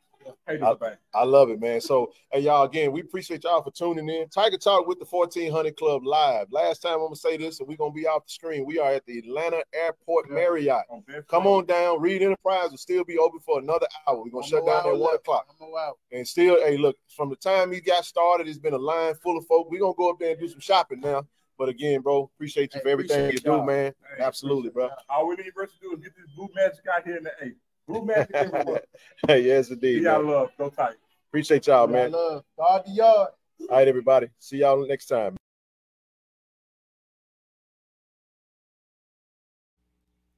I- 0.47 0.73
I 1.13 1.23
love 1.23 1.49
it, 1.49 1.59
man. 1.59 1.79
So, 1.81 2.11
hey, 2.31 2.41
y'all, 2.41 2.63
again, 2.63 2.91
we 2.91 3.01
appreciate 3.01 3.43
y'all 3.43 3.61
for 3.61 3.71
tuning 3.71 4.09
in. 4.09 4.27
Tiger 4.29 4.57
Talk 4.57 4.87
with 4.87 4.99
the 4.99 5.05
1400 5.05 5.77
Klub 5.77 6.05
live. 6.05 6.51
Last 6.51 6.81
time 6.81 6.93
I'm 6.93 6.99
gonna 7.05 7.15
say 7.15 7.37
this, 7.37 7.59
and 7.59 7.67
we're 7.69 7.77
gonna 7.77 7.93
be 7.93 8.07
off 8.07 8.25
the 8.25 8.31
screen. 8.31 8.65
We 8.65 8.79
are 8.79 8.91
at 8.91 9.05
the 9.05 9.19
Atlanta 9.19 9.63
Airport 9.73 10.27
Yeah. 10.29 10.35
Marriott. 10.35 10.85
On 10.89 11.03
Come 11.27 11.47
on 11.47 11.65
down. 11.65 12.01
Reed 12.01 12.21
Enterprise 12.21 12.71
will 12.71 12.77
still 12.77 13.03
be 13.03 13.17
open 13.17 13.39
for 13.39 13.59
another 13.59 13.87
hour. 14.07 14.23
We're 14.23 14.29
gonna 14.31 14.47
shut 14.47 14.65
down 14.65 14.87
at 14.87 14.97
one 14.97 15.15
o'clock. 15.15 15.47
One 15.59 15.69
more 15.69 15.79
hour. 15.79 15.93
And 16.11 16.27
still, 16.27 16.57
hey, 16.63 16.77
look, 16.77 16.97
from 17.15 17.29
the 17.29 17.35
time 17.35 17.71
he 17.71 17.79
got 17.81 18.05
started, 18.05 18.47
it's 18.47 18.59
been 18.59 18.73
a 18.73 18.77
line 18.77 19.13
full 19.15 19.37
of 19.37 19.45
folk. 19.45 19.69
We're 19.69 19.79
gonna 19.81 19.93
go 19.93 20.09
up 20.09 20.19
there 20.19 20.31
and 20.31 20.39
do 20.39 20.47
some 20.47 20.59
shopping 20.59 20.99
now. 20.99 21.25
But 21.57 21.69
again, 21.69 22.01
bro, 22.01 22.29
appreciate 22.35 22.73
you 22.73 22.79
Hey, 22.79 22.83
for 22.83 22.89
everything 22.89 23.31
you 23.31 23.39
do, 23.39 23.63
man. 23.63 23.93
Hey, 24.17 24.23
Absolutely, 24.23 24.71
bro. 24.71 24.89
All 25.09 25.27
we 25.27 25.35
need 25.35 25.53
Russ 25.55 25.71
to 25.71 25.79
do 25.79 25.93
is 25.93 25.99
get 25.99 26.13
this 26.15 26.29
blue 26.35 26.49
magic 26.53 26.81
out 26.93 27.05
here 27.05 27.15
in 27.15 27.23
the 27.23 27.31
eight. 27.41 27.55
Blue 27.87 28.05
magic 28.05 28.33
everywhere. 28.35 28.81
Hey, 29.27 29.41
yes, 29.41 29.69
Be 29.69 29.73
indeed. 29.75 30.07
out 30.07 30.23
Man. 30.23 30.31
love. 30.33 30.49
Go 30.57 30.69
tight. 30.69 30.95
Appreciate 31.29 31.67
y'all, 31.67 31.87
man. 31.87 32.11
love 32.11 32.43
God 32.57 32.83
the 32.85 32.91
yard. 32.91 33.29
All 33.61 33.67
right, 33.77 33.87
everybody. 33.87 34.27
See 34.39 34.57
y'all 34.57 34.85
next 34.87 35.07
time. 35.07 35.35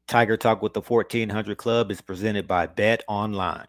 Tiger 0.07 0.37
Talk 0.37 0.61
with 0.61 0.73
the 0.73 0.81
1400 0.81 1.57
Klub 1.57 1.91
is 1.91 1.99
presented 2.01 2.47
by 2.47 2.65
Bet 2.65 3.03
Online. 3.07 3.65